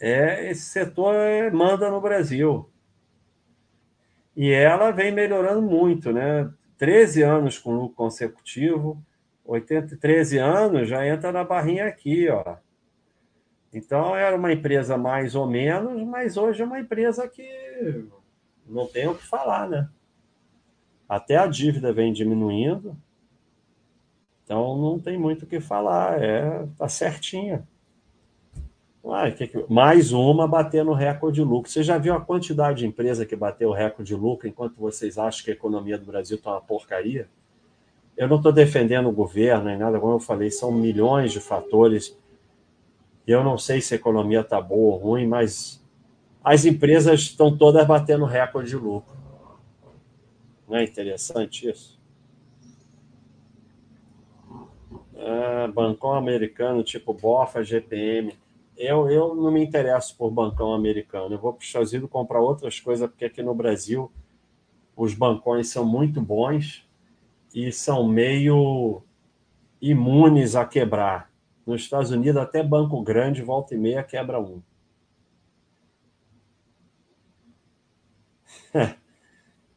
é, 0.00 0.50
esse 0.50 0.62
setor 0.62 1.14
é, 1.14 1.50
manda 1.50 1.90
no 1.90 2.00
Brasil. 2.00 2.68
E 4.36 4.50
ela 4.50 4.90
vem 4.90 5.12
melhorando 5.12 5.62
muito, 5.62 6.12
né? 6.12 6.50
13 6.76 7.22
anos 7.22 7.58
com 7.58 7.74
lucro 7.74 7.96
consecutivo, 7.96 9.02
80, 9.44 9.96
13 9.96 10.38
anos 10.38 10.88
já 10.88 11.06
entra 11.06 11.32
na 11.32 11.42
barrinha 11.42 11.86
aqui, 11.86 12.28
ó. 12.28 12.56
Então 13.72 14.14
era 14.14 14.36
uma 14.36 14.52
empresa 14.52 14.98
mais 14.98 15.34
ou 15.34 15.46
menos, 15.46 16.02
mas 16.02 16.36
hoje 16.36 16.62
é 16.62 16.64
uma 16.64 16.80
empresa 16.80 17.26
que 17.28 18.06
não 18.66 18.86
tem 18.86 19.06
o 19.06 19.14
que 19.14 19.24
falar, 19.24 19.68
né? 19.68 19.88
Até 21.08 21.36
a 21.36 21.46
dívida 21.46 21.92
vem 21.92 22.12
diminuindo, 22.12 22.96
então 24.44 24.76
não 24.76 24.98
tem 24.98 25.18
muito 25.18 25.44
o 25.44 25.46
que 25.46 25.60
falar, 25.60 26.22
é 26.22 26.66
tá 26.76 26.88
certinha. 26.88 27.66
Ah, 29.08 29.30
que 29.30 29.46
que... 29.46 29.64
Mais 29.68 30.12
uma 30.12 30.48
batendo 30.48 30.92
recorde 30.92 31.36
de 31.36 31.42
lucro. 31.42 31.70
Você 31.70 31.82
já 31.82 31.96
viu 31.96 32.14
a 32.14 32.20
quantidade 32.20 32.78
de 32.78 32.86
empresa 32.86 33.24
que 33.24 33.36
bateu 33.36 33.70
recorde 33.70 34.08
de 34.08 34.16
lucro 34.16 34.48
enquanto 34.48 34.76
vocês 34.76 35.16
acham 35.16 35.44
que 35.44 35.50
a 35.50 35.54
economia 35.54 35.96
do 35.96 36.04
Brasil 36.04 36.36
está 36.36 36.50
uma 36.50 36.60
porcaria? 36.60 37.28
Eu 38.16 38.26
não 38.26 38.38
estou 38.38 38.50
defendendo 38.50 39.08
o 39.08 39.12
governo 39.12 39.66
nem 39.66 39.76
nada, 39.76 40.00
como 40.00 40.14
eu 40.14 40.20
falei, 40.20 40.50
são 40.50 40.72
milhões 40.72 41.32
de 41.32 41.40
fatores. 41.40 42.18
Eu 43.26 43.44
não 43.44 43.56
sei 43.58 43.80
se 43.80 43.94
a 43.94 43.96
economia 43.96 44.40
está 44.40 44.60
boa 44.60 44.94
ou 44.94 45.00
ruim, 45.00 45.26
mas 45.26 45.84
as 46.42 46.64
empresas 46.64 47.20
estão 47.20 47.56
todas 47.56 47.86
batendo 47.86 48.24
recorde 48.24 48.70
de 48.70 48.76
lucro. 48.76 49.14
Não 50.68 50.78
é 50.78 50.84
interessante 50.84 51.68
isso? 51.68 51.96
Ah, 55.16 55.70
bancão 55.72 56.14
americano 56.14 56.82
tipo 56.82 57.12
Bofa, 57.12 57.62
GPM. 57.62 58.34
Eu, 58.76 59.08
eu 59.10 59.34
não 59.34 59.50
me 59.50 59.64
interesso 59.64 60.16
por 60.16 60.30
bancão 60.30 60.74
americano. 60.74 61.34
Eu 61.34 61.38
vou 61.38 61.52
para 61.52 61.60
os 61.62 61.66
Estados 61.66 61.92
Unidos 61.92 62.10
comprar 62.10 62.40
outras 62.40 62.78
coisas, 62.78 63.08
porque 63.08 63.24
aqui 63.24 63.42
no 63.42 63.54
Brasil 63.54 64.12
os 64.96 65.14
bancões 65.14 65.68
são 65.68 65.84
muito 65.84 66.20
bons 66.20 66.86
e 67.54 67.72
são 67.72 68.06
meio 68.06 69.02
imunes 69.80 70.56
a 70.56 70.64
quebrar. 70.64 71.30
Nos 71.66 71.82
Estados 71.82 72.10
Unidos, 72.10 72.40
até 72.40 72.62
banco 72.62 73.02
grande, 73.02 73.42
volta 73.42 73.74
e 73.74 73.78
meia, 73.78 74.02
quebra 74.02 74.40
um. 74.40 74.62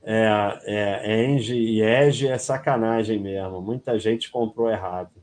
É, 0.02 0.62
é, 0.64 1.26
Engie 1.26 1.56
e 1.56 1.82
Ege 1.82 2.28
é 2.28 2.38
sacanagem 2.38 3.20
mesmo. 3.20 3.62
Muita 3.62 4.00
gente 4.00 4.32
comprou 4.32 4.70
errado. 4.70 5.19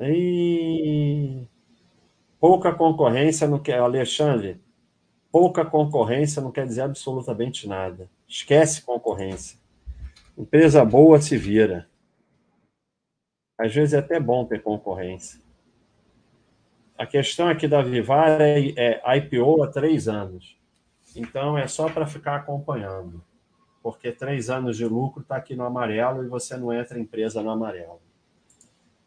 E 0.00 1.46
pouca 2.38 2.72
concorrência 2.74 3.48
não 3.48 3.58
quer. 3.58 3.78
Alexandre, 3.78 4.60
pouca 5.32 5.64
concorrência 5.64 6.42
não 6.42 6.52
quer 6.52 6.66
dizer 6.66 6.82
absolutamente 6.82 7.66
nada. 7.66 8.08
Esquece 8.28 8.82
concorrência. 8.82 9.58
Empresa 10.36 10.84
boa 10.84 11.20
se 11.20 11.36
vira. 11.36 11.88
Às 13.58 13.74
vezes 13.74 13.94
é 13.94 13.98
até 13.98 14.20
bom 14.20 14.44
ter 14.44 14.62
concorrência. 14.62 15.40
A 16.98 17.06
questão 17.06 17.48
aqui 17.48 17.66
da 17.66 17.82
Vivar 17.82 18.40
é, 18.40 18.72
é 18.76 19.16
IPO 19.16 19.62
há 19.62 19.68
três 19.68 20.08
anos. 20.08 20.58
Então 21.14 21.56
é 21.56 21.66
só 21.66 21.88
para 21.88 22.06
ficar 22.06 22.36
acompanhando. 22.36 23.24
Porque 23.82 24.12
três 24.12 24.50
anos 24.50 24.76
de 24.76 24.84
lucro 24.84 25.22
está 25.22 25.36
aqui 25.36 25.54
no 25.54 25.64
amarelo 25.64 26.24
e 26.24 26.28
você 26.28 26.56
não 26.56 26.72
entra 26.72 26.98
empresa 26.98 27.42
no 27.42 27.50
amarelo. 27.50 28.00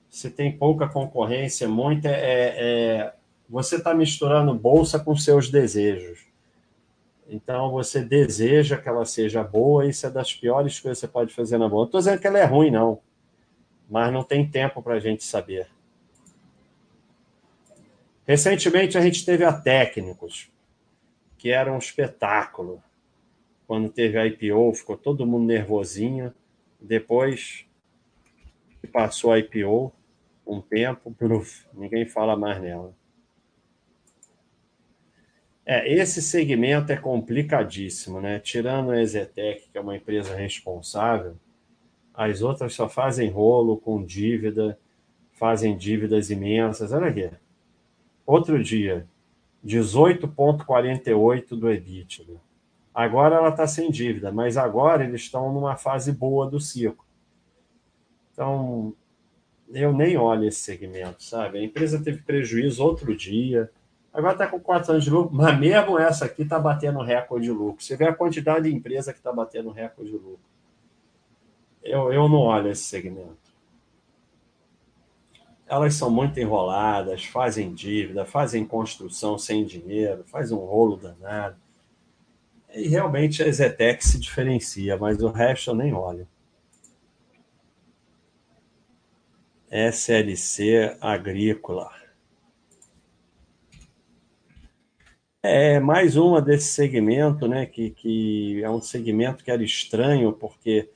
Se 0.10 0.30
tem 0.30 0.58
pouca 0.58 0.88
concorrência, 0.88 1.68
muita 1.68 2.10
é, 2.10 2.56
é 2.58 3.14
você 3.50 3.78
está 3.78 3.94
misturando 3.94 4.54
bolsa 4.54 5.00
com 5.00 5.16
seus 5.16 5.50
desejos. 5.50 6.28
Então 7.28 7.72
você 7.72 8.04
deseja 8.04 8.78
que 8.78 8.88
ela 8.88 9.06
seja 9.06 9.44
boa, 9.44 9.88
isso 9.88 10.06
é 10.06 10.10
das 10.10 10.34
piores 10.34 10.80
coisas 10.80 11.00
que 11.00 11.08
você 11.08 11.12
pode 11.12 11.34
fazer 11.34 11.58
na 11.58 11.68
bolsa. 11.68 11.82
Não 11.82 11.86
estou 11.86 12.00
dizendo 12.00 12.20
que 12.20 12.28
ela 12.28 12.40
é 12.40 12.46
ruim, 12.46 12.72
não. 12.72 13.00
Mas 13.90 14.14
não 14.14 14.24
tem 14.24 14.48
tempo 14.48 14.82
para 14.82 14.96
a 14.96 15.00
gente 15.00 15.24
saber. 15.24 15.68
Recentemente 18.26 18.98
a 18.98 19.02
gente 19.02 19.26
teve 19.26 19.44
a 19.44 19.52
Técnicos, 19.52 20.52
que 21.38 21.50
era 21.50 21.74
um 21.74 21.78
espetáculo. 21.80 22.84
Quando 23.66 23.90
teve 23.90 24.18
a 24.18 24.26
IPO, 24.26 24.74
ficou 24.74 24.96
todo 24.96 25.26
mundo 25.26 25.46
nervosinho. 25.46 26.34
Depois 26.80 27.66
que 28.80 28.88
passou 28.88 29.32
a 29.32 29.40
IPO, 29.40 29.92
um 30.50 30.62
tempo, 30.62 31.10
bruf, 31.12 31.66
ninguém 31.74 32.06
fala 32.06 32.36
mais 32.36 32.62
nela. 32.62 32.94
É, 35.66 35.94
esse 35.94 36.22
segmento 36.22 36.92
é 36.92 36.98
complicadíssimo, 36.98 38.20
né? 38.20 38.40
Tirando 38.40 38.90
a 38.92 39.00
Ezetec, 39.02 39.70
que 39.70 39.78
é 39.78 39.82
uma 39.82 39.96
empresa 39.96 40.36
responsável, 40.36 41.36
as 42.12 42.42
outras 42.42 42.74
só 42.74 42.90
fazem 42.90 43.30
rolo 43.30 43.78
com 43.78 44.04
dívida, 44.04 44.80
fazem 45.32 45.78
dívidas 45.78 46.32
imensas. 46.32 46.92
Olha 46.92 47.08
aqui. 47.08 47.30
Outro 48.26 48.62
dia, 48.64 49.08
18,48 49.66 51.50
do 51.50 51.70
EBITDA. 51.70 52.42
Agora 52.94 53.36
ela 53.36 53.50
está 53.50 53.68
sem 53.68 53.90
dívida, 53.92 54.32
mas 54.32 54.58
agora 54.58 55.04
eles 55.04 55.22
estão 55.22 55.54
numa 55.54 55.78
fase 55.78 56.12
boa 56.12 56.50
do 56.50 56.60
ciclo. 56.60 57.06
Então, 58.34 58.96
eu 59.74 59.94
nem 59.94 60.18
olho 60.18 60.48
esse 60.48 60.60
segmento, 60.60 61.24
sabe? 61.24 61.60
A 61.60 61.64
empresa 61.64 62.02
teve 62.02 62.22
prejuízo 62.22 62.84
outro 62.84 63.16
dia, 63.16 63.70
agora 64.14 64.34
está 64.34 64.48
com 64.48 64.60
4 64.60 64.92
anos 64.92 65.04
de 65.04 65.10
lucro, 65.10 65.36
mas 65.36 65.58
mesmo 65.60 65.98
essa 65.98 66.26
aqui 66.26 66.44
está 66.44 66.60
batendo 66.60 67.02
recorde 67.02 67.46
de 67.46 67.52
lucro. 67.52 67.84
Você 67.84 67.96
vê 67.96 68.06
a 68.06 68.14
quantidade 68.14 68.70
de 68.70 68.76
empresa 68.76 69.14
que 69.14 69.20
está 69.20 69.32
batendo 69.32 69.70
recorde 69.70 70.12
de 70.12 70.18
lucro. 70.18 70.40
Eu, 71.84 72.12
eu 72.12 72.28
não 72.28 72.40
olho 72.40 72.70
esse 72.70 72.84
segmento 72.84 73.50
elas 75.70 75.94
são 75.94 76.10
muito 76.10 76.40
enroladas, 76.40 77.24
fazem 77.26 77.72
dívida, 77.72 78.26
fazem 78.26 78.66
construção 78.66 79.38
sem 79.38 79.64
dinheiro, 79.64 80.24
faz 80.26 80.52
um 80.52 80.58
rolo 80.58 80.98
danado. 80.98 81.56
E 82.74 82.88
realmente 82.88 83.44
a 83.44 83.52
Zetec 83.52 84.04
se 84.04 84.20
diferencia, 84.20 84.98
mas 84.98 85.22
o 85.22 85.30
resto 85.30 85.70
eu 85.70 85.76
nem 85.76 85.94
olho. 85.94 86.28
SLC 89.72 90.98
Agrícola. 91.00 91.92
É 95.42 95.80
mais 95.80 96.18
uma 96.18 96.42
desse 96.42 96.74
segmento, 96.74 97.48
né? 97.48 97.66
Que, 97.66 97.92
que 97.92 98.64
é 98.64 98.70
um 98.70 98.82
segmento 98.82 99.44
que 99.44 99.52
era 99.52 99.64
estranho, 99.64 100.34
porque 100.34 100.90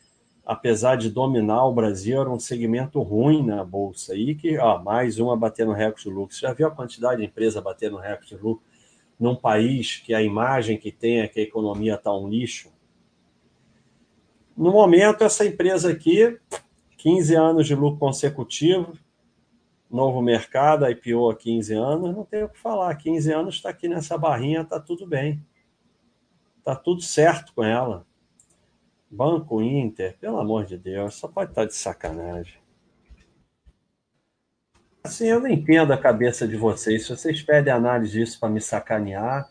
apesar 0.45 0.98
de 0.98 1.10
dominar 1.10 1.66
o 1.66 1.74
Brasil, 1.74 2.20
era 2.20 2.30
um 2.30 2.40
segmento 2.40 3.02
ruim 3.02 3.45
na 3.45 3.64
bolsa. 3.64 4.16
E 4.16 4.36
que, 4.36 4.58
ó, 4.58 4.82
mais 4.82 5.20
uma 5.20 5.38
batendo 5.38 5.72
recorde 5.72 6.04
de 6.04 6.10
lucro. 6.10 6.36
Você 6.36 6.41
já 6.41 6.54
viu 6.54 6.68
a 6.68 6.72
quantidade 6.72 7.22
de 7.22 7.28
empresa 7.28 7.62
batendo 7.62 7.98
recorde 7.98 8.36
de 8.36 8.41
lucro 8.41 8.64
num 9.20 9.36
país 9.36 9.98
que 9.98 10.14
a 10.14 10.22
imagem 10.22 10.78
que 10.78 10.91
tem 10.91 11.22
é 11.22 11.28
que 11.28 11.40
a 11.40 11.44
economia 11.44 11.95
está 11.95 12.14
um 12.14 12.28
lixo? 12.28 12.74
No 14.58 14.72
momento, 14.72 15.24
essa 15.24 15.45
empresa 15.45 15.91
aqui, 15.91 16.38
15 17.04 17.36
anos 17.36 17.68
de 17.68 17.76
lucro 17.76 18.00
consecutivo, 18.00 18.94
novo 19.92 20.22
mercado, 20.22 20.90
IPO 20.90 21.32
há 21.32 21.36
15 21.36 21.74
anos, 21.74 22.16
não 22.16 22.24
tem 22.24 22.44
o 22.44 22.50
que 22.50 22.58
falar. 22.58 22.96
15 22.96 23.30
anos 23.30 23.56
está 23.56 23.72
aqui 23.72 23.90
nessa 23.90 24.18
barrinha, 24.18 24.62
está 24.62 24.80
tudo 24.80 25.06
bem. 25.06 25.46
Está 26.60 26.74
tudo 26.74 27.02
certo 27.02 27.54
com 27.54 27.62
ela. 27.62 28.08
Banco 29.12 29.62
Inter, 29.62 30.18
pelo 30.18 30.40
amor 30.40 30.64
de 30.64 30.78
Deus, 30.78 31.16
só 31.16 31.28
pode 31.28 31.52
estar 31.52 31.66
de 31.66 31.76
sacanagem. 31.76 32.56
Assim, 35.04 35.28
eu 35.28 35.42
não 35.42 35.50
entendo 35.50 35.92
a 35.92 35.98
cabeça 35.98 36.48
de 36.48 36.56
vocês. 36.56 37.04
Se 37.04 37.10
vocês 37.10 37.42
pedem 37.42 37.74
análise 37.74 38.14
disso 38.14 38.40
para 38.40 38.48
me 38.48 38.62
sacanear, 38.62 39.50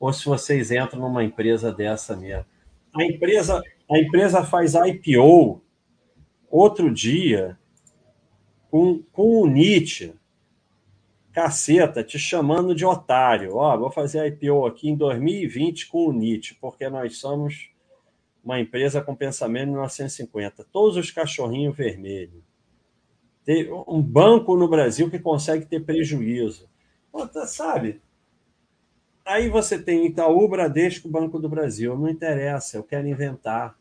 ou 0.00 0.12
se 0.12 0.24
vocês 0.24 0.72
entram 0.72 1.02
numa 1.02 1.22
empresa 1.22 1.72
dessa 1.72 2.16
mesmo. 2.16 2.44
A 2.92 3.04
empresa, 3.04 3.62
a 3.88 3.98
empresa 4.00 4.42
faz 4.42 4.74
IPO 4.74 5.62
outro 6.50 6.92
dia 6.92 7.58
com, 8.70 9.02
com 9.12 9.42
o 9.42 9.46
Nietzsche. 9.46 10.14
Caceta, 11.32 12.02
te 12.02 12.18
chamando 12.18 12.74
de 12.74 12.84
otário. 12.84 13.54
Ó, 13.54 13.76
vou 13.78 13.90
fazer 13.90 14.26
IPO 14.26 14.66
aqui 14.66 14.88
em 14.88 14.96
2020 14.96 15.86
com 15.86 16.06
o 16.06 16.12
Nietzsche, 16.12 16.56
porque 16.60 16.88
nós 16.88 17.18
somos 17.18 17.70
uma 18.42 18.58
empresa 18.58 19.00
com 19.00 19.14
pensamento 19.14 19.68
em 19.68 19.72
1950. 19.72 20.64
Todos 20.72 20.96
os 20.96 21.10
cachorrinhos 21.10 21.76
vermelhos. 21.76 22.42
Tem 23.44 23.70
um 23.86 24.02
banco 24.02 24.56
no 24.56 24.68
Brasil 24.68 25.10
que 25.10 25.18
consegue 25.18 25.64
ter 25.64 25.84
prejuízo. 25.84 26.68
Tá, 27.32 27.46
sabe? 27.46 28.00
Aí 29.24 29.48
você 29.48 29.78
tem 29.78 30.06
Itaú, 30.06 30.48
Bradesco, 30.48 31.08
Banco 31.08 31.38
do 31.38 31.48
Brasil. 31.48 31.96
Não 31.96 32.08
interessa, 32.08 32.78
eu 32.78 32.82
quero 32.82 33.06
inventar. 33.06 33.77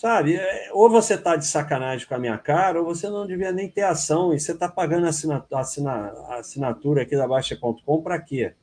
Sabe? 0.00 0.36
É, 0.36 0.70
ou 0.72 0.88
você 0.88 1.12
está 1.12 1.36
de 1.36 1.44
sacanagem 1.44 2.08
com 2.08 2.14
a 2.14 2.18
minha 2.18 2.38
cara, 2.38 2.80
ou 2.80 2.86
você 2.86 3.06
não 3.10 3.26
devia 3.26 3.52
nem 3.52 3.68
ter 3.68 3.82
ação. 3.82 4.32
E 4.32 4.40
você 4.40 4.52
está 4.52 4.66
pagando 4.66 5.04
a 5.04 5.10
assinatura, 5.10 5.60
a 5.60 6.36
assinatura 6.38 7.02
aqui 7.02 7.14
da 7.14 7.28
Baixa.com 7.28 8.02
para 8.02 8.18
quê? 8.18 8.54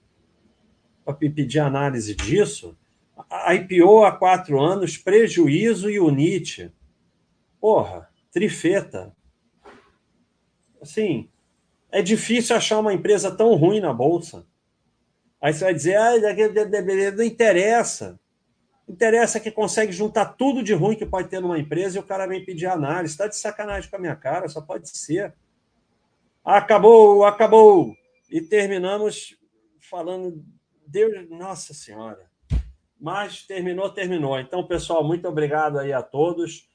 Para 1.06 1.14
pedir 1.14 1.60
análise 1.60 2.16
disso? 2.16 2.76
A 3.30 3.54
IPO 3.54 4.04
há 4.04 4.14
quatro 4.14 4.60
anos, 4.60 4.98
prejuízo 4.98 5.92
e 5.92 6.00
unite. 6.00 6.74
Porra, 7.62 8.10
trifeta. 8.32 9.16
Assim, 10.82 11.30
é 11.92 12.02
difícil 12.02 12.56
achar 12.56 12.80
uma 12.80 12.96
empresa 12.96 13.30
tão 13.30 13.54
ruim 13.54 13.80
na 13.80 13.94
Bolsa. 13.94 14.44
Aí 15.40 15.54
você 15.54 15.66
vai 15.66 15.74
dizer, 15.76 15.98
ah, 15.98 16.14
não 17.16 17.24
interessa. 17.24 18.20
Interessa 18.88 19.40
que 19.40 19.52
consegue 19.52 19.92
juntar 19.92 20.26
tudo 20.26 20.64
de 20.64 20.74
ruim 20.74 20.96
que 20.96 21.06
pode 21.06 21.28
ter 21.28 21.42
numa 21.42 21.60
empresa 21.60 21.98
e 21.98 22.00
o 22.00 22.06
cara 22.06 22.26
vem 22.26 22.46
pedir 22.46 22.68
análise. 22.68 23.14
Está 23.14 23.28
de 23.28 23.36
sacanagem 23.36 23.90
com 23.90 23.98
a 23.98 24.00
minha 24.00 24.16
cara, 24.16 24.48
só 24.48 24.62
pode 24.62 24.90
ser. 24.90 25.34
Acabou, 26.44 27.26
acabou. 27.26 27.94
E 28.30 28.40
terminamos 28.42 29.38
falando, 29.82 30.42
Deus, 30.86 31.30
Nossa 31.30 31.74
Senhora. 31.74 32.30
Mas 33.00 33.46
terminou, 33.46 33.90
terminou. 33.90 34.40
Então, 34.40 34.66
pessoal, 34.66 35.04
muito 35.04 35.28
obrigado 35.28 35.78
aí 35.80 35.92
a 35.92 36.02
todos. 36.02 36.68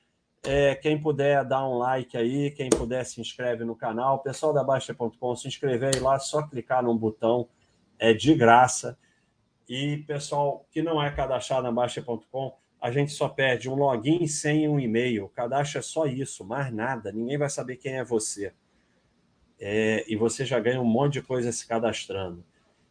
É, 0.45 0.75
quem 0.75 1.01
puder 1.01 1.45
dar 1.45 1.67
um 1.69 1.79
like 1.79 2.17
aí, 2.17 2.51
quem 2.51 2.69
puder 2.69 3.05
se 3.07 3.21
inscreve 3.21 3.65
no 3.65 3.75
canal. 3.75 4.19
Pessoal 4.19 4.53
da 4.53 4.63
Baixa.com, 4.63 5.37
se 5.37 5.49
inscrever 5.49 5.95
aí 5.95 6.01
lá, 6.01 6.19
só 6.19 6.43
clicar 6.43 6.83
num 6.83 6.97
botão, 6.97 7.49
é 7.99 8.13
de 8.13 8.35
graça. 8.35 8.99
E 9.69 9.99
pessoal 9.99 10.67
que 10.71 10.83
não 10.83 11.03
é 11.03 11.11
cadastrado 11.11 11.63
na 11.63 11.73
Baixa.com, 11.73 12.57
a 12.81 12.91
gente 12.91 13.13
só 13.13 13.29
pede 13.29 13.71
um 13.71 13.75
login 13.75 14.27
sem 14.27 14.69
um 14.69 14.81
e-mail. 14.81 15.29
Cadastro 15.29 15.79
é 15.79 15.83
só 15.83 16.07
isso, 16.07 16.45
mais 16.45 16.73
nada. 16.73 17.13
Ninguém 17.13 17.39
vai 17.39 17.49
saber 17.49 17.77
quem 17.77 17.95
é 17.95 18.05
você. 18.05 18.53
É, 19.61 20.05
e 20.09 20.17
você 20.17 20.45
já 20.45 20.59
ganha 20.59 20.81
um 20.81 20.85
monte 20.85 21.15
de 21.15 21.23
coisa 21.23 21.53
se 21.53 21.67
cadastrando. 21.67 22.45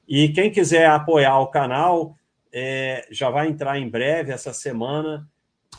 E 0.08 0.30
quem 0.30 0.50
quiser 0.50 0.90
apoiar 0.90 1.40
o 1.40 1.48
canal, 1.48 2.16
é, 2.54 3.06
já 3.12 3.30
vai 3.30 3.50
entrar 3.50 3.78
em 3.78 3.90
breve, 3.90 4.32
essa 4.32 4.54
semana, 4.54 5.30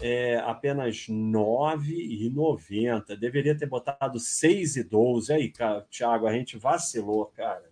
é, 0.01 0.37
apenas 0.45 1.07
R$ 1.07 1.15
9,90. 1.15 3.17
Deveria 3.17 3.57
ter 3.57 3.67
botado 3.67 4.19
R$ 4.19 4.25
6,12. 4.25 5.35
Aí, 5.35 5.51
cara, 5.51 5.87
Thiago, 5.91 6.27
a 6.27 6.35
gente 6.35 6.59
vacilou, 6.59 7.27
cara. 7.35 7.71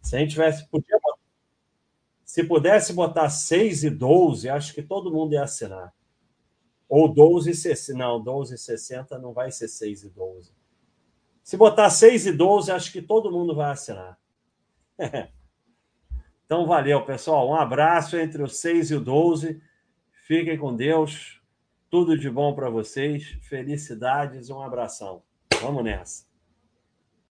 Se 0.00 0.14
a 0.14 0.20
gente 0.20 0.30
tivesse. 0.30 0.68
Podia, 0.68 0.96
se 2.36 2.44
pudesse 2.44 2.92
botar 2.92 3.28
6,12, 3.28 4.54
acho 4.54 4.74
que 4.74 4.82
todo 4.82 5.10
mundo 5.10 5.32
ia 5.32 5.44
assinar. 5.44 5.90
Ou 6.86 7.08
12,60. 7.14 7.94
Não, 7.96 8.22
12,60 8.22 9.18
não 9.18 9.32
vai 9.32 9.50
ser 9.50 9.64
6,12. 9.64 10.52
Se 11.42 11.56
botar 11.56 11.88
6,12, 11.88 12.74
acho 12.74 12.92
que 12.92 13.00
todo 13.00 13.32
mundo 13.32 13.54
vai 13.54 13.72
assinar. 13.72 14.18
Então, 16.44 16.64
valeu, 16.64 17.04
pessoal. 17.04 17.48
Um 17.48 17.56
abraço 17.56 18.16
entre 18.16 18.40
o 18.40 18.46
6 18.46 18.92
e 18.92 18.94
o 18.94 19.00
12. 19.00 19.60
Fiquem 20.28 20.56
com 20.56 20.76
Deus. 20.76 21.42
Tudo 21.90 22.16
de 22.16 22.30
bom 22.30 22.54
para 22.54 22.70
vocês. 22.70 23.36
Felicidades. 23.42 24.48
Um 24.48 24.62
abração. 24.62 25.24
Vamos 25.60 25.82
nessa. 25.82 26.25